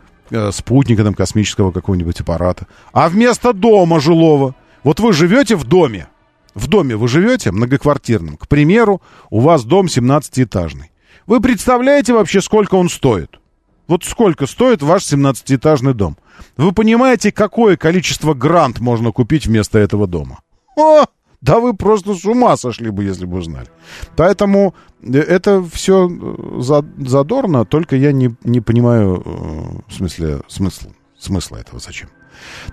спутника 0.53 1.05
там, 1.05 1.15
космического 1.15 1.73
какого-нибудь 1.73 2.21
аппарата? 2.21 2.67
А 2.93 3.09
вместо 3.09 3.53
дома 3.53 4.01
жилого? 4.01 4.55
Вот 4.83 5.01
вы 5.01 5.13
живете 5.13 5.57
в 5.57 5.65
доме. 5.65 6.09
В 6.55 6.67
доме 6.67 6.97
вы 6.97 7.09
живете 7.09 7.53
многоквартирном. 7.53 8.37
К 8.37 8.49
примеру, 8.49 9.01
у 9.31 9.41
вас 9.41 9.65
дом 9.65 9.87
17-этажный. 9.87 10.91
Вы 11.27 11.41
представляете 11.41 12.13
вообще, 12.13 12.41
сколько 12.41 12.75
он 12.75 12.89
стоит? 12.89 13.39
Вот 13.87 14.05
сколько 14.05 14.47
стоит 14.47 14.83
ваш 14.83 15.03
17-этажный 15.03 15.95
дом? 15.95 16.17
Вы 16.57 16.73
понимаете, 16.73 17.33
какое 17.33 17.77
количество 17.77 18.35
грант 18.35 18.81
можно 18.81 19.13
купить 19.13 19.47
вместо 19.47 19.79
этого 19.79 20.07
дома? 20.07 20.41
О, 20.77 21.05
да 21.41 21.59
вы 21.59 21.75
просто 21.75 22.15
с 22.15 22.25
ума 22.25 22.57
сошли 22.57 22.91
бы, 22.91 23.05
если 23.05 23.25
бы 23.27 23.39
узнали. 23.39 23.69
Поэтому 24.17 24.75
э, 25.03 25.19
это 25.19 25.63
все 25.65 26.11
задорно, 26.99 27.65
только 27.65 27.97
я 27.97 28.13
не, 28.13 28.35
не 28.45 28.61
понимаю, 28.61 29.23
э, 29.25 29.91
в 29.91 29.95
смысле, 29.95 30.41
смысл, 30.49 30.91
смысла 31.19 31.57
этого 31.57 31.81
зачем. 31.81 32.09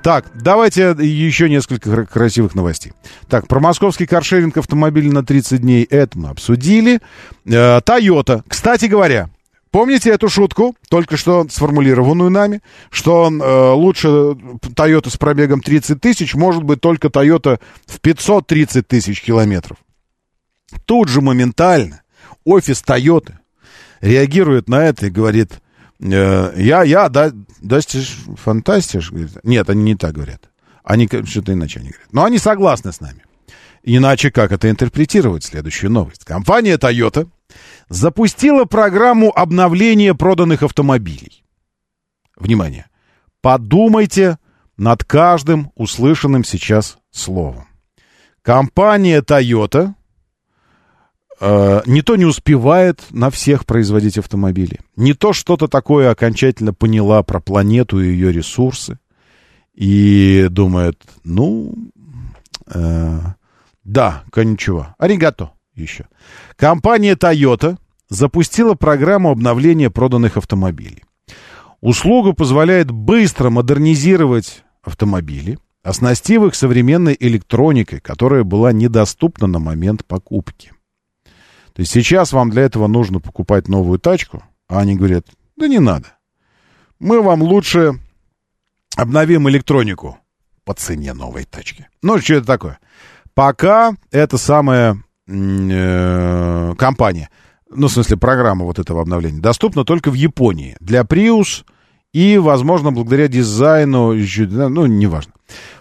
Так, 0.01 0.31
давайте 0.41 0.95
еще 0.99 1.49
несколько 1.49 1.91
кра- 1.91 2.05
красивых 2.05 2.55
новостей. 2.55 2.93
Так, 3.27 3.47
про 3.47 3.59
московский 3.59 4.05
каршеринг 4.05 4.57
автомобилей 4.57 5.11
на 5.11 5.25
30 5.25 5.61
дней 5.61 5.83
это 5.83 6.17
мы 6.17 6.29
обсудили. 6.29 6.99
Э, 7.45 7.81
Тойота. 7.81 8.43
Кстати 8.47 8.85
говоря, 8.85 9.29
помните 9.71 10.09
эту 10.09 10.29
шутку, 10.29 10.75
только 10.89 11.17
что 11.17 11.47
сформулированную 11.49 12.29
нами, 12.29 12.61
что 12.89 13.29
э, 13.29 13.71
лучше 13.73 14.35
Тойота 14.75 15.09
с 15.09 15.17
пробегом 15.17 15.61
30 15.61 15.99
тысяч 15.99 16.35
может 16.35 16.63
быть 16.63 16.81
только 16.81 17.09
Тойота 17.09 17.59
в 17.85 17.99
530 17.99 18.87
тысяч 18.87 19.21
километров. 19.21 19.77
Тут 20.85 21.09
же 21.09 21.21
моментально 21.21 22.01
офис 22.43 22.81
Тойоты 22.81 23.39
реагирует 24.01 24.69
на 24.69 24.85
это 24.85 25.07
и 25.07 25.09
говорит, 25.09 25.53
э, 25.99 26.53
я, 26.57 26.83
я, 26.83 27.09
да, 27.09 27.31
достиж 27.61 28.17
фантастиш, 28.37 29.11
говорит. 29.11 29.37
Нет, 29.43 29.69
они 29.69 29.83
не 29.83 29.95
так 29.95 30.13
говорят. 30.13 30.49
Они 30.83 31.07
что-то 31.07 31.53
иначе 31.53 31.79
они 31.79 31.89
говорят. 31.89 32.13
Но 32.13 32.23
они 32.23 32.37
согласны 32.37 32.91
с 32.93 33.01
нами. 33.01 33.23
Иначе 33.83 34.31
как 34.31 34.51
это 34.51 34.69
интерпретировать? 34.69 35.43
Следующую 35.43 35.91
новость. 35.91 36.25
Компания 36.25 36.77
Toyota 36.77 37.27
запустила 37.89 38.65
программу 38.65 39.31
обновления 39.35 40.13
проданных 40.13 40.63
автомобилей. 40.63 41.43
Внимание! 42.35 42.87
Подумайте 43.41 44.37
над 44.77 45.03
каждым 45.03 45.71
услышанным 45.75 46.43
сейчас 46.43 46.97
словом. 47.11 47.67
Компания 48.41 49.21
Toyota 49.21 49.93
э, 51.39 51.81
не 51.85 52.01
то 52.01 52.15
не 52.15 52.25
успевает 52.25 53.03
на 53.11 53.29
всех 53.29 53.65
производить 53.65 54.17
автомобили, 54.17 54.79
не 54.95 55.13
то 55.13 55.33
что-то 55.33 55.67
такое 55.67 56.11
окончательно 56.11 56.73
поняла 56.73 57.23
про 57.23 57.39
планету 57.39 57.99
и 57.99 58.07
ее 58.07 58.31
ресурсы, 58.31 58.99
и 59.73 60.47
думает, 60.49 61.01
ну, 61.23 61.73
э, 62.67 63.19
да, 63.83 64.23
коничего, 64.31 64.95
аригато 64.97 65.51
еще. 65.77 66.07
Компания 66.55 67.15
Toyota 67.15 67.77
запустила 68.09 68.73
программу 68.73 69.31
обновления 69.31 69.89
проданных 69.89 70.37
автомобилей. 70.37 71.03
Услуга 71.81 72.33
позволяет 72.33 72.91
быстро 72.91 73.49
модернизировать 73.49 74.63
автомобили, 74.81 75.59
оснастив 75.83 76.43
их 76.43 76.55
современной 76.55 77.15
электроникой, 77.19 77.99
которая 77.99 78.43
была 78.43 78.71
недоступна 78.71 79.47
на 79.47 79.59
момент 79.59 80.05
покупки. 80.05 80.73
То 81.73 81.81
есть 81.81 81.91
сейчас 81.91 82.33
вам 82.33 82.49
для 82.49 82.63
этого 82.63 82.87
нужно 82.87 83.19
покупать 83.19 83.67
новую 83.67 83.99
тачку, 83.99 84.43
а 84.67 84.79
они 84.79 84.95
говорят, 84.95 85.27
да 85.55 85.67
не 85.67 85.79
надо. 85.79 86.17
Мы 86.99 87.21
вам 87.21 87.43
лучше 87.43 87.99
обновим 88.95 89.47
электронику 89.49 90.17
по 90.65 90.73
цене 90.73 91.13
новой 91.13 91.45
тачки. 91.45 91.87
Ну, 92.01 92.17
что 92.19 92.35
это 92.35 92.47
такое? 92.47 92.79
Пока 93.35 93.95
это 94.09 94.37
э, 94.37 94.95
компания, 95.27 97.29
ну, 97.69 97.87
в 97.87 97.91
смысле, 97.91 98.17
программа 98.17 98.65
вот 98.65 98.79
этого 98.79 99.01
обновления, 99.01 99.41
доступна 99.41 99.83
только 99.83 100.09
в 100.09 100.13
Японии. 100.13 100.77
Для 100.79 101.01
Prius 101.01 101.65
и, 102.13 102.37
возможно, 102.37 102.91
благодаря 102.91 103.27
дизайну, 103.27 104.13
ну, 104.13 104.85
неважно. 104.85 105.33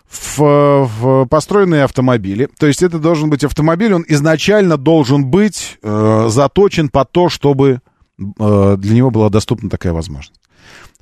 В, 0.08 0.84
в 0.84 1.26
построенные 1.26 1.84
автомобили. 1.84 2.48
То 2.58 2.66
есть 2.66 2.82
это 2.82 2.98
должен 2.98 3.30
быть 3.30 3.44
автомобиль, 3.44 3.92
он 3.92 4.04
изначально 4.06 4.76
должен 4.76 5.26
быть 5.26 5.78
э, 5.82 6.26
заточен 6.28 6.88
под 6.88 7.10
то, 7.10 7.28
чтобы 7.28 7.80
э, 8.18 8.76
для 8.78 8.94
него 8.94 9.10
была 9.10 9.30
доступна 9.30 9.68
такая 9.68 9.92
возможность. 9.92 10.40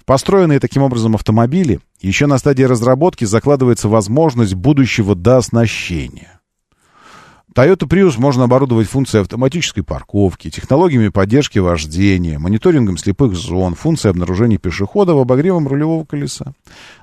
Построенные 0.07 0.61
таким 0.61 0.83
образом 0.83 1.15
автомобили 1.15 1.81
еще 2.01 2.27
на 2.27 2.39
стадии 2.39 2.65
разработки 2.65 3.25
закладывается 3.25 3.89
возможность 3.89 4.55
будущего 4.55 5.15
дооснащения. 5.15 6.34
Toyota 7.55 7.87
Prius 7.87 8.19
можно 8.19 8.45
оборудовать 8.45 8.89
функцией 8.89 9.23
автоматической 9.23 9.85
парковки, 9.85 10.51
технологиями 10.51 11.09
поддержки 11.09 11.61
вождения, 11.61 12.37
мониторингом 12.41 12.99
слепых 12.99 13.35
зон, 13.35 13.77
функцией 13.77 14.11
обнаружения 14.11 14.59
пешеходов, 14.59 15.21
обогревом 15.21 15.69
рулевого 15.69 16.05
колеса. 16.05 16.55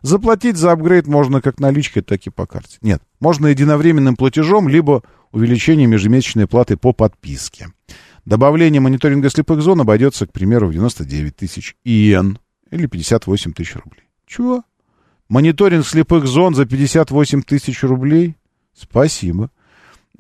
Заплатить 0.02 0.58
за 0.58 0.74
апгрейд 0.74 1.08
можно 1.08 1.42
как 1.42 1.62
наличкой, 1.62 2.02
так 2.02 2.28
и 2.28 2.30
по 2.30 2.46
карте. 2.46 2.78
Нет, 2.82 3.02
можно 3.22 3.48
единовременным 3.48 4.18
платежом, 4.18 4.68
либо 4.68 5.04
увеличением 5.32 5.94
ежемесячной 5.94 6.48
платы 6.48 6.76
по 6.76 6.92
подписке. 6.92 7.70
Добавление 8.26 8.82
мониторинга 8.82 9.30
слепых 9.30 9.62
зон 9.62 9.80
обойдется, 9.80 10.28
к 10.28 10.34
примеру, 10.34 10.68
в 10.68 10.74
99 10.74 11.34
тысяч 11.34 11.78
иен 11.86 12.40
или 12.72 12.88
58 12.88 13.54
тысяч 13.54 13.76
рублей. 13.76 14.04
Чего? 14.28 14.64
Мониторинг 15.30 15.88
слепых 15.88 16.28
зон 16.28 16.56
за 16.56 16.66
58 16.66 17.42
тысяч 17.44 17.84
рублей? 17.84 18.36
Спасибо. 18.74 19.50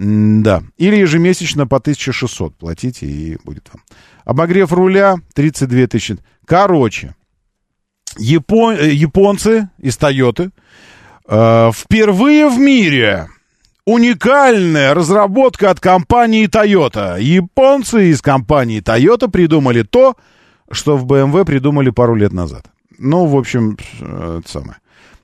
Да. 0.03 0.63
Или 0.77 0.95
ежемесячно 0.95 1.67
по 1.67 1.77
1600 1.77 2.55
платите, 2.55 3.05
и 3.05 3.37
будет 3.43 3.69
вам. 3.71 3.83
Обогрев 4.25 4.73
руля 4.73 5.17
32 5.35 5.85
тысячи. 5.85 6.17
Короче, 6.43 7.15
япон, 8.17 8.75
э, 8.77 8.93
японцы 8.93 9.69
из 9.77 9.97
Тойоты 9.97 10.49
э, 11.27 11.71
впервые 11.71 12.49
в 12.49 12.57
мире 12.57 13.29
уникальная 13.85 14.95
разработка 14.95 15.69
от 15.69 15.79
компании 15.79 16.47
Toyota. 16.47 17.21
Японцы 17.21 18.09
из 18.09 18.23
компании 18.23 18.81
Toyota 18.81 19.29
придумали 19.29 19.83
то, 19.83 20.17
что 20.71 20.97
в 20.97 21.05
BMW 21.05 21.45
придумали 21.45 21.91
пару 21.91 22.15
лет 22.15 22.33
назад. 22.33 22.65
Ну, 22.97 23.27
в 23.27 23.37
общем, 23.37 23.77
э, 23.99 24.39
это 24.39 24.51
самое. 24.51 24.77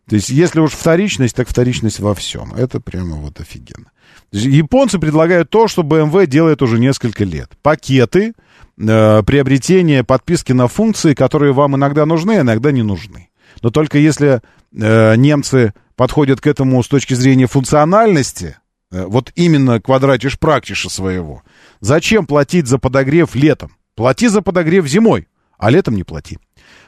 То 0.08 0.16
есть, 0.16 0.30
если 0.30 0.60
уж 0.60 0.72
вторичность, 0.72 1.36
так 1.36 1.50
вторичность 1.50 2.00
во 2.00 2.14
всем. 2.14 2.54
Это 2.54 2.80
прямо 2.80 3.16
вот 3.16 3.40
офигенно. 3.40 3.90
Японцы 4.32 5.00
предлагают 5.00 5.50
то, 5.50 5.68
что 5.68 5.84
BMW 5.84 6.28
делает 6.28 6.62
уже 6.62 6.80
несколько 6.80 7.24
лет. 7.24 7.52
Пакеты, 7.62 8.34
э, 8.78 9.24
приобретение, 9.24 10.04
подписки 10.04 10.52
на 10.52 10.68
функции, 10.68 11.14
которые 11.14 11.54
вам 11.54 11.76
иногда 11.76 12.06
нужны, 12.06 12.40
а 12.40 12.42
иногда 12.42 12.72
не 12.72 12.84
нужны. 12.84 13.30
Но 13.62 13.70
только 13.70 13.98
если 13.98 14.42
э, 14.74 15.16
немцы 15.16 15.74
подходят 15.96 16.42
к 16.42 16.48
этому 16.48 16.84
с 16.84 16.88
точки 16.88 17.14
зрения 17.14 17.48
функциональности, 17.48 18.58
э, 18.92 19.06
вот 19.06 19.32
именно 19.36 19.80
квадратиш 19.80 20.38
практиша 20.38 20.90
своего, 20.90 21.44
зачем 21.80 22.26
платить 22.26 22.68
за 22.68 22.80
подогрев 22.80 23.34
летом? 23.34 23.72
Плати 23.96 24.28
за 24.28 24.42
подогрев 24.42 24.86
зимой, 24.86 25.28
а 25.58 25.72
летом 25.72 25.96
не 25.96 26.04
плати. 26.04 26.38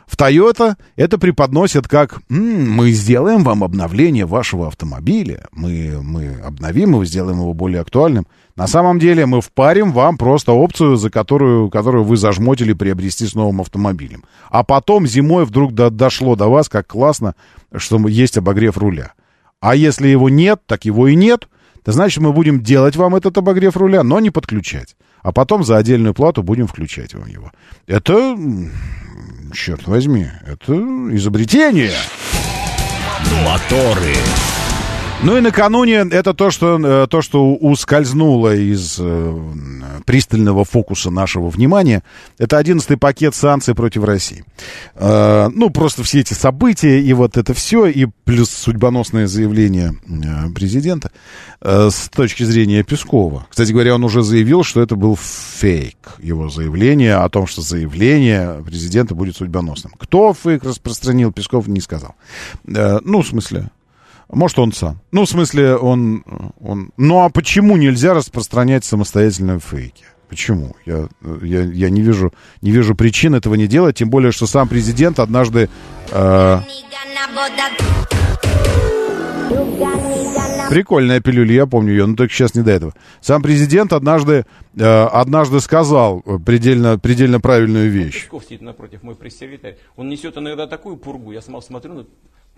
В 0.09 0.17
Toyota 0.17 0.75
это 0.95 1.19
преподносят 1.19 1.87
как 1.87 2.21
«М, 2.31 2.71
«Мы 2.71 2.89
сделаем 2.91 3.43
вам 3.43 3.63
обновление 3.63 4.25
вашего 4.25 4.67
автомобиля, 4.67 5.45
мы, 5.51 5.99
мы 6.01 6.33
обновим 6.43 6.93
его, 6.93 7.05
сделаем 7.05 7.37
его 7.37 7.53
более 7.53 7.81
актуальным». 7.81 8.25
На 8.55 8.65
самом 8.65 8.97
деле 8.97 9.27
мы 9.27 9.39
впарим 9.39 9.91
вам 9.91 10.17
просто 10.17 10.51
опцию, 10.51 10.95
за 10.95 11.11
которую, 11.11 11.69
которую 11.69 12.03
вы 12.05 12.17
зажмотили 12.17 12.73
приобрести 12.73 13.27
с 13.27 13.35
новым 13.35 13.61
автомобилем. 13.61 14.23
А 14.49 14.63
потом 14.63 15.05
зимой 15.05 15.45
вдруг 15.45 15.73
до- 15.75 15.91
дошло 15.91 16.35
до 16.35 16.47
вас, 16.47 16.69
как 16.69 16.87
классно, 16.87 17.35
что 17.75 18.05
есть 18.07 18.35
обогрев 18.35 18.77
руля. 18.79 19.13
А 19.61 19.75
если 19.75 20.07
его 20.07 20.27
нет, 20.27 20.61
так 20.65 20.85
его 20.85 21.07
и 21.07 21.15
нет. 21.15 21.47
То 21.83 21.91
значит, 21.91 22.21
мы 22.21 22.33
будем 22.33 22.61
делать 22.61 22.95
вам 22.95 23.15
этот 23.15 23.37
обогрев 23.37 23.77
руля, 23.77 24.01
но 24.03 24.19
не 24.19 24.31
подключать. 24.31 24.95
А 25.21 25.31
потом 25.31 25.63
за 25.63 25.77
отдельную 25.77 26.13
плату 26.13 26.43
будем 26.43 26.65
включать 26.65 27.13
вам 27.13 27.27
его. 27.27 27.51
Это, 27.87 28.35
черт 29.53 29.87
возьми, 29.87 30.27
это 30.45 30.73
изобретение. 30.73 31.93
Моторы. 33.43 34.15
Ну 35.21 35.37
и 35.37 35.41
накануне 35.41 36.07
это 36.11 36.33
то, 36.33 36.49
что, 36.49 36.79
э, 36.79 37.07
то, 37.07 37.21
что 37.21 37.53
ускользнуло 37.53 38.55
из 38.55 38.95
э, 38.99 39.39
пристального 40.05 40.63
фокуса 40.63 41.11
нашего 41.11 41.49
внимания. 41.49 42.03
Это 42.37 42.57
одиннадцатый 42.57 42.95
пакет 42.95 43.35
санкций 43.35 43.75
против 43.75 44.05
России. 44.05 44.45
Э, 44.95 45.49
ну, 45.53 45.71
просто 45.71 46.03
все 46.03 46.21
эти 46.21 46.33
события 46.33 47.01
и 47.01 47.11
вот 47.11 47.35
это 47.35 47.53
все, 47.53 47.87
и 47.87 48.07
плюс 48.23 48.49
судьбоносное 48.49 49.27
заявление 49.27 49.91
э, 50.07 50.51
президента 50.53 51.11
э, 51.59 51.89
с 51.91 52.07
точки 52.07 52.43
зрения 52.43 52.83
Пескова. 52.83 53.45
Кстати 53.49 53.73
говоря, 53.73 53.95
он 53.95 54.05
уже 54.05 54.23
заявил, 54.23 54.63
что 54.63 54.81
это 54.81 54.95
был 54.95 55.17
фейк, 55.17 55.97
его 56.19 56.47
заявление 56.47 57.15
о 57.15 57.27
том, 57.27 57.45
что 57.45 57.61
заявление 57.61 58.63
президента 58.65 59.15
будет 59.15 59.35
судьбоносным. 59.35 59.91
Кто 59.99 60.33
фейк 60.33 60.63
распространил, 60.63 61.33
Песков 61.33 61.67
не 61.67 61.81
сказал. 61.81 62.15
Э, 62.73 62.99
ну, 63.03 63.21
в 63.21 63.27
смысле, 63.27 63.69
может, 64.29 64.59
он 64.59 64.71
сам. 64.71 65.01
Ну, 65.11 65.25
в 65.25 65.29
смысле, 65.29 65.75
он, 65.75 66.23
он... 66.61 66.91
Ну, 66.97 67.23
а 67.23 67.29
почему 67.29 67.77
нельзя 67.77 68.13
распространять 68.13 68.85
самостоятельно 68.85 69.59
фейки? 69.59 70.05
Почему? 70.29 70.75
Я, 70.85 71.07
я, 71.41 71.61
я 71.63 71.89
не, 71.89 72.01
вижу, 72.01 72.31
не 72.61 72.69
вижу 72.71 72.93
причин 72.93 73.33
этого 73.33 73.55
не 73.55 73.65
делать, 73.67 73.97
тем 73.97 74.09
более, 74.11 74.31
что 74.31 74.45
сам 74.45 74.67
президент 74.67 75.19
однажды... 75.19 75.69
э, 76.11 76.59
Прикольная 80.69 81.19
пилюля, 81.19 81.55
я 81.55 81.65
помню 81.65 81.91
ее, 81.93 82.05
но 82.05 82.15
только 82.15 82.31
сейчас 82.31 82.53
не 82.53 82.61
до 82.61 82.69
этого. 82.71 82.93
Сам 83.21 83.41
президент 83.41 83.91
однажды, 83.91 84.45
э, 84.77 84.83
однажды 85.11 85.59
сказал 85.61 86.21
предельно, 86.45 86.99
предельно 86.99 87.39
правильную 87.39 87.89
вещь. 87.89 88.21
Песков 88.25 88.43
сидит 88.43 88.61
напротив, 88.61 89.01
мой 89.01 89.15
пресс-секретарь. 89.15 89.77
Он 89.95 90.09
несет 90.09 90.37
иногда 90.37 90.67
такую 90.67 90.97
пургу. 90.97 91.31
Я 91.31 91.41
смотрю 91.41 91.93
на- 91.93 92.05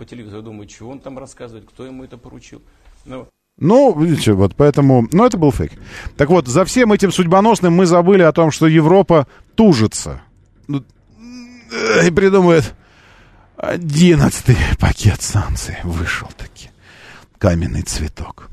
по 0.02 0.06
телевизору, 0.06 0.42
думаю, 0.42 0.68
чего 0.68 0.90
он 0.90 1.00
там 1.00 1.20
рассказывает, 1.20 1.70
кто 1.70 1.86
ему 1.86 2.04
это 2.04 2.18
поручил. 2.18 2.64
Ну, 3.06 3.28
Ну, 3.60 4.00
видите, 4.00 4.34
вот 4.34 4.56
поэтому... 4.56 5.08
Ну, 5.12 5.24
это 5.24 5.38
был 5.38 5.52
фейк. 5.52 5.74
Так 6.18 6.30
вот, 6.30 6.48
за 6.48 6.66
всем 6.66 6.92
этим 6.92 7.12
судьбоносным 7.12 7.72
мы 7.72 7.86
забыли 7.86 8.24
о 8.24 8.32
том, 8.32 8.50
что 8.50 8.66
Европа 8.66 9.28
тужится. 9.54 10.24
Ну, 10.68 10.84
э, 11.72 12.08
И 12.08 12.10
придумывает... 12.10 12.74
Одиннадцатый 13.58 14.58
пакет 14.80 15.22
санкций 15.22 15.78
вышел 15.84 16.28
таки. 16.36 16.72
Каменный 17.38 17.84
цветок. 17.84 18.50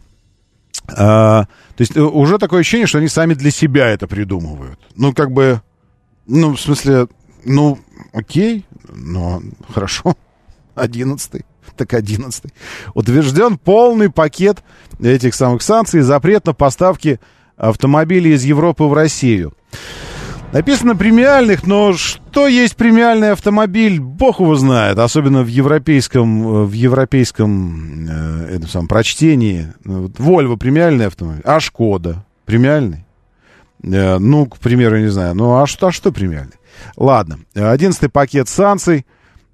А, 0.87 1.45
то 1.45 1.81
есть 1.81 1.97
э, 1.97 2.03
уже 2.03 2.37
такое 2.37 2.61
ощущение, 2.61 2.87
что 2.87 2.99
они 2.99 3.09
сами 3.09 3.33
для 3.33 3.51
себя 3.51 3.89
это 3.89 4.07
придумывают. 4.07 4.79
Ну, 4.97 5.15
как 5.15 5.33
бы... 5.33 5.63
Ну, 6.27 6.57
в 6.57 6.61
смысле... 6.61 7.09
Ну, 7.47 7.79
окей, 8.13 8.67
но 8.91 9.41
хорошо. 9.73 10.15
Одиннадцатый. 10.79 11.45
Так 11.77 11.95
одиннадцатый. 11.95 12.53
Утвержден 12.95 13.59
полный 13.59 14.11
пакет 14.11 14.63
этих 15.01 15.35
самых 15.35 15.63
санкций, 15.63 16.01
запрет 16.01 16.47
на 16.47 16.55
поставки 16.55 17.21
автомобилей 17.57 18.35
из 18.35 18.45
Европы 18.45 18.85
в 18.85 18.93
Россию. 18.93 19.55
Написано 20.53 20.97
премиальных, 20.97 21.67
но 21.67 21.93
что 21.93 22.49
есть 22.49 22.75
премиальный 22.75 23.33
автомобиль, 23.33 24.01
бог 24.01 24.41
его 24.41 24.55
знает, 24.55 24.99
особенно 24.99 25.43
в 25.43 25.47
европейском, 25.47 26.65
в 26.67 26.73
европейском 26.73 28.07
э, 28.09 28.57
этом 28.57 28.69
самом, 28.69 28.89
прочтении. 28.89 29.75
Вольво 29.85 30.57
премиальный 30.57 31.07
автомобиль, 31.07 31.43
а 31.45 31.61
Шкода 31.61 32.25
премиальный. 32.47 33.05
Э, 33.83 34.17
ну, 34.19 34.47
к 34.47 34.57
примеру, 34.57 34.99
не 34.99 35.09
знаю, 35.09 35.35
ну 35.35 35.61
а 35.61 35.67
что, 35.67 35.89
а 35.89 35.93
что 35.93 36.13
премиальный? 36.13 36.57
Ладно, 36.97 37.41
одиннадцатый 37.55 38.09
пакет 38.09 38.49
санкций. 38.49 39.05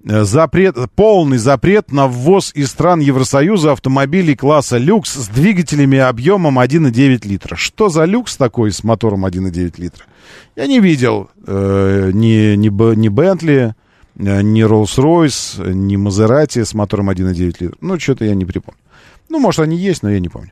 Э, 0.07 0.23
Запрет, 0.23 0.77
полный 0.95 1.37
запрет 1.37 1.91
на 1.91 2.07
ввоз 2.07 2.51
из 2.53 2.69
стран 2.69 2.99
Евросоюза 2.99 3.71
автомобилей 3.71 4.35
класса 4.35 4.77
люкс 4.77 5.13
с 5.13 5.27
двигателями 5.27 5.97
объемом 5.97 6.59
1,9 6.59 7.27
литра. 7.27 7.55
Что 7.55 7.89
за 7.89 8.05
люкс 8.05 8.37
такой 8.37 8.71
с 8.71 8.83
мотором 8.83 9.25
1,9 9.25 9.73
литра? 9.77 10.05
Я 10.55 10.67
не 10.67 10.79
видел 10.79 11.29
э, 11.47 12.11
ни, 12.13 12.55
ни, 12.55 12.95
ни 12.95 13.07
Бентли, 13.07 13.73
э, 14.17 14.41
ни 14.41 14.63
Rolls-Royce, 14.63 15.73
ни 15.73 15.95
Мазерати 15.95 16.63
с 16.63 16.75
мотором 16.75 17.09
1,9 17.09 17.55
литра. 17.59 17.77
Ну, 17.81 17.99
что-то 17.99 18.25
я 18.25 18.35
не 18.35 18.45
припомню. 18.45 18.79
Ну, 19.29 19.39
может, 19.39 19.61
они 19.61 19.75
есть, 19.75 20.03
но 20.03 20.11
я 20.11 20.19
не 20.19 20.29
помню. 20.29 20.51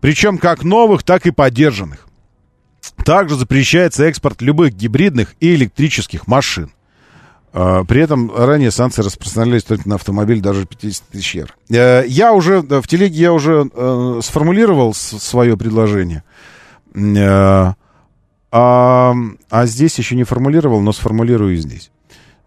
Причем 0.00 0.36
как 0.36 0.62
новых, 0.62 1.04
так 1.04 1.24
и 1.24 1.30
поддержанных. 1.30 2.06
Также 3.04 3.36
запрещается 3.36 4.04
экспорт 4.04 4.42
любых 4.42 4.74
гибридных 4.74 5.34
и 5.40 5.54
электрических 5.54 6.26
машин. 6.26 6.70
А, 7.52 7.84
При 7.84 8.00
этом 8.02 8.34
ранее 8.34 8.70
санкции 8.70 9.02
распространялись 9.02 9.64
только 9.64 9.88
на 9.88 9.96
автомобиль 9.96 10.40
даже 10.40 10.66
50 10.66 11.04
тысяч 11.08 11.34
евро. 11.34 11.52
Э, 11.68 12.04
Я 12.06 12.32
уже, 12.32 12.60
в 12.60 12.86
телеге 12.86 13.16
я 13.16 13.32
уже 13.32 13.68
э, 13.72 14.20
сформулировал 14.22 14.94
свое 14.94 15.56
предложение. 15.56 16.22
Э, 16.94 17.72
А, 18.52 19.14
а 19.48 19.66
здесь 19.66 19.98
еще 19.98 20.16
не 20.16 20.24
формулировал, 20.24 20.80
но 20.80 20.92
сформулирую 20.92 21.56
здесь. 21.56 21.90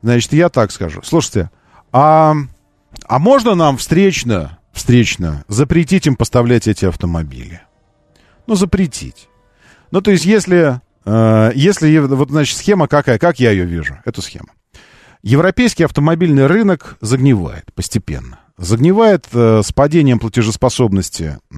Значит, 0.01 0.33
я 0.33 0.49
так 0.49 0.71
скажу. 0.71 1.01
Слушайте, 1.03 1.49
а, 1.93 2.35
а 3.07 3.19
можно 3.19 3.55
нам 3.55 3.77
встречно, 3.77 4.59
встречно 4.73 5.45
запретить 5.47 6.05
им 6.07 6.15
поставлять 6.17 6.67
эти 6.67 6.83
автомобили? 6.85 7.61
Ну, 8.47 8.55
запретить. 8.55 9.29
Ну, 9.91 10.01
то 10.01 10.11
есть, 10.11 10.25
если, 10.25 10.81
если, 11.05 11.97
вот, 11.99 12.29
значит, 12.31 12.57
схема 12.57 12.87
какая, 12.89 13.17
как 13.17 13.39
я 13.39 13.51
ее 13.51 13.63
вижу, 13.63 13.97
эту 14.03 14.21
схему. 14.21 14.49
Европейский 15.23 15.85
автомобильный 15.85 16.47
рынок 16.47 16.97
загнивает 16.99 17.73
постепенно. 17.73 18.39
Загнивает 18.57 19.25
э, 19.31 19.61
с 19.63 19.71
падением 19.71 20.19
платежеспособности 20.19 21.39
э, 21.49 21.55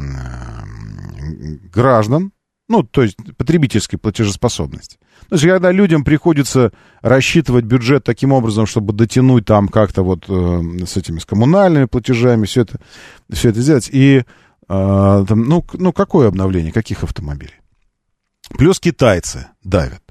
граждан, 1.74 2.32
ну, 2.70 2.84
то 2.84 3.02
есть 3.02 3.18
потребительской 3.38 4.00
платежеспособности. 4.00 4.98
То 5.30 5.36
есть, 5.36 5.46
когда 5.46 5.72
людям 5.72 6.04
приходится 6.04 6.72
рассчитывать 7.02 7.66
бюджет 7.66 8.04
таким 8.04 8.32
образом, 8.32 8.68
чтобы 8.68 8.94
дотянуть 8.94 9.46
там 9.46 9.68
как-то 9.68 10.04
вот 10.04 10.26
э, 10.30 10.62
с 10.86 10.96
этими, 10.96 11.18
с 11.18 11.26
коммунальными 11.26 11.86
платежами, 11.86 12.46
все 12.46 12.62
это, 12.62 12.80
все 13.32 13.50
это 13.50 13.62
сделать. 13.62 13.90
И, 13.92 14.18
э, 14.18 14.24
там, 14.68 15.44
ну, 15.44 15.66
ну, 15.74 15.92
какое 15.92 16.28
обновление, 16.28 16.72
каких 16.72 17.04
автомобилей? 17.04 17.56
Плюс 18.50 18.80
китайцы 18.80 19.48
давят. 19.64 20.05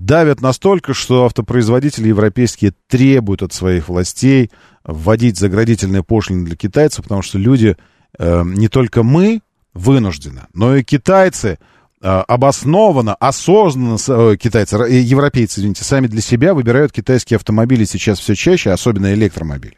Давят 0.00 0.40
настолько, 0.40 0.94
что 0.94 1.26
автопроизводители 1.26 2.08
европейские 2.08 2.72
требуют 2.88 3.42
от 3.42 3.52
своих 3.52 3.90
властей 3.90 4.50
вводить 4.82 5.38
заградительные 5.38 6.02
пошлины 6.02 6.46
для 6.46 6.56
китайцев, 6.56 7.02
потому 7.02 7.20
что 7.20 7.36
люди, 7.36 7.76
э, 8.18 8.42
не 8.46 8.68
только 8.68 9.02
мы 9.02 9.42
вынуждены, 9.74 10.46
но 10.54 10.74
и 10.74 10.82
китайцы 10.82 11.58
э, 12.00 12.06
обоснованно, 12.06 13.14
осознанно, 13.14 13.98
э, 14.08 14.36
китайцы, 14.38 14.78
э, 14.78 15.00
европейцы, 15.00 15.60
извините, 15.60 15.84
сами 15.84 16.06
для 16.06 16.22
себя 16.22 16.54
выбирают 16.54 16.92
китайские 16.92 17.36
автомобили 17.36 17.84
сейчас 17.84 18.20
все 18.20 18.34
чаще, 18.34 18.70
особенно 18.70 19.12
электромобили. 19.12 19.76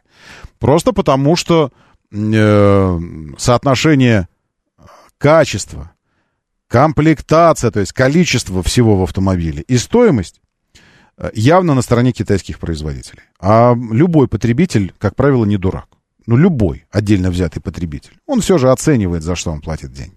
Просто 0.61 0.93
потому, 0.93 1.35
что 1.35 1.73
э, 2.13 3.01
соотношение 3.39 4.29
качества, 5.19 5.91
комплектация, 6.73 7.71
то 7.71 7.81
есть 7.81 7.93
количество 7.93 8.63
всего 8.63 8.97
в 8.97 9.03
автомобиле 9.03 9.63
и 9.69 9.77
стоимость 9.77 10.41
э, 11.19 11.31
явно 11.35 11.75
на 11.75 11.83
стороне 11.83 12.13
китайских 12.13 12.59
производителей. 12.59 13.25
А 13.39 13.75
любой 13.75 14.27
потребитель, 14.27 14.95
как 14.99 15.15
правило, 15.15 15.45
не 15.45 15.59
дурак. 15.59 15.89
ну, 16.27 16.39
любой 16.39 16.87
отдельно 16.91 17.31
взятый 17.31 17.61
потребитель, 17.61 18.17
он 18.27 18.41
все 18.41 18.57
же 18.57 18.71
оценивает, 18.71 19.23
за 19.23 19.37
что 19.37 19.51
он 19.51 19.61
платит 19.61 19.93
деньги. 19.93 20.17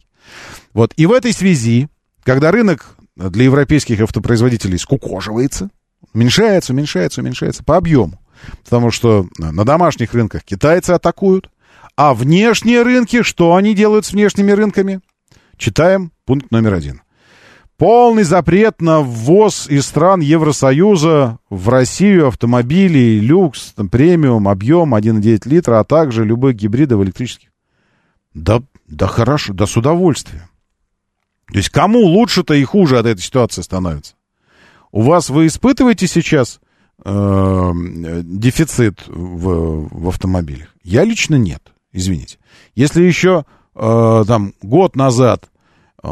Вот, 0.74 0.94
и 0.96 1.06
в 1.06 1.12
этой 1.12 1.34
связи, 1.34 1.90
когда 2.24 2.52
рынок 2.52 2.96
для 3.18 3.44
европейских 3.44 4.00
автопроизводителей 4.00 4.78
скукоживается, 4.78 5.72
уменьшается, 6.14 6.72
уменьшается, 6.72 7.20
уменьшается 7.20 7.66
по 7.66 7.76
объему, 7.76 8.22
потому 8.64 8.92
что 8.92 9.28
на 9.38 9.66
домашних 9.66 10.14
рынках 10.14 10.46
китайцы 10.46 10.92
атакуют, 10.92 11.50
а 11.98 12.14
внешние 12.14 12.84
рынки, 12.84 13.24
что 13.24 13.56
они 13.56 13.76
делают 13.76 14.06
с 14.06 14.14
внешними 14.14 14.54
рынками? 14.54 15.02
Читаем 15.58 16.12
пункт 16.26 16.52
номер 16.52 16.74
один. 16.74 17.02
Полный 17.78 18.24
запрет 18.24 18.82
на 18.82 19.02
ввоз 19.02 19.68
из 19.68 19.86
стран 19.86 20.22
Евросоюза 20.22 21.40
в 21.50 21.70
Россию 21.70 22.28
автомобилей 22.28 23.20
люкс, 23.20 23.74
там, 23.76 23.90
премиум, 23.90 24.48
объем 24.48 24.96
1,9 24.96 25.42
литра, 25.50 25.80
а 25.80 25.84
также 25.84 26.24
любых 26.24 26.56
гибридов 26.56 27.04
электрических. 27.04 27.50
Да, 28.34 28.62
да 28.88 29.08
хорошо, 29.08 29.54
да 29.54 29.66
с 29.66 29.76
удовольствием. 29.76 30.44
То 31.52 31.58
есть 31.58 31.70
кому 31.70 32.00
лучше-то 32.00 32.54
и 32.54 32.64
хуже 32.64 32.98
от 32.98 33.06
этой 33.06 33.22
ситуации 33.22 33.62
становится? 33.62 34.16
У 34.92 35.02
вас 35.02 35.30
вы 35.30 35.48
испытываете 35.48 36.08
сейчас 36.08 36.62
э, 37.04 37.72
дефицит 38.24 39.04
в, 39.08 39.90
в 39.92 40.08
автомобилях? 40.08 40.70
Я 40.82 41.04
лично 41.04 41.36
нет, 41.36 41.74
извините. 41.92 42.38
Если 42.74 43.04
еще 43.04 43.44
э, 43.76 44.24
там 44.26 44.54
год 44.62 44.96
назад 44.96 45.50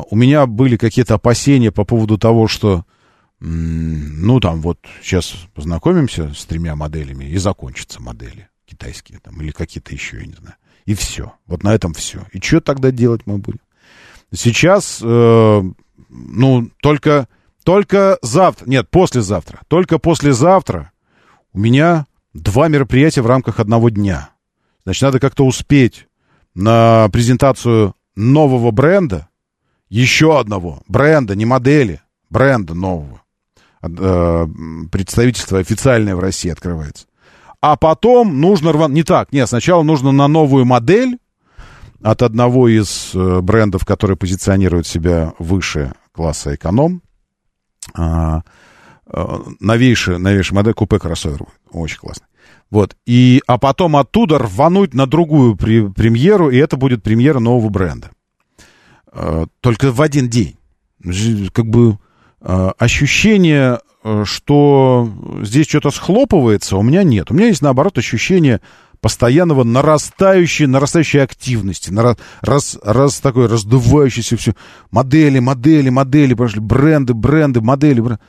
у 0.09 0.15
меня 0.15 0.45
были 0.45 0.77
какие-то 0.77 1.15
опасения 1.15 1.71
по 1.71 1.85
поводу 1.85 2.17
того, 2.17 2.47
что 2.47 2.85
ну 3.39 4.39
там 4.39 4.61
вот 4.61 4.79
сейчас 5.01 5.35
познакомимся 5.53 6.33
с 6.33 6.45
тремя 6.45 6.75
моделями 6.75 7.25
и 7.25 7.37
закончатся 7.37 8.01
модели 8.01 8.49
китайские 8.65 9.19
там 9.19 9.41
или 9.41 9.51
какие-то 9.51 9.93
еще, 9.93 10.17
я 10.17 10.25
не 10.25 10.33
знаю. 10.33 10.55
И 10.85 10.93
все. 10.95 11.33
Вот 11.45 11.63
на 11.63 11.73
этом 11.73 11.93
все. 11.93 12.25
И 12.31 12.39
что 12.39 12.59
тогда 12.61 12.91
делать 12.91 13.21
мы 13.25 13.37
будем? 13.37 13.59
Сейчас, 14.33 14.99
э, 15.03 15.63
ну, 16.09 16.69
только, 16.81 17.27
только 17.63 18.17
завтра, 18.21 18.67
нет, 18.67 18.89
послезавтра, 18.89 19.61
только 19.67 19.99
послезавтра 19.99 20.91
у 21.53 21.59
меня 21.59 22.07
два 22.33 22.67
мероприятия 22.67 23.21
в 23.21 23.27
рамках 23.27 23.59
одного 23.59 23.89
дня. 23.89 24.31
Значит, 24.83 25.03
надо 25.03 25.19
как-то 25.19 25.45
успеть 25.45 26.07
на 26.55 27.07
презентацию 27.09 27.95
нового 28.15 28.71
бренда, 28.71 29.29
еще 29.93 30.39
одного 30.39 30.81
бренда, 30.87 31.35
не 31.35 31.45
модели, 31.45 32.01
бренда 32.31 32.73
нового. 32.73 33.21
Э, 33.83 34.47
представительство 34.91 35.59
официальное 35.59 36.15
в 36.15 36.19
России 36.19 36.49
открывается. 36.49 37.05
А 37.61 37.75
потом 37.75 38.41
нужно 38.41 38.71
рван... 38.71 38.91
Не 38.91 39.03
так, 39.03 39.31
нет, 39.31 39.47
сначала 39.47 39.83
нужно 39.83 40.11
на 40.11 40.27
новую 40.27 40.65
модель 40.65 41.19
от 42.01 42.23
одного 42.23 42.67
из 42.69 43.11
э, 43.13 43.41
брендов, 43.41 43.85
который 43.85 44.17
позиционирует 44.17 44.87
себя 44.87 45.33
выше 45.37 45.93
класса 46.11 46.55
эконом. 46.55 47.03
А, 47.93 48.41
а, 49.05 49.43
новейшая, 49.59 50.17
новейшая 50.17 50.55
модель 50.55 50.73
купе 50.73 50.97
кроссовер. 50.97 51.45
Очень 51.71 51.99
классно. 51.99 52.25
Вот. 52.71 52.95
И, 53.05 53.43
а 53.45 53.59
потом 53.59 53.95
оттуда 53.95 54.39
рвануть 54.39 54.95
на 54.95 55.05
другую 55.05 55.55
премьеру, 55.55 56.49
и 56.49 56.57
это 56.57 56.77
будет 56.77 57.03
премьера 57.03 57.37
нового 57.37 57.69
бренда. 57.69 58.09
А, 59.14 59.45
только 59.61 59.91
в 59.91 60.02
один 60.02 60.30
день. 60.30 60.57
Как 61.52 61.65
бы 61.65 61.98
а, 62.41 62.73
ощущение, 62.77 63.80
э, 64.03 64.23
что 64.26 65.10
здесь 65.44 65.68
что-то 65.68 65.91
схлопывается, 65.91 66.77
у 66.77 66.81
меня 66.81 67.03
нет. 67.03 67.30
У 67.30 67.34
меня 67.34 67.48
есть, 67.48 67.61
наоборот, 67.61 67.98
ощущение 67.98 68.60
постоянного 69.02 69.65
нарастающей, 69.65 70.65
нарастающей 70.65 71.22
активности, 71.22 71.94
раз, 72.41 72.80
раз, 72.81 73.19
такой 73.19 73.48
раздувающийся 73.48 74.38
все, 74.38 74.53
модели, 74.91 75.40
модели, 75.40 75.90
модели, 75.90 76.34
бренды, 76.34 77.14
бренды, 77.14 77.60
модели, 77.60 77.99
бренды, 77.99 78.22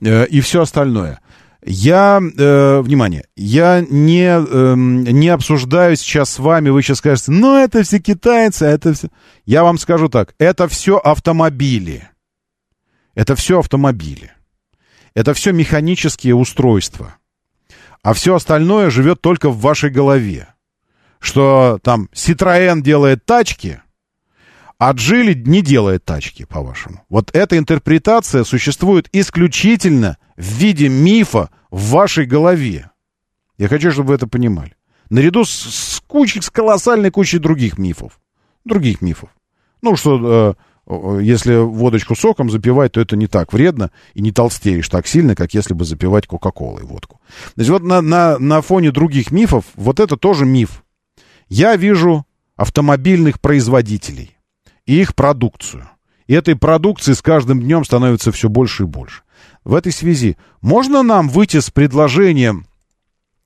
э, 0.00 0.26
и 0.26 0.40
все 0.40 0.62
остальное. 0.62 1.20
Я, 1.64 2.20
э, 2.20 2.80
внимание, 2.80 3.24
я 3.36 3.84
не, 3.88 4.26
э, 4.26 4.74
не 4.76 5.28
обсуждаю 5.28 5.96
сейчас 5.96 6.30
с 6.30 6.38
вами, 6.38 6.70
вы 6.70 6.82
сейчас 6.82 6.98
скажете, 6.98 7.30
ну 7.30 7.56
это 7.56 7.82
все 7.84 8.00
китайцы, 8.00 8.66
это 8.66 8.94
все... 8.94 9.08
Я 9.44 9.62
вам 9.62 9.78
скажу 9.78 10.08
так, 10.08 10.34
это 10.38 10.66
все 10.66 10.96
автомобили. 10.96 12.08
Это 13.14 13.36
все 13.36 13.60
автомобили. 13.60 14.32
Это 15.14 15.34
все 15.34 15.52
механические 15.52 16.34
устройства 16.34 17.16
а 18.02 18.14
все 18.14 18.34
остальное 18.34 18.90
живет 18.90 19.20
только 19.20 19.48
в 19.48 19.60
вашей 19.60 19.90
голове. 19.90 20.48
Что 21.20 21.78
там 21.82 22.08
Citroën 22.12 22.80
делает 22.80 23.24
тачки, 23.24 23.80
а 24.78 24.92
Джили 24.92 25.34
не 25.34 25.62
делает 25.62 26.04
тачки, 26.04 26.44
по-вашему. 26.44 27.04
Вот 27.08 27.30
эта 27.32 27.56
интерпретация 27.56 28.42
существует 28.42 29.08
исключительно 29.12 30.18
в 30.36 30.42
виде 30.42 30.88
мифа 30.88 31.50
в 31.72 31.90
вашей 31.90 32.26
голове. 32.26 32.90
Я 33.58 33.66
хочу, 33.66 33.90
чтобы 33.90 34.10
вы 34.10 34.14
это 34.14 34.28
понимали. 34.28 34.76
Наряду 35.10 35.44
с, 35.44 35.50
с 35.50 36.00
кучей, 36.06 36.40
с 36.40 36.50
колоссальной 36.50 37.10
кучей 37.10 37.38
других 37.38 37.78
мифов. 37.78 38.20
Других 38.64 39.00
мифов. 39.00 39.30
Ну, 39.80 39.96
что 39.96 40.54
э, 40.86 41.20
если 41.22 41.56
водочку 41.56 42.14
соком 42.14 42.50
запивать, 42.50 42.92
то 42.92 43.00
это 43.00 43.16
не 43.16 43.26
так 43.26 43.52
вредно 43.52 43.90
и 44.14 44.20
не 44.20 44.32
толстеешь 44.32 44.88
так 44.88 45.06
сильно, 45.06 45.34
как 45.34 45.54
если 45.54 45.72
бы 45.72 45.84
запивать 45.84 46.26
Кока-Колой 46.26 46.84
водку. 46.84 47.20
Значит, 47.54 47.72
вот 47.72 47.82
на, 47.82 48.02
на, 48.02 48.38
на 48.38 48.60
фоне 48.60 48.92
других 48.92 49.32
мифов, 49.32 49.64
вот 49.74 49.98
это 49.98 50.16
тоже 50.16 50.44
миф. 50.44 50.84
Я 51.48 51.74
вижу 51.76 52.26
автомобильных 52.56 53.40
производителей 53.40 54.36
и 54.84 55.00
их 55.00 55.14
продукцию. 55.14 55.88
И 56.26 56.34
этой 56.34 56.54
продукции 56.54 57.14
с 57.14 57.22
каждым 57.22 57.60
днем 57.60 57.84
становится 57.84 58.30
все 58.30 58.48
больше 58.48 58.84
и 58.84 58.86
больше. 58.86 59.22
В 59.64 59.74
этой 59.74 59.92
связи 59.92 60.36
можно 60.60 61.02
нам 61.02 61.28
выйти 61.28 61.60
с 61.60 61.70
предложением 61.70 62.66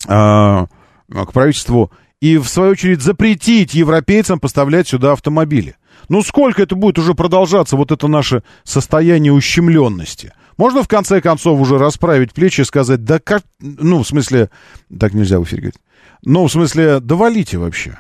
э, 0.06 0.08
к 0.08 1.32
правительству 1.32 1.90
и, 2.20 2.38
в 2.38 2.48
свою 2.48 2.72
очередь, 2.72 3.02
запретить 3.02 3.74
европейцам 3.74 4.40
поставлять 4.40 4.88
сюда 4.88 5.12
автомобили? 5.12 5.76
Ну 6.08 6.22
сколько 6.22 6.62
это 6.62 6.74
будет 6.74 6.98
уже 6.98 7.14
продолжаться, 7.14 7.76
вот 7.76 7.92
это 7.92 8.08
наше 8.08 8.42
состояние 8.64 9.32
ущемленности? 9.32 10.32
Можно 10.56 10.82
в 10.82 10.88
конце 10.88 11.20
концов 11.20 11.60
уже 11.60 11.78
расправить 11.78 12.32
плечи 12.32 12.62
и 12.62 12.64
сказать, 12.64 13.04
да 13.04 13.18
как, 13.18 13.42
ну 13.60 14.02
в 14.02 14.08
смысле, 14.08 14.50
так 14.98 15.12
нельзя 15.12 15.38
в 15.38 15.44
эфире 15.44 15.62
говорить, 15.62 15.80
ну 16.22 16.46
в 16.46 16.52
смысле, 16.52 17.00
да 17.00 17.14
вообще. 17.14 17.98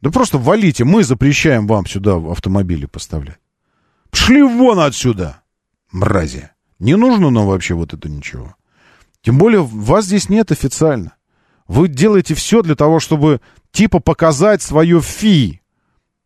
Да 0.00 0.10
просто 0.10 0.38
валите, 0.38 0.84
мы 0.84 1.02
запрещаем 1.02 1.66
вам 1.66 1.84
сюда 1.84 2.16
автомобили 2.16 2.86
поставлять. 2.86 3.38
Шли 4.12 4.42
вон 4.42 4.78
отсюда, 4.78 5.42
мрази. 5.90 6.50
Не 6.78 6.96
нужно 6.96 7.30
нам 7.30 7.46
вообще 7.46 7.74
вот 7.74 7.92
это 7.92 8.08
ничего. 8.08 8.54
Тем 9.22 9.38
более 9.38 9.62
вас 9.62 10.06
здесь 10.06 10.28
нет 10.28 10.52
официально. 10.52 11.14
Вы 11.66 11.88
делаете 11.88 12.34
все 12.34 12.62
для 12.62 12.76
того, 12.76 13.00
чтобы 13.00 13.40
типа 13.72 14.00
показать 14.00 14.62
свое 14.62 15.00
фи. 15.00 15.60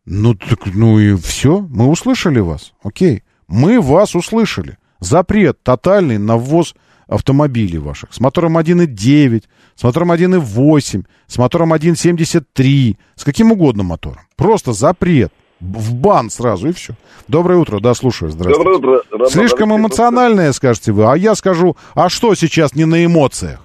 Ну, 0.05 0.35
так, 0.35 0.65
ну 0.67 0.99
и 0.99 1.15
все, 1.15 1.59
мы 1.59 1.87
услышали 1.87 2.39
вас, 2.39 2.73
окей. 2.83 3.23
Мы 3.47 3.81
вас 3.81 4.15
услышали. 4.15 4.77
Запрет 4.99 5.61
тотальный 5.63 6.17
на 6.17 6.37
ввоз 6.37 6.75
автомобилей 7.07 7.77
ваших 7.77 8.13
с 8.13 8.19
мотором 8.19 8.57
1.9, 8.57 9.43
с 9.75 9.83
мотором 9.83 10.11
1.8, 10.11 11.05
с 11.27 11.37
мотором 11.37 11.73
1.73, 11.73 12.97
с 13.15 13.23
каким 13.23 13.51
угодно 13.51 13.83
мотором. 13.83 14.21
Просто 14.35 14.73
запрет. 14.73 15.33
В 15.63 15.95
бан 15.95 16.29
сразу, 16.29 16.67
и 16.67 16.73
все. 16.73 16.93
Доброе 17.29 17.57
утро, 17.57 17.79
да, 17.79 17.93
слушаю, 17.93 18.31
здравствуйте. 18.31 18.59
Доброе 18.69 18.77
утро. 18.97 19.03
Роман 19.11 19.29
Слишком 19.29 19.71
Алексеевич. 19.71 19.79
эмоциональное, 19.79 20.51
скажете 20.51 20.91
вы, 20.91 21.05
а 21.05 21.15
я 21.15 21.35
скажу, 21.35 21.77
а 21.95 22.09
что 22.09 22.35
сейчас 22.35 22.75
не 22.75 22.83
на 22.85 23.05
эмоциях? 23.05 23.59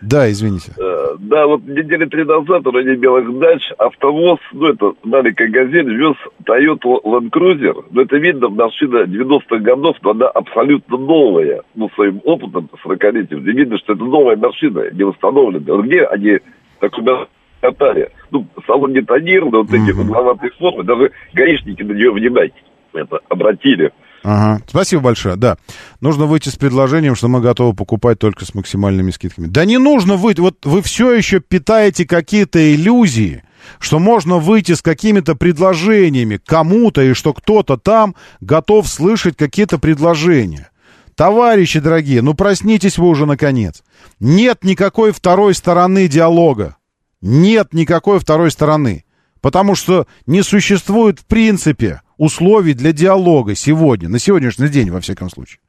Да, 0.00 0.30
извините. 0.30 0.72
Э, 0.78 1.16
Да, 1.18 1.46
вот 1.46 1.62
недели 1.66 2.04
три 2.04 2.22
назад 2.24 2.62
в 2.64 2.70
районе 2.70 2.96
Белых 2.96 3.36
Дач 3.40 3.62
автовоз, 3.78 4.38
ну 4.52 4.68
это 4.68 4.92
маленькая 5.02 5.48
газель, 5.48 5.92
вез 5.92 6.14
Toyota 6.44 7.02
Land 7.04 7.30
Cruiser. 7.30 7.84
Но 7.90 8.02
это 8.02 8.16
видно, 8.16 8.48
машина 8.48 9.04
90-х 9.04 9.58
годов, 9.58 9.96
но 10.02 10.10
она 10.10 10.28
абсолютно 10.28 10.96
новая. 10.98 11.62
Ну, 11.74 11.90
своим 11.96 12.20
опытом, 12.24 12.68
40-летием. 12.86 13.40
И 13.40 13.52
видно, 13.52 13.76
что 13.78 13.94
это 13.94 14.04
новая 14.04 14.36
машина, 14.36 14.84
не 14.92 15.02
восстановленная. 15.02 15.74
Вот 15.74 15.86
где 15.86 16.04
они 16.04 16.38
такую 16.80 17.04
машину 17.04 17.28
катали? 17.60 18.10
Ну, 18.30 18.46
салон 18.66 18.92
не 18.92 19.02
тонированный, 19.02 19.58
вот 19.58 19.72
эти 19.72 19.90
угловатые 19.90 20.50
формы, 20.58 20.84
даже 20.84 21.12
гаишники 21.32 21.82
на 21.82 21.92
нее 21.92 22.12
внимание 22.12 22.52
это 22.98 23.18
обратили. 23.28 23.92
Ага. 24.24 24.62
Спасибо 24.66 25.02
большое, 25.02 25.36
да. 25.36 25.56
Нужно 26.00 26.26
выйти 26.26 26.48
с 26.48 26.56
предложением, 26.56 27.14
что 27.14 27.28
мы 27.28 27.40
готовы 27.40 27.74
покупать 27.74 28.18
только 28.18 28.44
с 28.44 28.54
максимальными 28.54 29.10
скидками. 29.10 29.46
Да 29.46 29.64
не 29.64 29.78
нужно 29.78 30.16
выйти. 30.16 30.40
Вот 30.40 30.56
вы 30.64 30.82
все 30.82 31.12
еще 31.12 31.40
питаете 31.40 32.04
какие-то 32.04 32.74
иллюзии, 32.74 33.44
что 33.78 33.98
можно 33.98 34.38
выйти 34.38 34.72
с 34.72 34.82
какими-то 34.82 35.36
предложениями 35.36 36.40
кому-то, 36.44 37.02
и 37.02 37.12
что 37.12 37.32
кто-то 37.32 37.76
там 37.76 38.16
готов 38.40 38.88
слышать 38.88 39.36
какие-то 39.36 39.78
предложения. 39.78 40.70
Товарищи 41.14 41.80
дорогие, 41.80 42.22
ну 42.22 42.34
проснитесь 42.34 42.98
вы 42.98 43.08
уже 43.08 43.24
наконец. 43.24 43.82
Нет 44.20 44.62
никакой 44.62 45.12
второй 45.12 45.54
стороны 45.54 46.06
диалога. 46.08 46.77
Нет 47.20 47.72
никакой 47.72 48.18
второй 48.18 48.50
стороны. 48.50 49.04
Потому 49.40 49.74
что 49.74 50.06
не 50.26 50.42
существует 50.42 51.20
в 51.20 51.26
принципе 51.26 52.02
условий 52.16 52.74
для 52.74 52.92
диалога 52.92 53.54
сегодня, 53.54 54.08
на 54.08 54.18
сегодняшний 54.18 54.68
день, 54.68 54.90
во 54.90 55.00
всяком 55.00 55.30
случае. 55.30 55.60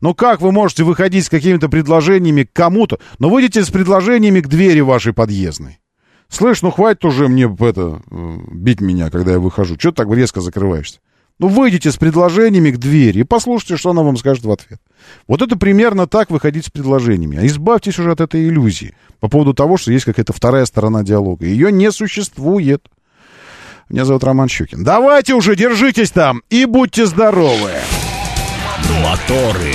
Но 0.00 0.14
как 0.14 0.40
вы 0.40 0.50
можете 0.50 0.82
выходить 0.82 1.26
с 1.26 1.30
какими-то 1.30 1.68
предложениями 1.68 2.42
к 2.42 2.52
кому-то? 2.52 2.98
Но 3.20 3.30
выйдите 3.30 3.64
с 3.64 3.70
предложениями 3.70 4.40
к 4.40 4.48
двери 4.48 4.80
вашей 4.80 5.12
подъездной. 5.12 5.78
Слышь, 6.28 6.62
ну 6.62 6.70
хватит 6.70 7.04
уже 7.04 7.28
мне 7.28 7.44
это, 7.44 8.02
э, 8.10 8.38
бить 8.50 8.80
меня, 8.80 9.10
когда 9.10 9.32
я 9.32 9.38
выхожу. 9.38 9.76
Чего 9.76 9.92
ты 9.92 9.98
так 9.98 10.12
резко 10.12 10.40
закрываешься? 10.40 10.98
Ну, 11.38 11.48
выйдите 11.48 11.90
с 11.90 11.96
предложениями 11.96 12.70
к 12.70 12.78
двери 12.78 13.20
и 13.20 13.24
послушайте, 13.24 13.76
что 13.76 13.90
она 13.90 14.02
вам 14.02 14.16
скажет 14.16 14.44
в 14.44 14.50
ответ. 14.50 14.80
Вот 15.26 15.42
это 15.42 15.56
примерно 15.56 16.06
так 16.06 16.30
выходить 16.30 16.66
с 16.66 16.70
предложениями. 16.70 17.38
А 17.38 17.46
избавьтесь 17.46 17.98
уже 17.98 18.12
от 18.12 18.20
этой 18.20 18.48
иллюзии 18.48 18.94
по 19.20 19.28
поводу 19.28 19.54
того, 19.54 19.76
что 19.76 19.92
есть 19.92 20.04
какая-то 20.04 20.32
вторая 20.32 20.64
сторона 20.66 21.02
диалога. 21.02 21.46
Ее 21.46 21.72
не 21.72 21.90
существует. 21.90 22.86
Меня 23.88 24.04
зовут 24.04 24.24
Роман 24.24 24.48
Щукин. 24.48 24.84
Давайте 24.84 25.34
уже, 25.34 25.56
держитесь 25.56 26.10
там 26.10 26.42
и 26.48 26.64
будьте 26.64 27.06
здоровы. 27.06 27.72
Моторы. 29.02 29.74